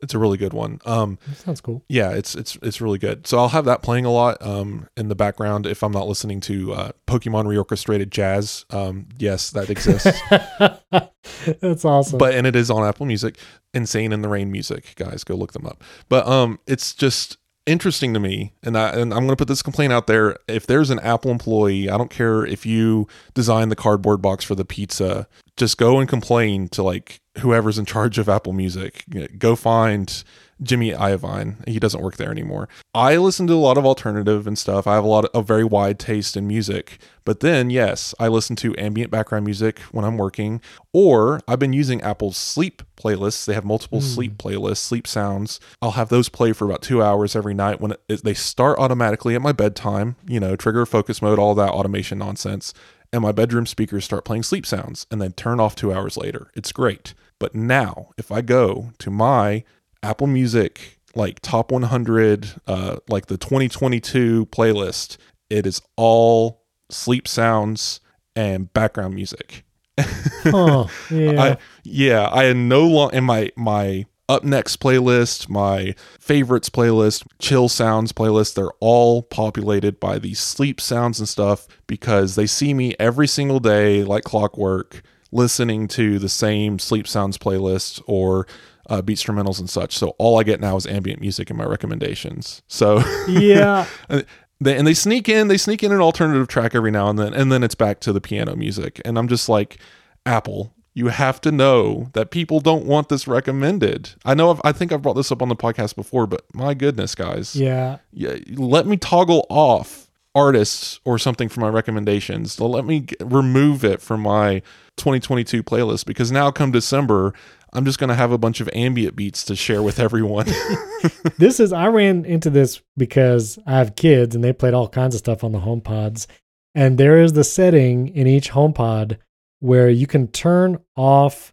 it's 0.00 0.12
a 0.12 0.18
really 0.18 0.36
good 0.36 0.52
one. 0.52 0.80
Um, 0.84 1.18
That 1.28 1.36
sounds 1.38 1.60
cool. 1.62 1.82
yeah, 1.88 2.10
it's 2.10 2.34
it's 2.34 2.58
it's 2.62 2.80
really 2.80 2.98
good. 2.98 3.26
So 3.26 3.38
I'll 3.38 3.48
have 3.50 3.64
that 3.64 3.80
playing 3.80 4.04
a 4.04 4.10
lot 4.10 4.36
um, 4.42 4.86
in 4.98 5.08
the 5.08 5.14
background 5.14 5.66
if 5.66 5.82
I'm 5.82 5.92
not 5.92 6.06
listening 6.08 6.40
to 6.42 6.72
uh, 6.74 6.92
Pokemon 7.06 7.44
reorchestrated 7.46 8.10
jazz. 8.10 8.66
Um, 8.70 9.06
yes, 9.18 9.50
that 9.50 9.70
exists. 9.70 10.20
That's 11.60 11.84
awesome. 11.84 12.18
but 12.18 12.34
and 12.34 12.46
it 12.46 12.54
is 12.56 12.70
on 12.70 12.86
Apple 12.86 13.06
Music. 13.06 13.38
Insane 13.72 14.12
in 14.12 14.22
the 14.22 14.28
Rain 14.28 14.52
music, 14.52 14.94
guys, 14.96 15.24
go 15.24 15.34
look 15.34 15.52
them 15.52 15.66
up. 15.66 15.82
But 16.08 16.26
um, 16.28 16.60
it's 16.66 16.94
just 16.94 17.38
interesting 17.66 18.14
to 18.14 18.20
me, 18.20 18.52
and 18.62 18.76
I 18.76 18.90
and 18.90 19.12
I'm 19.12 19.20
going 19.20 19.30
to 19.30 19.36
put 19.36 19.48
this 19.48 19.62
complaint 19.62 19.92
out 19.92 20.06
there. 20.06 20.36
If 20.48 20.66
there's 20.66 20.90
an 20.90 20.98
Apple 21.00 21.30
employee, 21.30 21.88
I 21.88 21.96
don't 21.96 22.10
care 22.10 22.44
if 22.44 22.66
you 22.66 23.06
design 23.34 23.68
the 23.68 23.76
cardboard 23.76 24.22
box 24.22 24.44
for 24.44 24.54
the 24.54 24.64
pizza, 24.64 25.26
just 25.56 25.78
go 25.78 25.98
and 25.98 26.08
complain 26.08 26.68
to 26.70 26.82
like 26.82 27.20
whoever's 27.38 27.78
in 27.78 27.84
charge 27.84 28.18
of 28.18 28.28
Apple 28.28 28.52
Music. 28.52 29.04
Go 29.38 29.56
find 29.56 30.24
Jimmy 30.62 30.92
Iovine. 30.92 31.66
He 31.68 31.78
doesn't 31.78 32.02
work 32.02 32.16
there 32.16 32.30
anymore. 32.30 32.68
I 32.94 33.16
listen 33.16 33.46
to 33.48 33.54
a 33.54 33.56
lot 33.56 33.78
of 33.78 33.84
alternative 33.84 34.46
and 34.46 34.58
stuff. 34.58 34.86
I 34.86 34.94
have 34.94 35.04
a 35.04 35.08
lot 35.08 35.24
of 35.26 35.30
a 35.34 35.42
very 35.42 35.64
wide 35.64 35.98
taste 35.98 36.36
in 36.36 36.46
music. 36.46 36.98
But 37.24 37.40
then, 37.40 37.70
yes, 37.70 38.14
I 38.18 38.28
listen 38.28 38.54
to 38.56 38.76
ambient 38.76 39.10
background 39.10 39.44
music 39.46 39.78
when 39.92 40.04
I'm 40.04 40.18
working, 40.18 40.60
or 40.92 41.40
I've 41.48 41.58
been 41.58 41.72
using 41.72 42.02
Apple's 42.02 42.36
sleep 42.36 42.82
playlists. 42.96 43.46
They 43.46 43.54
have 43.54 43.64
multiple 43.64 44.00
hmm. 44.00 44.06
sleep 44.06 44.36
playlists, 44.36 44.78
sleep 44.78 45.06
sounds. 45.06 45.58
I'll 45.80 45.92
have 45.92 46.08
those 46.10 46.28
play 46.28 46.52
for 46.52 46.66
about 46.66 46.82
two 46.82 47.02
hours 47.02 47.34
every 47.34 47.54
night 47.54 47.80
when 47.80 47.94
it, 48.08 48.22
they 48.22 48.34
start 48.34 48.78
automatically 48.78 49.34
at 49.34 49.42
my 49.42 49.52
bedtime, 49.52 50.16
you 50.26 50.38
know, 50.38 50.54
trigger 50.54 50.86
focus 50.86 51.22
mode, 51.22 51.38
all 51.38 51.54
that 51.54 51.70
automation 51.70 52.18
nonsense. 52.18 52.74
And 53.12 53.22
my 53.22 53.32
bedroom 53.32 53.66
speakers 53.66 54.04
start 54.04 54.24
playing 54.24 54.42
sleep 54.42 54.66
sounds 54.66 55.06
and 55.10 55.22
then 55.22 55.32
turn 55.32 55.60
off 55.60 55.76
two 55.76 55.92
hours 55.92 56.16
later. 56.16 56.50
It's 56.54 56.72
great. 56.72 57.14
But 57.38 57.54
now, 57.54 58.10
if 58.18 58.32
I 58.32 58.40
go 58.40 58.90
to 58.98 59.10
my 59.10 59.64
Apple 60.04 60.26
Music, 60.26 61.00
like 61.14 61.40
top 61.40 61.72
100, 61.72 62.52
uh, 62.66 62.96
like 63.08 63.26
the 63.26 63.38
2022 63.38 64.46
playlist, 64.46 65.16
it 65.48 65.66
is 65.66 65.80
all 65.96 66.62
sleep 66.90 67.26
sounds 67.26 68.00
and 68.36 68.72
background 68.72 69.14
music. 69.14 69.64
huh, 69.98 70.86
yeah. 71.10 71.42
I, 71.42 71.56
yeah, 71.84 72.28
I 72.30 72.44
had 72.44 72.56
no 72.56 72.86
long 72.86 73.14
in 73.14 73.24
my 73.24 73.50
my 73.56 74.04
up 74.28 74.42
next 74.42 74.80
playlist, 74.80 75.48
my 75.48 75.94
favorites 76.18 76.68
playlist, 76.68 77.26
chill 77.38 77.68
sounds 77.68 78.12
playlist, 78.12 78.54
they're 78.54 78.70
all 78.80 79.22
populated 79.22 80.00
by 80.00 80.18
these 80.18 80.40
sleep 80.40 80.80
sounds 80.80 81.18
and 81.18 81.28
stuff 81.28 81.66
because 81.86 82.34
they 82.34 82.46
see 82.46 82.74
me 82.74 82.94
every 82.98 83.28
single 83.28 83.60
day 83.60 84.02
like 84.02 84.24
clockwork 84.24 85.02
listening 85.30 85.88
to 85.88 86.18
the 86.18 86.28
same 86.28 86.78
sleep 86.78 87.06
sounds 87.06 87.36
playlist 87.36 88.02
or 88.06 88.46
uh, 88.90 89.02
beat 89.02 89.18
instrumentals 89.18 89.58
and 89.58 89.68
such. 89.70 89.96
So 89.96 90.08
all 90.18 90.38
I 90.38 90.42
get 90.42 90.60
now 90.60 90.76
is 90.76 90.86
ambient 90.86 91.20
music 91.20 91.50
in 91.50 91.56
my 91.56 91.64
recommendations. 91.64 92.62
So 92.68 92.98
yeah. 93.28 93.86
they, 94.60 94.76
and 94.76 94.86
they 94.86 94.94
sneak 94.94 95.28
in 95.28 95.48
they 95.48 95.56
sneak 95.58 95.82
in 95.82 95.92
an 95.92 96.00
alternative 96.00 96.48
track 96.48 96.74
every 96.74 96.90
now 96.90 97.08
and 97.08 97.18
then 97.18 97.34
and 97.34 97.50
then 97.50 97.62
it's 97.62 97.74
back 97.74 98.00
to 98.00 98.12
the 98.12 98.20
piano 98.20 98.54
music 98.54 99.00
and 99.04 99.18
i'm 99.18 99.26
just 99.28 99.48
like 99.48 99.78
apple 100.24 100.72
you 100.94 101.08
have 101.08 101.40
to 101.40 101.50
know 101.50 102.08
that 102.12 102.30
people 102.30 102.60
don't 102.60 102.84
want 102.86 103.08
this 103.08 103.26
recommended 103.26 104.10
i 104.24 104.32
know 104.32 104.50
I've, 104.52 104.60
i 104.64 104.70
think 104.72 104.92
i've 104.92 105.02
brought 105.02 105.14
this 105.14 105.32
up 105.32 105.42
on 105.42 105.48
the 105.48 105.56
podcast 105.56 105.96
before 105.96 106.26
but 106.28 106.44
my 106.54 106.72
goodness 106.72 107.14
guys 107.16 107.54
Yeah. 107.56 107.98
yeah, 108.12 108.36
let 108.54 108.86
me 108.86 108.96
toggle 108.96 109.44
off 109.50 110.08
artists 110.36 111.00
or 111.04 111.18
something 111.18 111.48
from 111.48 111.62
my 111.62 111.68
recommendations 111.68 112.52
so 112.54 112.66
let 112.66 112.84
me 112.84 113.00
g- 113.00 113.16
remove 113.20 113.84
it 113.84 114.00
from 114.00 114.20
my 114.22 114.60
2022 114.96 115.62
playlist 115.64 116.06
because 116.06 116.30
now 116.32 116.50
come 116.50 116.70
december 116.70 117.34
I'm 117.74 117.84
just 117.84 117.98
going 117.98 118.08
to 118.08 118.14
have 118.14 118.30
a 118.30 118.38
bunch 118.38 118.60
of 118.60 118.70
ambient 118.72 119.16
beats 119.16 119.44
to 119.46 119.56
share 119.56 119.82
with 119.82 119.98
everyone. 119.98 120.46
this 121.38 121.58
is 121.58 121.72
I 121.72 121.88
ran 121.88 122.24
into 122.24 122.48
this 122.48 122.80
because 122.96 123.58
I 123.66 123.72
have 123.78 123.96
kids 123.96 124.34
and 124.34 124.44
they 124.44 124.52
played 124.52 124.74
all 124.74 124.88
kinds 124.88 125.14
of 125.14 125.18
stuff 125.18 125.42
on 125.42 125.52
the 125.52 125.60
HomePods. 125.60 126.26
And 126.74 126.98
there 126.98 127.20
is 127.20 127.32
the 127.32 127.44
setting 127.44 128.08
in 128.08 128.26
each 128.26 128.52
HomePod 128.52 129.18
where 129.58 129.88
you 129.88 130.06
can 130.06 130.28
turn 130.28 130.78
off 130.96 131.52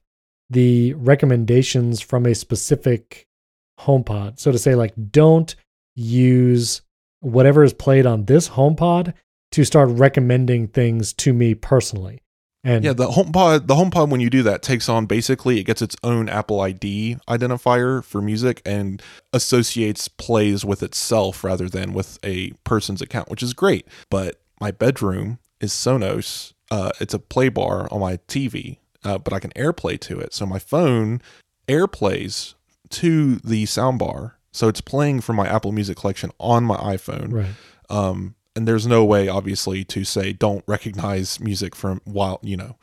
the 0.49 0.93
recommendations 0.93 2.01
from 2.01 2.25
a 2.25 2.35
specific 2.35 3.27
HomePod. 3.79 4.39
So 4.39 4.51
to 4.51 4.59
say 4.59 4.75
like 4.75 4.93
don't 5.11 5.55
use 5.95 6.81
whatever 7.21 7.63
is 7.63 7.73
played 7.73 8.05
on 8.05 8.25
this 8.25 8.49
HomePod 8.49 9.13
to 9.53 9.63
start 9.63 9.89
recommending 9.89 10.67
things 10.67 11.13
to 11.13 11.33
me 11.33 11.55
personally. 11.55 12.21
And 12.63 12.83
yeah, 12.83 12.93
the 12.93 13.07
HomePod, 13.07 13.65
the 13.65 13.73
HomePod, 13.73 14.09
when 14.09 14.21
you 14.21 14.29
do 14.29 14.43
that, 14.43 14.61
takes 14.61 14.87
on 14.87 15.07
basically 15.07 15.59
it 15.59 15.63
gets 15.63 15.81
its 15.81 15.95
own 16.03 16.29
Apple 16.29 16.61
ID 16.61 17.17
identifier 17.27 18.03
for 18.03 18.21
music 18.21 18.61
and 18.65 19.01
associates 19.33 20.07
plays 20.07 20.63
with 20.63 20.83
itself 20.83 21.43
rather 21.43 21.67
than 21.67 21.93
with 21.93 22.19
a 22.23 22.51
person's 22.63 23.01
account, 23.01 23.29
which 23.29 23.41
is 23.41 23.53
great. 23.53 23.87
But 24.11 24.41
my 24.59 24.69
bedroom 24.69 25.39
is 25.59 25.71
Sonos. 25.71 26.53
Uh, 26.69 26.91
it's 26.99 27.15
a 27.15 27.19
play 27.19 27.49
bar 27.49 27.87
on 27.91 27.99
my 27.99 28.17
TV, 28.27 28.77
uh, 29.03 29.17
but 29.17 29.33
I 29.33 29.39
can 29.39 29.51
AirPlay 29.51 29.99
to 30.01 30.19
it. 30.19 30.33
So 30.33 30.45
my 30.45 30.59
phone 30.59 31.21
AirPlays 31.67 32.53
to 32.89 33.37
the 33.37 33.63
soundbar, 33.63 34.33
so 34.51 34.67
it's 34.67 34.81
playing 34.81 35.21
from 35.21 35.35
my 35.35 35.47
Apple 35.47 35.71
Music 35.71 35.97
collection 35.97 36.31
on 36.39 36.63
my 36.63 36.77
iPhone. 36.77 37.33
right. 37.33 37.51
Um, 37.89 38.35
and 38.55 38.67
there's 38.67 38.85
no 38.85 39.05
way 39.05 39.27
obviously 39.29 39.83
to 39.85 40.03
say 40.03 40.33
don't 40.33 40.63
recognize 40.67 41.39
music 41.39 41.75
from 41.75 42.01
while 42.05 42.39
you 42.43 42.57
know. 42.57 42.75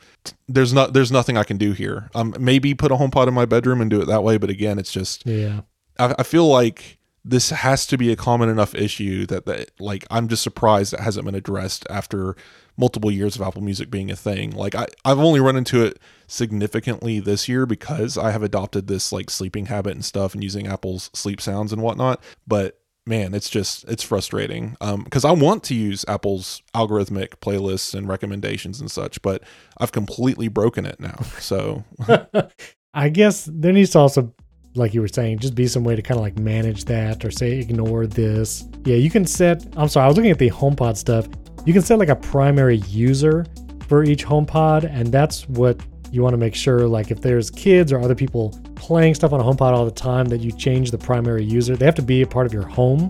There's 0.47 0.73
not 0.73 0.93
there's 0.93 1.11
nothing 1.11 1.37
i 1.37 1.43
can 1.43 1.57
do 1.57 1.73
here. 1.73 2.09
Um 2.15 2.35
maybe 2.39 2.73
put 2.73 2.91
a 2.91 2.95
homepod 2.95 3.27
in 3.27 3.33
my 3.33 3.45
bedroom 3.45 3.81
and 3.81 3.89
do 3.89 4.01
it 4.01 4.05
that 4.05 4.23
way 4.23 4.37
but 4.37 4.49
again 4.49 4.79
it's 4.79 4.91
just 4.91 5.25
Yeah. 5.25 5.61
i, 5.99 6.15
I 6.19 6.23
feel 6.23 6.47
like 6.47 6.97
this 7.25 7.49
has 7.49 7.85
to 7.87 7.97
be 7.97 8.11
a 8.11 8.15
common 8.15 8.47
enough 8.49 8.73
issue 8.73 9.25
that 9.27 9.45
that 9.45 9.71
like 9.79 10.05
i'm 10.09 10.27
just 10.27 10.41
surprised 10.41 10.93
it 10.93 11.01
hasn't 11.01 11.25
been 11.25 11.35
addressed 11.35 11.85
after 11.89 12.35
multiple 12.77 13.11
years 13.11 13.35
of 13.35 13.41
apple 13.41 13.61
music 13.61 13.91
being 13.91 14.09
a 14.09 14.15
thing. 14.15 14.51
Like 14.51 14.73
i 14.73 14.87
i've 15.05 15.19
only 15.19 15.39
run 15.41 15.55
into 15.57 15.83
it 15.83 15.99
significantly 16.27 17.19
this 17.19 17.47
year 17.49 17.65
because 17.65 18.17
i 18.17 18.31
have 18.31 18.41
adopted 18.41 18.87
this 18.87 19.11
like 19.11 19.29
sleeping 19.29 19.67
habit 19.67 19.93
and 19.93 20.03
stuff 20.05 20.33
and 20.33 20.41
using 20.43 20.65
apple's 20.65 21.09
sleep 21.13 21.39
sounds 21.41 21.71
and 21.73 21.81
whatnot 21.81 22.23
but 22.47 22.78
man 23.09 23.33
it's 23.33 23.49
just 23.49 23.83
it's 23.89 24.03
frustrating 24.03 24.77
um 24.79 25.03
because 25.03 25.25
i 25.25 25.31
want 25.31 25.63
to 25.63 25.73
use 25.73 26.05
apple's 26.07 26.61
algorithmic 26.75 27.29
playlists 27.41 27.93
and 27.93 28.07
recommendations 28.07 28.79
and 28.79 28.91
such 28.91 29.21
but 29.21 29.43
i've 29.79 29.91
completely 29.91 30.47
broken 30.47 30.85
it 30.85 30.99
now 30.99 31.19
so 31.39 31.83
I 32.93 33.09
guess 33.09 33.47
there 33.51 33.71
needs 33.71 33.91
to 33.91 33.99
also, 33.99 34.33
like 34.75 34.93
you 34.93 35.01
were 35.01 35.07
saying, 35.07 35.39
just 35.39 35.55
be 35.55 35.67
some 35.67 35.83
way 35.83 35.95
to 35.95 36.01
kind 36.01 36.17
of 36.17 36.23
like 36.23 36.39
manage 36.39 36.85
that 36.85 37.23
or 37.23 37.31
say 37.31 37.59
ignore 37.59 38.07
this. 38.07 38.65
Yeah, 38.83 38.95
you 38.95 39.09
can 39.09 39.25
set. 39.25 39.65
I'm 39.77 39.87
sorry, 39.87 40.05
I 40.05 40.07
was 40.07 40.17
looking 40.17 40.31
at 40.31 40.39
the 40.39 40.49
HomePod 40.49 40.97
stuff. 40.97 41.27
You 41.65 41.73
can 41.73 41.81
set 41.81 41.99
like 41.99 42.09
a 42.09 42.15
primary 42.15 42.77
user 42.87 43.45
for 43.87 44.03
each 44.03 44.25
HomePod, 44.25 44.89
and 44.89 45.11
that's 45.11 45.47
what 45.49 45.79
you 46.11 46.21
want 46.21 46.33
to 46.33 46.37
make 46.37 46.55
sure. 46.55 46.87
Like 46.87 47.11
if 47.11 47.21
there's 47.21 47.49
kids 47.49 47.91
or 47.91 47.99
other 47.99 48.15
people 48.15 48.59
playing 48.75 49.15
stuff 49.15 49.33
on 49.33 49.39
a 49.39 49.43
HomePod 49.43 49.73
all 49.73 49.85
the 49.85 49.91
time, 49.91 50.25
that 50.27 50.41
you 50.41 50.51
change 50.51 50.91
the 50.91 50.97
primary 50.97 51.43
user. 51.43 51.75
They 51.75 51.85
have 51.85 51.95
to 51.95 52.01
be 52.01 52.21
a 52.21 52.27
part 52.27 52.45
of 52.45 52.53
your 52.53 52.67
home. 52.67 53.09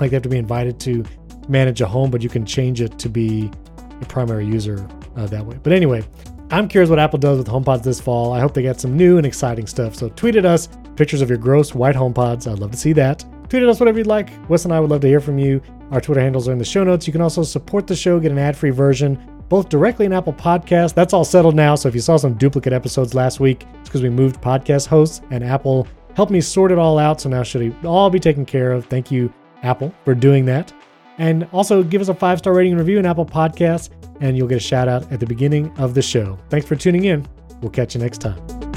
Like 0.00 0.10
they 0.10 0.16
have 0.16 0.22
to 0.22 0.28
be 0.28 0.38
invited 0.38 0.80
to 0.80 1.04
manage 1.48 1.80
a 1.80 1.86
home, 1.86 2.10
but 2.10 2.22
you 2.22 2.28
can 2.28 2.46
change 2.46 2.80
it 2.80 2.98
to 2.98 3.08
be 3.08 3.50
a 4.00 4.06
primary 4.06 4.46
user 4.46 4.86
uh, 5.16 5.26
that 5.26 5.44
way. 5.44 5.58
But 5.62 5.72
anyway, 5.72 6.04
I'm 6.50 6.68
curious 6.68 6.90
what 6.90 6.98
Apple 6.98 7.18
does 7.18 7.38
with 7.38 7.46
HomePods 7.46 7.82
this 7.82 8.00
fall. 8.00 8.32
I 8.32 8.40
hope 8.40 8.54
they 8.54 8.62
get 8.62 8.80
some 8.80 8.96
new 8.96 9.16
and 9.16 9.26
exciting 9.26 9.66
stuff. 9.66 9.94
So 9.94 10.08
tweet 10.10 10.36
at 10.36 10.44
us 10.44 10.68
pictures 10.96 11.22
of 11.22 11.28
your 11.28 11.38
gross 11.38 11.74
white 11.74 11.96
HomePods. 11.96 12.50
I'd 12.50 12.58
love 12.58 12.72
to 12.72 12.76
see 12.76 12.92
that. 12.94 13.24
Tweet 13.48 13.62
at 13.62 13.68
us 13.68 13.80
whatever 13.80 13.98
you'd 13.98 14.06
like. 14.06 14.30
Wes 14.48 14.64
and 14.64 14.72
I 14.72 14.80
would 14.80 14.90
love 14.90 15.00
to 15.02 15.08
hear 15.08 15.20
from 15.20 15.38
you. 15.38 15.62
Our 15.90 16.00
Twitter 16.00 16.20
handles 16.20 16.48
are 16.48 16.52
in 16.52 16.58
the 16.58 16.64
show 16.64 16.84
notes. 16.84 17.06
You 17.06 17.12
can 17.12 17.20
also 17.20 17.42
support 17.42 17.86
the 17.86 17.96
show, 17.96 18.18
get 18.18 18.32
an 18.32 18.38
ad-free 18.38 18.70
version, 18.70 19.31
both 19.52 19.68
directly 19.68 20.06
in 20.06 20.14
Apple 20.14 20.32
Podcasts. 20.32 20.94
That's 20.94 21.12
all 21.12 21.26
settled 21.26 21.54
now. 21.54 21.74
So 21.74 21.86
if 21.86 21.94
you 21.94 22.00
saw 22.00 22.16
some 22.16 22.32
duplicate 22.32 22.72
episodes 22.72 23.12
last 23.12 23.38
week, 23.38 23.66
it's 23.80 23.90
because 23.90 24.00
we 24.00 24.08
moved 24.08 24.40
podcast 24.40 24.86
hosts 24.86 25.20
and 25.30 25.44
Apple 25.44 25.86
helped 26.16 26.32
me 26.32 26.40
sort 26.40 26.72
it 26.72 26.78
all 26.78 26.98
out. 26.98 27.20
So 27.20 27.28
now 27.28 27.42
should 27.42 27.76
all 27.84 28.08
be 28.08 28.18
taken 28.18 28.46
care 28.46 28.72
of. 28.72 28.86
Thank 28.86 29.10
you, 29.10 29.30
Apple, 29.62 29.94
for 30.06 30.14
doing 30.14 30.46
that. 30.46 30.72
And 31.18 31.46
also 31.52 31.82
give 31.82 32.00
us 32.00 32.08
a 32.08 32.14
five 32.14 32.38
star 32.38 32.54
rating 32.54 32.72
and 32.72 32.80
review 32.80 32.98
in 32.98 33.04
Apple 33.04 33.26
Podcasts, 33.26 33.90
and 34.22 34.38
you'll 34.38 34.48
get 34.48 34.56
a 34.56 34.60
shout 34.60 34.88
out 34.88 35.12
at 35.12 35.20
the 35.20 35.26
beginning 35.26 35.70
of 35.76 35.92
the 35.92 36.00
show. 36.00 36.38
Thanks 36.48 36.66
for 36.66 36.74
tuning 36.74 37.04
in. 37.04 37.28
We'll 37.60 37.70
catch 37.70 37.94
you 37.94 38.00
next 38.00 38.22
time. 38.22 38.71